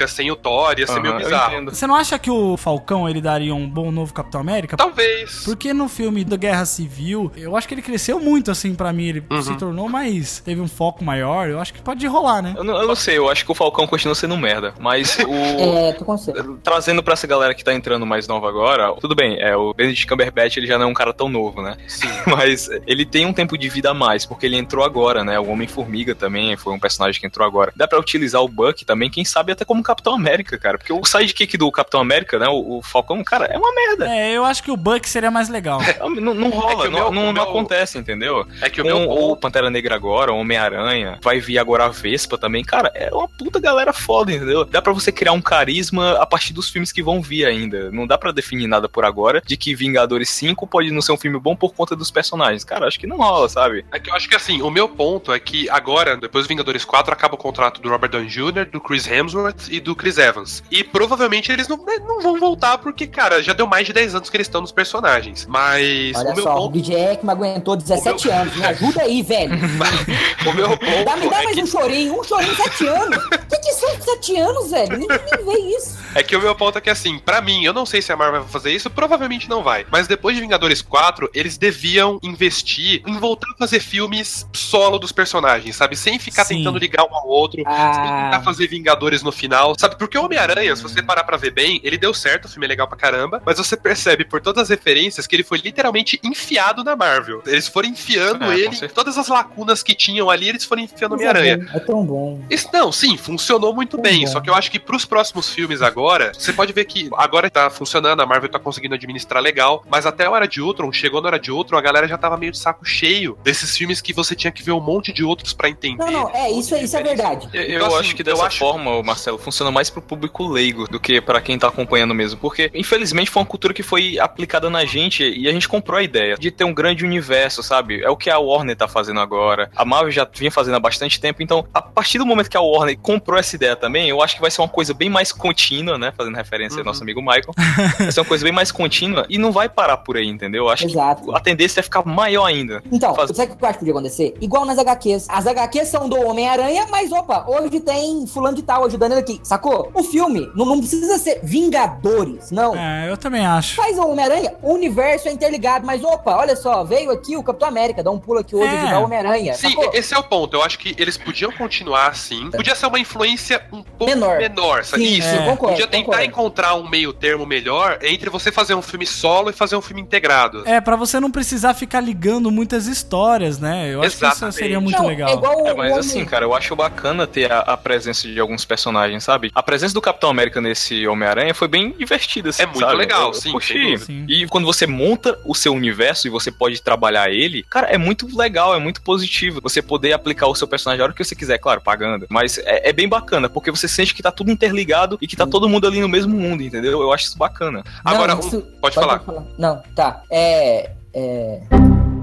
América, 0.04 0.08
sem 0.08 0.32
o 0.32 0.36
Thor, 0.36 0.76
ia 0.78 0.86
ser 0.88 1.00
meio 1.02 1.14
Aham, 1.14 1.22
eu 1.22 1.26
bizarro. 1.30 1.66
Você 1.72 1.88
não 1.88 1.96
acha 1.96 2.20
que 2.20 2.30
o 2.30 2.58
Falcão 2.58 3.08
ele 3.10 3.22
daria 3.22 3.54
um 3.56 3.68
bom 3.68 3.92
novo 3.92 4.14
Capitão 4.14 4.42
América? 4.42 4.78
Talvez. 4.78 5.44
Porque 5.46 5.74
no 5.74 5.88
filme 5.88 6.24
da 6.24 6.36
Guerra 6.38 6.66
Civil, 6.66 7.32
eu 7.36 7.56
acho 7.56 7.68
que 7.68 7.74
ele 7.74 7.82
cresceu 7.82 8.20
muito, 8.20 8.52
assim, 8.52 8.76
pra 8.76 8.92
mim. 8.94 9.06
Ele 9.08 9.24
Uhum. 9.30 9.42
se 9.42 9.56
tornou 9.58 9.90
mais. 9.90 10.40
Teve 10.40 10.62
um 10.62 10.68
foco 10.68 11.04
maior. 11.04 11.48
Eu 11.50 11.60
acho 11.60 11.74
que 11.74 11.82
pode 11.82 12.06
rolar, 12.08 12.42
né? 12.42 12.54
Eu 12.58 12.64
não, 12.64 12.76
eu 12.78 12.88
não 12.88 12.96
sei, 12.96 13.18
eu 13.18 13.30
acho 13.30 13.46
que 13.46 13.52
o 13.52 13.56
Falcão 13.56 13.88
continua 13.88 14.16
sendo 14.16 14.34
um 14.34 14.38
merda. 14.38 14.74
Mas 14.80 15.18
o. 15.26 15.32
É, 15.34 15.94
tu 15.94 16.06
consegue. 16.06 16.42
Trazendo 16.64 17.02
pra 17.02 17.14
essa 17.14 17.26
galera 17.28 17.54
que 17.54 17.64
tá 17.64 17.74
entrando 17.74 18.06
mais 18.06 18.28
nova 18.28 18.48
agora, 18.50 18.94
tudo 19.00 19.16
bem, 19.16 19.40
é, 19.40 19.56
o 19.56 19.74
Benedict 19.74 20.08
Cumberbatch 20.08 20.58
ele 20.58 20.68
já 20.68 20.78
não 20.78 20.86
é 20.86 20.90
um 20.90 20.94
cara 20.94 21.14
tão 21.14 21.30
novo, 21.30 21.62
né? 21.62 21.78
Sim. 21.88 22.08
Mas 22.28 22.70
ele 22.86 23.06
tem 23.06 23.26
um 23.26 23.34
tempo 23.34 23.58
de 23.58 23.70
vida 23.70 23.92
a 23.92 23.94
mais, 23.94 24.26
porque 24.26 24.46
ele 24.46 24.58
entrou 24.58 24.84
agora, 24.84 25.24
né? 25.24 25.40
O 25.40 25.50
Homem-Formiga 25.50 26.14
também 26.16 26.56
foi 26.58 26.74
um 26.74 26.80
personagem 26.80 27.20
que 27.20 27.28
entrou 27.28 27.46
agora. 27.48 27.72
Dá 27.76 27.88
pra 27.88 28.00
utilizar 28.00 28.42
o 28.42 28.48
Buck 28.48 28.84
também, 28.86 29.10
quem 29.10 29.24
sabe 29.26 29.52
até 29.52 29.64
como 29.66 29.82
Capitão 29.94 30.16
América, 30.16 30.58
cara. 30.58 30.78
Porque 30.78 30.92
o 30.92 31.04
sidekick 31.06 31.56
do 31.58 31.72
Capitão 31.72 32.02
América, 32.02 32.40
né? 32.40 32.48
O, 32.48 32.78
o 32.78 32.82
Falcão, 32.82 33.24
cara, 33.24 33.46
é 33.46 33.58
uma 33.58 33.74
merda. 33.74 34.10
É, 34.10 34.32
eu 34.34 34.44
acho 34.44 34.64
que 34.64 34.72
o 34.72 34.78
Buck 34.78 35.08
seria 35.08 35.30
mais 35.32 35.50
legal. 35.50 35.80
Não, 36.24 36.34
não 36.34 36.50
rola, 36.50 36.86
É 36.86 36.90
meu- 36.90 37.12
não- 37.12 37.12
não 37.12 37.34
meu- 37.34 37.44
acontece, 37.44 37.98
entendeu? 37.98 38.46
É 38.62 38.70
que 38.70 38.82
o 38.82 38.84
Com 38.84 38.90
meu 38.90 39.10
o 39.10 39.36
Pantera 39.38 39.70
Negra 39.70 39.96
agora, 39.96 40.32
Homem-Aranha, 40.34 41.18
vai 41.22 41.40
vir 41.40 41.58
agora 41.58 41.86
a 41.86 41.90
Vespa 41.90 42.38
também. 42.38 42.64
Cara, 42.64 42.92
é 42.94 43.10
uma 43.14 43.28
puta 43.28 43.60
galera 43.60 43.92
foda, 43.94 44.32
entendeu? 44.32 44.64
Dá 44.66 44.82
pra 44.82 44.94
você 44.94 45.12
criar 45.12 45.32
um 45.32 45.42
carisma 45.42 46.14
a 46.20 46.26
partir 46.26 46.54
dos 46.54 46.70
filmes 46.70 46.92
que 46.92 47.02
vão 47.04 47.22
vir 47.22 47.46
ainda. 47.46 47.92
Não 47.92 48.06
dá 48.08 48.18
pra 48.18 48.32
definir 48.32 48.68
nada 48.68 48.88
por 48.90 49.06
agora 49.06 49.42
de 49.46 49.56
que 49.58 49.76
Vingadores 49.76 50.30
5 50.30 50.66
pode 50.68 50.92
não 50.92 51.02
ser 51.02 51.12
um 51.12 51.18
filme 51.18 51.40
bom 51.40 51.56
por 51.56 51.74
conta 51.74 51.96
dos 51.96 52.12
personagens. 52.12 52.64
Cara, 52.64 52.88
acho 52.88 53.00
que 53.00 53.08
não 53.08 53.18
rola, 53.18 53.48
sabe? 53.50 53.86
É 53.92 54.00
que 54.00 54.10
eu 54.10 54.16
acho 54.16 54.28
que 54.30 54.36
assim, 54.36 54.62
o 54.62 54.70
meu 54.70 54.88
ponto 54.90 55.32
é 55.34 55.40
que 55.40 55.70
agora, 55.70 56.16
depois 56.18 56.46
do 56.46 56.50
Vingadores 56.50 56.86
4, 56.86 57.14
acaba 57.14 57.36
o 57.36 57.38
contrato 57.38 57.82
do 57.82 57.90
Robert 57.90 58.10
Downey 58.12 58.30
Jr., 58.30 58.66
do 58.72 58.80
Chris 58.82 59.08
Hemsworth 59.08 59.68
e 59.70 59.80
do 59.84 59.96
Chris 59.96 60.18
Evans. 60.18 60.64
E 60.72 60.84
provavelmente 60.84 61.52
eles 61.52 61.68
não, 61.68 61.78
né, 61.78 61.98
não 62.08 62.22
vão 62.22 62.40
voltar 62.40 62.78
porque, 62.80 63.06
cara, 63.06 63.44
já 63.44 63.54
deu 63.54 63.68
mais 63.68 63.86
de 63.86 63.94
10 63.94 64.16
anos 64.16 64.30
que 64.30 64.38
eles 64.38 64.48
estão 64.48 64.62
nos 64.62 64.72
personagens. 64.72 65.46
Mas 65.46 66.16
Olha 66.16 66.32
o 66.32 66.36
meu 66.36 66.44
só, 66.44 66.54
o 66.56 66.62
ponto. 66.64 66.74
DJ 66.82 67.12
Ekman 67.14 67.32
aguentou 67.34 67.76
17 67.76 68.30
anos. 68.30 68.56
Me 68.56 68.66
ajuda 68.66 69.02
aí, 69.04 69.22
velho. 69.22 69.54
o 70.48 70.54
meu 70.54 70.70
ponto 70.78 71.06
Dá, 71.06 71.16
me 71.18 71.30
dá 71.30 71.42
é 71.42 71.44
mais 71.44 71.56
que- 71.56 71.64
um 71.64 71.68
chorinho. 71.68 72.20
Um 72.20 72.24
chorinho, 72.24 72.56
7 72.56 72.88
anos. 72.88 73.18
O 73.26 73.30
que, 73.30 73.58
que 73.60 73.74
são 73.74 74.02
7 74.02 74.38
anos, 74.40 74.72
velho? 74.72 74.98
Ninguém 74.98 75.20
nem 75.32 75.46
vê 75.46 75.78
isso. 75.78 75.98
É 76.16 76.22
que 76.24 76.36
o 76.36 76.42
meu 76.42 76.56
ponto 76.56 76.78
é 76.78 76.82
que, 76.82 76.90
assim, 76.90 77.18
pra 77.20 77.42
mim, 77.42 77.64
eu 77.64 77.74
não 77.74 77.86
sei 77.86 78.02
se 78.02 78.12
a 78.12 78.16
Marvel 78.16 78.42
vai 78.42 78.50
fazer 78.50 78.72
isso, 78.72 78.90
provavelmente 78.90 79.50
não 79.50 79.64
vai. 79.64 79.86
Mas 79.92 80.08
depois 80.08 80.36
de 80.36 80.42
Vingadores 80.42 80.82
4, 80.82 81.30
eles 81.34 81.58
deviam 81.58 82.20
investir 82.22 83.02
em 83.08 83.18
voltar 83.20 83.48
a 83.52 83.58
fazer 83.58 83.80
filmes 83.80 84.48
solo 84.54 85.00
dos 85.00 85.12
personagens, 85.12 85.76
sabe? 85.76 85.96
Sem 85.96 86.20
ficar 86.20 86.46
Sim. 86.46 86.58
tentando 86.58 86.78
ligar 86.78 87.04
um 87.04 87.16
ao 87.16 87.28
outro, 87.28 87.58
sem 87.58 87.66
Ah, 87.68 88.30
tentar 88.32 88.44
fazer 88.44 88.68
Vingadores 88.68 89.24
no 89.24 89.32
final, 89.32 89.73
sabe? 89.78 89.96
Porque 89.98 90.18
o 90.18 90.24
Homem-Aranha, 90.26 90.76
se 90.76 90.84
você 90.84 91.02
parar 91.02 91.24
pra 91.24 91.38
ver 91.38 91.52
bem, 91.52 91.80
ele 91.84 91.98
deu 91.98 92.14
certo, 92.14 92.46
o 92.46 92.50
filme 92.50 92.66
é 92.66 92.70
legal 92.70 92.88
pra 92.88 92.98
caramba, 92.98 93.42
mas 93.46 93.58
você 93.58 93.76
percebe 93.78 94.26
por 94.26 94.42
todas 94.42 94.64
as 94.64 94.70
referências 94.70 95.28
que 95.28 95.36
ele 95.36 95.44
foi 95.44 95.58
literalmente 95.60 96.20
enfiado 96.24 96.84
na 96.84 96.96
Marvel. 96.96 97.42
Eles 97.46 97.68
foram 97.68 97.90
enfiando 97.90 98.44
É, 98.46 98.58
ele 98.60 98.88
todas 98.90 99.18
as 99.18 99.28
lacunas 99.28 99.82
que 99.84 99.94
tinham 99.96 100.30
ali, 100.30 100.50
eles 100.50 100.64
foram 100.66 100.82
enfiando 100.84 101.14
é 101.14 101.18
Homem-Aranha. 101.18 101.58
bom, 101.58 101.66
É 101.74 101.80
tão 101.80 102.06
bom. 102.06 102.42
Isso, 102.50 102.70
não, 102.74 102.92
sim, 102.92 103.18
funcionou 103.18 103.74
muito 103.74 104.00
bem. 104.00 104.22
bom. 104.26 104.28
Só 104.32 104.40
que 104.42 104.50
eu 104.50 104.56
acho 104.56 104.70
que 104.72 104.80
pros 104.80 105.06
próximos 105.06 105.50
filmes 105.50 105.82
agora, 105.82 106.32
você 106.38 106.54
pode 106.54 106.74
ver 106.74 106.86
que 106.86 107.10
agora 107.16 107.50
tá 107.50 107.70
funcionando, 107.70 108.22
a 108.22 108.26
Marvel 108.26 108.50
tá 108.50 108.60
conseguindo 108.60 108.96
administrar 108.96 109.42
legal, 109.42 109.84
mas 109.90 110.06
até 110.06 110.26
a 110.26 110.32
hora 110.32 110.48
de 110.48 110.62
Ultron, 110.62 110.92
chegou 110.92 111.22
na 111.22 111.28
hora 111.28 111.40
de 111.40 111.52
Ultron, 111.52 111.78
a 111.78 111.82
galera 111.82 112.08
já 112.08 112.18
tava 112.18 112.38
meio 112.38 112.52
de 112.52 112.58
saco 112.58 112.86
cheio 112.86 113.38
desses 113.44 113.76
filmes 113.78 114.02
que 114.02 114.14
você 114.14 114.36
tinha 114.36 114.52
que 114.52 114.64
ver 114.64 114.72
um 114.72 114.80
monte 114.82 115.12
de 115.12 115.24
outros 115.24 115.54
pra 115.54 115.70
entender. 115.70 116.04
Não, 116.04 116.12
não, 116.12 116.30
é, 116.36 116.52
isso, 116.52 116.74
é- 116.76 116.84
isso 116.84 116.96
é 116.98 117.04
verdade. 117.04 117.48
Eu, 117.54 117.62
eu 117.62 117.76
Então, 117.78 117.88
assim, 117.88 117.98
acho 118.00 118.16
que 118.16 118.22
eu 118.22 118.26
dessa 118.26 118.46
acho- 118.46 118.60
forma, 118.60 119.02
Marcelo, 119.04 119.38
funciona 119.64 119.72
mais 119.72 119.90
pro 119.90 120.02
público 120.02 120.46
leigo 120.48 120.88
do 120.88 121.00
que 121.00 121.22
pra 121.22 121.40
quem 121.42 121.58
tá 121.58 121.68
acompanhando 121.68 122.14
mesmo. 122.14 122.40
Porque, 122.40 122.70
infelizmente, 122.74 123.30
foi 123.32 123.42
uma 123.42 123.48
cultura 123.48 123.74
que 123.74 123.82
foi 123.84 124.20
aplicada 124.20 124.70
na 124.70 124.84
gente 124.86 125.24
e 125.24 125.48
a 125.48 125.52
gente 125.52 125.68
comprou 125.68 125.98
a 125.98 126.04
ideia 126.04 126.36
de 126.38 126.52
ter 126.52 126.64
um 126.64 126.74
grande 126.74 127.06
universo, 127.06 127.64
sabe? 127.64 128.02
É 128.02 128.10
o 128.10 128.18
que 128.18 128.30
a 128.30 128.38
Warner 128.38 128.76
tá 128.76 128.88
fazendo 128.88 129.20
agora. 129.20 129.70
A 129.76 129.86
Marvel 129.86 130.12
já 130.12 130.28
vinha 130.32 130.52
fazendo 130.52 130.76
há 130.76 130.80
bastante 130.80 131.20
tempo. 131.20 131.42
Então, 131.42 131.66
a 131.74 131.82
partir 131.82 132.18
do 132.18 132.26
momento 132.26 132.50
que 132.50 132.58
a 132.58 132.62
Warner 132.62 132.98
comprou 133.00 133.40
essa 133.40 133.56
ideia 133.56 133.76
também, 133.76 134.10
eu 134.10 134.22
acho 134.22 134.36
que 134.36 134.42
vai 134.42 134.52
ser 134.52 134.62
uma 134.62 134.68
coisa 134.68 134.94
bem 134.94 135.10
mais 135.10 135.32
contínua, 135.32 135.98
né? 135.98 136.12
Fazendo 136.16 136.36
referência 136.36 136.80
ao 136.80 136.86
nosso 136.86 137.02
amigo 137.04 137.22
Michael. 137.22 137.54
vai 138.00 138.12
ser 138.12 138.20
uma 138.20 138.26
coisa 138.28 138.44
bem 138.44 138.54
mais 138.54 138.72
contínua 138.72 139.26
e 139.30 139.38
não 139.38 139.52
vai 139.52 139.70
parar 139.70 139.98
por 139.98 140.18
aí, 140.18 140.28
entendeu? 140.28 140.66
Eu 140.66 140.70
acho 140.70 140.86
Exato. 140.86 141.24
que 141.26 141.36
a 141.36 141.40
tendência 141.40 141.80
é 141.80 141.84
ficar 141.84 142.06
maior 142.06 142.46
ainda. 142.46 142.84
Então, 142.92 143.16
Faz- 143.16 143.32
sabe 143.36 143.54
o 143.54 143.56
que 143.56 143.64
eu 143.64 143.68
acho 143.70 143.80
que 143.80 143.86
podia 143.86 143.94
acontecer? 143.94 144.34
Igual 144.42 144.66
nas 144.66 144.78
HQs. 144.78 145.28
As 145.30 145.48
HQs 145.48 145.88
são 145.88 146.10
do 146.10 146.20
Homem-Aranha, 146.20 146.88
mas 146.90 147.12
opa, 147.12 147.46
hoje 147.48 147.80
tem 147.80 148.26
fulano 148.28 148.56
de 148.56 148.64
tal 148.64 148.86
ajudando 148.86 149.14
ele 149.14 149.22
aqui, 149.22 149.40
sacou? 149.54 149.92
O 149.94 150.04
filme 150.04 150.50
não, 150.56 150.66
não 150.66 150.80
precisa 150.80 151.18
ser 151.18 151.40
Vingadores, 151.44 152.52
não. 152.52 152.76
É, 152.76 153.10
eu 153.10 153.18
também 153.18 153.46
acho. 153.46 153.76
Faz 153.76 153.98
o 153.98 154.08
Homem-Aranha, 154.08 154.54
o 154.62 154.74
universo 154.74 155.28
é 155.28 155.32
interligado, 155.32 155.86
mas 155.86 156.04
opa, 156.04 156.36
olha 156.36 156.56
só, 156.56 156.84
veio 156.84 157.12
aqui 157.12 157.36
o 157.36 157.44
Capitão 157.44 157.68
América, 157.68 158.04
dá 158.04 158.12
um 158.12 158.20
pulo 158.20 158.40
aqui 158.40 158.56
hoje 158.56 158.74
É. 158.74 158.78
ajudar 158.80 159.00
o 159.00 159.04
Homem-Aranha, 159.06 159.54
Sim, 159.54 159.70
sacou? 159.70 159.92
esse 159.94 160.14
é 160.14 160.18
o 160.18 160.24
ponto. 160.24 160.56
Eu 160.56 160.64
acho 160.64 160.78
que 160.80 160.96
eles 160.98 161.18
podiam 161.18 161.52
continuar 161.52 162.08
assim. 162.08 162.50
Podia 162.52 162.76
ser 162.76 162.86
uma 162.88 163.00
influência 163.00 163.62
um 163.72 163.82
pouco 163.84 164.06
Menor. 164.06 164.38
menor, 164.38 164.84
sabe? 164.86 165.06
Sim, 165.08 165.18
Isso. 165.20 165.30
sim, 165.30 165.38
concordo, 165.46 165.74
Podia 165.76 165.88
tentar 165.88 166.06
concordo. 166.06 166.26
encontrar 166.26 166.76
um 166.76 166.90
meio 166.90 167.12
termo 167.14 167.46
melhor 167.46 168.00
entre 168.02 168.30
você 168.30 168.52
fazer 168.52 168.76
um 168.76 168.82
filme 168.82 169.06
solo 169.06 169.50
e 169.50 169.54
fazer 169.54 169.76
um 169.76 169.82
filme 169.82 170.02
integrado. 170.02 170.64
É, 170.68 170.80
pra 170.82 170.96
você 170.96 171.20
não 171.20 171.32
precisar 171.32 171.74
ficar 171.74 172.02
ligando 172.02 172.52
muitas 172.52 172.88
histórias, 172.88 173.60
né? 173.60 173.94
Eu 173.94 174.02
acho 174.02 174.12
que 174.12 174.16
isso 174.18 174.26
Exatamente. 174.26 174.56
seria 174.56 174.80
muito 174.80 174.98
Não, 174.98 175.08
legal. 175.08 175.30
É 175.30 175.34
igual 175.34 175.68
É, 175.68 175.74
mas 175.74 175.88
Homem- 175.92 176.00
assim, 176.00 176.26
cara, 176.26 176.46
eu 176.46 176.54
acho 176.54 176.76
bacana 176.76 177.26
ter 177.28 177.52
a, 177.52 177.60
a 177.60 177.78
presença 177.78 178.28
de 178.28 178.40
alguns 178.40 178.66
personagens, 178.66 179.24
sabe? 179.24 179.43
A 179.54 179.64
presença 179.64 179.94
do 179.94 180.02
Capitão 180.02 180.30
América 180.30 180.60
nesse 180.62 181.08
Homem-Aranha 181.08 181.54
foi 181.54 181.68
bem 181.68 181.92
divertida, 181.98 182.50
assim, 182.50 182.64
É 182.64 182.66
muito 182.66 182.80
sabe? 182.80 182.96
legal, 182.96 183.28
Eu- 183.30 183.34
sim. 183.34 183.54
Sim. 183.98 184.26
E 184.28 184.46
quando 184.48 184.66
você 184.66 184.86
monta 184.88 185.38
o 185.46 185.54
seu 185.56 185.74
universo 185.74 186.28
e 186.28 186.30
você 186.30 186.52
pode 186.52 186.82
trabalhar 186.82 187.30
ele, 187.32 187.64
cara, 187.64 187.88
é 187.88 187.98
muito 187.98 188.28
legal, 188.38 188.76
é 188.76 188.80
muito 188.80 189.02
positivo. 189.02 189.60
Você 189.64 189.82
poder 189.82 190.14
aplicar 190.14 190.48
o 190.48 190.56
seu 190.56 190.68
personagem 190.68 191.02
a 191.02 191.06
hora 191.06 191.14
que 191.14 191.24
você 191.24 191.36
quiser, 191.36 191.58
claro, 191.58 191.82
pagando. 191.82 192.26
Mas 192.30 192.58
é, 192.60 192.90
é 192.90 192.94
bem 192.94 193.08
bacana, 193.08 193.50
porque 193.50 193.72
você 193.72 193.88
sente 193.88 194.14
que 194.14 194.22
tá 194.24 194.32
tudo 194.32 194.52
interligado 194.52 195.18
e 195.22 195.28
que 195.28 195.36
tá 195.36 195.46
todo 195.48 195.68
mundo 195.70 195.88
ali 195.88 196.00
no 196.00 196.10
mesmo 196.10 196.36
mundo, 196.38 196.62
entendeu? 196.64 197.02
Eu 197.02 197.12
acho 197.12 197.26
isso 197.26 197.38
bacana. 197.38 197.84
Agora, 198.04 198.36
Não, 198.36 198.42
um- 198.44 198.48
isso- 198.48 198.62
pode 198.82 198.96
falar. 198.96 199.22
Não, 199.58 199.82
tá. 199.96 200.22
É. 200.30 200.92
É. 201.14 201.60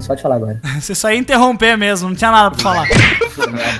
Pode 0.05 0.21
falar 0.21 0.35
agora. 0.35 0.59
Você 0.81 0.93
só 0.95 1.11
ia 1.11 1.17
interromper 1.17 1.77
mesmo, 1.77 2.09
não 2.09 2.15
tinha 2.15 2.31
nada 2.31 2.51
pra 2.51 2.59
falar. 2.59 2.87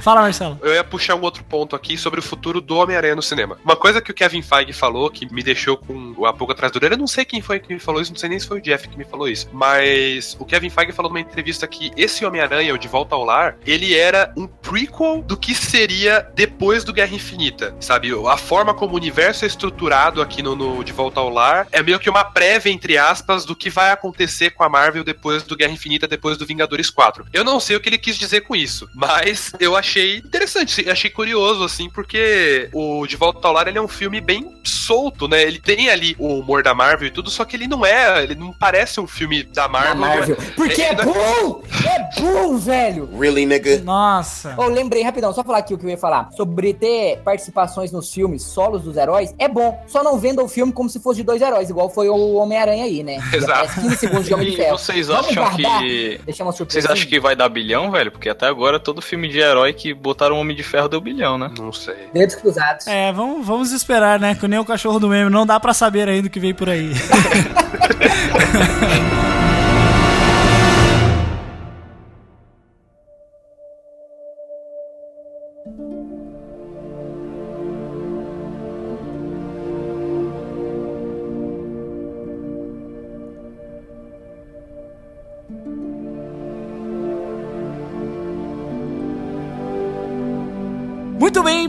Fala, 0.02 0.22
Marcelo. 0.22 0.60
Eu 0.62 0.74
ia 0.74 0.84
puxar 0.84 1.16
um 1.16 1.22
outro 1.22 1.44
ponto 1.44 1.76
aqui 1.76 1.98
sobre 1.98 2.20
o 2.20 2.24
futuro 2.24 2.62
do 2.62 2.76
Homem-Aranha 2.78 3.16
no 3.16 3.22
cinema. 3.22 3.58
Uma 3.64 3.76
coisa 3.76 4.02
que 4.02 4.12
o 4.12 4.14
Kevin 4.14 4.42
Feige 4.42 4.74
falou, 4.74 5.10
que 5.10 5.32
me 5.32 5.44
deixou 5.44 5.78
com 5.78 6.26
a 6.26 6.34
pulga 6.34 6.54
atrás 6.54 6.72
do 6.72 6.78
orelha, 6.78 6.94
eu 6.94 6.98
não 6.98 7.08
sei 7.08 7.26
quem 7.26 7.42
foi 7.42 7.60
que 7.60 7.74
me 7.74 7.80
falou 7.80 8.02
isso, 8.02 8.12
não 8.12 8.20
sei 8.20 8.30
nem 8.30 8.40
se 8.40 8.48
foi 8.48 8.60
o 8.60 8.62
Jeff 8.62 8.88
que 8.88 8.98
me 8.98 9.06
falou 9.06 9.28
isso, 9.28 9.48
mas 9.52 10.36
o 10.40 10.46
Kevin 10.46 10.70
Feige 10.70 10.92
falou 10.92 11.12
numa 11.12 11.20
entrevista 11.20 11.68
que 11.68 11.92
esse 11.96 12.26
Homem-Aranha, 12.26 12.74
o 12.74 12.78
De 12.78 12.88
Volta 12.88 13.16
ao 13.16 13.24
Lar, 13.24 13.58
ele 13.66 13.96
era 13.96 14.34
um 14.38 14.48
prequel 14.48 15.22
do 15.22 15.38
que 15.38 15.54
seria 15.54 16.28
depois 16.36 16.84
do 16.84 16.94
Guerra 16.94 17.16
Infinita, 17.16 17.76
sabe? 17.80 18.12
A 18.28 18.38
forma 18.38 18.74
como 18.74 18.94
o 18.94 18.98
universo 18.98 19.46
é 19.46 19.48
estruturado 19.48 20.22
aqui 20.22 20.42
no, 20.42 20.56
no 20.56 20.84
De 20.84 20.92
Volta 20.92 21.20
ao 21.20 21.30
Lar 21.30 21.68
é 21.72 21.82
meio 21.82 22.00
que 22.00 22.10
uma 22.10 22.24
prévia, 22.24 22.72
entre 22.72 22.98
aspas, 22.98 23.46
do 23.46 23.56
que 23.56 23.70
vai 23.70 23.92
acontecer 23.92 24.52
com 24.52 24.64
a 24.64 24.70
Marvel 24.70 25.04
depois 25.04 25.44
do 25.44 25.56
Guerra 25.56 25.74
Infinita, 25.74 26.08
depois 26.08 26.38
do 26.38 26.46
Vingadores 26.46 26.90
4. 26.90 27.26
Eu 27.34 27.44
não 27.44 27.60
sei 27.60 27.76
o 27.76 27.80
que 27.80 27.90
ele 27.90 27.98
quis 27.98 28.18
dizer 28.18 28.42
com 28.42 28.56
isso, 28.56 28.90
mas 28.94 29.41
eu 29.60 29.76
achei 29.76 30.18
interessante, 30.18 30.90
achei 30.90 31.10
curioso, 31.10 31.64
assim, 31.64 31.90
porque 31.90 32.70
o 32.74 33.06
De 33.08 33.16
Volta 33.16 33.48
ao 33.48 33.54
Lar 33.54 33.68
ele 33.68 33.78
é 33.78 33.82
um 33.82 33.88
filme 33.88 34.20
bem 34.22 34.60
solto, 34.64 35.28
né? 35.28 35.42
Ele 35.44 35.60
tem 35.60 35.90
ali 35.90 36.16
o 36.20 36.40
humor 36.40 36.64
da 36.64 36.74
Marvel 36.74 37.08
e 37.08 37.12
tudo, 37.12 37.30
só 37.30 37.46
que 37.46 37.56
ele 37.56 37.68
não 37.68 37.86
é, 37.86 38.24
ele 38.24 38.36
não 38.36 38.54
parece 38.54 39.00
um 39.00 39.08
filme 39.08 39.44
da 39.44 39.68
Marvel. 39.68 39.94
Da 39.96 40.00
Marvel. 40.00 40.38
Porque 40.56 40.82
é 40.82 40.96
bom! 40.96 41.64
É 41.86 42.22
bom, 42.22 42.58
velho! 42.58 43.10
Really, 43.18 43.46
nigga? 43.46 43.80
Nossa. 43.82 44.56
Eu 44.58 44.70
lembrei 44.70 45.04
rapidão, 45.04 45.34
só 45.34 45.44
falar 45.44 45.60
aqui 45.60 45.74
o 45.74 45.78
que 45.78 45.86
eu 45.86 45.90
ia 45.90 45.98
falar. 45.98 46.30
Sobre 46.36 46.74
ter 46.74 47.18
participações 47.24 47.92
nos 47.92 48.14
filmes 48.14 48.44
solos 48.44 48.82
dos 48.84 48.98
heróis, 48.98 49.34
é 49.40 49.48
bom. 49.48 49.84
Só 49.88 50.04
não 50.04 50.18
venda 50.20 50.44
o 50.44 50.48
filme 50.48 50.72
como 50.72 50.90
se 50.90 51.00
fosse 51.00 51.18
de 51.22 51.24
dois 51.24 51.42
heróis, 51.42 51.70
igual 51.70 51.90
foi 51.90 52.10
o 52.10 52.34
Homem-Aranha 52.36 52.86
aí, 52.86 53.04
né? 53.04 53.18
Exato. 53.34 53.52
Aparece 53.52 53.82
15 53.82 53.96
segundos 53.98 54.26
de 54.26 54.34
Homem 54.34 54.48
de 54.48 54.54
E 54.54 54.58
Ferro. 54.58 54.78
vocês 54.78 55.08
Vamos 55.08 55.28
acham 55.28 55.44
guardar? 55.44 55.82
que. 55.82 56.22
Deixar 56.26 56.44
uma 56.44 56.52
surpresa. 56.52 56.88
Vocês 56.88 56.92
acham 57.00 57.10
que 57.10 57.20
vai 57.20 57.36
dar 57.36 57.50
bilhão, 57.50 57.92
velho? 57.92 58.12
Porque 58.12 58.30
até 58.30 58.48
agora 58.48 58.80
todo 58.80 59.02
filme 59.02 59.30
de 59.32 59.40
herói 59.40 59.74
que 59.74 59.94
botaram 59.94 60.36
o 60.36 60.40
Homem 60.40 60.56
de 60.56 60.64
Ferro 60.64 60.90
deu 60.90 61.02
bilhão, 61.02 61.38
né? 61.38 61.52
Não 61.58 61.72
sei. 61.72 62.10
Dedos 62.14 62.36
cruzados. 62.36 62.88
É, 62.88 63.12
vamos, 63.12 63.46
vamos 63.46 63.72
esperar, 63.72 64.20
né? 64.20 64.36
Que 64.36 64.48
nem 64.48 64.60
o 64.60 64.66
cachorro 64.66 65.00
do 65.00 65.08
meme, 65.08 65.30
não 65.30 65.46
dá 65.46 65.60
pra 65.60 65.74
saber 65.74 66.08
ainda 66.08 66.28
o 66.28 66.32
que 66.32 66.40
veio 66.40 66.56
por 66.56 66.70
aí. 66.70 66.92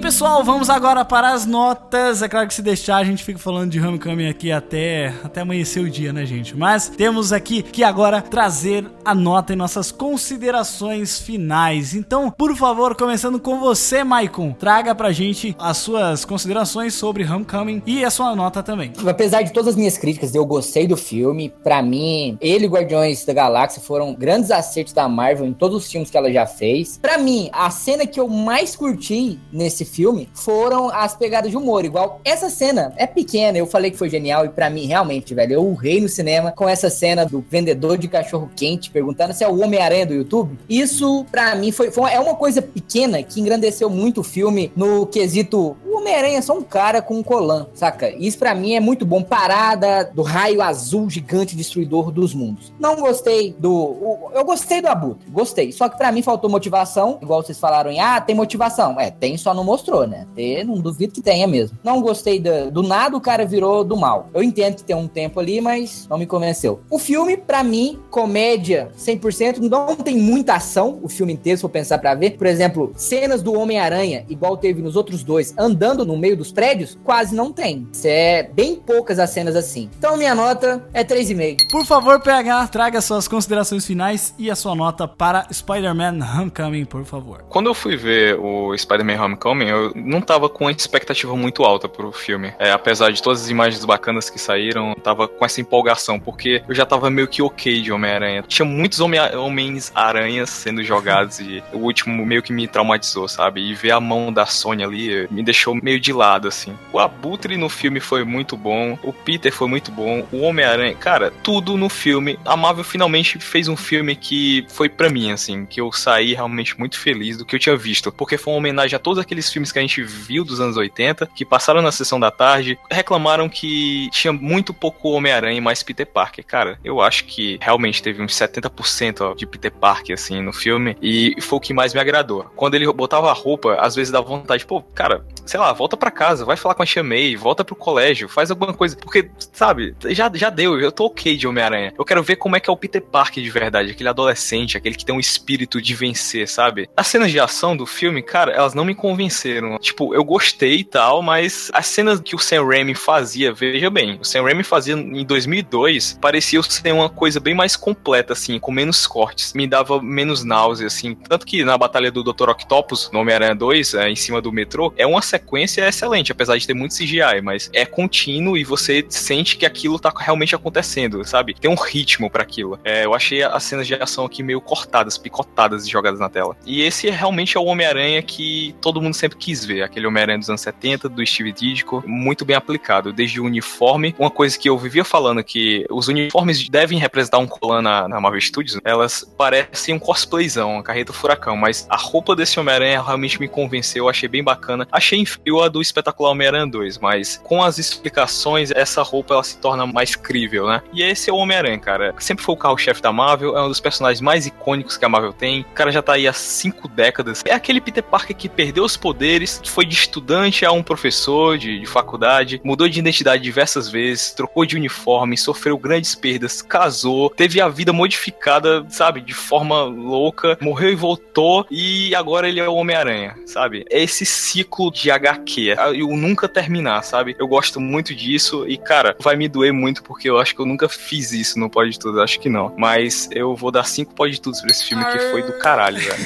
pessoal, 0.02 0.42
vamos 0.42 0.68
agora 0.68 1.04
para 1.04 1.32
as 1.32 1.46
notas. 1.46 2.22
É 2.22 2.28
claro 2.28 2.48
que 2.48 2.54
se 2.54 2.60
deixar, 2.60 2.96
a 2.96 3.04
gente 3.04 3.22
fica 3.22 3.38
falando 3.38 3.70
de 3.70 3.80
Homecoming 3.80 4.28
aqui 4.28 4.50
até, 4.50 5.14
até 5.22 5.42
amanhecer 5.42 5.80
o 5.80 5.88
dia, 5.88 6.12
né, 6.12 6.26
gente? 6.26 6.56
Mas 6.56 6.88
temos 6.88 7.32
aqui 7.32 7.62
que 7.62 7.84
agora 7.84 8.20
trazer 8.20 8.84
a 9.04 9.14
nota 9.14 9.52
em 9.52 9.56
nossas 9.56 9.92
considerações 9.92 11.20
finais. 11.20 11.94
Então, 11.94 12.32
por 12.32 12.56
favor, 12.56 12.96
começando 12.96 13.38
com 13.38 13.60
você, 13.60 14.02
Maicon, 14.02 14.52
traga 14.52 14.92
pra 14.92 15.12
gente 15.12 15.54
as 15.56 15.76
suas 15.76 16.24
considerações 16.24 16.94
sobre 16.94 17.24
Homecoming 17.24 17.80
e 17.86 18.04
a 18.04 18.10
sua 18.10 18.34
nota 18.34 18.60
também. 18.60 18.92
Apesar 19.06 19.42
de 19.42 19.52
todas 19.52 19.68
as 19.68 19.76
minhas 19.76 19.96
críticas, 19.96 20.34
eu 20.34 20.44
gostei 20.44 20.84
do 20.84 20.96
filme. 20.96 21.54
Pra 21.62 21.80
mim, 21.80 22.36
ele 22.40 22.66
e 22.66 22.68
Guardiões 22.68 23.24
da 23.24 23.32
Galáxia 23.32 23.80
foram 23.80 24.12
grandes 24.14 24.50
acertos 24.50 24.92
da 24.92 25.08
Marvel 25.08 25.46
em 25.46 25.52
todos 25.52 25.84
os 25.84 25.92
filmes 25.92 26.10
que 26.10 26.16
ela 26.16 26.32
já 26.32 26.44
fez. 26.44 26.98
Pra 27.00 27.18
mim, 27.18 27.48
a 27.52 27.70
cena 27.70 28.04
que 28.04 28.18
eu 28.18 28.26
mais 28.26 28.74
curti 28.74 29.38
nesse 29.52 29.91
filme 29.92 30.28
foram 30.34 30.88
as 30.90 31.14
pegadas 31.14 31.50
de 31.50 31.56
humor. 31.56 31.84
Igual 31.84 32.20
essa 32.24 32.48
cena 32.50 32.92
é 32.96 33.06
pequena, 33.06 33.58
eu 33.58 33.66
falei 33.66 33.90
que 33.90 33.96
foi 33.98 34.08
genial 34.08 34.44
e 34.44 34.48
pra 34.48 34.70
mim, 34.70 34.86
realmente, 34.86 35.34
velho, 35.34 35.52
eu 35.54 35.64
urrei 35.64 36.00
no 36.00 36.08
cinema 36.08 36.52
com 36.52 36.68
essa 36.68 36.88
cena 36.90 37.24
do 37.24 37.44
vendedor 37.48 37.98
de 37.98 38.08
cachorro 38.08 38.50
quente 38.56 38.90
perguntando 38.90 39.32
se 39.34 39.44
é 39.44 39.48
o 39.48 39.60
Homem-Aranha 39.60 40.06
do 40.06 40.14
YouTube. 40.14 40.58
Isso, 40.68 41.24
pra 41.30 41.54
mim, 41.54 41.70
foi, 41.72 41.90
foi 41.90 42.10
é 42.12 42.18
uma 42.20 42.34
coisa 42.34 42.60
pequena 42.62 43.22
que 43.22 43.40
engrandeceu 43.40 43.88
muito 43.90 44.20
o 44.20 44.24
filme 44.24 44.72
no 44.74 45.06
quesito 45.06 45.76
o 45.86 45.98
Homem-Aranha 45.98 46.38
é 46.38 46.42
só 46.42 46.56
um 46.56 46.62
cara 46.62 47.02
com 47.02 47.16
um 47.18 47.22
colã, 47.22 47.66
saca? 47.74 48.08
Isso 48.10 48.38
pra 48.38 48.54
mim 48.54 48.74
é 48.74 48.80
muito 48.80 49.04
bom. 49.04 49.22
Parada 49.22 50.10
do 50.14 50.22
raio 50.22 50.62
azul 50.62 51.10
gigante 51.10 51.54
destruidor 51.54 52.10
dos 52.10 52.32
mundos. 52.34 52.72
Não 52.78 52.96
gostei 52.96 53.54
do. 53.58 53.72
o- 53.72 54.30
eu 54.34 54.44
gostei 54.44 54.80
do 54.80 54.88
Abutre, 54.88 55.28
gostei. 55.30 55.70
Só 55.72 55.88
que 55.88 55.98
pra 55.98 56.10
mim 56.10 56.22
faltou 56.22 56.48
motivação. 56.48 57.18
Igual 57.20 57.42
vocês 57.42 57.58
falaram 57.58 57.90
em, 57.90 58.00
ah, 58.00 58.20
tem 58.20 58.34
motivação. 58.34 58.98
É, 58.98 59.10
tem 59.10 59.36
só 59.36 59.52
não 59.52 59.64
mostrou, 59.64 59.81
né? 60.06 60.26
Ter, 60.34 60.64
não 60.64 60.74
duvido 60.74 61.12
que 61.12 61.20
tenha 61.20 61.46
mesmo. 61.46 61.78
Não 61.82 62.00
gostei 62.00 62.38
da- 62.40 62.66
do 62.70 62.82
nada, 62.82 63.16
o 63.16 63.20
cara 63.20 63.44
virou 63.44 63.84
do 63.84 63.96
mal. 63.96 64.28
Eu 64.34 64.42
entendo 64.42 64.76
que 64.76 64.84
tem 64.84 64.96
um 64.96 65.06
tempo 65.08 65.38
ali, 65.40 65.60
mas 65.60 66.06
não 66.08 66.18
me 66.18 66.26
convenceu. 66.26 66.80
O 66.90 66.98
filme, 66.98 67.36
pra 67.36 67.62
mim, 67.62 67.98
comédia 68.10 68.90
100%, 68.96 69.58
não 69.68 69.94
tem 69.96 70.16
muita 70.16 70.54
ação 70.54 70.98
o 71.02 71.08
filme 71.08 71.32
inteiro, 71.32 71.58
se 71.58 71.62
for 71.62 71.68
pensar 71.68 71.98
pra 71.98 72.14
ver. 72.14 72.30
Por 72.38 72.46
exemplo, 72.46 72.92
cenas 72.96 73.42
do 73.42 73.52
Homem-Aranha, 73.58 74.24
igual 74.28 74.56
teve 74.56 74.80
nos 74.80 74.96
outros 74.96 75.22
dois, 75.22 75.54
andando 75.58 76.04
no 76.06 76.16
meio 76.16 76.36
dos 76.36 76.52
prédios, 76.52 76.98
quase 77.04 77.34
não 77.34 77.52
tem. 77.52 77.86
Isso 77.92 78.06
é 78.06 78.42
bem 78.44 78.76
poucas 78.76 79.18
as 79.18 79.30
cenas 79.30 79.56
assim. 79.56 79.90
Então 79.98 80.16
minha 80.16 80.34
nota 80.34 80.84
é 80.94 81.02
3,5. 81.04 81.56
Por 81.70 81.84
favor, 81.84 82.20
PH, 82.20 82.68
traga 82.68 83.00
suas 83.00 83.26
considerações 83.28 83.84
finais 83.86 84.34
e 84.38 84.50
a 84.50 84.54
sua 84.56 84.74
nota 84.74 85.06
para 85.08 85.46
Spider-Man 85.52 86.18
Homecoming, 86.36 86.84
por 86.84 87.04
favor. 87.04 87.44
Quando 87.48 87.66
eu 87.66 87.74
fui 87.74 87.96
ver 87.96 88.38
o 88.38 88.76
Spider-Man 88.76 89.22
Homecoming, 89.22 89.61
eu 89.68 89.92
não 89.94 90.20
tava 90.20 90.48
com 90.48 90.64
uma 90.64 90.70
expectativa 90.70 91.34
muito 91.36 91.64
alta 91.64 91.88
pro 91.88 92.12
filme. 92.12 92.52
É, 92.58 92.70
apesar 92.70 93.12
de 93.12 93.22
todas 93.22 93.42
as 93.42 93.50
imagens 93.50 93.84
bacanas 93.84 94.30
que 94.30 94.38
saíram, 94.38 94.94
tava 94.94 95.28
com 95.28 95.44
essa 95.44 95.60
empolgação, 95.60 96.18
porque 96.18 96.62
eu 96.68 96.74
já 96.74 96.84
tava 96.84 97.10
meio 97.10 97.28
que 97.28 97.42
ok 97.42 97.80
de 97.80 97.92
Homem-Aranha. 97.92 98.44
Tinha 98.46 98.66
muitos 98.66 99.00
Homens-Aranhas 99.00 100.50
sendo 100.50 100.82
jogados 100.82 101.40
e 101.40 101.62
o 101.72 101.78
último 101.78 102.24
meio 102.24 102.42
que 102.42 102.52
me 102.52 102.66
traumatizou, 102.66 103.28
sabe? 103.28 103.60
E 103.60 103.74
ver 103.74 103.92
a 103.92 104.00
mão 104.00 104.32
da 104.32 104.46
Sony 104.46 104.82
ali 104.82 105.14
eh, 105.14 105.28
me 105.30 105.42
deixou 105.42 105.74
meio 105.74 106.00
de 106.00 106.12
lado, 106.12 106.48
assim. 106.48 106.76
O 106.92 106.98
Abutre 106.98 107.56
no 107.56 107.68
filme 107.68 108.00
foi 108.00 108.24
muito 108.24 108.56
bom, 108.56 108.98
o 109.02 109.12
Peter 109.12 109.52
foi 109.52 109.68
muito 109.68 109.90
bom, 109.90 110.26
o 110.32 110.42
Homem-Aranha, 110.42 110.94
cara, 110.94 111.32
tudo 111.42 111.76
no 111.76 111.88
filme. 111.88 112.38
A 112.44 112.56
Marvel 112.56 112.84
finalmente 112.84 113.38
fez 113.38 113.68
um 113.68 113.76
filme 113.76 114.16
que 114.16 114.64
foi 114.68 114.88
pra 114.88 115.10
mim, 115.10 115.32
assim, 115.32 115.66
que 115.66 115.80
eu 115.80 115.92
saí 115.92 116.34
realmente 116.34 116.78
muito 116.78 116.98
feliz 116.98 117.36
do 117.36 117.44
que 117.44 117.56
eu 117.56 117.60
tinha 117.60 117.76
visto, 117.76 118.12
porque 118.12 118.38
foi 118.38 118.52
uma 118.52 118.58
homenagem 118.58 118.96
a 118.96 118.98
todos 118.98 119.18
aqueles 119.18 119.50
filmes 119.52 119.72
que 119.72 119.78
a 119.78 119.82
gente 119.82 120.02
viu 120.02 120.44
dos 120.44 120.60
anos 120.60 120.76
80, 120.76 121.26
que 121.34 121.44
passaram 121.44 121.82
na 121.82 121.92
sessão 121.92 122.18
da 122.18 122.30
tarde, 122.30 122.78
reclamaram 122.90 123.48
que 123.48 124.08
tinha 124.10 124.32
muito 124.32 124.72
pouco 124.72 125.10
Homem-Aranha 125.10 125.58
e 125.58 125.60
mais 125.60 125.82
Peter 125.82 126.06
Parker. 126.06 126.44
Cara, 126.44 126.78
eu 126.84 127.00
acho 127.00 127.24
que 127.24 127.58
realmente 127.60 128.02
teve 128.02 128.22
uns 128.22 128.34
70% 128.34 129.20
ó, 129.20 129.34
de 129.34 129.46
Peter 129.46 129.70
Parker, 129.70 130.14
assim, 130.14 130.40
no 130.40 130.52
filme, 130.52 130.96
e 131.00 131.36
foi 131.40 131.58
o 131.58 131.60
que 131.60 131.74
mais 131.74 131.94
me 131.94 132.00
agradou. 132.00 132.44
Quando 132.56 132.74
ele 132.74 132.90
botava 132.92 133.30
a 133.30 133.34
roupa, 133.34 133.74
às 133.74 133.94
vezes 133.94 134.12
dava 134.12 134.26
vontade, 134.26 134.64
pô, 134.64 134.82
cara, 134.82 135.24
sei 135.46 135.58
lá, 135.58 135.72
volta 135.72 135.96
pra 135.96 136.10
casa, 136.10 136.44
vai 136.44 136.56
falar 136.56 136.74
com 136.74 136.82
a 136.82 136.86
Tia 136.86 137.02
May, 137.02 137.36
volta 137.36 137.64
pro 137.64 137.76
colégio, 137.76 138.28
faz 138.28 138.50
alguma 138.50 138.72
coisa, 138.72 138.96
porque, 138.96 139.30
sabe, 139.52 139.94
já, 140.10 140.30
já 140.34 140.50
deu, 140.50 140.80
eu 140.80 140.92
tô 140.92 141.06
ok 141.06 141.36
de 141.36 141.46
Homem-Aranha. 141.46 141.92
Eu 141.98 142.04
quero 142.04 142.22
ver 142.22 142.36
como 142.36 142.56
é 142.56 142.60
que 142.60 142.70
é 142.70 142.72
o 142.72 142.76
Peter 142.76 143.02
Parker 143.02 143.42
de 143.42 143.50
verdade, 143.50 143.90
aquele 143.90 144.08
adolescente, 144.08 144.76
aquele 144.76 144.94
que 144.94 145.04
tem 145.04 145.14
um 145.14 145.20
espírito 145.20 145.80
de 145.80 145.94
vencer, 145.94 146.48
sabe? 146.48 146.88
As 146.96 147.06
cenas 147.06 147.30
de 147.30 147.40
ação 147.40 147.76
do 147.76 147.86
filme, 147.86 148.22
cara, 148.22 148.52
elas 148.52 148.74
não 148.74 148.84
me 148.84 148.94
convenceram. 148.94 149.41
Tipo, 149.78 150.14
eu 150.14 150.24
gostei 150.24 150.76
e 150.76 150.84
tal, 150.84 151.22
mas 151.22 151.70
as 151.72 151.86
cenas 151.86 152.20
que 152.20 152.34
o 152.34 152.38
Sam 152.38 152.66
Raimi 152.66 152.94
fazia, 152.94 153.52
veja 153.52 153.90
bem, 153.90 154.18
o 154.20 154.24
Sam 154.24 154.42
Raimi 154.42 154.62
fazia 154.62 154.94
em 154.94 155.24
2002, 155.24 156.18
parecia 156.20 156.62
ser 156.62 156.92
uma 156.92 157.08
coisa 157.08 157.40
bem 157.40 157.54
mais 157.54 157.76
completa, 157.76 158.32
assim, 158.32 158.58
com 158.58 158.72
menos 158.72 159.06
cortes. 159.06 159.52
Me 159.52 159.66
dava 159.66 160.00
menos 160.00 160.44
náusea, 160.44 160.86
assim. 160.86 161.14
Tanto 161.14 161.46
que 161.46 161.64
na 161.64 161.76
batalha 161.76 162.10
do 162.10 162.22
Dr. 162.22 162.50
Octopus, 162.50 163.10
no 163.12 163.20
Homem-Aranha 163.20 163.54
2, 163.54 163.94
é, 163.94 164.10
em 164.10 164.16
cima 164.16 164.40
do 164.40 164.52
metrô, 164.52 164.92
é 164.96 165.06
uma 165.06 165.22
sequência 165.22 165.86
excelente, 165.86 166.32
apesar 166.32 166.56
de 166.56 166.66
ter 166.66 166.74
muito 166.74 166.94
CGI, 166.94 167.40
mas 167.42 167.70
é 167.72 167.84
contínuo 167.84 168.56
e 168.56 168.64
você 168.64 169.04
sente 169.08 169.56
que 169.56 169.66
aquilo 169.66 169.98
tá 169.98 170.12
realmente 170.16 170.54
acontecendo, 170.54 171.24
sabe? 171.24 171.54
Tem 171.54 171.70
um 171.70 171.74
ritmo 171.74 172.30
pra 172.30 172.42
aquilo. 172.42 172.78
É, 172.84 173.04
eu 173.04 173.14
achei 173.14 173.42
as 173.42 173.62
cenas 173.62 173.86
de 173.86 173.94
ação 173.94 174.24
aqui 174.24 174.42
meio 174.42 174.60
cortadas, 174.60 175.18
picotadas 175.18 175.86
e 175.86 175.90
jogadas 175.90 176.20
na 176.20 176.28
tela. 176.28 176.56
E 176.66 176.82
esse 176.82 177.10
realmente 177.10 177.56
é 177.56 177.60
o 177.60 177.64
Homem-Aranha 177.64 178.22
que 178.22 178.74
todo 178.80 179.00
mundo 179.00 179.14
sempre 179.14 179.31
quis 179.36 179.64
ver. 179.64 179.82
Aquele 179.82 180.06
Homem-Aranha 180.06 180.38
dos 180.38 180.48
anos 180.48 180.60
70, 180.60 181.08
do 181.08 181.24
Steve 181.24 181.52
Ditko, 181.52 182.02
muito 182.06 182.44
bem 182.44 182.56
aplicado. 182.56 183.12
Desde 183.12 183.40
o 183.40 183.44
uniforme, 183.44 184.14
uma 184.18 184.30
coisa 184.30 184.58
que 184.58 184.68
eu 184.68 184.78
vivia 184.78 185.04
falando 185.04 185.42
que 185.42 185.86
os 185.90 186.08
uniformes 186.08 186.68
devem 186.68 186.98
representar 186.98 187.38
um 187.38 187.46
colan 187.46 187.82
na, 187.82 188.08
na 188.08 188.20
Marvel 188.20 188.40
Studios, 188.40 188.78
elas 188.84 189.24
parecem 189.36 189.94
um 189.94 189.98
cosplayzão, 189.98 190.74
uma 190.74 190.82
carreta 190.82 191.12
furacão, 191.12 191.56
mas 191.56 191.86
a 191.88 191.96
roupa 191.96 192.34
desse 192.34 192.58
Homem-Aranha 192.58 193.02
realmente 193.02 193.40
me 193.40 193.48
convenceu, 193.48 194.08
achei 194.08 194.28
bem 194.28 194.42
bacana. 194.42 194.86
Achei 194.90 195.18
inferior 195.18 195.64
a 195.64 195.68
do 195.68 195.80
espetacular 195.80 196.30
Homem-Aranha 196.30 196.66
2, 196.66 196.98
mas 196.98 197.40
com 197.42 197.62
as 197.62 197.78
explicações, 197.78 198.70
essa 198.70 199.02
roupa 199.02 199.34
ela 199.34 199.44
se 199.44 199.58
torna 199.58 199.86
mais 199.86 200.16
crível, 200.16 200.66
né? 200.66 200.82
E 200.92 201.02
esse 201.02 201.30
é 201.30 201.32
o 201.32 201.36
Homem-Aranha, 201.36 201.78
cara. 201.78 202.14
Sempre 202.18 202.44
foi 202.44 202.54
o 202.54 202.58
carro-chefe 202.58 203.02
da 203.02 203.12
Marvel, 203.12 203.56
é 203.56 203.62
um 203.62 203.68
dos 203.68 203.80
personagens 203.80 204.20
mais 204.20 204.46
icônicos 204.46 204.96
que 204.96 205.04
a 205.04 205.08
Marvel 205.08 205.32
tem. 205.32 205.62
O 205.62 205.74
cara 205.74 205.90
já 205.90 206.02
tá 206.02 206.14
aí 206.14 206.26
há 206.26 206.32
cinco 206.32 206.88
décadas. 206.88 207.42
É 207.44 207.52
aquele 207.52 207.80
Peter 207.80 208.02
Parker 208.02 208.36
que 208.36 208.48
perdeu 208.48 208.84
os 208.84 208.96
poderes, 208.96 209.21
foi 209.64 209.86
de 209.86 209.94
estudante 209.94 210.64
a 210.64 210.72
um 210.72 210.82
professor 210.82 211.56
de, 211.56 211.78
de 211.80 211.86
faculdade, 211.86 212.60
mudou 212.64 212.88
de 212.88 212.98
identidade 212.98 213.42
diversas 213.42 213.88
vezes, 213.88 214.32
trocou 214.32 214.64
de 214.66 214.76
uniforme, 214.76 215.36
sofreu 215.36 215.78
grandes 215.78 216.14
perdas, 216.14 216.62
casou, 216.62 217.30
teve 217.30 217.60
a 217.60 217.68
vida 217.68 217.92
modificada, 217.92 218.84
sabe, 218.88 219.20
de 219.20 219.34
forma 219.34 219.82
louca, 219.84 220.58
morreu 220.60 220.90
e 220.90 220.94
voltou, 220.94 221.66
e 221.70 222.14
agora 222.14 222.48
ele 222.48 222.60
é 222.60 222.68
o 222.68 222.74
Homem-Aranha, 222.74 223.36
sabe? 223.46 223.84
É 223.90 224.02
esse 224.02 224.26
ciclo 224.26 224.90
de 224.90 225.10
HQ, 225.10 225.76
e 225.94 226.02
o 226.02 226.16
nunca 226.16 226.48
terminar, 226.48 227.02
sabe? 227.02 227.36
Eu 227.38 227.46
gosto 227.46 227.80
muito 227.80 228.14
disso, 228.14 228.66
e 228.68 228.76
cara, 228.76 229.16
vai 229.20 229.36
me 229.36 229.48
doer 229.48 229.72
muito 229.72 230.02
porque 230.02 230.28
eu 230.28 230.38
acho 230.38 230.54
que 230.54 230.60
eu 230.60 230.66
nunca 230.66 230.88
fiz 230.88 231.32
isso 231.32 231.58
no 231.58 231.70
Pode 231.70 231.98
Tudo, 231.98 232.20
acho 232.20 232.38
que 232.40 232.48
não. 232.48 232.74
Mas 232.76 233.28
eu 233.32 233.54
vou 233.54 233.70
dar 233.70 233.84
cinco 233.84 234.14
Pode 234.14 234.40
Tudos 234.40 234.60
pra 234.60 234.70
esse 234.70 234.84
filme 234.84 235.04
que 235.04 235.18
foi 235.30 235.42
do 235.42 235.58
caralho, 235.58 235.98
velho. 235.98 236.22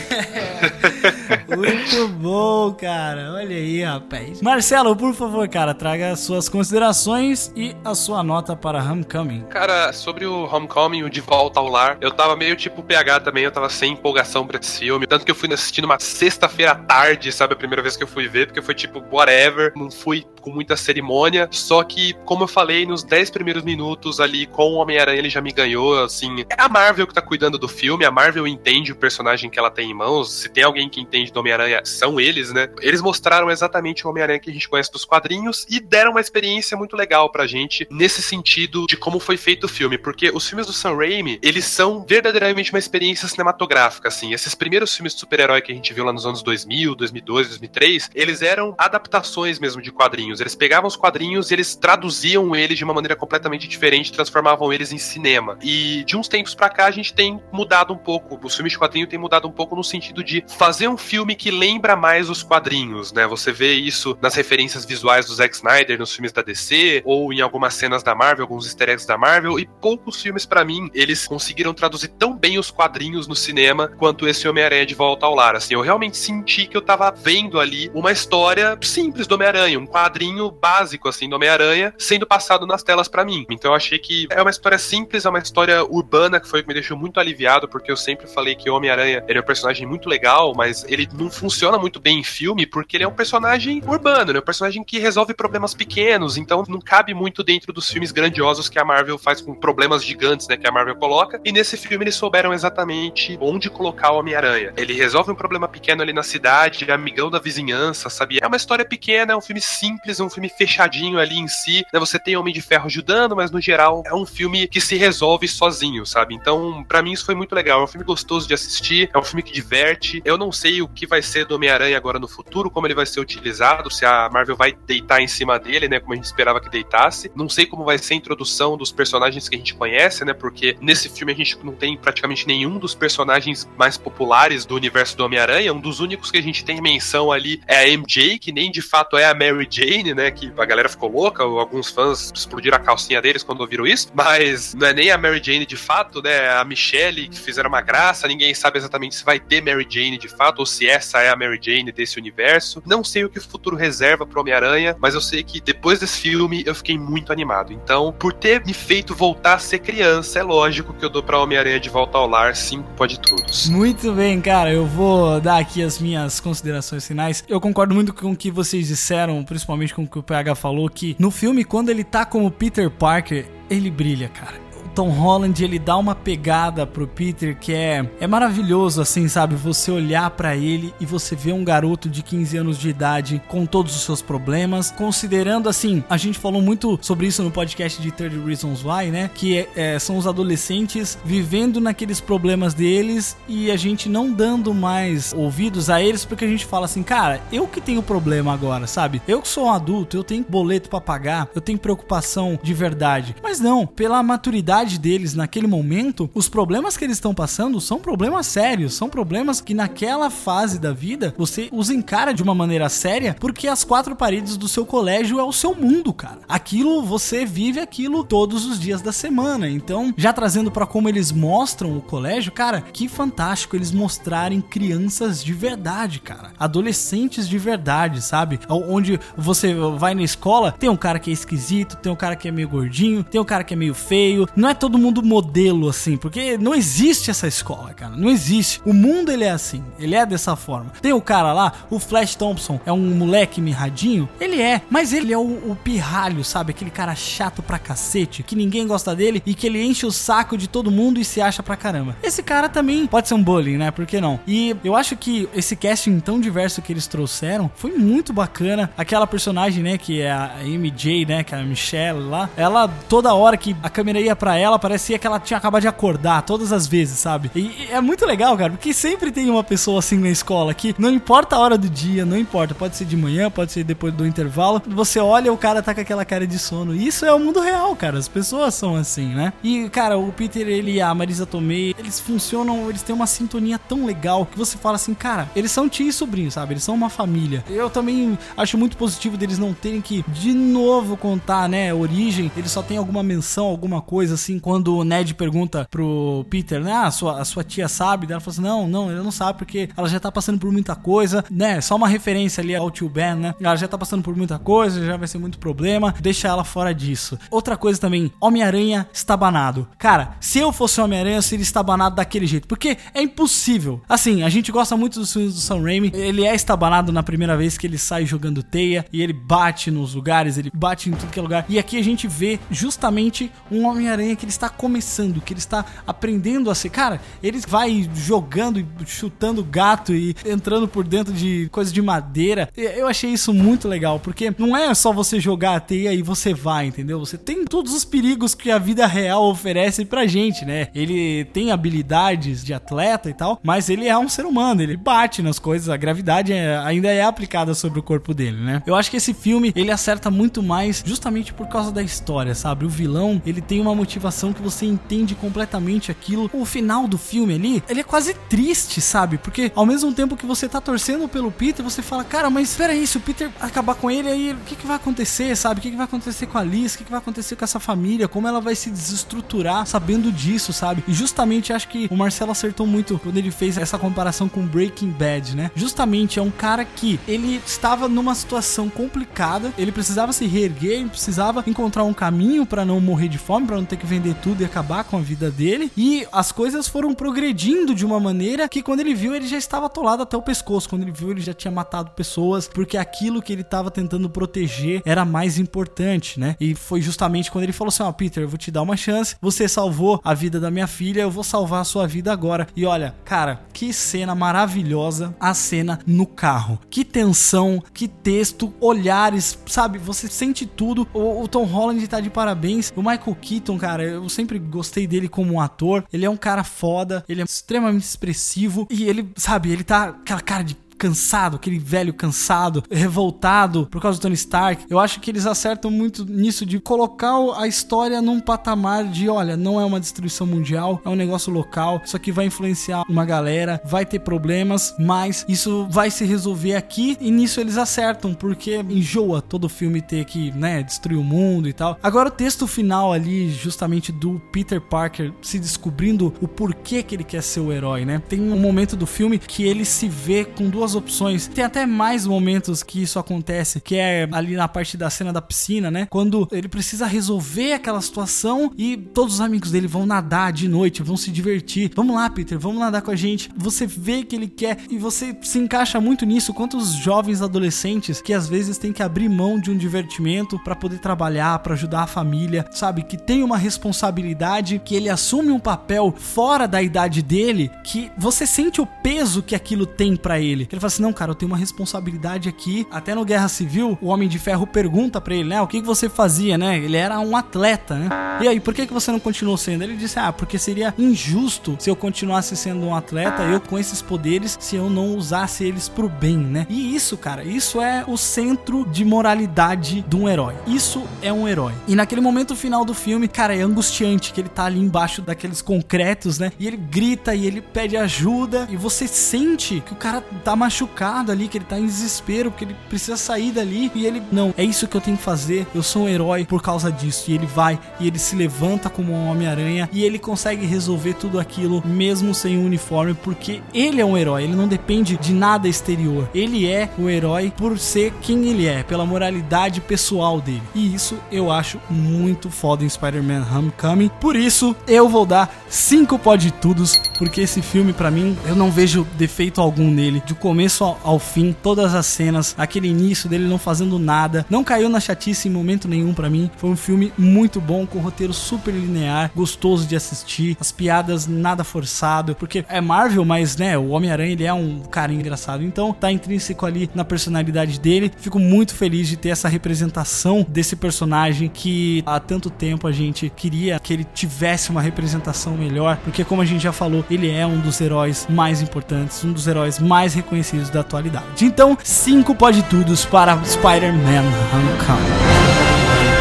Muito 1.57 2.09
bom, 2.09 2.73
cara. 2.73 2.86
Olha 2.87 3.57
aí, 3.57 3.83
rapaz. 3.83 4.41
Marcelo, 4.41 4.95
por 4.97 5.15
favor, 5.15 5.49
cara, 5.49 5.75
traga 5.75 6.15
suas 6.17 6.49
considerações 6.49 7.53
e 7.57 7.75
a 7.85 7.95
sua 7.95 8.23
nota 8.23 8.55
para 8.55 8.83
Homecoming. 8.83 9.43
Cara, 9.49 9.93
sobre 9.93 10.27
o 10.27 10.45
Homecoming, 10.45 11.03
o 11.03 11.11
De 11.11 11.21
Volta 11.21 11.61
ao 11.61 11.69
Lar, 11.69 11.97
eu 12.01 12.11
tava 12.11 12.37
meio 12.37 12.57
tipo 12.57 12.83
PH 12.83 13.21
também, 13.21 13.45
eu 13.45 13.51
tava 13.51 13.69
sem 13.69 13.93
empolgação 13.93 14.47
pra 14.47 14.59
esse 14.59 14.79
filme. 14.79 15.07
Tanto 15.07 15.25
que 15.25 15.31
eu 15.31 15.35
fui 15.35 15.53
assistindo 15.53 15.85
uma 15.85 15.99
sexta-feira 15.99 16.73
à 16.73 16.75
tarde, 16.75 17.33
sabe? 17.33 17.55
A 17.55 17.57
primeira 17.57 17.83
vez 17.83 17.97
que 17.97 18.03
eu 18.03 18.09
fui 18.09 18.29
ver, 18.29 18.47
porque 18.47 18.63
foi 18.63 18.75
tipo, 18.75 19.03
whatever. 19.11 19.73
Não 19.77 19.91
fui 19.91 20.27
com 20.47 20.53
muita 20.53 20.77
cerimônia. 20.77 21.49
Só 21.51 21.83
que, 21.83 22.13
como 22.25 22.45
eu 22.45 22.49
falei, 22.49 22.87
nos 22.87 23.03
10 23.03 23.31
primeiros 23.31 23.65
minutos 23.65 24.21
ali 24.21 24.47
com 24.47 24.75
o 24.75 24.77
Homem-Aranha, 24.77 25.19
ele 25.19 25.29
já 25.29 25.41
me 25.41 25.51
ganhou, 25.51 26.05
assim. 26.05 26.45
É 26.49 26.63
a 26.63 26.69
Marvel 26.69 27.05
que 27.05 27.13
tá 27.13 27.21
cuidando 27.21 27.59
do 27.59 27.67
filme, 27.67 28.05
a 28.05 28.13
Marvel 28.13 28.47
entende 28.47 28.93
o 28.93 28.97
personagem 28.97 29.51
que 29.51 29.59
ela 29.59 29.73
tem 29.73 29.91
em 29.91 29.95
mãos. 29.95 30.33
Se 30.33 30.49
tem 30.49 30.63
alguém 30.63 30.89
que 30.89 31.01
entende 31.01 31.33
do 31.33 31.41
Homem-Aranha, 31.41 31.81
são 31.85 32.21
eles, 32.21 32.53
né? 32.53 32.69
Eles 32.81 33.03
mostraram 33.03 33.51
exatamente 33.51 34.07
o 34.07 34.11
Homem-Aranha 34.11 34.39
que 34.39 34.49
a 34.49 34.53
gente 34.53 34.69
conhece 34.69 34.93
dos 34.93 35.05
quadrinhos 35.05 35.67
e 35.69 35.81
deram 35.81 36.13
uma 36.13 36.21
experiência 36.21 36.77
muito 36.77 36.97
legal 36.97 37.29
pra 37.33 37.45
gente 37.45 37.85
nesse 37.91 38.23
sentido 38.23 38.87
de 38.87 38.97
como 38.97 39.19
foi 39.19 39.37
feito 39.37 39.65
o 39.65 39.69
filme, 39.69 39.99
porque 39.99 40.31
os 40.33 40.47
filmes 40.47 40.67
do 40.67 40.73
Sam 40.73 40.95
Raimi, 40.95 41.41
eles 41.43 41.65
são 41.65 42.05
verdadeiramente 42.07 42.73
uma 42.73 42.79
experiência 42.79 43.27
cinematográfica, 43.27 44.07
assim. 44.07 44.33
Esses 44.33 44.55
primeiros 44.55 44.95
filmes 44.95 45.13
de 45.13 45.19
super-herói 45.19 45.61
que 45.61 45.73
a 45.73 45.75
gente 45.75 45.93
viu 45.93 46.05
lá 46.05 46.13
nos 46.13 46.25
anos 46.25 46.41
2000, 46.41 46.95
2002, 46.95 47.49
2003, 47.49 48.11
eles 48.15 48.43
eram 48.43 48.77
adaptações 48.79 49.59
mesmo 49.59 49.83
de 49.83 49.91
quadrinhos. 49.91 50.36
Eles 50.41 50.55
pegavam 50.55 50.89
os 50.89 50.97
quadrinhos 50.97 51.51
e 51.51 51.55
eles 51.55 51.75
traduziam 51.75 52.55
eles 52.55 52.79
de 52.79 52.85
uma 52.85 52.95
maneira 52.95 53.17
completamente 53.17 53.69
diferente, 53.69 54.13
transformavam 54.13 54.73
eles 54.73 54.93
em 54.93 54.99
cinema. 54.99 55.59
E 55.63 56.05
de 56.05 56.17
uns 56.17 56.29
tempos 56.29 56.55
pra 56.55 56.69
cá 56.69 56.87
a 56.87 56.91
gente 56.91 57.15
tem 57.15 57.41
mudado 57.53 57.93
um 57.93 57.99
pouco, 57.99 58.39
os 58.43 58.55
filmes 58.55 58.73
de 58.73 58.79
quadrinho 58.79 59.07
têm 59.07 59.19
mudado 59.19 59.49
um 59.49 59.53
pouco 59.53 59.77
no 59.77 59.85
sentido 59.85 60.23
de 60.23 60.45
fazer 60.57 60.89
um 60.89 60.97
filme 60.97 61.35
que 61.35 61.51
lembra 61.51 61.97
mais 61.97 62.29
os 62.29 62.43
quadrinhos, 62.43 63.13
né? 63.13 63.27
Você 63.27 63.53
vê 63.53 63.75
isso 63.75 64.17
nas 64.21 64.35
referências 64.35 64.85
visuais 64.85 65.27
do 65.27 65.35
Zack 65.35 65.55
Snyder 65.55 65.99
nos 65.99 66.13
filmes 66.13 66.33
da 66.33 66.43
DC 66.43 67.03
ou 67.05 67.33
em 67.33 67.41
algumas 67.41 67.75
cenas 67.75 68.03
da 68.03 68.15
Marvel, 68.15 68.45
alguns 68.45 68.67
easter 68.67 68.91
eggs 68.91 69.07
da 69.07 69.19
Marvel 69.19 69.59
e 69.59 69.67
poucos 69.67 70.21
filmes 70.21 70.47
pra 70.47 70.65
mim 70.65 70.91
eles 70.95 71.27
conseguiram 71.27 71.75
traduzir 71.75 72.09
tão 72.09 72.37
bem 72.37 72.59
os 72.59 72.71
quadrinhos 72.71 73.27
no 73.27 73.35
cinema 73.35 73.89
quanto 73.99 74.29
esse 74.29 74.49
Homem-Aranha 74.49 74.87
de 74.87 74.95
Volta 74.95 75.27
ao 75.27 75.35
Lar. 75.35 75.57
Assim, 75.57 75.75
eu 75.75 75.81
realmente 75.81 76.17
senti 76.17 76.67
que 76.67 76.77
eu 76.77 76.83
tava 76.83 77.11
vendo 77.11 77.61
ali 77.61 77.91
uma 77.95 78.13
história 78.13 78.79
simples 78.83 79.27
do 79.27 79.35
Homem-Aranha, 79.35 79.79
um 79.79 79.87
quadrinho 79.87 80.26
básico 80.51 81.09
assim 81.09 81.29
do 81.29 81.37
Homem-Aranha 81.37 81.95
sendo 81.99 82.27
passado 82.27 82.67
nas 82.67 82.83
telas 82.83 83.09
pra 83.09 83.25
mim. 83.25 83.47
Então 83.51 83.73
eu 83.73 83.77
achei 83.77 83.99
que 83.99 84.27
é 84.31 84.41
uma 84.41 84.51
história 84.51 84.79
simples, 84.79 85.25
é 85.25 85.29
uma 85.29 85.39
história 85.39 85.85
urbana 85.85 86.41
que 86.41 86.49
foi 86.49 86.61
o 86.61 86.63
que 86.63 86.69
me 86.69 86.75
deixou 86.75 86.97
muito 86.97 87.21
aliviado 87.21 87.69
porque 87.69 87.91
eu 87.91 87.97
sempre 87.97 88.27
falei 88.27 88.55
que 88.55 88.69
o 88.71 88.75
Homem-Aranha 88.75 89.25
é 89.27 89.41
um 89.41 89.43
personagem 89.43 89.87
muito 89.87 90.09
legal, 90.09 90.53
mas 90.57 90.85
ele 90.89 91.09
não 91.13 91.31
funciona 91.31 91.79
muito 91.79 92.01
bem 92.01 92.21
em 92.21 92.25
filme 92.25 92.67
porque 92.67 92.97
ele 92.97 93.05
é 93.05 93.09
um 93.09 93.15
personagem 93.15 93.83
urbano, 93.87 94.33
né? 94.33 94.39
Um 94.39 94.43
personagem 94.43 94.83
que 94.83 94.99
resolve 94.99 95.35
problemas 95.35 95.75
pequenos, 95.75 96.37
então 96.37 96.65
não 96.69 96.81
cabe 96.81 97.15
muito 97.15 97.43
dentro 97.43 97.73
dos 97.73 97.91
filmes 97.91 98.13
grandiosos 98.13 98.69
que 98.69 98.79
a 98.79 98.85
Marvel 98.85 99.19
faz 99.19 99.41
com 99.41 99.55
problemas 99.55 100.05
gigantes, 100.05 100.49
né? 100.49 100.57
Que 100.57 100.67
a 100.67 100.73
Marvel 100.73 100.97
coloca. 100.97 101.41
E 101.45 101.53
nesse 101.53 101.77
filme 101.77 102.05
eles 102.05 102.15
souberam 102.15 102.53
exatamente 102.53 103.37
onde 103.41 103.69
colocar 103.69 104.13
o 104.13 104.19
Homem-Aranha. 104.19 104.73
Ele 104.77 104.95
resolve 104.95 105.31
um 105.31 105.35
problema 105.35 105.69
pequeno 105.69 106.03
ali 106.03 106.13
na 106.13 106.23
cidade, 106.23 106.89
é 106.89 106.93
amigão 106.93 107.31
da 107.31 107.39
vizinhança, 107.39 108.09
sabe? 108.09 108.39
É 108.41 108.47
uma 108.47 108.57
história 108.57 108.85
pequena, 108.85 109.33
é 109.33 109.37
um 109.37 109.41
filme 109.41 109.61
simples 109.61 110.06
simples, 110.07 110.21
é 110.21 110.25
um 110.25 110.31
filme 110.31 110.49
fechadinho 110.49 111.19
ali 111.19 111.37
em 111.37 111.49
si. 111.49 111.85
Né? 111.93 111.99
Você 111.99 112.19
tem 112.19 112.37
Homem 112.37 112.55
de 112.55 112.63
Ferro 112.63 112.87
ajudando, 112.87 113.35
mas 113.35 113.51
no 113.51 113.61
geral 113.61 114.03
é 114.07 114.15
um 114.15 114.25
filme 114.25 114.69
que 114.69 114.81
se 114.81 114.97
resolve 114.97 115.49
sozinho, 115.49 116.07
sabe? 116.07 116.35
Então, 116.35 116.85
para 116.85 117.03
mim 117.03 117.13
isso 117.13 117.25
foi 117.25 117.35
muito 117.35 117.55
legal. 117.55 117.81
É 117.81 117.85
um 117.85 117.87
filme 117.87 118.05
gostoso 118.05 118.47
de 118.47 118.55
assistir, 118.55 119.11
é 119.13 119.19
um 119.19 119.23
filme 119.23 119.43
que 119.43 119.53
diverte. 119.53 120.23
Eu 120.25 120.39
não 120.39 120.53
sei 120.53 120.81
o 120.81 120.89
que 120.89 121.07
vai 121.07 121.23
ser 121.23 121.47
do 121.47 121.55
Homem-Aranha 121.57 121.97
agora 121.97 122.19
no 122.19 122.29
futuro, 122.29 122.71
como 122.71 122.87
ele 122.87 122.95
vai 122.95 123.07
ser 123.07 123.21
utilizado, 123.21 123.91
se 123.91 124.05
a 124.05 124.29
Marvel 124.33 124.57
vai 124.57 124.73
deitar 124.87 125.21
em 125.21 125.29
cima 125.29 125.59
dele, 125.59 125.89
né? 125.89 125.99
Como 125.99 126.13
a 126.13 126.17
gente 126.17 126.25
esperava 126.25 126.61
que 126.61 126.71
deitasse. 126.71 127.31
Não 127.35 127.49
sei 127.49 127.67
como 127.67 127.85
vai 127.85 127.99
ser 127.99 128.15
a 128.15 128.17
introdução 128.17 128.77
dos 128.77 128.93
personagens 128.93 129.49
que 129.49 129.57
a 129.57 129.59
gente 129.59 129.75
conhece, 129.75 130.25
né? 130.25 130.33
Porque 130.33 130.77
nesse 130.81 131.09
filme 131.09 131.33
a 131.33 131.37
gente 131.37 131.59
não 131.65 131.75
tem 131.75 131.97
praticamente 131.97 132.47
nenhum 132.47 132.79
dos 132.79 132.95
personagens 132.95 133.69
mais 133.77 133.97
populares 133.97 134.65
do 134.65 134.75
universo 134.75 135.17
do 135.17 135.25
Homem-Aranha. 135.25 135.73
Um 135.73 135.81
dos 135.81 136.01
únicos 136.01 136.31
que 136.31 136.39
a 136.39 136.43
gente 136.43 136.65
tem 136.65 136.81
menção 136.81 137.33
ali 137.33 137.61
é 137.67 137.85
a 137.85 137.97
MJ, 137.97 138.39
que 138.39 138.53
nem 138.53 138.71
de 138.71 138.83
fato 138.83 139.17
é 139.17 139.25
a 139.25 139.35
Mary 139.35 139.67
Jane, 139.69 139.96
né? 140.03 140.31
Que 140.31 140.53
a 140.57 140.65
galera 140.65 140.89
ficou 140.89 141.11
louca, 141.11 141.43
alguns 141.43 141.91
fãs 141.91 142.33
explodiram 142.35 142.77
a 142.77 142.81
calcinha 142.81 143.21
deles 143.21 143.43
quando 143.43 143.61
ouviram 143.61 143.87
isso, 143.87 144.09
mas 144.15 144.75
não 144.75 144.87
é 144.87 144.93
nem 144.93 145.11
a 145.11 145.19
Mary 145.19 145.41
Jane 145.43 145.67
de 145.67 145.77
fato, 145.77 146.23
né? 146.23 146.51
A 146.51 146.65
Michelle 146.65 147.29
que 147.29 147.39
fizeram 147.39 147.69
uma 147.69 147.81
graça, 147.81 148.29
ninguém 148.29 148.55
sabe 148.55 148.79
exatamente 148.79 149.15
se 149.15 149.25
vai 149.25 149.39
ter 149.39 149.63
Mary 149.63 149.87
Jane 149.89 150.19
de 150.19 150.29
fato 150.29 150.61
ou 150.61 150.67
se 150.67 150.89
essa 150.89 151.21
é 151.21 151.29
a 151.29 151.37
Mary 151.37 151.59
Jane 151.61 151.93
desse 151.93 152.19
universo. 152.19 152.83
Não 152.87 153.03
sei 153.03 153.25
o 153.25 153.29
que 153.29 153.39
o 153.39 153.43
futuro 153.43 153.77
reserva 153.77 154.27
pro 154.27 154.41
Homem-Aranha, 154.41 154.97
mas 154.99 155.15
eu 155.15 155.21
sei 155.21 155.43
que 155.43 155.61
depois 155.61 156.01
desse 156.01 156.21
filme 156.21 156.63
eu 156.67 156.75
fiquei 156.75 156.99
muito 156.99 157.33
animado. 157.33 157.73
Então, 157.73 158.13
por 158.13 158.33
ter 158.33 158.65
me 158.65 158.75
feito 158.75 159.15
voltar 159.15 159.55
a 159.55 159.59
ser 159.59 159.79
criança, 159.79 160.39
é 160.39 160.43
lógico 160.43 160.93
que 160.93 161.05
eu 161.05 161.11
dou 161.11 161.23
pra 161.23 161.39
Homem-Aranha 161.39 161.81
de 161.81 161.89
volta 161.89 162.19
ao 162.19 162.29
lar 162.29 162.55
cinco 162.55 162.89
pode 162.97 163.21
todos. 163.21 163.69
Muito 163.69 164.13
bem, 164.13 164.41
cara. 164.41 164.73
Eu 164.73 164.87
vou 164.87 165.41
dar 165.41 165.59
aqui 165.59 165.83
as 165.83 165.99
minhas 165.99 166.41
considerações 166.41 167.07
finais. 167.07 167.45
Eu 167.49 167.61
concordo 167.61 167.95
muito 167.95 168.13
com 168.13 168.33
o 168.33 168.37
que 168.37 168.51
vocês 168.51 168.89
disseram, 168.89 169.45
principalmente 169.45 169.86
com 169.93 170.05
o 170.05 170.09
que 170.09 170.19
o 170.19 170.23
PH 170.23 170.55
falou, 170.55 170.89
que 170.89 171.17
no 171.19 171.31
filme, 171.31 171.65
quando 171.65 171.91
ele 171.91 172.05
tá 172.05 172.25
como 172.25 172.51
Peter 172.51 172.91
Parker, 172.91 173.47
ele 173.69 173.91
brilha, 173.91 174.29
cara. 174.29 174.66
Tom 174.97 175.11
Holland 175.11 175.63
ele 175.63 175.79
dá 175.79 175.95
uma 175.99 176.15
pegada 176.15 176.87
pro 176.87 177.07
Peter 177.07 177.55
que 177.55 177.75
é 177.75 178.09
é 178.19 178.27
maravilhoso 178.27 179.03
assim, 179.03 179.29
sabe? 179.29 179.55
Você 179.55 179.91
olhar 179.91 180.31
para 180.31 180.57
ele 180.57 180.95
e 180.99 181.05
você 181.05 181.37
ver 181.37 181.53
um 181.53 181.63
garoto 181.63 182.09
de 182.09 182.23
15 182.23 182.57
anos 182.57 182.79
de 182.79 182.89
idade 182.89 183.43
com 183.47 183.67
todos 183.67 183.95
os 183.95 184.03
seus 184.03 184.23
problemas, 184.23 184.91
considerando 184.91 185.69
assim, 185.69 186.03
a 186.09 186.17
gente 186.17 186.39
falou 186.39 186.63
muito 186.63 186.99
sobre 187.03 187.27
isso 187.27 187.43
no 187.43 187.51
podcast 187.51 188.01
de 188.01 188.11
30 188.11 188.43
Reasons 188.43 188.83
Why, 188.83 189.11
né? 189.11 189.31
Que 189.35 189.59
é, 189.59 189.69
é, 189.77 189.99
são 189.99 190.17
os 190.17 190.27
adolescentes 190.27 191.19
vivendo 191.23 191.79
naqueles 191.79 192.19
problemas 192.19 192.73
deles 192.73 193.37
e 193.47 193.71
a 193.71 193.77
gente 193.77 194.09
não 194.09 194.33
dando 194.33 194.73
mais 194.73 195.35
ouvidos 195.35 195.91
a 195.91 196.01
eles 196.01 196.25
porque 196.25 196.47
a 196.47 196.49
gente 196.49 196.65
fala 196.65 196.87
assim, 196.87 197.03
cara, 197.03 197.43
eu 197.53 197.67
que 197.67 197.83
tenho 197.83 198.03
problema 198.03 198.55
agora, 198.55 198.87
sabe? 198.87 199.21
Eu 199.29 199.43
que 199.43 199.49
sou 199.49 199.67
um 199.67 199.73
adulto, 199.73 200.17
eu 200.17 200.25
tenho 200.25 200.47
boleto 200.49 200.89
para 200.89 201.03
pagar, 201.03 201.51
eu 201.55 201.61
tenho 201.61 201.79
preocupação 201.79 202.59
de 202.63 202.73
verdade. 202.73 203.37
Mas 203.43 203.61
não, 203.61 203.87
pela 203.87 204.23
maturidade 204.23 204.86
deles 204.99 205.35
naquele 205.35 205.67
momento, 205.67 206.31
os 206.33 206.49
problemas 206.49 206.97
que 206.97 207.05
eles 207.05 207.17
estão 207.17 207.35
passando 207.35 207.81
são 207.81 207.99
problemas 207.99 208.47
sérios, 208.47 208.95
são 208.95 209.09
problemas 209.09 209.61
que 209.61 209.75
naquela 209.75 210.31
fase 210.31 210.79
da 210.79 210.93
vida 210.93 211.35
você 211.37 211.69
os 211.73 211.91
encara 211.91 212.33
de 212.33 212.43
uma 212.43 212.55
maneira 212.55 212.89
séria, 212.89 213.37
porque 213.39 213.67
as 213.67 213.85
quatro 213.85 214.15
paredes 214.15 214.57
do 214.57 214.69
seu 214.69 214.87
colégio 214.87 215.41
é 215.41 215.43
o 215.43 215.53
seu 215.53 215.75
mundo, 215.75 216.13
cara. 216.13 216.39
Aquilo 216.49 217.03
você 217.03 217.45
vive 217.45 217.81
aquilo 217.81 218.23
todos 218.23 218.65
os 218.65 218.79
dias 218.79 219.03
da 219.03 219.13
semana. 219.13 219.69
Então, 219.69 220.15
já 220.17 220.33
trazendo 220.33 220.71
para 220.71 220.87
como 220.87 221.09
eles 221.09 221.33
mostram 221.33 221.97
o 221.97 222.01
colégio, 222.01 222.53
cara, 222.53 222.81
que 222.81 223.09
fantástico 223.09 223.77
eles 223.77 223.93
mostrarem 223.93 224.61
crianças 224.61 225.43
de 225.43 225.53
verdade, 225.53 226.21
cara. 226.21 226.53
Adolescentes 226.59 227.49
de 227.49 227.59
verdade, 227.59 228.23
sabe? 228.23 228.61
Onde 228.69 229.19
você 229.37 229.75
vai 229.97 230.15
na 230.15 230.23
escola, 230.23 230.73
tem 230.73 230.89
um 230.89 230.97
cara 230.97 231.19
que 231.19 231.31
é 231.31 231.33
esquisito, 231.33 231.97
tem 231.97 232.13
um 232.13 232.17
cara 232.17 232.37
que 232.37 232.49
é 232.49 232.51
meio 232.51 232.69
gordinho, 232.69 233.25
tem 233.25 233.41
um 233.41 233.45
cara 233.45 233.65
que 233.65 233.75
é 233.75 233.77
meio 233.77 233.95
feio. 233.95 234.47
Não 234.55 234.69
é 234.69 234.75
todo 234.77 234.99
mundo 234.99 235.23
modelo 235.23 235.89
assim, 235.89 236.17
porque 236.17 236.57
não 236.59 236.75
existe 236.75 237.31
essa 237.31 237.47
escola, 237.47 237.93
cara. 237.95 238.15
Não 238.17 238.31
existe. 238.31 238.81
O 238.85 238.93
mundo 238.93 239.31
ele 239.33 239.45
é 239.45 239.51
assim, 239.51 239.83
ele 239.99 240.15
é 240.15 240.25
dessa 240.25 240.57
forma. 240.57 240.93
Tem 241.01 241.13
o 241.13 241.21
cara 241.21 241.53
lá, 241.53 241.73
o 241.91 241.99
Flash 241.99 242.35
Thompson, 242.35 242.81
é 242.87 242.93
um 242.93 243.15
moleque 243.15 243.61
mirradinho, 243.61 244.29
ele 244.41 244.61
é, 244.61 244.83
mas 244.91 245.13
ele 245.13 245.33
é 245.33 245.39
o, 245.39 245.43
o 245.43 245.77
pirralho, 245.83 246.45
sabe? 246.45 246.71
Aquele 246.71 246.91
cara 246.91 247.15
chato 247.15 247.63
pra 247.63 247.79
cacete, 247.79 248.43
que 248.43 248.57
ninguém 248.57 248.87
gosta 248.87 249.15
dele 249.15 249.43
e 249.45 249.55
que 249.55 249.67
ele 249.67 249.83
enche 249.83 250.07
o 250.07 250.13
saco 250.13 250.57
de 250.57 250.69
todo 250.69 250.91
mundo 250.91 251.21
e 251.21 251.25
se 251.25 251.41
acha 251.41 251.63
pra 251.63 251.77
caramba. 251.77 252.17
Esse 252.23 252.43
cara 252.43 252.69
também 252.69 253.07
pode 253.07 253.29
ser 253.29 253.35
um 253.35 253.43
bullying, 253.43 253.77
né? 253.77 253.91
Por 253.91 254.07
que 254.07 254.21
não? 254.21 254.39
E 254.47 254.77
eu 254.85 254.95
acho 254.95 255.17
que 255.17 255.49
esse 255.55 255.77
casting 255.77 256.21
tão 256.21 256.41
diverso 256.41 256.83
que 256.83 256.93
eles 256.93 257.07
trouxeram 257.07 257.71
foi 257.75 257.93
muito 257.93 258.33
bacana. 258.33 258.91
Aquela 258.97 259.27
personagem, 259.27 259.83
né, 259.83 259.99
que 259.99 260.21
é 260.21 260.31
a 260.31 260.57
MJ, 260.65 261.25
né, 261.27 261.45
que 261.45 261.55
é 261.55 261.59
a 261.59 261.63
Michelle 261.63 262.21
lá, 262.21 262.51
ela 262.57 262.89
toda 263.09 263.35
hora 263.35 263.57
que 263.57 263.77
a 263.83 263.89
câmera 263.89 264.21
ia 264.21 264.35
pra 264.35 264.57
ela, 264.57 264.66
parecia 264.79 265.19
que 265.19 265.27
ela 265.27 265.41
tinha 265.41 265.57
acabado 265.57 265.83
de 265.83 265.89
acordar 265.89 266.43
todas 266.43 266.73
as 266.73 266.87
vezes, 266.87 267.19
sabe? 267.19 267.51
E 267.55 267.89
é 267.91 268.01
muito 268.01 268.27
legal, 268.27 268.57
cara, 268.57 268.73
porque 268.73 268.93
sempre 268.93 269.31
tem 269.31 269.49
uma 269.51 269.65
pessoa 269.65 269.99
assim 269.99 270.19
na 270.19 270.29
escola 270.29 270.75
que 270.75 270.95
não 270.99 271.11
importa 271.11 271.57
a 271.57 271.59
hora 271.59 271.79
do 271.79 271.89
dia, 271.89 272.25
não 272.25 272.37
importa, 272.37 272.75
pode 272.75 272.97
ser 272.97 273.05
de 273.05 273.17
manhã, 273.17 273.51
pode 273.51 273.73
ser 273.73 273.85
depois 273.85 274.13
do 274.13 274.27
intervalo, 274.27 274.83
você 274.87 275.19
olha 275.19 275.53
o 275.53 275.57
cara 275.57 275.83
tá 275.83 275.95
com 275.95 276.01
aquela 276.01 276.25
cara 276.25 276.47
de 276.47 276.59
sono. 276.59 276.95
E 276.95 277.07
isso 277.07 277.25
é 277.25 277.33
o 277.33 277.39
mundo 277.39 277.61
real, 277.61 277.95
cara. 277.97 278.19
As 278.19 278.29
pessoas 278.29 278.75
são 278.75 278.97
assim, 278.97 279.35
né? 279.35 279.53
E, 279.63 279.89
cara, 279.89 280.19
o 280.19 280.33
Peter, 280.33 280.67
ele 280.67 280.93
e 280.93 281.01
a 281.01 281.15
Marisa 281.15 281.47
Tomei, 281.47 281.95
eles 281.99 282.21
funcionam, 282.21 282.89
eles 282.89 283.03
têm 283.03 283.15
uma 283.15 283.27
sintonia 283.27 283.79
tão 283.79 284.05
legal 284.05 284.47
que 284.47 284.59
você 284.59 284.77
fala 284.77 284.97
assim, 284.97 285.15
cara, 285.15 285.49
eles 285.55 285.71
são 285.71 285.89
tio 285.89 286.09
e 286.09 286.13
sobrinho, 286.13 286.51
sabe? 286.51 286.75
Eles 286.75 286.85
são 286.85 286.95
uma 286.95 287.09
família. 287.09 287.65
Eu 287.69 287.89
também 287.89 288.39
acho 288.57 288.77
muito 288.77 288.97
positivo 288.97 289.37
deles 289.37 289.59
não 289.59 289.73
terem 289.73 290.01
que 290.01 290.25
de 290.29 290.53
novo 290.53 291.17
contar, 291.17 291.69
né, 291.69 291.93
origem. 291.93 292.51
Eles 292.57 292.71
só 292.71 292.83
tem 292.83 292.97
alguma 292.97 293.23
menção, 293.23 293.67
alguma 293.67 294.01
coisa 294.01 294.35
assim, 294.35 294.56
quando 294.59 294.97
o 294.97 295.05
Ned 295.05 295.35
pergunta 295.35 295.87
pro 295.91 296.45
Peter, 296.51 296.81
né, 296.81 296.93
ah, 296.93 297.07
a 297.07 297.11
sua, 297.11 297.41
a 297.41 297.45
sua 297.45 297.65
tia 297.65 297.89
sabe? 297.89 298.31
Ela 298.31 298.41
fala 298.41 298.53
assim, 298.53 298.63
não, 298.63 298.89
não, 298.89 299.11
ela 299.11 299.23
não 299.23 299.31
sabe 299.31 299.59
porque 299.59 299.89
ela 299.97 300.09
já 300.09 300.21
tá 300.21 300.31
passando 300.31 300.59
por 300.59 300.71
muita 300.71 300.95
coisa, 300.95 301.45
né? 301.51 301.81
Só 301.81 301.97
uma 301.97 302.09
referência 302.09 302.63
ali 302.63 302.75
ao 302.75 302.91
tio 302.91 303.09
Ben, 303.09 303.35
né? 303.35 303.55
Ela 303.61 303.77
já 303.77 303.89
tá 303.89 303.99
passando 303.99 304.23
por 304.23 304.37
muita 304.37 304.59
coisa, 304.59 305.05
já 305.05 305.17
vai 305.17 305.29
ser 305.29 305.39
muito 305.39 305.59
problema, 305.59 306.15
deixa 306.21 306.49
ela 306.49 306.65
fora 306.65 306.95
disso. 306.95 307.39
Outra 307.51 307.77
coisa 307.77 308.01
também, 308.01 308.33
Homem-Aranha 308.41 309.09
estabanado. 309.13 309.89
Cara, 309.99 310.37
se 310.41 310.59
eu 310.59 310.73
fosse 310.73 311.01
Homem-Aranha, 311.01 311.37
eu 311.37 311.43
seria 311.43 311.63
estabanado 311.63 312.17
daquele 312.17 312.47
jeito, 312.47 312.69
porque 312.69 312.97
é 313.15 313.23
impossível. 313.23 314.01
Assim, 314.09 314.43
a 314.43 314.49
gente 314.49 314.73
gosta 314.73 314.97
muito 314.97 315.19
dos 315.19 315.33
filmes 315.33 315.55
do 315.55 315.61
Sam 315.61 315.83
Raimi, 315.83 316.11
ele 316.15 316.45
é 316.45 316.55
estabanado 316.55 317.13
na 317.13 317.23
primeira 317.23 317.57
vez 317.57 317.77
que 317.77 317.87
ele 317.87 317.99
sai 317.99 318.25
jogando 318.25 318.63
teia 318.63 319.05
e 319.13 319.23
ele 319.23 319.33
bate 319.33 319.91
nos 319.91 320.15
lugares, 320.15 320.59
ele 320.59 320.71
bate 320.73 321.11
em 321.11 321.13
tudo 321.13 321.31
que 321.31 321.39
é 321.39 321.43
lugar. 321.43 321.67
E 321.69 321.79
aqui 321.79 321.99
a 321.99 322.05
gente 322.05 322.27
vê 322.27 322.59
justamente 322.71 323.51
um 323.71 323.87
Homem-Aranha 323.87 324.37
que 324.37 324.46
ele 324.47 324.51
está 324.51 324.69
começando, 324.69 325.41
que 325.41 325.53
ele 325.53 325.59
está 325.61 325.85
aprendendo 326.07 326.71
a 326.71 326.75
ser. 326.75 326.89
Cara, 326.91 327.21
ele 327.43 327.61
vai 327.67 328.09
jogando 328.15 328.79
e 328.81 328.87
chutando 329.07 329.63
gato 329.65 330.15
e 330.15 330.35
entrando 330.47 330.87
por 330.89 331.05
dentro 331.07 331.33
de 331.33 331.69
coisas 331.71 331.93
de 331.93 332.01
madeira. 332.01 332.69
Eu 332.77 333.07
achei 333.09 333.31
isso 333.33 333.53
muito 333.53 333.89
legal, 333.89 334.19
porque 334.21 334.53
não 334.59 334.77
é 334.77 334.93
só 334.95 335.13
você 335.13 335.41
jogar 335.41 335.77
a 335.77 335.81
teia 335.81 336.13
e 336.13 336.23
você 336.23 336.55
vai, 336.55 336.87
entendeu? 336.87 337.19
Você 337.19 337.37
tem 337.37 337.65
todos 337.65 337.93
os 337.93 338.05
perigos 338.05 338.55
que 338.55 338.71
a 338.71 338.79
vida 338.79 339.07
real 339.07 339.45
oferece 339.51 340.05
pra 340.05 340.27
gente, 340.27 340.65
né? 340.65 340.89
Ele 340.95 341.45
tem 341.53 341.73
habilidades 341.73 342.65
de 342.65 342.73
atleta 342.73 343.29
e 343.29 343.35
tal, 343.35 343.59
mas 343.63 343.89
ele 343.91 344.07
é 344.07 344.17
um 344.17 344.29
ser 344.29 344.45
humano, 344.47 344.83
ele 344.83 344.97
bate 344.97 345.43
nas 345.43 345.59
coisas, 345.59 345.89
a 345.89 345.97
gravidade 345.97 346.53
é- 346.53 346.77
ainda 346.79 347.09
é 347.09 347.23
aplicada 347.23 347.75
sobre 347.75 347.99
o 347.99 348.03
corpo 348.03 348.33
dele, 348.35 348.59
né? 348.63 348.83
Eu 348.87 348.95
acho 348.95 349.11
que 349.11 349.17
esse 349.17 349.35
filme, 349.35 349.73
ele 349.75 349.91
acerta 349.91 350.31
muito 350.31 350.63
mais 350.63 351.03
justamente 351.05 351.53
por 351.53 351.67
causa 351.69 351.91
da 351.91 352.03
história, 352.03 352.55
sabe? 352.55 352.85
O 352.85 352.89
vilão, 352.89 353.41
ele 353.47 353.61
tem 353.61 353.81
uma 353.81 353.95
motivação 353.95 354.26
que 354.53 354.63
você 354.63 354.87
entende 354.87 355.35
completamente 355.35 356.11
aquilo. 356.11 356.51
O 356.53 356.65
final 356.65 357.07
do 357.07 357.19
filme 357.19 357.55
ali, 357.55 357.83
ele 357.89 358.01
é 358.01 358.05
quase 358.05 358.35
triste, 358.49 359.01
sabe? 359.01 359.39
Porque 359.39 359.73
ao 359.75 359.87
mesmo 359.87 360.13
tempo 360.13 360.37
que 360.37 360.47
você 360.47 360.69
tá 360.69 360.81
torcendo 360.81 361.29
pelo 361.29 361.51
Peter, 361.51 361.85
você 361.85 362.03
fala, 362.03 362.25
cara, 362.25 362.51
mas 362.51 362.71
espera 362.71 362.93
aí, 362.93 363.07
se 363.07 363.17
o 363.17 363.21
Peter 363.21 363.51
acabar 363.61 363.95
com 363.95 364.11
ele, 364.11 364.29
aí 364.29 364.53
o 364.53 364.65
que, 364.65 364.77
que 364.77 364.87
vai 364.87 364.97
acontecer, 364.97 365.57
sabe? 365.57 365.79
O 365.79 365.83
que, 365.83 365.91
que 365.91 365.97
vai 365.97 366.05
acontecer 366.05 366.47
com 366.47 366.59
a 366.59 366.63
Liz? 366.63 366.95
O 366.95 366.99
que, 366.99 367.05
que 367.05 367.11
vai 367.11 367.19
acontecer 367.19 367.57
com 367.57 367.65
essa 367.65 367.81
família? 367.81 368.29
Como 368.29 368.47
ela 368.47 368.61
vai 368.61 368.75
se 368.75 368.91
desestruturar 368.91 369.87
sabendo 369.87 370.31
disso, 370.33 370.73
sabe? 370.73 371.05
E 371.07 371.13
justamente 371.13 371.73
acho 371.73 371.89
que 371.89 372.09
o 372.11 372.17
Marcelo 372.17 372.51
acertou 372.51 372.87
muito 372.87 373.19
quando 373.19 373.37
ele 373.37 373.51
fez 373.51 373.77
essa 373.77 373.99
comparação 373.99 374.49
com 374.49 374.67
Breaking 374.67 375.11
Bad, 375.11 375.57
né? 375.57 375.71
Justamente 375.75 376.39
é 376.39 376.43
um 376.43 376.51
cara 376.51 376.85
que 376.85 377.19
ele 377.27 377.61
estava 377.67 378.09
numa 378.09 378.35
situação 378.35 378.89
complicada, 378.89 379.73
ele 379.77 379.93
precisava 379.93 380.33
se 380.33 380.47
reerguer, 380.47 381.01
ele 381.01 381.11
precisava 381.11 381.65
encontrar 381.67 382.05
um 382.05 382.13
caminho 382.13 382.67
para 382.67 382.85
não 382.85 383.01
morrer 383.01 383.29
de 383.29 383.39
fome, 383.39 383.67
para 383.67 383.77
não 383.77 383.85
ter 383.85 383.97
que 383.97 384.07
vender 384.17 384.35
tudo 384.43 384.63
e 384.63 384.65
acabar 384.65 385.05
com 385.05 385.19
a 385.19 385.21
vida 385.21 385.51
dele. 385.51 385.93
E 385.97 386.27
as 386.33 386.51
coisas 386.51 386.89
foram 386.89 387.15
progredindo 387.15 387.95
de 387.95 388.05
uma 388.05 388.19
maneira 388.19 388.69
que 388.69 388.83
quando 388.83 389.01
ele 389.01 389.15
viu, 389.15 389.35
ele 389.35 389.47
já 389.47 389.59
estava 389.59 389.87
atolado 389.87 390.23
até 390.23 390.37
o 390.37 390.43
pescoço. 390.43 390.89
Quando 390.89 391.03
ele 391.03 391.13
viu, 391.13 391.31
ele 391.31 391.41
já 391.41 391.53
tinha 391.53 391.71
matado 391.71 392.11
pessoas, 392.13 392.67
porque 392.67 392.97
aquilo 392.97 393.43
que 393.43 393.53
ele 393.53 393.63
estava 393.63 393.91
tentando 393.91 394.31
proteger 394.31 395.03
era 395.05 395.25
mais 395.25 395.59
importante, 395.59 396.41
né? 396.41 396.57
E 396.59 396.75
foi 396.75 397.03
justamente 397.03 397.51
quando 397.51 397.65
ele 397.65 397.73
falou 397.73 397.89
assim: 397.89 398.03
Ó, 398.03 398.13
Peter, 398.13 398.43
eu 398.43 398.49
vou 398.49 398.59
te 398.59 398.71
dar 398.71 398.83
uma 398.83 398.97
chance. 398.97 399.37
Você 399.41 399.69
salvou 399.69 400.21
a 400.25 400.33
vida 400.33 400.59
da 400.59 400.71
minha 400.71 400.87
filha, 400.87 401.21
eu 401.21 401.31
vou 401.31 401.45
salvar 401.45 401.83
a 401.83 401.85
sua 401.85 402.07
vida 402.07 402.33
agora. 402.33 402.67
E 402.75 402.87
olha, 402.87 403.15
cara, 403.25 403.61
que 403.73 403.93
cena 403.93 404.35
maravilhosa 404.35 405.35
a 405.39 405.53
cena 405.53 405.99
no 406.07 406.27
carro. 406.27 406.79
Que 406.89 407.05
tensão, 407.05 407.83
que 407.93 408.09
texto, 408.09 408.73
olhares, 408.81 409.59
sabe? 409.67 409.99
Você 409.99 410.29
sente 410.29 410.65
tudo. 410.65 411.07
O, 411.13 411.43
o 411.43 411.49
Tom 411.49 411.65
Holland 411.65 412.07
tá 412.09 412.21
de 412.21 412.31
parabéns. 412.31 412.93
O 412.97 413.03
Michael 413.03 413.37
Keaton, 413.41 413.79
cara, 413.79 414.06
eu 414.07 414.29
sempre 414.29 414.59
gostei 414.59 415.07
dele 415.07 415.29
como 415.29 415.55
um 415.55 415.61
ator. 415.61 416.05
Ele 416.13 416.25
é 416.25 416.31
um 416.31 416.37
cara 416.37 416.65
foda, 416.65 417.25
ele 417.29 417.41
é 417.41 417.45
extremamente 417.45 418.05
expressivo 418.05 418.87
e 418.91 419.05
ele, 419.05 419.31
sabe, 419.37 419.71
ele 419.71 419.85
tá 419.85 420.09
aquela 420.09 420.41
cara 420.41 420.63
de 420.63 420.77
cansado, 420.99 421.57
aquele 421.57 421.79
velho 421.79 422.13
cansado, 422.13 422.83
revoltado 422.91 423.87
por 423.91 424.01
causa 424.01 424.19
do 424.19 424.23
Tony 424.23 424.35
Stark. 424.35 424.85
Eu 424.89 424.99
acho 424.99 425.21
que 425.21 425.31
eles 425.31 425.47
acertam 425.47 425.91
muito 425.91 426.25
nisso 426.25 426.65
de 426.65 426.79
colocar 426.81 427.35
a 427.57 427.67
história 427.67 428.21
num 428.23 428.41
patamar 428.41 429.05
de, 429.05 429.29
olha, 429.29 429.57
não 429.57 429.81
é 429.81 429.85
uma 429.85 430.01
destruição 430.01 430.47
mundial, 430.47 431.01
é 431.05 431.09
um 431.09 431.15
negócio 431.17 431.53
local, 431.53 432.01
isso 432.05 432.17
aqui 432.17 432.33
vai 432.33 432.47
influenciar 432.47 433.03
uma 433.09 433.25
galera, 433.25 433.81
vai 433.85 434.05
ter 434.05 434.21
problemas, 434.21 434.95
mas 434.99 435.45
isso 435.49 435.87
vai 435.91 436.11
se 436.11 436.25
resolver 436.25 436.75
aqui 436.75 437.17
e 437.21 437.31
nisso 437.31 437.61
eles 437.61 437.77
acertam, 437.77 438.35
porque 438.35 438.85
enjoa 438.89 439.43
todo 439.43 439.69
filme 439.69 440.01
ter 440.01 440.25
que, 440.25 440.51
né, 440.53 440.83
destruir 440.83 441.19
o 441.19 441.25
mundo 441.25 441.69
e 441.69 441.73
tal. 441.73 441.99
Agora 442.03 442.29
o 442.29 442.33
texto 442.33 442.67
final 442.67 443.13
ali, 443.13 443.51
justamente 443.51 444.13
do 444.13 444.41
Peter 444.53 444.81
Parker 444.81 445.33
se 445.43 445.59
descobrindo 445.59 446.33
o 446.41 446.49
porquê 446.49 447.03
que 447.03 447.15
ele 447.15 447.25
quer 447.25 447.43
ser 447.43 447.61
o 447.61 447.73
herói, 447.73 448.05
né? 448.05 448.23
Tem 448.29 448.41
um 448.41 448.59
momento 448.59 448.97
do 448.97 449.07
filme 449.07 449.39
que 449.39 449.65
ele 449.65 449.85
se 449.85 450.09
vê 450.09 450.45
com 450.45 450.69
duas 450.69 450.86
opções. 450.95 451.47
Tem 451.47 451.65
até 451.65 451.87
mais 451.87 452.27
momentos 452.27 452.83
que 452.83 453.03
isso 453.03 453.19
acontece, 453.19 453.81
que 453.81 453.97
é 453.97 454.29
ali 454.33 454.57
na 454.57 454.69
parte 454.69 454.97
da 454.97 455.11
cena 455.11 455.33
da 455.33 455.43
piscina, 455.43 455.91
né? 455.91 456.07
Quando 456.11 456.49
ele 456.53 456.69
precisa 456.69 457.07
resolver 457.07 457.73
aquela 457.75 458.01
situação 458.01 458.71
e 458.77 458.97
todos 458.97 459.35
os 459.35 459.41
amigos 459.41 459.71
dele 459.71 459.87
vão 459.87 460.07
nadar 460.07 460.53
de 460.53 460.69
noite, 460.69 461.03
vão 461.03 461.17
se 461.17 461.31
divertir. 461.31 461.91
Vamos 461.95 462.15
lá, 462.15 462.29
Peter, 462.31 462.59
vamos 462.59 462.79
nadar 462.79 463.03
com 463.03 463.11
a 463.11 463.17
gente. 463.17 463.51
Você 463.57 463.87
vê 463.87 464.23
que 464.25 464.37
ele 464.37 464.49
quer 464.49 464.79
e 464.91 464.99
você 464.99 465.37
se 465.43 465.59
encaixa 465.59 466.01
muito 466.01 466.25
nisso. 466.25 466.55
Quantos 466.55 466.93
jovens 466.93 467.43
adolescentes 467.43 468.21
que 468.21 468.33
às 468.33 468.49
vezes 468.49 468.79
têm 468.79 468.93
que 468.93 469.03
abrir 469.03 469.29
mão 469.29 469.59
de 469.59 469.71
um 469.71 469.77
divertimento 469.77 470.59
para 470.59 470.77
poder 470.77 470.99
trabalhar, 470.99 471.59
para 471.61 471.75
ajudar 471.75 472.03
a 472.03 472.07
família, 472.07 472.67
sabe? 472.71 473.03
Que 473.03 473.17
tem 473.17 473.43
uma 473.43 473.57
responsabilidade, 473.57 474.81
que 474.85 474.95
ele 474.95 475.09
assume 475.09 475.51
um 475.51 475.61
papel 475.61 476.15
fora 476.17 476.67
da 476.67 476.83
idade 476.83 477.23
dele, 477.23 477.71
que 477.85 478.11
você 478.17 478.47
sente 478.47 478.81
o 478.81 478.87
peso 478.87 479.43
que 479.43 479.55
aquilo 479.55 479.87
tem 479.87 480.17
para 480.17 480.41
ele. 480.41 480.67
Ele 480.77 480.81
fala 480.81 480.89
assim: 480.89 481.03
não, 481.03 481.13
cara, 481.13 481.31
eu 481.31 481.35
tenho 481.35 481.51
uma 481.51 481.57
responsabilidade 481.57 482.49
aqui. 482.49 482.87
Até 482.91 483.15
no 483.15 483.25
Guerra 483.25 483.49
Civil, 483.49 483.99
o 484.01 484.09
Homem 484.09 484.29
de 484.29 484.39
Ferro 484.39 484.67
pergunta 484.67 485.21
para 485.21 485.35
ele, 485.35 485.49
né? 485.49 485.63
O 485.63 485.67
que, 485.67 485.81
que 485.81 485.87
você 485.87 486.09
fazia, 486.09 486.59
né? 486.59 486.79
Ele 486.79 486.99
era 486.99 487.19
um 487.19 487.35
atleta, 487.35 487.95
né? 487.95 488.09
E 488.43 488.47
aí, 488.47 488.61
por 488.61 488.75
que, 488.75 488.87
que 488.87 488.93
você 488.93 489.11
não 489.11 489.19
continuou 489.19 489.57
sendo? 489.57 489.83
Ele 489.83 489.97
disse: 489.97 490.19
ah, 490.19 490.31
porque 490.33 490.59
seria 490.59 490.95
injusto 490.99 491.77
se 491.79 491.89
eu 491.89 491.97
continuasse 491.97 492.55
sendo 492.57 492.85
um 492.85 492.95
atleta, 492.95 493.43
eu 493.43 493.59
com 493.59 493.79
esses 493.79 494.03
poderes, 494.03 494.59
se 494.61 494.77
eu 494.77 494.91
não 494.91 495.17
usasse 495.17 495.65
eles 495.65 495.89
pro 495.89 496.11
bem, 496.11 496.37
né? 496.37 496.67
E 496.69 496.95
isso, 496.95 497.17
cara, 497.17 497.43
isso 497.43 497.81
é 497.81 498.05
o 498.07 498.19
centro 498.19 498.85
de 498.85 499.03
moralidade 499.03 500.05
de 500.07 500.17
um 500.17 500.29
herói. 500.29 500.55
Isso 500.67 501.05
é 501.23 501.33
um 501.33 501.49
herói. 501.49 501.73
E 501.89 501.95
naquele 501.95 502.21
momento 502.21 502.55
final 502.55 502.85
do 502.85 502.93
filme, 502.93 503.29
cara, 503.29 503.57
é 503.57 503.63
angustiante 503.63 504.33
que 504.33 504.43
ele 504.43 504.51
tá 504.51 504.67
ali 504.67 504.79
embaixo 504.79 505.23
daqueles 505.23 505.63
concretos, 505.63 506.39
né? 506.39 506.53
E 506.59 506.67
ele 506.67 506.77
grita 506.77 507.35
e 507.35 507.47
ele 507.47 507.63
pede 507.63 507.97
ajuda 507.97 508.69
e 508.71 508.77
você 508.77 509.09
sente 509.09 509.83
que 509.87 509.95
o 509.95 509.97
cara 509.97 510.23
tá 510.45 510.55
machucado 510.67 511.31
ali, 511.31 511.47
que 511.49 511.59
ele 511.59 511.65
tá 511.65 511.79
em 511.79 511.87
desespero, 511.87 512.51
porque 512.51 512.65
ele 512.65 512.77
precisa 512.89 513.17
sair 513.17 513.53
dali 513.53 513.91
e 513.95 514.05
ele, 514.05 514.23
não, 514.33 514.53
é 514.57 514.65
isso 514.65 514.89
que 514.89 514.97
eu 514.97 515.01
tenho 515.01 515.17
que 515.17 515.23
fazer, 515.23 515.67
eu 515.75 515.83
sou 515.83 516.05
um 516.05 516.09
herói 516.09 516.45
por 516.45 516.61
causa 516.61 516.91
disso. 516.91 517.31
E 517.31 517.35
ele 517.35 517.47
vai 517.47 517.79
e 518.01 518.07
ele 518.09 518.19
se 518.19 518.35
levanta 518.35 518.91
como 518.91 519.13
um 519.13 519.31
Homem-Aranha 519.31 519.89
e 519.93 520.05
ele 520.05 520.19
consegue 520.19 520.67
resolver 520.67 521.15
tudo 521.15 521.39
aquilo 521.39 521.83
mesmo 521.87 522.35
sem 522.35 522.59
um 522.59 522.67
uniforme, 522.67 523.15
porque 523.15 523.63
ele 523.73 524.01
é 524.01 524.05
um 524.05 524.17
herói, 524.17 524.45
ele 524.45 524.57
não 524.57 524.67
depende 524.67 525.17
de 525.17 525.33
nada 525.33 525.69
exterior. 525.69 526.29
Ele 526.35 526.67
é 526.67 526.91
o 526.99 527.09
herói 527.09 527.53
por 527.57 527.79
ser 527.79 528.13
quem 528.21 528.47
ele 528.47 528.67
é, 528.67 528.83
pela 528.83 529.07
moralidade 529.07 529.81
pessoal 529.81 530.41
dele. 530.41 530.63
E 530.75 530.95
isso 530.95 531.17
eu 531.31 531.51
acho 531.51 531.81
muito 531.89 532.51
foda 532.51 532.85
em 532.85 532.89
Spider-Man 532.89 533.47
Homecoming. 533.53 534.11
Por 534.21 534.35
isso, 534.35 534.75
eu 534.87 535.09
vou 535.09 535.25
dar 535.25 535.55
5 535.69 536.19
pode 536.19 536.51
tudos, 536.51 536.97
porque 537.19 537.43
esse 537.43 537.63
filme 537.63 537.93
para 537.93 538.11
mim 538.11 538.37
eu 538.47 538.57
não 538.57 538.71
vejo 538.71 539.07
defeito 539.17 539.61
algum 539.61 539.91
nele. 539.91 540.23
De 540.27 540.35
ao, 540.81 540.99
ao, 541.05 541.19
fim, 541.19 541.55
todas 541.63 541.95
as 541.95 542.07
cenas, 542.07 542.55
aquele 542.57 542.89
início 542.89 543.29
dele 543.29 543.47
não 543.47 543.59
fazendo 543.59 543.99
nada, 543.99 544.47
não 544.49 544.65
caiu 544.65 544.89
na 544.89 544.99
chatice 544.99 545.49
em 545.49 545.51
momento 545.51 545.87
nenhum 545.87 546.15
para 546.15 546.31
mim. 546.31 546.51
Foi 546.57 546.71
um 546.71 546.77
filme 546.77 547.13
muito 547.19 547.61
bom, 547.61 547.87
com 547.87 547.99
um 547.99 548.03
roteiro 548.03 548.33
super 548.33 548.73
linear, 548.73 549.31
gostoso 549.35 549.87
de 549.87 549.95
assistir, 549.95 550.57
as 550.61 550.73
piadas 550.73 551.27
nada 551.27 551.63
forçado, 551.63 552.35
porque 552.35 552.65
é 552.69 552.81
Marvel, 552.81 553.25
mas 553.25 553.57
né, 553.57 553.77
o 553.77 553.89
Homem-Aranha 553.89 554.33
ele 554.33 554.45
é 554.45 554.53
um 554.53 554.81
cara 554.91 555.13
engraçado, 555.13 555.63
então 555.63 555.93
tá 555.93 556.11
intrínseco 556.11 556.65
ali 556.65 556.89
na 556.95 557.05
personalidade 557.05 557.79
dele. 557.79 558.11
Fico 558.17 558.39
muito 558.39 558.75
feliz 558.75 559.09
de 559.09 559.17
ter 559.17 559.29
essa 559.29 559.49
representação 559.49 560.45
desse 560.49 560.75
personagem 560.75 561.51
que 561.53 562.03
há 562.07 562.19
tanto 562.19 562.49
tempo 562.49 562.87
a 562.87 562.93
gente 562.93 563.31
queria 563.35 563.79
que 563.79 563.93
ele 563.93 564.07
tivesse 564.15 564.71
uma 564.71 564.81
representação 564.81 565.57
melhor, 565.57 565.99
porque 565.99 566.25
como 566.25 566.41
a 566.41 566.45
gente 566.45 566.63
já 566.63 566.73
falou, 566.73 567.05
ele 567.11 567.31
é 567.31 567.47
um 567.47 567.61
dos 567.61 567.81
heróis 567.81 568.27
mais 568.31 568.63
importantes, 568.63 569.23
um 569.23 569.33
dos 569.33 569.47
heróis 569.47 569.79
mais 569.79 570.15
reconhecidos 570.15 570.46
da 570.71 570.81
atualidade. 570.81 571.45
Então, 571.45 571.77
cinco 571.83 572.35
pode 572.35 572.63
tudos 572.65 573.05
para 573.05 573.39
Spider-Man 573.45 574.25
Homecoming. 574.53 576.16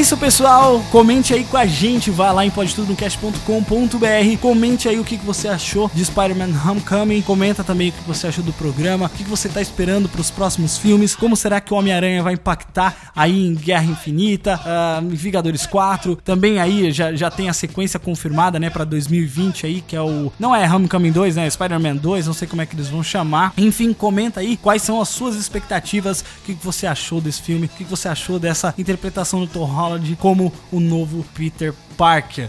Isso, 0.00 0.16
pessoal. 0.16 0.82
Comente 0.90 1.34
aí 1.34 1.44
com 1.44 1.58
a 1.58 1.66
gente. 1.66 2.10
Vá 2.10 2.32
lá 2.32 2.46
em 2.46 2.50
podtudonocast.com.br. 2.50 4.38
Comente 4.40 4.88
aí 4.88 4.98
o 4.98 5.04
que 5.04 5.16
você 5.16 5.46
achou 5.46 5.90
de 5.92 6.02
Spider-Man 6.02 6.58
Homecoming. 6.66 7.20
Comenta 7.20 7.62
também 7.62 7.90
o 7.90 7.92
que 7.92 8.02
você 8.04 8.28
achou 8.28 8.42
do 8.42 8.52
programa. 8.54 9.06
O 9.06 9.10
que 9.10 9.24
você 9.24 9.48
está 9.48 9.60
esperando 9.60 10.08
para 10.08 10.22
os 10.22 10.30
próximos 10.30 10.78
filmes. 10.78 11.14
Como 11.14 11.36
será 11.36 11.60
que 11.60 11.74
o 11.74 11.76
Homem-Aranha 11.76 12.22
vai 12.22 12.32
impactar 12.32 13.10
aí 13.14 13.46
em 13.46 13.54
Guerra 13.54 13.84
Infinita, 13.84 14.58
uh, 14.60 15.06
Vingadores 15.06 15.66
4. 15.66 16.16
Também 16.16 16.58
aí 16.58 16.90
já, 16.92 17.14
já 17.14 17.30
tem 17.30 17.50
a 17.50 17.52
sequência 17.52 18.00
confirmada, 18.00 18.58
né, 18.58 18.70
para 18.70 18.84
2020 18.84 19.66
aí, 19.66 19.80
que 19.82 19.94
é 19.94 20.00
o. 20.00 20.32
Não 20.38 20.56
é 20.56 20.66
Homecoming 20.66 21.12
2, 21.12 21.36
né? 21.36 21.50
Spider-Man 21.50 21.96
2. 21.96 22.26
Não 22.26 22.32
sei 22.32 22.48
como 22.48 22.62
é 22.62 22.66
que 22.66 22.74
eles 22.74 22.88
vão 22.88 23.02
chamar. 23.02 23.52
Enfim, 23.58 23.92
comenta 23.92 24.40
aí 24.40 24.56
quais 24.56 24.80
são 24.80 24.98
as 24.98 25.10
suas 25.10 25.36
expectativas. 25.36 26.22
O 26.22 26.46
que 26.46 26.54
você 26.54 26.86
achou 26.86 27.20
desse 27.20 27.42
filme. 27.42 27.66
O 27.66 27.68
que 27.68 27.84
você 27.84 28.08
achou 28.08 28.38
dessa 28.38 28.74
interpretação 28.78 29.40
do 29.40 29.46
Tom 29.46 29.89
como 30.16 30.52
o 30.72 30.80
novo 30.80 31.24
Peter 31.34 31.74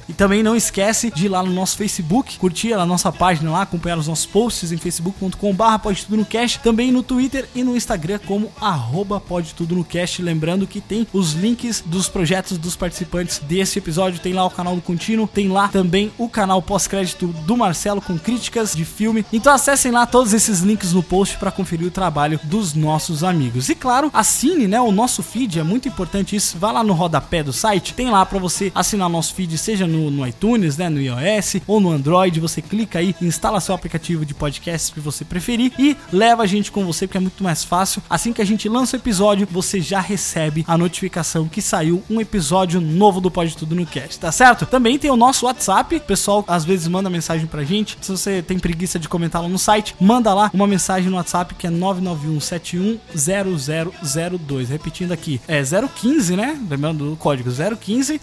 E 0.08 0.14
também 0.14 0.42
não 0.42 0.56
esquece 0.56 1.12
de 1.12 1.26
ir 1.26 1.30
lá 1.30 1.44
no 1.44 1.52
nosso 1.52 1.76
Facebook, 1.76 2.40
curtir 2.40 2.72
a 2.72 2.86
nossa 2.86 3.12
página 3.12 3.52
lá, 3.52 3.64
acompanhar 3.64 3.98
os 3.98 4.08
nossos 4.08 4.26
posts 4.26 4.72
em 4.72 4.78
facebook.com/barra 4.78 5.78
pode 5.78 6.06
tudo 6.06 6.16
no 6.16 6.26
cast, 6.26 6.60
também 6.60 6.90
no 6.90 7.04
Twitter 7.04 7.50
e 7.54 7.62
no 7.62 7.76
Instagram 7.76 8.20
como 8.26 8.50
arroba 8.62 9.20
pode 9.20 9.54
tudo 9.54 9.76
no 9.76 9.84
cast. 9.84 10.22
Lembrando 10.22 10.66
que 10.66 10.80
tem 10.80 11.06
os 11.12 11.34
links 11.34 11.84
dos 11.86 12.08
projetos 12.08 12.58
dos 12.58 12.78
participantes 12.78 13.40
desse 13.40 13.78
episódio, 13.78 14.22
tem 14.22 14.32
lá 14.32 14.46
o 14.46 14.50
canal 14.50 14.74
do 14.74 14.82
Contínuo, 14.82 15.28
tem 15.28 15.50
lá 15.50 15.68
também 15.68 16.14
o 16.18 16.30
canal 16.30 16.62
pós-crédito 16.62 17.28
do 17.28 17.58
Marcelo 17.58 18.02
com 18.02 18.18
críticas 18.18 18.74
de 18.74 18.86
filme. 18.86 19.26
Então 19.34 19.54
acessem 19.54 19.92
lá 19.92 20.06
todos 20.06 20.34
esses 20.34 20.62
links 20.62 20.94
no 20.94 21.04
post 21.04 21.38
para 21.38 21.52
conferir 21.52 21.88
o 21.88 21.92
trabalho 21.92 22.40
dos 22.44 22.74
nossos 22.74 23.22
amigos. 23.22 23.68
E 23.68 23.76
claro, 23.76 24.10
assine, 24.14 24.66
né, 24.66 24.80
o 24.80 24.94
nosso 24.94 25.22
feed, 25.22 25.60
é 25.60 25.64
muito 25.64 25.90
importante 25.90 26.38
isso. 26.38 26.58
Vá 26.58 26.72
lá 26.72 26.84
no 26.84 26.94
rodapé 26.94 27.44
do 27.44 27.52
site, 27.52 27.94
tem 27.94 28.10
lá 28.10 28.26
para 28.26 28.40
você 28.40 28.72
assinar 28.74 29.10
nosso 29.10 29.34
feed 29.34 29.41
feed, 29.42 29.58
seja 29.58 29.88
no, 29.88 30.12
no 30.12 30.28
iTunes, 30.28 30.78
né, 30.78 30.88
no 30.90 31.02
iOS 31.02 31.56
ou 31.66 31.80
no 31.80 31.90
Android. 31.90 32.40
Você 32.40 32.62
clica 32.62 33.00
aí, 33.00 33.16
instala 33.22 33.60
seu 33.60 33.74
aplicativo 33.74 34.24
de 34.26 34.36
podcast 34.36 34.94
que 34.94 35.00
você 35.00 35.26
preferir 35.26 35.74
e 35.80 35.98
leva 36.12 36.44
a 36.44 36.46
gente 36.46 36.72
com 36.72 36.86
você, 36.86 37.08
porque 37.08 37.18
é 37.18 37.22
muito 37.22 37.44
mais 37.44 37.64
fácil. 37.64 38.04
Assim 38.10 38.34
que 38.34 38.42
a 38.42 38.46
gente 38.46 38.68
lança 38.70 38.96
o 38.96 39.00
episódio, 39.00 39.48
você 39.50 39.82
já 39.82 40.00
recebe 40.00 40.64
a 40.68 40.78
notificação 40.78 41.48
que 41.48 41.60
saiu 41.62 42.04
um 42.10 42.20
episódio 42.22 42.80
novo 42.80 43.20
do 43.20 43.32
Pode 43.32 43.58
Tudo 43.58 43.76
no 43.76 43.84
Cast, 43.86 44.20
tá 44.20 44.32
certo? 44.32 44.66
Também 44.66 45.00
tem 45.00 45.10
o 45.10 45.16
nosso 45.16 45.46
WhatsApp, 45.46 45.96
o 45.96 46.02
pessoal 46.02 46.44
às 46.48 46.64
vezes 46.64 46.88
manda 46.88 47.10
mensagem 47.10 47.48
pra 47.48 47.64
gente. 47.64 47.98
Se 48.02 48.12
você 48.12 48.44
tem 48.44 48.60
preguiça 48.60 49.00
de 49.00 49.10
comentar 49.10 49.42
lá 49.42 49.48
no 49.48 49.58
site, 49.58 49.96
manda 50.00 50.32
lá 50.34 50.52
uma 50.54 50.68
mensagem 50.68 51.10
no 51.10 51.18
WhatsApp 51.18 51.56
que 51.56 51.66
é 51.66 51.72
991710002. 51.72 54.68
Repetindo 54.68 55.12
aqui, 55.12 55.42
é 55.48 55.64
015, 55.64 56.36
né? 56.36 56.60
Lembrando 56.70 57.10
do 57.10 57.16
código 57.16 57.50
015 57.52 58.22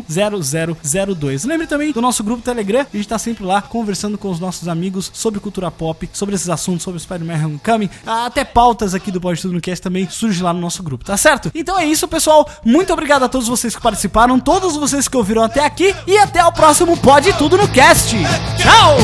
991710002. 0.00 1.46
Lembre 1.46 1.66
também 1.66 1.92
do 1.92 2.00
nosso 2.00 2.22
grupo 2.22 2.42
Telegram, 2.42 2.86
a 2.92 2.96
gente 2.96 3.08
tá 3.08 3.18
sempre 3.18 3.44
lá 3.44 3.60
conversando 3.60 4.16
com 4.16 4.30
os 4.30 4.40
nossos 4.40 4.68
amigos 4.68 5.10
sobre 5.12 5.40
cultura 5.40 5.70
pop, 5.70 6.08
sobre 6.12 6.34
esses 6.34 6.48
assuntos, 6.48 6.82
sobre 6.82 7.00
Spider-Man 7.00 7.46
Homecoming, 7.46 7.90
até 8.06 8.44
pautas 8.44 8.94
aqui 8.94 9.10
do 9.10 9.20
Pode 9.20 9.40
Tudo 9.40 9.54
no 9.54 9.60
Cast 9.60 9.82
também 9.82 10.08
surge 10.08 10.42
lá 10.42 10.52
no 10.52 10.60
nosso 10.60 10.82
grupo, 10.82 11.04
tá 11.04 11.16
certo? 11.16 11.50
Então 11.54 11.78
é 11.78 11.84
isso, 11.84 12.06
pessoal. 12.08 12.48
Muito 12.64 12.92
obrigado 12.92 13.24
a 13.24 13.28
todos 13.28 13.48
vocês 13.48 13.74
que 13.74 13.82
participaram, 13.82 14.38
todos 14.38 14.76
vocês 14.76 15.08
que 15.08 15.16
ouviram 15.16 15.42
até 15.42 15.64
aqui 15.64 15.94
e 16.06 16.16
até 16.18 16.44
o 16.44 16.52
próximo 16.52 16.96
Pode 16.96 17.32
Tudo 17.34 17.56
no 17.56 17.68
Cast. 17.68 18.16
Tchau! 18.56 18.96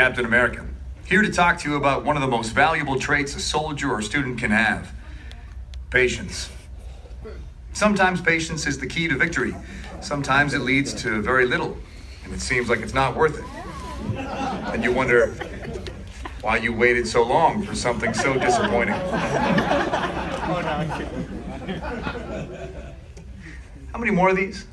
Captain 0.00 0.24
America, 0.24 0.64
here 1.04 1.20
to 1.20 1.30
talk 1.30 1.58
to 1.58 1.68
you 1.68 1.76
about 1.76 2.06
one 2.06 2.16
of 2.16 2.22
the 2.22 2.26
most 2.26 2.52
valuable 2.52 2.98
traits 2.98 3.36
a 3.36 3.38
soldier 3.38 3.92
or 3.92 4.00
student 4.00 4.38
can 4.38 4.50
have 4.50 4.94
patience. 5.90 6.48
Sometimes 7.74 8.22
patience 8.22 8.66
is 8.66 8.78
the 8.78 8.86
key 8.86 9.08
to 9.08 9.14
victory, 9.14 9.54
sometimes 10.00 10.54
it 10.54 10.60
leads 10.60 10.94
to 10.94 11.20
very 11.20 11.44
little, 11.44 11.76
and 12.24 12.32
it 12.32 12.40
seems 12.40 12.70
like 12.70 12.80
it's 12.80 12.94
not 12.94 13.14
worth 13.14 13.38
it. 13.38 13.44
And 14.72 14.82
you 14.82 14.90
wonder 14.90 15.34
why 16.40 16.56
you 16.56 16.72
waited 16.72 17.06
so 17.06 17.22
long 17.22 17.62
for 17.62 17.74
something 17.74 18.14
so 18.14 18.38
disappointing. 18.38 18.94
How 23.92 23.98
many 23.98 24.12
more 24.12 24.30
of 24.30 24.36
these? 24.38 24.64